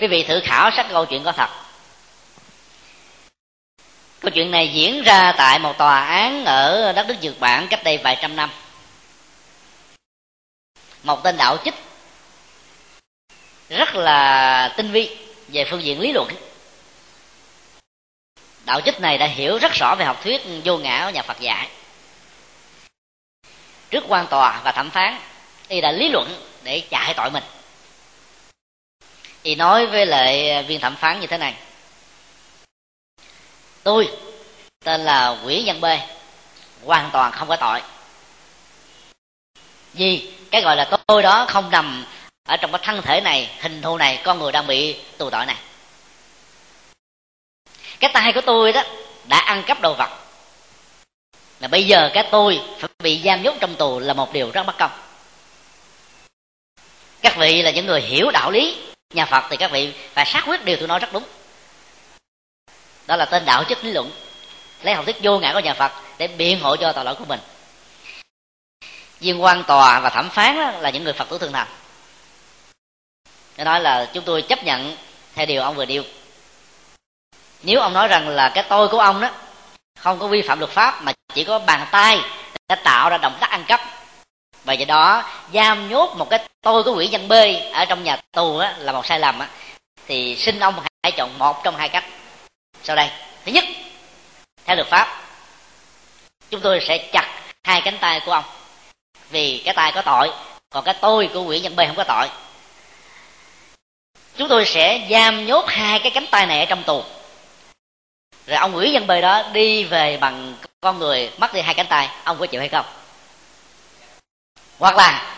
Quý 0.01 0.07
vị 0.07 0.23
thử 0.23 0.41
khảo 0.45 0.71
sát 0.77 0.87
câu 0.91 1.07
chuyện 1.07 1.25
có 1.25 1.33
thật. 1.33 1.51
Câu 4.21 4.31
chuyện 4.35 4.51
này 4.51 4.69
diễn 4.69 5.03
ra 5.03 5.33
tại 5.37 5.59
một 5.59 5.79
tòa 5.79 6.07
án 6.07 6.45
ở 6.45 6.93
đất 6.93 7.07
nước 7.09 7.17
nhật 7.21 7.41
bản 7.41 7.67
cách 7.71 7.85
đây 7.85 7.99
vài 7.99 8.19
trăm 8.21 8.37
năm 8.37 8.51
một 11.05 11.23
tên 11.23 11.37
đạo 11.37 11.57
chích. 11.65 11.75
Rất 13.69 13.95
là 13.95 14.75
tinh 14.77 14.93
vi 14.93 15.17
về 15.49 15.65
phương 15.71 15.83
diện 15.83 16.01
lý 16.01 16.13
luận. 16.13 16.29
Đạo 18.65 18.81
chích 18.81 19.01
này 19.01 19.19
đã 19.19 19.27
hiểu 19.27 19.59
rất 19.59 19.73
rõ 19.73 19.95
về 19.99 20.05
học 20.05 20.21
thuyết 20.25 20.43
vô 20.65 20.79
ngã 20.79 21.03
của 21.05 21.11
nhà 21.11 21.23
phật 21.23 21.41
dạy. 21.41 21.69
Trước 23.91 24.05
quan 24.09 24.27
tòa 24.27 24.61
và 24.65 24.73
thẩm 24.73 24.91
phán, 24.91 25.21
y 25.69 25.81
đã 25.81 25.93
lý 25.93 26.09
luận 26.09 26.47
để 26.63 26.83
chạy 26.91 27.15
tội 27.15 27.31
mình. 27.31 27.45
Y 29.43 29.55
nói 29.55 29.87
với 29.87 30.07
lại 30.07 30.63
viên 30.63 30.81
thẩm 30.81 30.97
phán 30.97 31.21
như 31.21 31.27
thế 31.27 31.39
này. 31.39 31.55
Tôi 33.83 34.09
tên 34.85 35.05
là 35.05 35.41
quỷ 35.45 35.63
văn 35.67 35.81
b 35.81 35.85
hoàn 36.85 37.11
toàn 37.13 37.33
không 37.33 37.49
có 37.49 37.57
tội. 37.57 37.83
Vì 39.93 40.33
cái 40.55 40.63
gọi 40.63 40.77
là 40.77 40.89
tôi 41.07 41.23
đó 41.23 41.47
không 41.49 41.71
nằm 41.71 42.05
ở 42.45 42.57
trong 42.57 42.73
cái 42.73 42.81
thân 42.85 43.03
thể 43.03 43.21
này, 43.21 43.51
hình 43.61 43.83
thù 43.83 43.97
này, 43.97 44.21
con 44.25 44.39
người 44.39 44.53
đang 44.53 44.67
bị 44.67 44.97
tù 45.19 45.31
tội 45.31 45.47
này. 45.47 45.57
Cái 48.01 48.11
tay 48.15 48.33
của 48.33 48.41
tôi 48.41 48.73
đó 48.73 48.83
đã 49.25 49.39
ăn 49.39 49.63
cắp 49.67 49.81
đồ 49.81 49.95
vật. 49.95 50.11
Là 51.61 51.69
bây 51.69 51.87
giờ 51.87 52.11
cái 52.15 52.29
tôi 52.31 52.61
phải 52.79 52.89
bị 52.99 53.23
giam 53.25 53.43
nhốt 53.43 53.55
trong 53.61 53.75
tù 53.75 53.99
là 53.99 54.15
một 54.15 54.33
điều 54.33 54.51
rất 54.51 54.63
bất 54.67 54.79
công. 54.79 54.91
Các 57.23 57.37
vị 57.37 57.63
là 57.63 57.71
những 57.71 57.87
người 57.87 58.01
hiểu 58.01 58.31
đạo 58.31 58.51
lý 58.51 58.77
nhà 59.15 59.25
phật 59.25 59.45
thì 59.51 59.57
các 59.57 59.71
vị 59.71 59.93
phải 60.13 60.27
xác 60.27 60.43
quyết 60.47 60.65
điều 60.65 60.77
tôi 60.77 60.89
nói 60.89 60.99
rất 60.99 61.13
đúng. 61.13 61.25
Đó 63.07 63.17
là 63.17 63.25
tên 63.25 63.45
đạo 63.45 63.65
chức 63.69 63.85
lý 63.85 63.93
luận. 63.93 64.11
Lấy 64.83 64.95
học 64.95 65.05
thuyết 65.05 65.17
vô 65.23 65.39
ngã 65.39 65.53
của 65.53 65.61
nhà 65.61 65.75
phật 65.75 65.93
để 66.19 66.29
biện 66.29 66.61
hộ 66.61 66.77
cho 66.77 66.93
tội 66.93 67.05
lỗi 67.05 67.15
của 67.15 67.25
mình 67.25 67.41
viên 69.21 69.43
quan 69.43 69.65
tòa 69.65 70.01
và 70.01 70.11
thẩm 70.11 70.31
phán 70.31 70.57
đó 70.57 70.71
là 70.71 70.91
những 70.91 71.05
người 71.05 71.13
phật 71.13 71.29
tử 71.29 71.39
thường 71.39 71.53
thành 71.53 71.67
nó 73.57 73.65
nói 73.65 73.81
là 73.81 74.11
chúng 74.15 74.25
tôi 74.25 74.43
chấp 74.43 74.65
nhận 74.65 74.97
theo 75.35 75.47
điều 75.47 75.63
ông 75.63 75.75
vừa 75.75 75.85
điêu 75.85 76.03
nếu 77.63 77.81
ông 77.81 77.93
nói 77.93 78.09
rằng 78.09 78.29
là 78.29 78.49
cái 78.55 78.65
tôi 78.69 78.89
của 78.89 79.01
ông 79.01 79.21
đó 79.21 79.31
không 79.99 80.19
có 80.19 80.27
vi 80.27 80.43
phạm 80.43 80.59
luật 80.59 80.71
pháp 80.71 81.03
mà 81.03 81.13
chỉ 81.35 81.45
có 81.45 81.59
bàn 81.59 81.87
tay 81.91 82.21
đã 82.69 82.77
tạo 82.77 83.11
ra 83.11 83.19
động 83.19 83.37
tác 83.41 83.51
ăn 83.51 83.65
cắp 83.69 83.81
và 84.65 84.73
do 84.73 84.85
đó 84.85 85.25
giam 85.53 85.89
nhốt 85.89 86.15
một 86.17 86.31
cái 86.31 86.49
tôi 86.63 86.83
của 86.83 86.95
quỷ 86.97 87.09
nhân 87.09 87.29
b 87.29 87.33
ở 87.73 87.85
trong 87.85 88.05
nhà 88.05 88.17
tù 88.33 88.59
á, 88.59 88.75
là 88.79 88.93
một 88.93 89.07
sai 89.07 89.19
lầm 89.19 89.39
á, 89.39 89.49
thì 90.07 90.37
xin 90.37 90.61
ông 90.61 90.75
hãy 91.03 91.13
chọn 91.13 91.39
một 91.39 91.65
trong 91.65 91.77
hai 91.77 91.89
cách. 91.89 92.05
Sau 92.83 92.97
đây 92.97 93.11
thứ 93.45 93.53
nhất 93.53 93.65
theo 94.65 94.77
luật 94.77 94.89
pháp 94.89 95.23
chúng 96.51 96.61
tôi 96.61 96.81
sẽ 96.89 97.09
chặt 97.13 97.41
hai 97.65 97.81
cánh 97.85 97.99
tay 98.01 98.21
của 98.27 98.33
ông 98.33 98.45
vì 99.31 99.63
cái 99.65 99.75
tay 99.75 99.93
có 99.95 100.03
tội, 100.03 100.31
còn 100.71 100.85
cái 100.85 100.95
tôi 101.01 101.31
của 101.35 101.43
quỷ 101.43 101.61
nhân 101.61 101.77
b 101.77 101.81
không 101.87 101.97
có 101.97 102.05
tội. 102.05 102.29
Chúng 104.37 104.49
tôi 104.49 104.65
sẽ 104.67 105.07
giam 105.11 105.47
nhốt 105.47 105.65
hai 105.69 105.99
cái 105.99 106.11
cánh 106.11 106.27
tay 106.27 106.47
này 106.47 106.61
ở 106.61 106.65
trong 106.65 106.83
tù. 106.83 107.05
Rồi 108.47 108.59
ông 108.59 108.77
quỷ 108.77 108.91
dân 108.93 109.07
b 109.07 109.11
đó 109.23 109.43
đi 109.53 109.85
về 109.85 110.17
bằng 110.17 110.55
con 110.81 110.99
người 110.99 111.31
mất 111.39 111.55
đi 111.55 111.61
hai 111.61 111.75
cánh 111.75 111.87
tay, 111.87 112.09
ông 112.25 112.39
có 112.39 112.47
chịu 112.47 112.61
hay 112.61 112.69
không? 112.69 112.87
Hoặc 114.79 114.97
là 114.97 115.37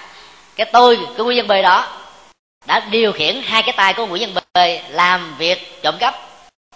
cái 0.57 0.67
tôi 0.73 0.99
của 1.17 1.25
quỷ 1.25 1.37
dân 1.37 1.49
b 1.49 1.53
đó 1.63 2.03
đã 2.67 2.81
điều 2.81 3.13
khiển 3.13 3.43
hai 3.43 3.63
cái 3.63 3.75
tay 3.77 3.95
của 3.95 4.07
quỷ 4.07 4.21
dân 4.21 4.35
b 4.35 4.59
làm 4.89 5.37
việc 5.39 5.83
trộm 5.83 5.99
cắp 5.99 6.15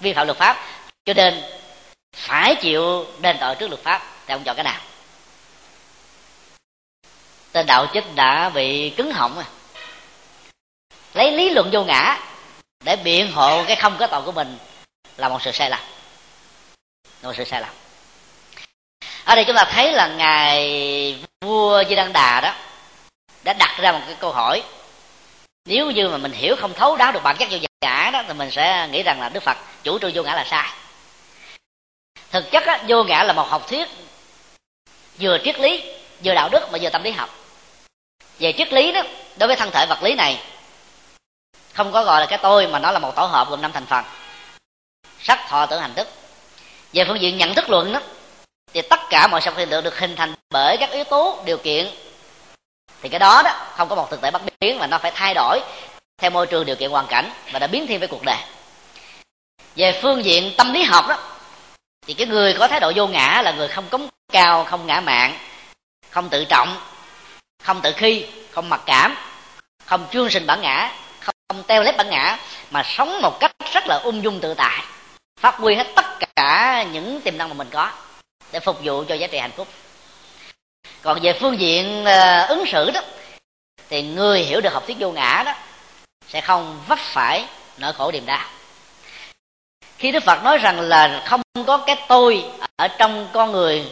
vi 0.00 0.12
phạm 0.12 0.26
luật 0.26 0.38
pháp, 0.38 0.56
cho 1.04 1.14
nên 1.14 1.42
phải 2.16 2.54
chịu 2.54 3.06
đền 3.18 3.36
tội 3.40 3.54
trước 3.54 3.68
luật 3.68 3.82
pháp, 3.82 4.02
thì 4.26 4.34
ông 4.34 4.44
chọn 4.44 4.56
cái 4.56 4.64
nào? 4.64 4.80
Tên 7.52 7.66
đạo 7.66 7.86
chích 7.94 8.04
đã 8.14 8.48
bị 8.48 8.90
cứng 8.90 9.12
họng 9.12 9.38
à. 9.38 9.44
Lấy 11.14 11.32
lý 11.32 11.50
luận 11.50 11.70
vô 11.72 11.84
ngã 11.84 12.18
để 12.84 12.96
biện 12.96 13.32
hộ 13.32 13.64
cái 13.64 13.76
không 13.76 13.96
có 13.98 14.06
tội 14.06 14.22
của 14.22 14.32
mình 14.32 14.58
là 15.16 15.28
một 15.28 15.42
sự 15.42 15.52
sai 15.52 15.70
lầm. 15.70 15.80
Một 17.22 17.32
sự 17.36 17.44
sai 17.44 17.60
lầm. 17.60 17.70
Ở 19.24 19.34
đây 19.34 19.44
chúng 19.44 19.56
ta 19.56 19.64
thấy 19.64 19.92
là 19.92 20.08
ngài 20.08 21.18
vua 21.40 21.84
di 21.88 21.94
đăng 21.94 22.12
đà 22.12 22.40
đó 22.40 22.54
đã 23.44 23.52
đặt 23.52 23.76
ra 23.78 23.92
một 23.92 24.00
cái 24.06 24.16
câu 24.20 24.32
hỏi. 24.32 24.62
Nếu 25.64 25.90
như 25.90 26.08
mà 26.08 26.16
mình 26.16 26.32
hiểu 26.32 26.56
không 26.56 26.74
thấu 26.74 26.96
đáo 26.96 27.12
được 27.12 27.22
bản 27.22 27.36
chất 27.36 27.48
vô 27.50 27.58
ngã 27.80 28.10
đó 28.12 28.22
thì 28.28 28.34
mình 28.34 28.50
sẽ 28.50 28.88
nghĩ 28.92 29.02
rằng 29.02 29.20
là 29.20 29.28
đức 29.28 29.42
phật 29.42 29.56
chủ 29.82 29.98
trương 29.98 30.12
vô 30.14 30.22
ngã 30.22 30.34
là 30.34 30.44
sai. 30.44 30.68
Thực 32.30 32.50
chất 32.50 32.66
á, 32.66 32.80
vô 32.88 33.04
ngã 33.04 33.22
là 33.22 33.32
một 33.32 33.48
học 33.48 33.68
thuyết 33.68 33.88
vừa 35.18 35.38
triết 35.44 35.60
lý 35.60 35.84
vừa 36.24 36.34
đạo 36.34 36.48
đức 36.48 36.68
mà 36.72 36.78
vừa 36.82 36.90
tâm 36.90 37.02
lý 37.02 37.10
học 37.10 37.39
về 38.40 38.52
triết 38.58 38.72
lý 38.72 38.92
đó, 38.92 39.02
đối 39.36 39.46
với 39.46 39.56
thân 39.56 39.70
thể 39.70 39.86
vật 39.88 40.02
lý 40.02 40.14
này, 40.14 40.42
không 41.74 41.92
có 41.92 42.04
gọi 42.04 42.20
là 42.20 42.26
cái 42.26 42.38
tôi 42.42 42.66
mà 42.66 42.78
nó 42.78 42.90
là 42.90 42.98
một 42.98 43.16
tổ 43.16 43.24
hợp 43.24 43.50
gồm 43.50 43.62
năm 43.62 43.72
thành 43.72 43.86
phần. 43.86 44.04
Sắc, 45.20 45.38
thọ, 45.48 45.66
tưởng, 45.66 45.80
hành, 45.80 45.94
thức. 45.94 46.08
Về 46.92 47.04
phương 47.04 47.20
diện 47.20 47.38
nhận 47.38 47.54
thức 47.54 47.70
luận 47.70 47.92
đó, 47.92 48.00
thì 48.72 48.82
tất 48.82 49.00
cả 49.10 49.26
mọi 49.26 49.40
sự 49.40 49.50
hiện 49.56 49.68
tượng 49.68 49.84
được 49.84 49.98
hình 49.98 50.16
thành 50.16 50.34
bởi 50.50 50.76
các 50.80 50.90
yếu 50.90 51.04
tố 51.04 51.42
điều 51.44 51.56
kiện. 51.58 51.90
Thì 53.02 53.08
cái 53.08 53.18
đó 53.18 53.42
đó, 53.44 53.50
không 53.76 53.88
có 53.88 53.94
một 53.94 54.10
thực 54.10 54.22
thể 54.22 54.30
bất 54.30 54.42
biến 54.60 54.78
mà 54.78 54.86
nó 54.86 54.98
phải 54.98 55.10
thay 55.14 55.34
đổi 55.34 55.60
theo 56.18 56.30
môi 56.30 56.46
trường 56.46 56.66
điều 56.66 56.76
kiện 56.76 56.90
hoàn 56.90 57.06
cảnh 57.06 57.32
và 57.52 57.58
đã 57.58 57.66
biến 57.66 57.86
thiên 57.86 57.98
với 57.98 58.08
cuộc 58.08 58.22
đời. 58.22 58.38
Về 59.76 60.00
phương 60.02 60.24
diện 60.24 60.54
tâm 60.56 60.72
lý 60.72 60.82
học 60.82 61.08
đó, 61.08 61.18
thì 62.06 62.14
cái 62.14 62.26
người 62.26 62.54
có 62.58 62.68
thái 62.68 62.80
độ 62.80 62.92
vô 62.96 63.06
ngã 63.06 63.42
là 63.44 63.52
người 63.52 63.68
không 63.68 63.88
cống 63.88 64.08
cao, 64.32 64.64
không 64.64 64.86
ngã 64.86 65.00
mạn, 65.00 65.38
không 66.10 66.28
tự 66.28 66.44
trọng 66.44 66.76
không 67.62 67.80
tự 67.82 67.92
khi 67.96 68.26
không 68.50 68.68
mặc 68.68 68.80
cảm 68.86 69.16
không 69.86 70.06
chương 70.12 70.30
sinh 70.30 70.46
bản 70.46 70.60
ngã 70.60 70.92
không 71.20 71.62
teo 71.62 71.82
lép 71.82 71.96
bản 71.96 72.10
ngã 72.10 72.38
mà 72.70 72.82
sống 72.82 73.22
một 73.22 73.40
cách 73.40 73.52
rất 73.72 73.86
là 73.86 73.96
ung 73.96 74.22
dung 74.24 74.40
tự 74.40 74.54
tại 74.54 74.84
phát 75.40 75.56
huy 75.56 75.74
hết 75.74 75.86
tất 75.94 76.04
cả 76.36 76.84
những 76.92 77.20
tiềm 77.20 77.38
năng 77.38 77.48
mà 77.48 77.54
mình 77.54 77.68
có 77.70 77.90
để 78.52 78.60
phục 78.60 78.76
vụ 78.82 79.04
cho 79.08 79.14
giá 79.14 79.26
trị 79.26 79.38
hạnh 79.38 79.50
phúc. 79.56 79.68
Còn 81.02 81.18
về 81.22 81.38
phương 81.40 81.60
diện 81.60 82.02
uh, 82.04 82.48
ứng 82.48 82.66
xử 82.66 82.90
đó 82.90 83.00
thì 83.88 84.02
người 84.02 84.40
hiểu 84.42 84.60
được 84.60 84.72
học 84.72 84.82
thuyết 84.86 84.96
vô 85.00 85.10
ngã 85.10 85.42
đó 85.46 85.54
sẽ 86.28 86.40
không 86.40 86.80
vấp 86.86 86.98
phải 86.98 87.44
nỗi 87.76 87.92
khổ 87.92 88.12
niềm 88.12 88.26
đau. 88.26 88.48
Khi 89.98 90.12
đức 90.12 90.22
phật 90.22 90.44
nói 90.44 90.58
rằng 90.58 90.80
là 90.80 91.22
không 91.26 91.42
có 91.66 91.76
cái 91.76 91.96
tôi 92.08 92.44
ở 92.76 92.88
trong 92.88 93.28
con 93.32 93.52
người 93.52 93.84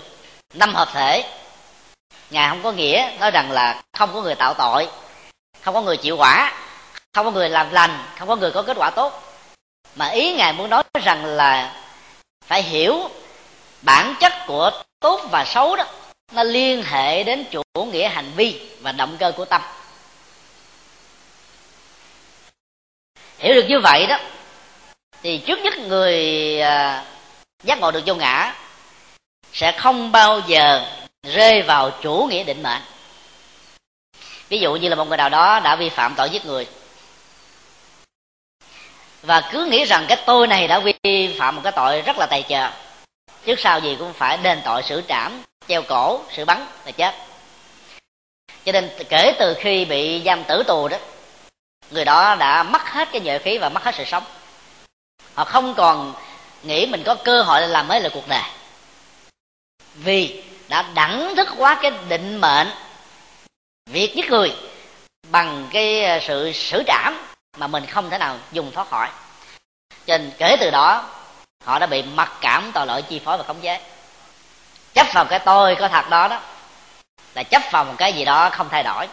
năm 0.54 0.74
hợp 0.74 0.88
thể 0.92 1.24
ngài 2.30 2.48
không 2.48 2.62
có 2.62 2.72
nghĩa 2.72 3.10
nói 3.20 3.30
rằng 3.30 3.50
là 3.50 3.82
không 3.92 4.10
có 4.14 4.22
người 4.22 4.34
tạo 4.34 4.54
tội, 4.54 4.88
không 5.62 5.74
có 5.74 5.82
người 5.82 5.96
chịu 5.96 6.16
quả, 6.16 6.52
không 7.14 7.24
có 7.26 7.30
người 7.30 7.48
làm 7.48 7.70
lành, 7.70 8.04
không 8.18 8.28
có 8.28 8.36
người 8.36 8.50
có 8.50 8.62
kết 8.62 8.76
quả 8.76 8.90
tốt. 8.90 9.22
Mà 9.94 10.08
ý 10.08 10.34
ngài 10.34 10.52
muốn 10.52 10.70
nói 10.70 10.82
rằng 11.02 11.24
là 11.24 11.74
phải 12.46 12.62
hiểu 12.62 13.10
bản 13.82 14.14
chất 14.20 14.32
của 14.46 14.70
tốt 15.00 15.20
và 15.30 15.44
xấu 15.44 15.76
đó, 15.76 15.84
nó 16.32 16.42
liên 16.42 16.82
hệ 16.82 17.24
đến 17.24 17.44
chủ 17.50 17.62
nghĩa 17.92 18.08
hành 18.08 18.32
vi 18.36 18.60
và 18.80 18.92
động 18.92 19.16
cơ 19.20 19.32
của 19.36 19.44
tâm. 19.44 19.62
Hiểu 23.38 23.54
được 23.54 23.64
như 23.68 23.80
vậy 23.80 24.06
đó, 24.06 24.18
thì 25.22 25.38
trước 25.38 25.58
nhất 25.58 25.78
người 25.78 26.60
à, 26.60 27.04
giác 27.62 27.78
ngộ 27.78 27.90
được 27.90 28.02
vô 28.06 28.14
ngã 28.14 28.54
sẽ 29.52 29.72
không 29.72 30.12
bao 30.12 30.40
giờ 30.46 30.86
rơi 31.22 31.62
vào 31.62 31.90
chủ 32.02 32.26
nghĩa 32.30 32.44
định 32.44 32.62
mệnh. 32.62 32.82
Ví 34.48 34.58
dụ 34.58 34.76
như 34.76 34.88
là 34.88 34.96
một 34.96 35.08
người 35.08 35.16
nào 35.16 35.28
đó 35.28 35.60
đã 35.60 35.76
vi 35.76 35.88
phạm 35.88 36.14
tội 36.16 36.30
giết 36.30 36.46
người. 36.46 36.66
Và 39.22 39.48
cứ 39.52 39.64
nghĩ 39.64 39.84
rằng 39.84 40.04
cái 40.08 40.22
tôi 40.26 40.46
này 40.46 40.68
đã 40.68 40.80
vi 40.80 41.36
phạm 41.38 41.56
một 41.56 41.60
cái 41.64 41.72
tội 41.76 42.02
rất 42.02 42.16
là 42.18 42.26
tày 42.26 42.42
chờ 42.42 42.70
trước 43.44 43.60
sau 43.60 43.80
gì 43.80 43.96
cũng 43.98 44.12
phải 44.12 44.36
đền 44.36 44.60
tội 44.64 44.82
xử 44.82 45.02
trảm, 45.08 45.42
treo 45.68 45.82
cổ, 45.82 46.20
xử 46.36 46.44
bắn 46.44 46.66
là 46.84 46.90
chết. 46.90 47.14
Cho 48.64 48.72
nên 48.72 48.90
kể 49.08 49.34
từ 49.38 49.54
khi 49.60 49.84
bị 49.84 50.22
giam 50.24 50.44
tử 50.44 50.62
tù 50.66 50.88
đó, 50.88 50.98
người 51.90 52.04
đó 52.04 52.34
đã 52.34 52.62
mất 52.62 52.82
hết 52.82 53.08
cái 53.12 53.20
nhuệ 53.20 53.38
khí 53.38 53.58
và 53.58 53.68
mất 53.68 53.84
hết 53.84 53.94
sự 53.94 54.04
sống. 54.04 54.24
Họ 55.34 55.44
không 55.44 55.74
còn 55.74 56.14
nghĩ 56.62 56.86
mình 56.86 57.02
có 57.06 57.14
cơ 57.14 57.42
hội 57.42 57.68
làm 57.68 57.88
mới 57.88 58.00
là 58.00 58.08
cuộc 58.08 58.28
đời. 58.28 58.42
Vì 59.94 60.42
đã 60.68 60.82
đẳng 60.94 61.36
thức 61.36 61.48
quá 61.58 61.78
cái 61.82 61.92
định 62.08 62.40
mệnh. 62.40 62.68
Việc 63.86 64.14
giết 64.14 64.30
người 64.30 64.56
bằng 65.30 65.68
cái 65.72 66.04
ờ, 66.04 66.18
sự 66.20 66.52
xử 66.52 66.82
trảm 66.86 67.18
mà 67.56 67.66
mình 67.66 67.86
không 67.86 68.10
thể 68.10 68.18
nào 68.18 68.36
dùng 68.52 68.72
thoát 68.72 68.88
khỏi. 68.88 69.08
Cho 70.06 70.18
nên 70.18 70.30
kể 70.38 70.56
từ 70.60 70.70
đó, 70.70 71.04
họ 71.64 71.78
đã 71.78 71.86
bị 71.86 72.02
mặc 72.02 72.32
cảm 72.40 72.70
tội 72.74 72.86
lỗi 72.86 73.02
chi 73.02 73.20
phối 73.24 73.38
và 73.38 73.44
khống 73.44 73.60
chế. 73.60 73.80
Chấp 74.94 75.06
vào 75.14 75.24
cái 75.24 75.38
tôi 75.38 75.74
có 75.74 75.88
thật 75.88 76.10
đó 76.10 76.28
đó, 76.28 76.40
là 77.34 77.42
chấp 77.42 77.62
vào 77.70 77.84
một 77.84 77.94
cái 77.98 78.12
gì 78.12 78.24
đó 78.24 78.50
không 78.50 78.68
thay 78.68 78.82
đổi. 78.82 79.08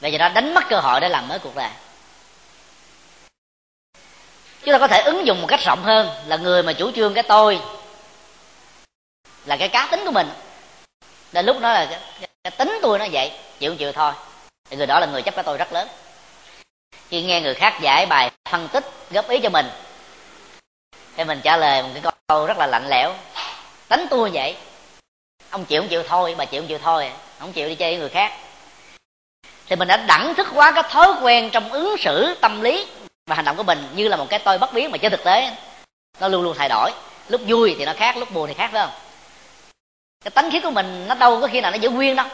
Vì 0.00 0.10
vậy 0.10 0.18
đó 0.18 0.28
đánh 0.28 0.54
mất 0.54 0.64
cơ 0.68 0.80
hội 0.80 1.00
để 1.00 1.08
làm 1.08 1.28
mới 1.28 1.38
cuộc 1.38 1.56
đời. 1.56 1.70
Chúng 4.62 4.72
ta 4.72 4.78
có 4.78 4.88
thể 4.88 5.02
ứng 5.02 5.26
dụng 5.26 5.40
một 5.40 5.46
cách 5.46 5.60
rộng 5.64 5.82
hơn 5.82 6.10
là 6.26 6.36
người 6.36 6.62
mà 6.62 6.72
chủ 6.72 6.90
trương 6.90 7.14
cái 7.14 7.22
tôi 7.22 7.60
là 9.50 9.56
cái 9.56 9.68
cá 9.68 9.88
tính 9.90 10.02
của 10.04 10.12
mình. 10.12 10.28
Đến 11.32 11.46
lúc 11.46 11.60
đó 11.60 11.72
là 11.72 11.86
cái, 11.90 12.28
cái 12.44 12.50
tính 12.50 12.78
tôi 12.82 12.98
nó 12.98 13.06
vậy 13.12 13.32
chịu 13.58 13.76
chịu 13.76 13.92
thôi. 13.92 14.12
Thì 14.70 14.76
người 14.76 14.86
đó 14.86 15.00
là 15.00 15.06
người 15.06 15.22
chấp 15.22 15.34
cái 15.34 15.44
tôi 15.44 15.58
rất 15.58 15.72
lớn. 15.72 15.88
Khi 17.08 17.22
nghe 17.22 17.40
người 17.40 17.54
khác 17.54 17.78
giải 17.80 18.06
bài 18.06 18.30
phân 18.50 18.68
tích 18.68 18.84
góp 19.10 19.28
ý 19.28 19.38
cho 19.38 19.48
mình 19.48 19.66
thì 21.16 21.24
mình 21.24 21.40
trả 21.44 21.56
lời 21.56 21.82
một 21.82 21.88
cái 21.94 22.12
câu 22.28 22.46
rất 22.46 22.58
là 22.58 22.66
lạnh 22.66 22.88
lẽo. 22.88 23.14
Tính 23.88 24.06
tôi 24.10 24.30
vậy. 24.32 24.56
Ông 25.50 25.64
chịu 25.64 25.80
không 25.80 25.88
chịu 25.88 26.02
thôi 26.08 26.34
bà 26.38 26.44
chịu 26.44 26.60
không 26.62 26.68
chịu 26.68 26.78
thôi. 26.78 27.12
Không 27.38 27.52
chịu 27.52 27.68
đi 27.68 27.74
chơi 27.74 27.90
với 27.90 28.00
người 28.00 28.08
khác. 28.08 28.32
Thì 29.66 29.76
mình 29.76 29.88
đã 29.88 29.96
đẳng 29.96 30.34
thức 30.34 30.46
quá 30.54 30.72
cái 30.72 30.84
thói 30.90 31.08
quen 31.22 31.50
trong 31.52 31.72
ứng 31.72 31.96
xử 31.98 32.34
tâm 32.40 32.60
lý 32.60 32.86
và 33.26 33.36
hành 33.36 33.44
động 33.44 33.56
của 33.56 33.62
mình 33.62 33.88
như 33.94 34.08
là 34.08 34.16
một 34.16 34.26
cái 34.30 34.38
tôi 34.38 34.58
bất 34.58 34.72
biến 34.72 34.90
mà 34.90 34.98
trên 34.98 35.12
thực 35.12 35.24
tế 35.24 35.50
nó 36.20 36.28
luôn 36.28 36.42
luôn 36.42 36.56
thay 36.58 36.68
đổi. 36.68 36.90
Lúc 37.28 37.40
vui 37.46 37.74
thì 37.78 37.84
nó 37.84 37.92
khác 37.96 38.16
lúc 38.16 38.30
buồn 38.30 38.48
thì 38.48 38.54
khác 38.54 38.70
phải 38.72 38.86
không? 38.86 39.09
Cái 40.24 40.30
tánh 40.30 40.50
khí 40.50 40.60
của 40.60 40.70
mình 40.70 41.08
nó 41.08 41.14
đâu 41.14 41.40
có 41.40 41.48
khi 41.52 41.60
nào 41.60 41.70
nó 41.70 41.76
giữ 41.76 41.90
nguyên 41.90 42.16
đâu. 42.16 42.26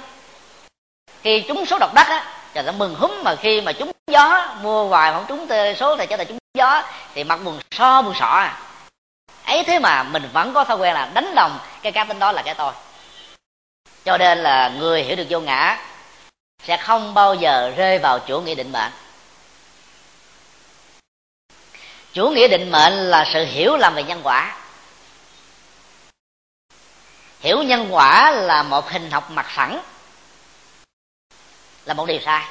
Khi 1.22 1.45
chúng 1.49 1.66
số 1.66 1.78
độc 1.78 1.95
đắc 1.95 2.07
á, 2.09 2.34
trời 2.55 2.64
nó 2.64 2.72
mừng 2.72 2.95
húm, 2.95 3.12
mà 3.24 3.37
khi 3.37 3.61
mà 3.61 3.72
chúng 3.72 3.93
gió, 4.07 4.57
mua 4.62 4.89
hoài 4.89 5.12
không 5.12 5.24
trúng 5.28 5.49
số 5.76 5.97
thì 5.97 6.07
cho 6.07 6.16
là 6.16 6.24
chúng 6.24 6.39
gió, 6.55 6.82
thì 7.14 7.24
mặt 7.24 7.37
buồn 7.45 7.61
so 7.70 8.03
buồn 8.03 8.14
sọ 8.14 8.26
à. 8.26 8.61
Ấy 9.45 9.64
thế 9.64 9.78
mà 9.78 10.03
mình 10.03 10.28
vẫn 10.32 10.55
có 10.55 10.64
thói 10.64 10.76
quen 10.76 10.95
là 10.95 11.11
đánh 11.14 11.34
đồng 11.34 11.59
cái 11.82 11.93
cá 11.93 12.05
tính 12.05 12.18
đó 12.18 12.32
là 12.32 12.43
cái 12.43 12.55
tôi. 12.55 12.72
Cho 14.05 14.18
nên 14.18 14.39
là 14.39 14.68
người 14.68 15.03
hiểu 15.03 15.16
được 15.16 15.26
vô 15.28 15.41
ngã 15.41 15.78
sẽ 16.62 16.77
không 16.77 17.15
bao 17.15 17.35
giờ 17.35 17.73
rơi 17.77 17.98
vào 17.98 18.19
chủ 18.19 18.40
nghĩa 18.40 18.55
định 18.55 18.73
mệnh. 18.73 18.93
Chủ 22.12 22.28
nghĩa 22.28 22.48
định 22.48 22.70
mệnh 22.70 22.93
là 22.93 23.24
sự 23.32 23.44
hiểu 23.44 23.77
lầm 23.77 23.94
về 23.94 24.02
nhân 24.02 24.20
quả 24.23 24.56
hiểu 27.40 27.62
nhân 27.62 27.88
quả 27.90 28.30
là 28.30 28.62
một 28.62 28.90
hình 28.90 29.10
học 29.10 29.30
mặt 29.30 29.46
phẳng, 29.48 29.82
là 31.84 31.94
một 31.94 32.06
điều 32.06 32.20
sai. 32.20 32.44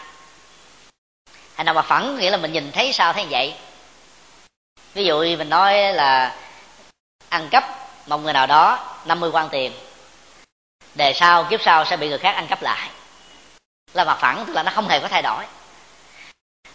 Hành 1.55 1.65
động 1.65 1.75
mặt 1.75 1.85
phẳng 1.87 2.17
nghĩa 2.17 2.29
là 2.29 2.37
mình 2.37 2.51
nhìn 2.51 2.71
thấy 2.71 2.93
sao 2.93 3.13
thấy 3.13 3.27
vậy. 3.29 3.55
Ví 4.93 5.05
dụ 5.05 5.19
mình 5.37 5.49
nói 5.49 5.93
là 5.93 6.35
ăn 7.29 7.49
cắp 7.49 7.63
một 8.07 8.17
người 8.17 8.33
nào 8.33 8.47
đó 8.47 8.95
50 9.05 9.29
quan 9.33 9.49
tiền, 9.49 9.73
đề 10.95 11.13
sau 11.13 11.43
kiếp 11.43 11.61
sau 11.61 11.85
sẽ 11.85 11.97
bị 11.97 12.09
người 12.09 12.17
khác 12.17 12.35
ăn 12.35 12.47
cắp 12.47 12.61
lại. 12.61 12.89
Là 13.93 14.03
mặt 14.03 14.17
phẳng, 14.19 14.43
tức 14.47 14.53
là 14.53 14.63
nó 14.63 14.71
không 14.71 14.87
hề 14.87 14.99
có 14.99 15.07
thay 15.07 15.21
đổi. 15.21 15.43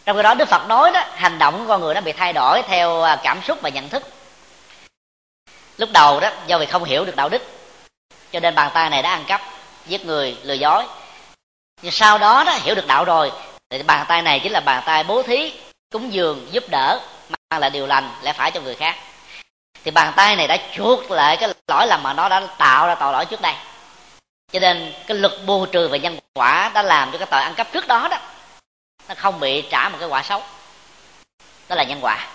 Trong 0.05 0.17
khi 0.17 0.23
đó 0.23 0.35
đức 0.35 0.49
phật 0.49 0.67
nói 0.69 0.91
đó, 0.91 1.05
hành 1.15 1.39
động 1.39 1.59
của 1.59 1.69
con 1.69 1.81
người 1.81 1.95
nó 1.95 2.01
bị 2.01 2.13
thay 2.13 2.33
đổi 2.33 2.63
theo 2.63 3.03
à, 3.03 3.21
cảm 3.23 3.43
xúc 3.43 3.59
và 3.63 3.69
nhận 3.69 3.89
thức. 3.89 4.03
Lúc 5.77 5.89
đầu 5.93 6.21
đó, 6.21 6.31
do 6.47 6.59
vì 6.59 6.67
không 6.67 6.85
hiểu 6.85 7.05
được 7.05 7.17
đạo 7.17 7.29
đức 7.29 7.60
cho 8.33 8.41
nên 8.41 8.55
bàn 8.55 8.71
tay 8.75 8.91
này 8.91 9.03
đã 9.03 9.11
ăn 9.11 9.25
cắp, 9.25 9.41
giết 9.87 10.05
người, 10.05 10.37
lừa 10.43 10.55
dối. 10.55 10.85
Nhưng 11.83 11.93
sau 11.93 12.19
đó 12.19 12.45
đó, 12.45 12.53
hiểu 12.63 12.75
được 12.75 12.87
đạo 12.87 13.05
rồi. 13.05 13.33
Thì 13.71 13.83
bàn 13.83 14.05
tay 14.09 14.23
này 14.23 14.41
chính 14.41 14.53
là 14.53 14.61
bàn 14.61 14.83
tay 14.87 15.05
bố 15.05 15.23
thí, 15.23 15.53
cúng 15.93 16.13
dường, 16.13 16.47
giúp 16.51 16.65
đỡ, 16.71 17.01
mang 17.29 17.61
lại 17.61 17.71
điều 17.71 17.87
lành, 17.87 18.11
lẽ 18.23 18.33
phải 18.33 18.51
cho 18.51 18.61
người 18.61 18.75
khác. 18.75 18.97
Thì 19.85 19.91
bàn 19.91 20.13
tay 20.17 20.37
này 20.37 20.47
đã 20.47 20.57
chuộc 20.77 21.11
lại 21.11 21.37
cái 21.37 21.53
lỗi 21.69 21.87
lầm 21.87 22.03
mà 22.03 22.13
nó 22.13 22.29
đã 22.29 22.41
tạo 22.59 22.87
ra 22.87 22.95
tội 22.95 23.13
lỗi 23.13 23.25
trước 23.25 23.41
đây. 23.41 23.55
Cho 24.53 24.61
nên 24.61 24.93
cái 25.07 25.17
luật 25.17 25.33
bù 25.47 25.67
trừ 25.67 25.89
về 25.89 25.99
nhân 25.99 26.19
quả 26.35 26.71
đã 26.75 26.83
làm 26.83 27.13
cho 27.13 27.19
cái 27.19 27.27
tội 27.31 27.43
ăn 27.43 27.55
cắp 27.55 27.73
trước 27.73 27.87
đó 27.87 28.09
đó, 28.11 28.19
nó 29.09 29.15
không 29.15 29.41
bị 29.41 29.63
trả 29.71 29.89
một 29.89 29.97
cái 30.01 30.09
quả 30.09 30.23
xấu. 30.23 30.43
Đó 31.69 31.77
là 31.77 31.85
nhân 31.85 31.99
quả. 32.03 32.27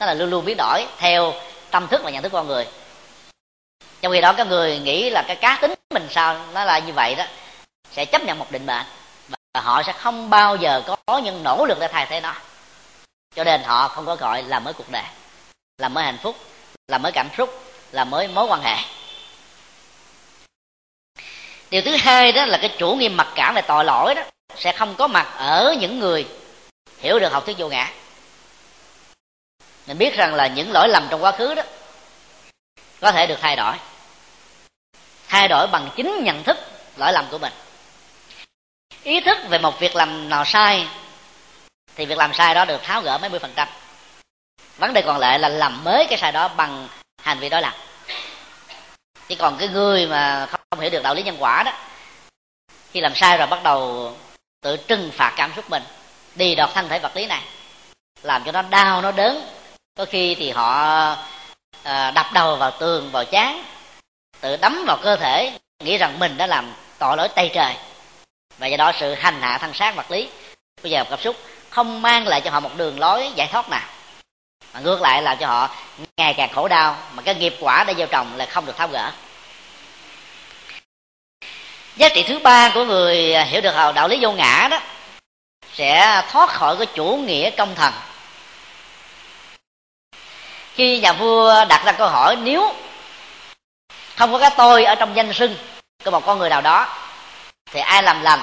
Nó 0.00 0.06
là 0.06 0.14
luôn 0.14 0.30
luôn 0.30 0.44
biến 0.44 0.56
đổi 0.56 0.86
theo 0.98 1.34
tâm 1.70 1.88
thức 1.88 2.00
và 2.04 2.10
nhận 2.10 2.22
thức 2.22 2.32
con 2.32 2.46
người 2.46 2.66
trong 4.04 4.12
khi 4.12 4.20
đó 4.20 4.32
các 4.32 4.46
người 4.46 4.78
nghĩ 4.78 5.10
là 5.10 5.22
cái 5.22 5.36
cá 5.36 5.58
tính 5.60 5.74
mình 5.90 6.08
sao 6.10 6.46
nó 6.52 6.64
là 6.64 6.78
như 6.78 6.92
vậy 6.92 7.14
đó, 7.14 7.24
sẽ 7.92 8.04
chấp 8.04 8.24
nhận 8.24 8.38
một 8.38 8.50
định 8.50 8.66
mệnh. 8.66 8.86
Và 9.28 9.60
họ 9.60 9.82
sẽ 9.82 9.92
không 9.92 10.30
bao 10.30 10.56
giờ 10.56 10.82
có 11.06 11.18
những 11.18 11.42
nỗ 11.42 11.66
lực 11.66 11.78
để 11.80 11.88
thay 11.88 12.06
thế 12.06 12.20
nó. 12.20 12.34
Cho 13.34 13.44
nên 13.44 13.62
họ 13.62 13.88
không 13.88 14.06
có 14.06 14.16
gọi 14.16 14.42
là 14.42 14.60
mới 14.60 14.72
cuộc 14.72 14.90
đời, 14.90 15.02
là 15.78 15.88
mới 15.88 16.04
hạnh 16.04 16.18
phúc, 16.22 16.36
là 16.88 16.98
mới 16.98 17.12
cảm 17.12 17.28
xúc, 17.36 17.62
là 17.92 18.04
mới 18.04 18.28
mối 18.28 18.46
quan 18.46 18.62
hệ. 18.62 18.76
Điều 21.70 21.82
thứ 21.82 21.96
hai 21.96 22.32
đó 22.32 22.46
là 22.46 22.58
cái 22.58 22.74
chủ 22.78 22.94
nghiêm 22.94 23.16
mặc 23.16 23.28
cảm 23.34 23.54
về 23.54 23.62
tội 23.62 23.84
lỗi 23.84 24.14
đó 24.14 24.22
sẽ 24.56 24.72
không 24.72 24.94
có 24.94 25.06
mặt 25.06 25.34
ở 25.36 25.74
những 25.80 25.98
người 25.98 26.28
hiểu 26.98 27.18
được 27.18 27.32
học 27.32 27.44
thuyết 27.44 27.58
vô 27.58 27.68
ngã. 27.68 27.90
Mình 29.86 29.98
biết 29.98 30.16
rằng 30.16 30.34
là 30.34 30.46
những 30.46 30.72
lỗi 30.72 30.88
lầm 30.88 31.06
trong 31.10 31.24
quá 31.24 31.32
khứ 31.32 31.54
đó 31.54 31.62
có 33.00 33.12
thể 33.12 33.26
được 33.26 33.38
thay 33.40 33.56
đổi 33.56 33.74
thay 35.34 35.48
đổi 35.48 35.66
bằng 35.66 35.90
chính 35.96 36.24
nhận 36.24 36.42
thức 36.42 36.56
lỗi 36.96 37.12
lầm 37.12 37.26
của 37.30 37.38
mình. 37.38 37.52
Ý 39.02 39.20
thức 39.20 39.38
về 39.48 39.58
một 39.58 39.80
việc 39.80 39.96
làm 39.96 40.28
nào 40.28 40.44
sai 40.44 40.86
thì 41.96 42.04
việc 42.06 42.18
làm 42.18 42.34
sai 42.34 42.54
đó 42.54 42.64
được 42.64 42.82
tháo 42.82 43.00
gỡ 43.02 43.18
mấy 43.18 43.30
mươi 43.30 43.40
phần 43.40 43.52
trăm. 43.56 43.68
Vấn 44.76 44.92
đề 44.92 45.02
còn 45.02 45.18
lại 45.18 45.38
là 45.38 45.48
làm 45.48 45.84
mới 45.84 46.06
cái 46.08 46.18
sai 46.18 46.32
đó 46.32 46.48
bằng 46.48 46.88
hành 47.22 47.38
vi 47.38 47.48
đó 47.48 47.60
làm. 47.60 47.72
Chỉ 49.28 49.34
còn 49.34 49.56
cái 49.58 49.68
người 49.68 50.06
mà 50.06 50.46
không 50.46 50.80
hiểu 50.80 50.90
được 50.90 51.02
đạo 51.02 51.14
lý 51.14 51.22
nhân 51.22 51.36
quả 51.38 51.62
đó 51.62 51.72
khi 52.92 53.00
làm 53.00 53.14
sai 53.14 53.38
rồi 53.38 53.46
bắt 53.46 53.62
đầu 53.62 54.12
tự 54.62 54.76
trừng 54.76 55.10
phạt 55.14 55.32
cảm 55.36 55.52
xúc 55.56 55.70
mình 55.70 55.82
đi 56.34 56.54
đọt 56.54 56.70
thân 56.74 56.88
thể 56.88 56.98
vật 56.98 57.16
lý 57.16 57.26
này 57.26 57.42
làm 58.22 58.44
cho 58.44 58.52
nó 58.52 58.62
đau 58.62 59.02
nó 59.02 59.12
đớn. 59.12 59.48
Có 59.96 60.04
khi 60.04 60.34
thì 60.34 60.50
họ 60.50 60.70
à, 61.82 62.10
đập 62.10 62.26
đầu 62.32 62.56
vào 62.56 62.70
tường 62.70 63.10
vào 63.10 63.24
chán 63.24 63.64
tự 64.44 64.56
đấm 64.56 64.84
vào 64.86 64.96
cơ 65.02 65.16
thể, 65.16 65.52
nghĩ 65.84 65.98
rằng 65.98 66.18
mình 66.18 66.36
đã 66.36 66.46
làm 66.46 66.72
tội 66.98 67.16
lỗi 67.16 67.28
tây 67.34 67.50
trời. 67.54 67.74
Và 68.58 68.66
do 68.66 68.76
đó 68.76 68.92
sự 69.00 69.14
hành 69.14 69.42
hạ 69.42 69.58
thân 69.58 69.74
xác 69.74 69.96
vật 69.96 70.10
lý, 70.10 70.28
bây 70.82 70.92
giờ 70.92 71.04
cảm 71.10 71.20
xúc 71.20 71.36
không 71.70 72.02
mang 72.02 72.26
lại 72.26 72.40
cho 72.40 72.50
họ 72.50 72.60
một 72.60 72.70
đường 72.76 72.98
lối 72.98 73.30
giải 73.34 73.48
thoát 73.52 73.68
nào. 73.68 73.88
Mà 74.74 74.80
ngược 74.80 75.02
lại 75.02 75.22
làm 75.22 75.36
cho 75.38 75.46
họ 75.46 75.70
ngày 76.16 76.34
càng 76.36 76.52
khổ 76.54 76.68
đau, 76.68 76.96
mà 77.12 77.22
cái 77.22 77.34
nghiệp 77.34 77.56
quả 77.60 77.84
đã 77.84 77.94
gieo 77.94 78.06
trồng 78.06 78.36
là 78.36 78.46
không 78.46 78.66
được 78.66 78.76
tháo 78.76 78.88
gỡ. 78.88 79.10
Giá 81.96 82.08
trị 82.08 82.24
thứ 82.28 82.38
ba 82.38 82.70
của 82.74 82.84
người 82.84 83.44
hiểu 83.44 83.60
được 83.60 83.74
đạo 83.94 84.08
lý 84.08 84.18
vô 84.20 84.32
ngã 84.32 84.68
đó 84.70 84.80
sẽ 85.72 86.22
thoát 86.30 86.50
khỏi 86.50 86.76
cái 86.76 86.86
chủ 86.86 87.16
nghĩa 87.16 87.50
công 87.50 87.74
thần. 87.74 87.92
Khi 90.74 91.00
nhà 91.00 91.12
vua 91.12 91.64
đặt 91.68 91.84
ra 91.84 91.92
câu 91.92 92.08
hỏi, 92.08 92.36
nếu 92.36 92.74
không 94.16 94.32
có 94.32 94.38
cái 94.38 94.50
tôi 94.56 94.84
ở 94.84 94.94
trong 94.94 95.16
danh 95.16 95.32
sưng 95.32 95.56
của 96.04 96.10
một 96.10 96.26
con 96.26 96.38
người 96.38 96.50
nào 96.50 96.60
đó, 96.60 96.88
thì 97.72 97.80
ai 97.80 98.02
làm 98.02 98.22
lành, 98.22 98.40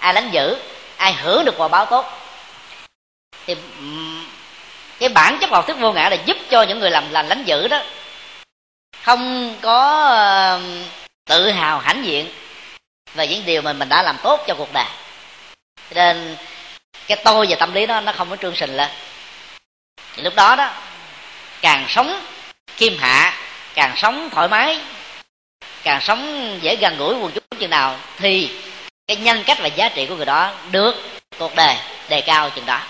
ai 0.00 0.12
đánh 0.12 0.30
giữ 0.30 0.56
ai 0.96 1.12
hưởng 1.12 1.44
được 1.44 1.54
quả 1.58 1.68
báo 1.68 1.86
tốt. 1.86 2.06
Thì 3.46 3.56
cái 4.98 5.08
bản 5.08 5.38
chất 5.40 5.50
học 5.50 5.66
thức 5.66 5.76
vô 5.80 5.92
ngã 5.92 6.08
là 6.08 6.16
giúp 6.24 6.36
cho 6.50 6.62
những 6.62 6.78
người 6.78 6.90
làm 6.90 7.10
lành 7.10 7.28
đánh 7.28 7.44
giữ 7.44 7.68
đó 7.68 7.82
không 9.04 9.54
có 9.62 10.60
tự 11.24 11.50
hào 11.50 11.78
hãnh 11.78 12.04
diện 12.04 12.30
về 13.14 13.28
những 13.28 13.44
điều 13.46 13.62
mà 13.62 13.72
mình 13.72 13.88
đã 13.88 14.02
làm 14.02 14.16
tốt 14.22 14.40
cho 14.46 14.54
cuộc 14.54 14.72
đời. 14.72 14.86
Nên, 15.90 16.36
cái 17.06 17.18
tôi 17.24 17.46
và 17.48 17.56
tâm 17.56 17.74
lý 17.74 17.86
đó, 17.86 18.00
nó 18.00 18.12
không 18.12 18.30
có 18.30 18.36
trương 18.36 18.56
sình 18.56 18.76
lên. 18.76 18.90
Thì 20.14 20.22
lúc 20.22 20.34
đó 20.34 20.56
đó, 20.56 20.70
càng 21.60 21.84
sống 21.88 22.26
kim 22.76 22.98
hạ, 22.98 23.38
càng 23.74 23.96
sống 23.96 24.30
thoải 24.30 24.48
mái 24.48 24.80
càng 25.86 26.00
sống 26.00 26.58
dễ 26.62 26.76
gần 26.76 26.96
gũi 26.98 27.14
quần 27.14 27.32
chúng 27.32 27.58
chừng 27.58 27.70
nào 27.70 27.96
thì 28.18 28.50
cái 29.06 29.16
nhân 29.16 29.42
cách 29.46 29.58
và 29.60 29.66
giá 29.66 29.88
trị 29.88 30.06
của 30.06 30.16
người 30.16 30.26
đó 30.26 30.52
được 30.70 30.94
cuộc 31.38 31.54
đời 31.54 31.76
đề 32.08 32.20
cao 32.20 32.50
chừng 32.50 32.66
đó. 32.66 32.80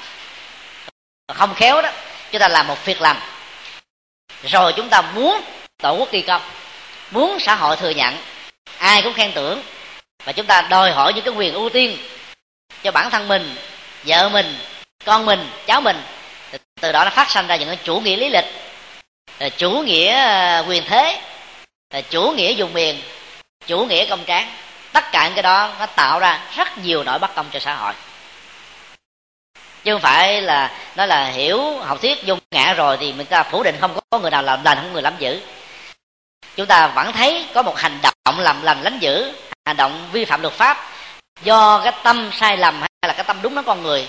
Không 1.34 1.54
khéo 1.54 1.82
đó, 1.82 1.90
chúng 2.32 2.40
ta 2.40 2.48
làm 2.48 2.66
một 2.66 2.84
việc 2.84 3.00
làm. 3.00 3.16
Rồi 4.44 4.72
chúng 4.76 4.88
ta 4.88 5.02
muốn 5.02 5.40
tổ 5.82 5.96
quốc 5.96 6.12
ghi 6.12 6.22
công, 6.22 6.42
muốn 7.10 7.38
xã 7.40 7.54
hội 7.54 7.76
thừa 7.76 7.90
nhận, 7.90 8.16
ai 8.78 9.02
cũng 9.02 9.12
khen 9.12 9.32
tưởng 9.32 9.62
và 10.24 10.32
chúng 10.32 10.46
ta 10.46 10.62
đòi 10.62 10.92
hỏi 10.92 11.12
những 11.12 11.24
cái 11.24 11.34
quyền 11.34 11.54
ưu 11.54 11.70
tiên 11.70 11.98
cho 12.82 12.90
bản 12.92 13.10
thân 13.10 13.28
mình, 13.28 13.54
vợ 14.04 14.28
mình, 14.28 14.58
con 15.04 15.26
mình, 15.26 15.50
cháu 15.66 15.80
mình. 15.80 16.02
Từ 16.80 16.92
đó 16.92 17.04
nó 17.04 17.10
phát 17.10 17.30
sinh 17.30 17.46
ra 17.46 17.56
những 17.56 17.68
cái 17.68 17.78
chủ 17.84 18.00
nghĩa 18.00 18.16
lý 18.16 18.28
lịch, 18.28 18.46
chủ 19.56 19.70
nghĩa 19.70 20.12
ờ, 20.12 20.64
quyền 20.68 20.84
thế 20.88 21.20
chủ 22.10 22.30
nghĩa 22.30 22.52
dùng 22.52 22.72
miền, 22.72 23.00
chủ 23.66 23.84
nghĩa 23.84 24.06
công 24.06 24.24
tráng 24.26 24.50
tất 24.92 25.04
cả 25.12 25.24
những 25.24 25.34
cái 25.34 25.42
đó 25.42 25.70
nó 25.78 25.86
tạo 25.86 26.18
ra 26.18 26.40
rất 26.56 26.78
nhiều 26.78 27.04
nỗi 27.04 27.18
bất 27.18 27.34
công 27.34 27.46
cho 27.52 27.58
xã 27.58 27.74
hội. 27.74 27.92
Chứ 29.84 29.92
không 29.92 30.00
phải 30.00 30.42
là 30.42 30.70
nó 30.96 31.06
là 31.06 31.24
hiểu 31.28 31.78
học 31.78 32.02
thuyết 32.02 32.18
vô 32.26 32.34
ngã 32.50 32.74
rồi 32.74 32.96
thì 33.00 33.12
mình 33.12 33.26
ta 33.26 33.42
phủ 33.42 33.62
định 33.62 33.76
không 33.80 33.98
có 34.10 34.18
người 34.18 34.30
nào 34.30 34.42
làm 34.42 34.64
lành, 34.64 34.78
không 34.78 34.92
người 34.92 35.02
làm 35.02 35.14
dữ 35.18 35.40
chúng 36.56 36.66
ta 36.66 36.86
vẫn 36.86 37.12
thấy 37.12 37.46
có 37.54 37.62
một 37.62 37.78
hành 37.78 37.98
động 38.02 38.38
làm 38.38 38.62
lành 38.62 38.82
lánh 38.82 38.98
dữ 38.98 39.32
hành 39.66 39.76
động 39.76 40.08
vi 40.12 40.24
phạm 40.24 40.42
luật 40.42 40.54
pháp 40.54 40.86
do 41.42 41.80
cái 41.84 41.92
tâm 42.02 42.30
sai 42.32 42.56
lầm 42.56 42.80
hay 42.80 43.08
là 43.08 43.12
cái 43.12 43.24
tâm 43.24 43.38
đúng 43.42 43.54
nó 43.54 43.62
con 43.62 43.82
người 43.82 44.08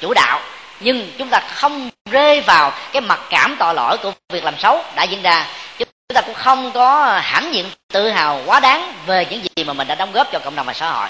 chủ 0.00 0.14
đạo. 0.14 0.40
Nhưng 0.80 1.10
chúng 1.18 1.28
ta 1.28 1.40
không 1.40 1.90
rơi 2.10 2.40
vào 2.40 2.72
cái 2.92 3.00
mặc 3.00 3.20
cảm 3.30 3.56
tội 3.58 3.74
lỗi 3.74 3.98
của 3.98 4.12
việc 4.32 4.44
làm 4.44 4.58
xấu 4.58 4.84
đã 4.94 5.02
diễn 5.02 5.22
ra. 5.22 5.46
Chúng 5.78 5.88
ta 6.12 6.20
cũng 6.20 6.34
không 6.34 6.72
có 6.72 7.18
hãnh 7.22 7.54
diện 7.54 7.70
tự 7.92 8.10
hào 8.10 8.42
quá 8.46 8.60
đáng 8.60 8.94
về 9.06 9.26
những 9.30 9.42
gì 9.42 9.64
mà 9.64 9.72
mình 9.72 9.88
đã 9.88 9.94
đóng 9.94 10.12
góp 10.12 10.32
cho 10.32 10.38
cộng 10.38 10.56
đồng 10.56 10.66
và 10.66 10.72
xã 10.72 10.90
hội. 10.90 11.08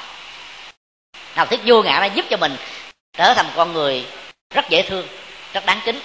Học 1.35 1.49
thuyết 1.49 1.61
vô 1.65 1.83
ngã 1.83 1.99
nó 2.01 2.07
giúp 2.07 2.27
cho 2.31 2.37
mình 2.37 2.57
trở 3.12 3.35
thành 3.35 3.47
con 3.57 3.73
người 3.73 4.05
rất 4.55 4.69
dễ 4.69 4.83
thương, 4.83 5.07
rất 5.53 5.66
đáng 5.66 5.81
kính, 5.85 6.01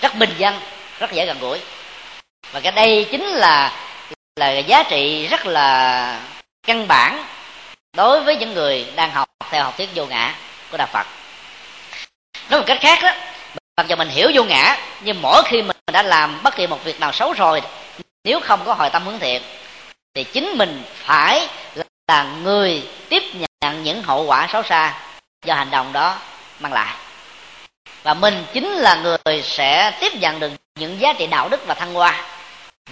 rất 0.00 0.14
bình 0.14 0.34
dân, 0.38 0.60
rất 0.98 1.12
dễ 1.12 1.26
gần 1.26 1.38
gũi. 1.40 1.60
Và 2.52 2.60
cái 2.60 2.72
đây 2.72 3.06
chính 3.10 3.24
là 3.24 3.72
là 4.36 4.50
giá 4.50 4.82
trị 4.82 5.26
rất 5.26 5.46
là 5.46 6.20
căn 6.66 6.88
bản 6.88 7.24
đối 7.96 8.20
với 8.20 8.36
những 8.36 8.54
người 8.54 8.86
đang 8.96 9.10
học 9.10 9.28
theo 9.50 9.64
học 9.64 9.76
thuyết 9.76 9.88
vô 9.94 10.06
ngã 10.06 10.34
của 10.70 10.76
đạo 10.76 10.88
phật. 10.92 11.06
Nói 12.50 12.60
một 12.60 12.66
cách 12.66 12.78
khác 12.80 12.98
đó, 13.02 13.10
mặc 13.76 13.86
dù 13.88 13.96
mình 13.96 14.08
hiểu 14.08 14.30
vô 14.34 14.44
ngã, 14.44 14.76
nhưng 15.00 15.22
mỗi 15.22 15.42
khi 15.46 15.62
mình 15.62 15.76
đã 15.92 16.02
làm 16.02 16.42
bất 16.42 16.56
kỳ 16.56 16.66
một 16.66 16.84
việc 16.84 17.00
nào 17.00 17.12
xấu 17.12 17.32
rồi 17.32 17.62
nếu 18.24 18.40
không 18.40 18.64
có 18.64 18.74
hồi 18.74 18.90
tâm 18.90 19.04
hướng 19.04 19.18
thiện, 19.18 19.42
thì 20.14 20.24
chính 20.24 20.58
mình 20.58 20.82
phải 20.94 21.48
là 22.08 22.24
người 22.42 22.88
tiếp 23.08 23.22
nhận 23.34 23.82
những 23.82 24.02
hậu 24.02 24.24
quả 24.24 24.48
xấu 24.52 24.62
xa 24.62 25.00
do 25.44 25.54
hành 25.54 25.70
động 25.70 25.92
đó 25.92 26.18
mang 26.60 26.72
lại. 26.72 26.96
Và 28.02 28.14
mình 28.14 28.44
chính 28.52 28.68
là 28.68 28.94
người 28.94 29.42
sẽ 29.42 29.98
tiếp 30.00 30.14
nhận 30.14 30.40
được 30.40 30.52
những 30.78 31.00
giá 31.00 31.12
trị 31.12 31.26
đạo 31.26 31.48
đức 31.48 31.66
và 31.66 31.74
thăng 31.74 31.94
hoa 31.94 32.26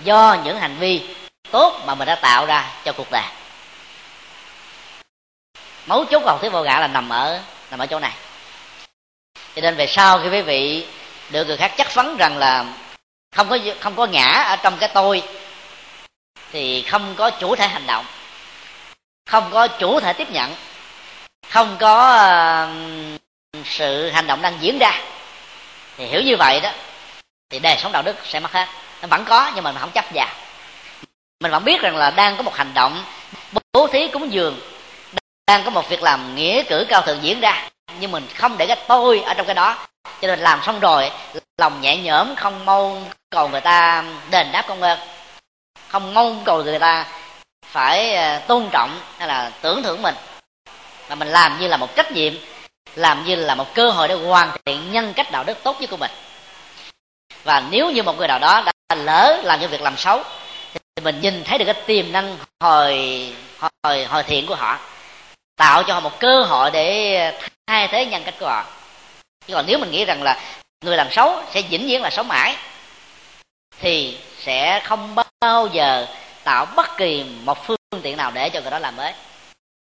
do 0.05 0.37
những 0.45 0.61
hành 0.61 0.77
vi 0.79 1.15
tốt 1.51 1.83
mà 1.87 1.95
mình 1.95 2.07
đã 2.07 2.15
tạo 2.15 2.47
ra 2.47 2.71
cho 2.85 2.93
cuộc 2.93 3.11
đời. 3.11 3.25
Mấu 5.87 6.05
chốt 6.05 6.21
của 6.21 6.31
học 6.31 6.41
thuyết 6.41 6.53
vô 6.53 6.63
ngã 6.63 6.79
là 6.79 6.87
nằm 6.87 7.09
ở 7.09 7.41
nằm 7.71 7.79
ở 7.79 7.87
chỗ 7.87 7.99
này. 8.01 8.13
Cho 9.55 9.63
nên 9.63 9.77
về 9.77 9.87
sau 9.87 10.19
khi 10.19 10.29
quý 10.29 10.43
vị 10.43 10.87
được 11.31 11.47
người 11.47 11.57
khác 11.57 11.73
chắc 11.77 11.95
vấn 11.95 12.17
rằng 12.17 12.39
là 12.39 12.65
không 13.33 13.49
có 13.49 13.59
không 13.81 13.97
có 13.97 14.07
ngã 14.07 14.45
ở 14.49 14.57
trong 14.57 14.77
cái 14.79 14.91
tôi 14.95 15.23
thì 16.53 16.83
không 16.83 17.15
có 17.17 17.31
chủ 17.31 17.57
thể 17.57 17.69
hành 17.69 17.87
động 17.87 18.05
không 19.27 19.51
có 19.53 19.69
chủ 19.69 20.01
thể 20.01 20.13
tiếp 20.13 20.31
nhận 20.31 20.55
không 21.49 21.77
có 21.81 22.17
uh, 22.65 22.93
sự 23.65 24.11
hành 24.11 24.27
động 24.27 24.43
đang 24.43 24.57
diễn 24.61 24.79
ra. 24.79 25.01
Thì 25.97 26.07
hiểu 26.07 26.23
như 26.23 26.37
vậy 26.37 26.61
đó 26.61 26.71
thì 27.51 27.59
đời 27.59 27.77
sống 27.79 27.93
đạo 27.93 28.03
đức 28.03 28.17
sẽ 28.25 28.41
mất 28.41 28.53
hết. 28.53 28.67
Nó 29.03 29.09
vẫn 29.09 29.25
có 29.25 29.51
nhưng 29.55 29.65
mà 29.65 29.73
mình 29.73 29.81
không 29.81 29.91
chấp 29.91 30.05
vào. 30.15 30.29
Mình 31.41 31.51
vẫn 31.51 31.65
biết 31.65 31.81
rằng 31.81 31.97
là 31.97 32.11
đang 32.11 32.37
có 32.37 32.43
một 32.43 32.55
hành 32.55 32.75
động 32.75 33.05
bố 33.73 33.87
thí 33.87 34.09
cúng 34.09 34.33
dường 34.33 34.61
đang 35.47 35.65
có 35.65 35.71
một 35.71 35.89
việc 35.89 36.03
làm 36.03 36.35
nghĩa 36.35 36.63
cử 36.63 36.87
cao 36.89 37.03
thượng 37.03 37.23
diễn 37.23 37.41
ra 37.41 37.69
nhưng 38.01 38.11
mình 38.11 38.27
không 38.35 38.59
để 38.59 38.67
cái 38.67 38.77
tôi 38.89 39.21
ở 39.21 39.35
trong 39.35 39.47
cái 39.47 39.55
đó. 39.55 39.87
Cho 40.21 40.29
nên 40.29 40.39
làm 40.39 40.61
xong 40.63 40.81
rồi 40.81 41.11
lòng 41.59 41.81
nhẹ 41.81 41.97
nhõm 41.97 42.37
không 42.37 42.65
mâu 42.65 43.03
cầu 43.33 43.49
người 43.49 43.61
ta 43.61 44.05
đền 44.31 44.53
đáp 44.53 44.65
công 44.69 44.83
ơn. 44.83 44.99
Không 45.89 46.15
mong 46.15 46.43
cầu 46.45 46.63
người 46.63 46.79
ta 46.79 47.07
phải 47.67 48.15
ờ, 48.15 48.39
tôn 48.39 48.69
trọng 48.73 49.01
hay 49.19 49.29
là 49.29 49.53
tưởng 49.61 49.83
thưởng 49.83 50.03
mình. 50.03 50.15
Mà 51.09 51.15
mình 51.15 51.29
làm 51.29 51.61
như 51.61 51.69
là 51.69 51.77
một 51.77 51.97
trách 51.97 52.13
nhiệm, 52.13 52.35
làm 52.95 53.25
như 53.25 53.35
là 53.35 53.55
một 53.55 53.75
cơ 53.75 53.91
hội 53.91 54.09
để 54.09 54.15
hoàn 54.15 54.51
thiện 54.65 54.93
nhân 54.93 55.13
cách 55.17 55.31
đạo 55.33 55.45
đức 55.45 55.63
tốt 55.63 55.81
nhất 55.81 55.91
của 55.91 55.97
mình. 55.97 56.11
Và 57.45 57.63
nếu 57.71 57.91
như 57.91 58.03
một 58.03 58.19
người 58.19 58.29
nào 58.29 58.39
đó 58.39 58.63
đã 58.67 58.97
lỡ 58.97 59.41
làm 59.45 59.61
những 59.61 59.71
việc 59.71 59.83
làm 59.83 59.97
xấu, 59.97 60.23
thì 60.75 61.05
mình 61.05 61.21
nhìn 61.21 61.45
thấy 61.45 61.59
được 61.59 61.65
cái 61.65 61.83
tiềm 61.87 62.13
năng 62.13 62.37
hồi 62.61 63.35
hồi 63.59 64.05
hồi 64.05 64.23
thiện 64.23 64.47
của 64.47 64.55
họ, 64.55 64.79
tạo 65.57 65.83
cho 65.83 65.95
họ 65.95 66.01
một 66.01 66.21
cơ 66.21 66.43
hội 66.43 66.71
để 66.71 67.33
thay 67.67 67.89
thế 67.89 68.07
nhân 68.07 68.23
cách 68.25 68.35
của 68.41 68.47
họ. 68.47 68.65
Chứ 69.47 69.55
còn 69.55 69.65
nếu 69.67 69.79
mình 69.79 69.91
nghĩ 69.91 70.05
rằng 70.05 70.23
là 70.23 70.41
người 70.85 70.97
làm 70.97 71.11
xấu 71.11 71.43
sẽ 71.55 71.63
vĩnh 71.63 71.87
viễn 71.87 72.03
là 72.03 72.11
xấu 72.11 72.25
mãi 72.25 72.57
thì 73.83 74.19
sẽ 74.39 74.81
không 74.85 75.15
bao 75.41 75.67
giờ 75.73 76.07
tạo 76.45 76.67
bất 76.77 76.97
kỳ 76.97 77.25
một 77.45 77.67
phương 77.67 77.77
tiện 78.03 78.17
nào 78.17 78.31
để 78.35 78.49
cho 78.49 78.61
người 78.61 78.71
đó 78.71 78.79
làm 78.79 78.97
mới. 78.97 79.13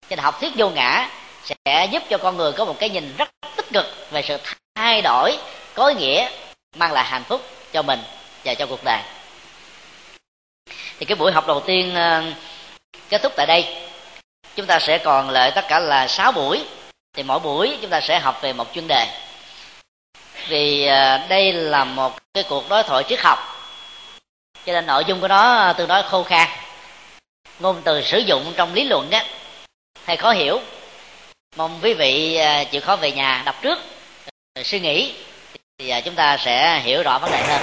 Cho 0.08 0.16
nên 0.16 0.18
học 0.18 0.40
thuyết 0.40 0.52
vô 0.56 0.70
ngã 0.70 1.08
sẽ 1.44 1.88
giúp 1.90 2.02
cho 2.10 2.18
con 2.18 2.36
người 2.36 2.52
có 2.52 2.64
một 2.64 2.76
cái 2.78 2.90
nhìn 2.90 3.14
rất 3.18 3.30
tích 3.56 3.66
cực 3.72 3.86
về 4.10 4.22
sự 4.22 4.38
thay 4.74 5.02
đổi, 5.02 5.38
có 5.74 5.88
ý 5.88 5.94
nghĩa, 5.94 6.28
mang 6.76 6.92
lại 6.92 7.04
hạnh 7.04 7.24
phúc 7.24 7.40
cho 7.72 7.82
mình 7.82 8.00
và 8.44 8.54
cho 8.54 8.66
cuộc 8.66 8.84
đời. 8.84 9.00
Thì 10.98 11.06
cái 11.06 11.16
buổi 11.16 11.32
học 11.32 11.46
đầu 11.46 11.60
tiên 11.60 11.94
ờ, 11.94 12.22
kết 13.08 13.22
thúc 13.22 13.32
tại 13.36 13.46
đây. 13.46 13.76
Chúng 14.56 14.66
ta 14.66 14.78
sẽ 14.78 14.98
còn 14.98 15.30
lại 15.30 15.52
tất 15.54 15.64
cả 15.68 15.78
là 15.78 16.08
6 16.08 16.32
buổi. 16.32 16.64
Thì 17.12 17.22
mỗi 17.22 17.38
buổi 17.38 17.78
chúng 17.80 17.90
ta 17.90 18.00
sẽ 18.00 18.18
học 18.18 18.42
về 18.42 18.52
một 18.52 18.74
chuyên 18.74 18.88
đề. 18.88 19.06
Vì 20.48 20.86
ờ, 20.86 21.18
đây 21.28 21.52
là 21.52 21.84
một 21.84 22.12
cái 22.34 22.44
cuộc 22.48 22.68
đối 22.68 22.82
thoại 22.82 23.04
triết 23.08 23.20
học 23.20 23.61
cho 24.66 24.72
nên 24.72 24.86
nội 24.86 25.04
dung 25.04 25.20
của 25.20 25.28
nó 25.28 25.72
tương 25.72 25.88
đối 25.88 26.02
khô 26.02 26.22
khan. 26.22 26.48
Ngôn 27.58 27.82
từ 27.84 28.02
sử 28.02 28.18
dụng 28.18 28.52
trong 28.56 28.74
lý 28.74 28.84
luận 28.84 29.10
á, 29.10 29.24
hay 30.04 30.16
khó 30.16 30.30
hiểu. 30.30 30.60
Mong 31.56 31.78
quý 31.82 31.94
vị 31.94 32.36
à, 32.36 32.64
chịu 32.64 32.80
khó 32.80 32.96
về 32.96 33.12
nhà, 33.12 33.42
đọc 33.46 33.62
trước 33.62 33.78
suy 34.64 34.80
nghĩ, 34.80 35.14
thì 35.78 35.88
à, 35.88 36.00
chúng 36.00 36.14
ta 36.14 36.36
sẽ 36.36 36.80
hiểu 36.84 37.02
rõ 37.02 37.18
vấn 37.18 37.30
đề 37.30 37.44
hơn. 37.44 37.62